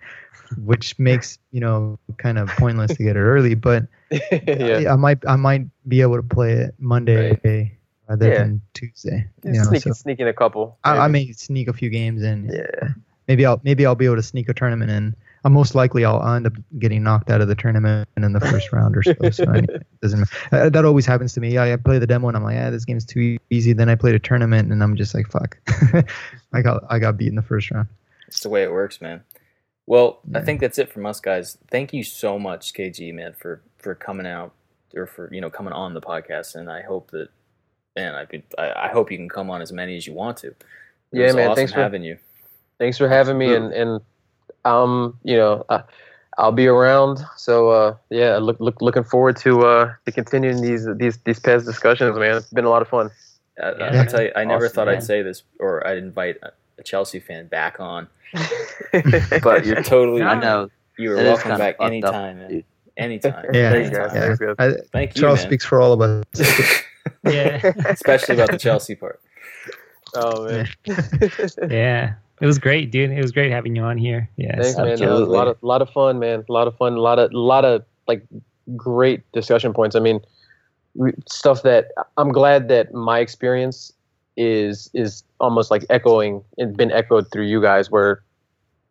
[0.58, 3.56] which makes you know kind of pointless to get it early.
[3.56, 4.83] But yeah.
[4.88, 7.77] I, I might I might be able to play it Monday
[8.09, 8.38] rather Yeah.
[8.40, 9.27] than Tuesday.
[9.43, 10.77] You know, sneak, so sneak in a couple.
[10.83, 12.50] I, I may sneak a few games in.
[12.53, 12.90] Yeah.
[13.27, 15.16] Maybe I'll maybe I'll be able to sneak a tournament in.
[15.46, 18.72] Uh, most likely I'll end up getting knocked out of the tournament in the first
[18.72, 19.14] round or so.
[19.32, 21.58] So I it doesn't uh, that always happens to me.
[21.58, 23.74] I, I play the demo and I'm like, yeah, this game's too easy.
[23.74, 25.58] Then I play a tournament and I'm just like, fuck,
[26.54, 27.88] I got I got beat in the first round.
[28.28, 29.24] It's the way it works, man.
[29.86, 31.58] Well, I think that's it from us, guys.
[31.70, 34.54] Thank you so much, KG, man, for for coming out
[34.96, 36.56] or for you know coming on the podcast.
[36.56, 37.28] And I hope that,
[37.98, 38.44] man, I could.
[38.58, 40.48] I, I hope you can come on as many as you want to.
[40.48, 40.64] It
[41.12, 42.18] Yeah, man, Awesome thanks for- having you.
[42.80, 44.02] Thanks for having me, and and
[44.66, 45.82] um, you know, uh,
[46.38, 47.19] I'll be around.
[47.38, 51.66] So uh, yeah, look look looking forward to uh to continuing these these these past
[51.66, 52.38] discussions, man.
[52.38, 53.09] It's been a lot of fun.
[53.61, 54.00] I, I- Yeah.
[54.01, 54.95] I'll tell you, I never Awesome, thought man.
[54.98, 58.08] I'd say this, or I'd invite a, a Chelsea fan back on.
[59.43, 60.24] But you're totally.
[60.24, 60.69] I know.
[60.98, 62.64] You are welcome kinda back fucked up, anytime, man.
[62.98, 63.45] Anytime.
[63.53, 64.38] Yeah, anytime.
[64.40, 64.53] yeah.
[64.59, 65.48] I, Thank you, Charles man.
[65.48, 66.24] speaks for all of us.
[67.25, 67.74] Yeah.
[67.85, 69.19] Especially about the Chelsea part.
[70.16, 70.67] Oh man.
[71.69, 72.14] yeah.
[72.42, 73.12] It was great, dude.
[73.12, 74.30] It was great having you on here.
[74.38, 75.00] Yeah, Thanks, man.
[75.00, 76.44] That was a lot of lot of fun, man.
[76.48, 76.94] A lot of fun.
[76.94, 78.26] A lot of lot of like
[78.76, 79.95] great discussion points.
[79.95, 80.20] I mean,
[81.30, 83.94] stuff that I'm glad that my experience
[84.36, 88.24] is is almost like echoing and been echoed through you guys, where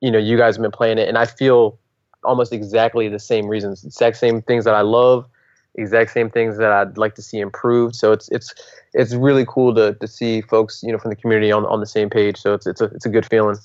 [0.00, 1.78] you know you guys have been playing it, and I feel
[2.24, 5.26] almost exactly the same reasons, exact same things that I love,
[5.74, 7.94] exact same things that I'd like to see improved.
[7.96, 8.54] So it's it's
[8.94, 11.86] it's really cool to to see folks you know from the community on on the
[11.86, 12.38] same page.
[12.38, 13.56] So it's it's a it's a good feeling.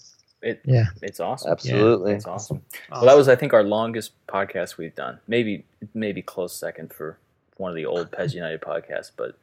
[0.41, 0.85] It, Yeah.
[1.01, 1.51] It's awesome.
[1.51, 2.13] Absolutely.
[2.13, 2.61] It's awesome.
[2.91, 5.19] Well, that was, I think, our longest podcast we've done.
[5.27, 7.17] Maybe, maybe close second for
[7.57, 9.35] one of the old PES United podcasts, but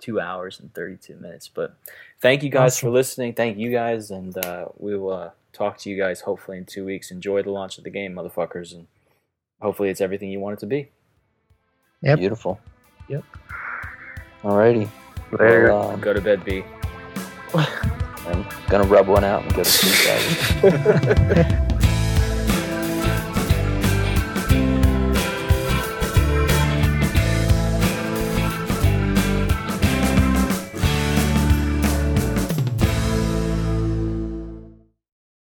[0.00, 1.48] two hours and thirty-two minutes.
[1.48, 1.76] But
[2.20, 3.34] thank you guys for listening.
[3.34, 6.84] Thank you guys, and uh, we will uh, talk to you guys hopefully in two
[6.84, 7.10] weeks.
[7.10, 8.88] Enjoy the launch of the game, motherfuckers, and
[9.60, 10.90] hopefully it's everything you want it to be.
[12.02, 12.18] Yep.
[12.18, 12.60] Beautiful.
[13.08, 13.24] Yep.
[14.42, 14.88] Alrighty.
[15.32, 15.68] Later.
[15.68, 16.64] Well, um, Go to bed, B.
[17.54, 20.62] I'm gonna rub one out and go to sleep.
[20.62, 21.66] guys.